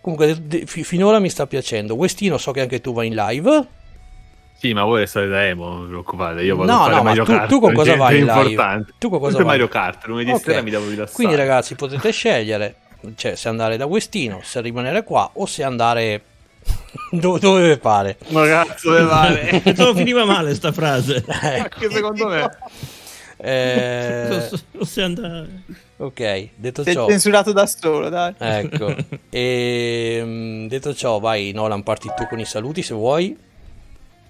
Comunque 0.00 0.44
de- 0.44 0.66
finora 0.66 1.20
mi 1.20 1.30
sta 1.30 1.46
piacendo. 1.46 1.94
Westino 1.94 2.36
so 2.36 2.50
che 2.50 2.62
anche 2.62 2.80
tu 2.80 2.92
vai 2.92 3.06
in 3.06 3.14
live 3.14 3.68
sì, 4.64 4.72
ma 4.72 4.84
voi 4.84 5.00
restate 5.00 5.28
da 5.28 5.44
emo, 5.44 5.68
non 5.68 5.82
vi 5.82 5.88
preoccupate. 5.88 6.42
Io 6.42 6.56
vado 6.56 6.72
no, 6.72 6.78
a 6.78 6.84
fare 6.84 6.94
no, 6.96 7.02
Mario 7.02 7.24
tu, 7.24 7.32
Kart. 7.32 7.48
Tu 7.48 7.60
con 7.60 7.74
cosa 7.74 7.96
vai 7.96 8.14
live? 8.14 8.32
Importante. 8.32 8.92
Tu 8.96 9.10
con 9.10 9.18
cosa 9.18 9.36
vai? 9.36 9.46
Mario 9.46 9.68
Kart, 9.68 10.06
lunedì 10.06 10.30
okay. 10.30 10.42
sera 10.42 10.62
mi 10.62 10.70
devo 10.70 10.88
rilassare. 10.88 11.14
Quindi 11.14 11.34
ragazzi 11.34 11.74
potete 11.74 12.10
scegliere 12.10 12.76
cioè, 13.14 13.34
se 13.34 13.48
andare 13.50 13.76
da 13.76 13.84
Westino, 13.84 14.40
se 14.42 14.62
rimanere 14.62 15.04
qua 15.04 15.28
o 15.34 15.44
se 15.44 15.62
andare 15.62 16.22
dove, 17.12 17.38
dove 17.40 17.76
pare. 17.76 18.16
Ma 18.28 18.46
cazzo 18.46 18.88
dove 18.88 19.04
pare? 19.04 19.62
non 19.76 19.94
finiva 19.94 20.24
male 20.24 20.54
sta 20.54 20.72
frase. 20.72 21.22
Anche 21.28 21.90
secondo 21.90 22.26
me. 22.26 22.50
Eh, 23.36 24.48
non 24.70 24.86
sei 24.86 25.04
andato. 25.04 25.46
ok, 25.98 26.48
detto 26.54 26.82
Sei 26.84 26.94
ciò, 26.94 27.06
censurato 27.06 27.52
da 27.52 27.66
solo, 27.66 28.08
dai. 28.08 28.32
ecco. 28.38 28.94
E, 29.28 30.22
mm, 30.24 30.66
detto 30.68 30.94
ciò, 30.94 31.18
vai 31.18 31.52
Nolan, 31.52 31.82
parti 31.82 32.08
tu 32.16 32.26
con 32.26 32.38
i 32.38 32.46
saluti 32.46 32.80
se 32.80 32.94
vuoi. 32.94 33.52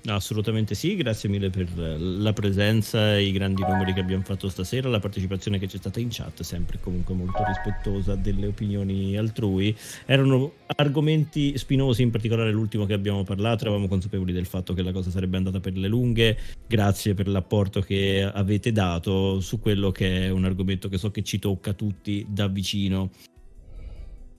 Assolutamente 0.07 0.75
sì, 0.75 0.97
grazie 0.97 1.31
mille 1.31 1.49
per 1.49 1.67
la 1.77 2.35
presenza, 2.35 3.17
i 3.17 3.33
grandi 3.33 3.63
numeri 3.63 3.95
che 3.95 4.01
abbiamo 4.01 4.23
fatto 4.23 4.51
stasera, 4.51 4.91
la 4.91 4.99
partecipazione 4.99 5.59
che 5.59 5.67
c'è 5.67 5.79
stata 5.79 5.99
in 5.99 6.09
chat, 6.11 6.43
sempre 6.43 6.79
comunque 6.79 7.15
molto 7.15 7.43
rispettosa 7.43 8.15
delle 8.15 8.49
opinioni 8.49 9.17
altrui. 9.17 9.75
Erano 10.05 10.57
argomenti 10.77 11.57
spinosi, 11.57 12.03
in 12.03 12.11
particolare 12.11 12.53
l'ultimo 12.53 12.85
che 12.85 12.93
abbiamo 12.93 13.23
parlato, 13.25 13.65
eravamo 13.65 13.89
consapevoli 13.89 14.35
del 14.35 14.45
fatto 14.45 14.75
che 14.75 14.83
la 14.83 14.93
cosa 14.93 15.09
sarebbe 15.09 15.39
andata 15.39 15.59
per 15.59 15.75
le 15.75 15.89
lunghe, 15.89 16.37
grazie 16.67 17.15
per 17.15 17.27
l'apporto 17.27 17.81
che 17.81 18.31
avete 18.31 18.73
dato 18.73 19.41
su 19.41 19.59
quello 19.59 19.91
che 19.91 20.27
è 20.27 20.29
un 20.29 20.45
argomento 20.45 20.91
che 20.91 20.99
so 20.99 21.11
che 21.11 21.23
ci 21.23 21.39
tocca 21.39 21.73
tutti 21.73 22.27
da 22.29 22.47
vicino. 22.47 23.11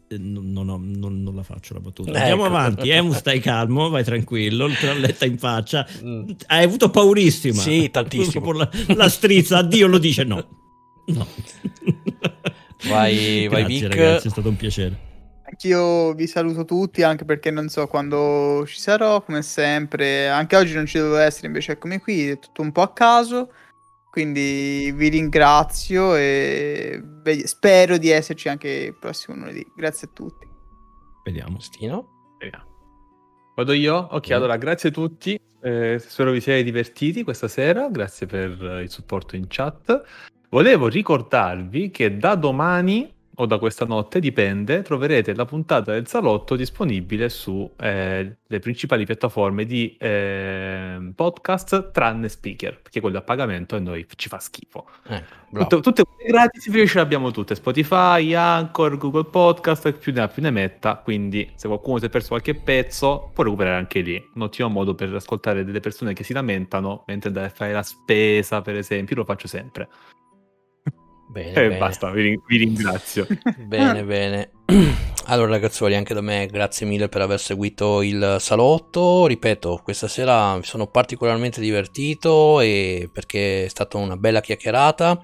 Eh, 0.07 0.17
Non, 0.19 0.51
non 0.51 0.69
ho- 0.69 0.79
non- 0.81 1.23
non 1.23 1.33
la 1.35 1.41
faccio 1.43 1.73
la 1.73 1.79
battuta. 1.79 2.09
Ecco. 2.11 2.19
Andiamo 2.19 2.45
avanti, 2.45 2.89
Emu, 2.89 3.11
stai 3.13 3.39
calmo, 3.39 3.89
vai 3.89 4.03
tranquillo, 4.03 4.67
te 4.69 4.87
l'ho 4.93 4.99
letta 4.99 5.25
in 5.25 5.37
faccia. 5.37 5.87
Mm. 6.03 6.29
Hai 6.47 6.63
avuto 6.63 6.89
paurissima. 6.91 7.59
Sì, 7.59 7.89
tantissimo. 7.89 8.51
La, 8.51 8.69
la 8.95 9.09
strizza, 9.09 9.57
addio 9.57 9.87
lo 9.87 9.97
dice 9.97 10.23
no. 10.23 10.47
No. 11.07 11.27
Vai- 12.87 13.47
vai, 13.47 13.61
Grazie, 13.63 13.65
Vic. 13.87 13.95
ragazzi, 13.95 14.27
è 14.27 14.29
stato 14.29 14.49
un 14.49 14.55
piacere. 14.55 14.99
Anch'io 15.47 16.13
vi 16.13 16.27
saluto 16.27 16.65
tutti, 16.65 17.03
anche 17.03 17.23
perché 17.23 17.49
non 17.51 17.69
so 17.69 17.87
quando 17.87 18.63
ci 18.67 18.79
sarò, 18.79 19.23
come 19.23 19.41
sempre. 19.41 20.27
Anche 20.27 20.55
oggi 20.55 20.73
non 20.73 20.85
ci 20.85 20.97
dovevo 20.97 21.17
essere, 21.17 21.47
invece 21.47 21.73
eccomi 21.73 21.99
qui, 21.99 22.29
è 22.29 22.39
tutto 22.39 22.61
un 22.61 22.71
po' 22.71 22.81
a 22.81 22.91
caso. 22.93 23.49
Quindi 24.15 24.93
vi 24.95 25.09
ringrazio 25.09 26.15
e 26.15 27.03
spero 27.43 27.97
di 27.97 28.07
esserci 28.11 28.47
anche 28.47 28.69
il 28.69 28.95
prossimo 28.97 29.35
lunedì. 29.35 29.65
Grazie 29.75 30.07
a 30.07 30.11
tutti. 30.13 30.47
Vediamo. 31.25 31.59
Stino? 31.59 32.37
Vediamo. 32.39 32.63
Vado 33.57 33.73
io? 33.73 33.95
Ok, 34.11 34.29
Mm. 34.29 34.33
allora 34.33 34.55
grazie 34.55 34.87
a 34.87 34.91
tutti. 34.93 35.37
eh, 35.61 35.99
spero 35.99 36.31
vi 36.31 36.39
siate 36.39 36.63
divertiti 36.63 37.23
questa 37.23 37.49
sera. 37.49 37.89
Grazie 37.89 38.25
per 38.25 38.51
il 38.83 38.89
supporto 38.89 39.35
in 39.35 39.47
chat. 39.49 40.01
Volevo 40.49 40.87
ricordarvi 40.87 41.91
che 41.91 42.15
da 42.15 42.35
domani 42.35 43.13
o 43.35 43.45
da 43.45 43.57
questa 43.57 43.85
notte, 43.85 44.19
dipende, 44.19 44.81
troverete 44.81 45.33
la 45.33 45.45
puntata 45.45 45.91
del 45.91 46.07
salotto 46.07 46.55
disponibile 46.55 47.29
su 47.29 47.69
eh, 47.77 48.37
le 48.45 48.59
principali 48.59 49.05
piattaforme 49.05 49.65
di 49.65 49.95
eh, 49.97 51.11
podcast 51.15 51.91
tranne 51.91 52.29
speaker, 52.29 52.81
perché 52.81 52.99
quello 52.99 53.17
a 53.17 53.21
pagamento 53.21 53.75
a 53.75 53.79
noi 53.79 54.05
ci 54.15 54.29
fa 54.29 54.39
schifo. 54.39 54.87
Eh, 55.07 55.23
bravo. 55.49 55.79
Tutte, 55.81 56.03
quelle 56.03 56.29
gratis 56.29 56.65
invece 56.65 56.87
ce 56.87 56.95
le 56.95 57.01
abbiamo 57.01 57.31
tutte 57.31 57.55
Spotify, 57.55 58.33
Anchor, 58.33 58.97
Google 58.97 59.25
Podcast 59.25 59.91
più 59.93 60.13
ne 60.13 60.21
ha 60.21 60.27
più 60.27 60.41
ne 60.41 60.51
metta 60.51 60.95
quindi 60.97 61.51
se 61.55 61.67
qualcuno 61.67 61.99
si 61.99 62.05
è 62.05 62.09
perso 62.09 62.29
qualche 62.29 62.55
pezzo 62.55 63.31
può 63.33 63.43
recuperare 63.43 63.77
anche 63.77 64.01
lì 64.01 64.29
un 64.35 64.41
ottimo 64.41 64.69
modo 64.69 64.95
per 64.95 65.13
ascoltare 65.13 65.63
delle 65.63 65.79
persone 65.79 66.13
che 66.13 66.23
si 66.23 66.33
lamentano 66.33 67.03
mentre 67.07 67.29
andare 67.29 67.47
a 67.47 67.49
fare 67.49 67.73
la 67.73 67.83
spesa 67.83 68.61
per 68.61 68.75
esempio 68.75 69.15
io 69.15 69.21
lo 69.21 69.27
faccio 69.27 69.47
sempre 69.47 69.89
Bene, 71.27 71.49
e 71.49 71.53
bene. 71.53 71.77
basta 71.77 72.11
vi, 72.11 72.21
ring- 72.21 72.41
vi 72.45 72.57
ringrazio 72.57 73.27
Bene, 73.57 74.03
bene. 74.03 74.51
Allora, 75.27 75.53
ragazzuoli, 75.53 75.95
anche 75.95 76.13
da 76.13 76.21
me 76.21 76.45
grazie 76.45 76.85
mille 76.85 77.09
per 77.09 77.21
aver 77.21 77.39
seguito 77.39 78.03
il 78.03 78.35
salotto. 78.39 79.25
Ripeto, 79.25 79.81
questa 79.83 80.07
sera 80.07 80.55
mi 80.55 80.63
sono 80.63 80.85
particolarmente 80.85 81.59
divertito 81.59 82.59
e 82.59 83.09
perché 83.11 83.65
è 83.65 83.67
stata 83.67 83.97
una 83.97 84.17
bella 84.17 84.39
chiacchierata. 84.39 85.19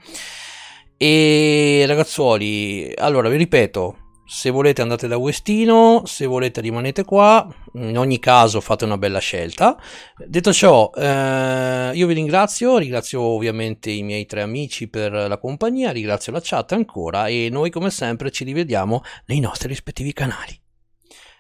E 0.98 1.84
ragazzuoli, 1.86 2.92
allora 2.96 3.30
vi 3.30 3.38
ripeto, 3.38 3.98
se 4.34 4.50
volete 4.50 4.82
andate 4.82 5.10
da 5.10 5.18
Westino, 5.18 6.04
se 6.06 6.26
volete 6.26 6.62
rimanete 6.62 7.04
qua, 7.04 7.54
in 7.74 7.98
ogni 7.98 8.18
caso 8.18 8.62
fate 8.62 8.86
una 8.86 8.98
bella 8.98 9.20
scelta. 9.20 9.78
Detto 10.26 10.54
ciò, 10.54 10.90
eh, 10.96 11.92
io 11.94 12.08
vi 12.08 12.14
ringrazio, 12.14 12.78
ringrazio 12.78 13.22
ovviamente 13.22 13.92
i 13.92 14.04
miei 14.04 14.26
tre 14.26 14.42
amici 14.42 14.88
per 14.88 15.12
la 15.12 15.38
compagnia, 15.38 15.92
ringrazio 15.92 16.32
la 16.32 16.40
chat 16.42 16.72
ancora 16.72 17.28
e 17.28 17.50
noi 17.52 17.72
come 17.72 17.90
sempre 17.90 18.32
ci 18.32 18.46
rivediamo 18.46 19.02
nei 19.26 19.42
nostri 19.42 19.68
rispettivi 19.68 20.14
canali. 20.14 20.58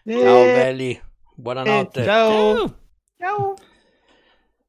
Ciao 0.05 0.43
Eh, 0.43 0.51
belli, 0.51 1.01
buonanotte. 1.33 2.03
ciao. 2.03 2.57
Ciao. 2.57 2.75
Ciao. 3.17 3.53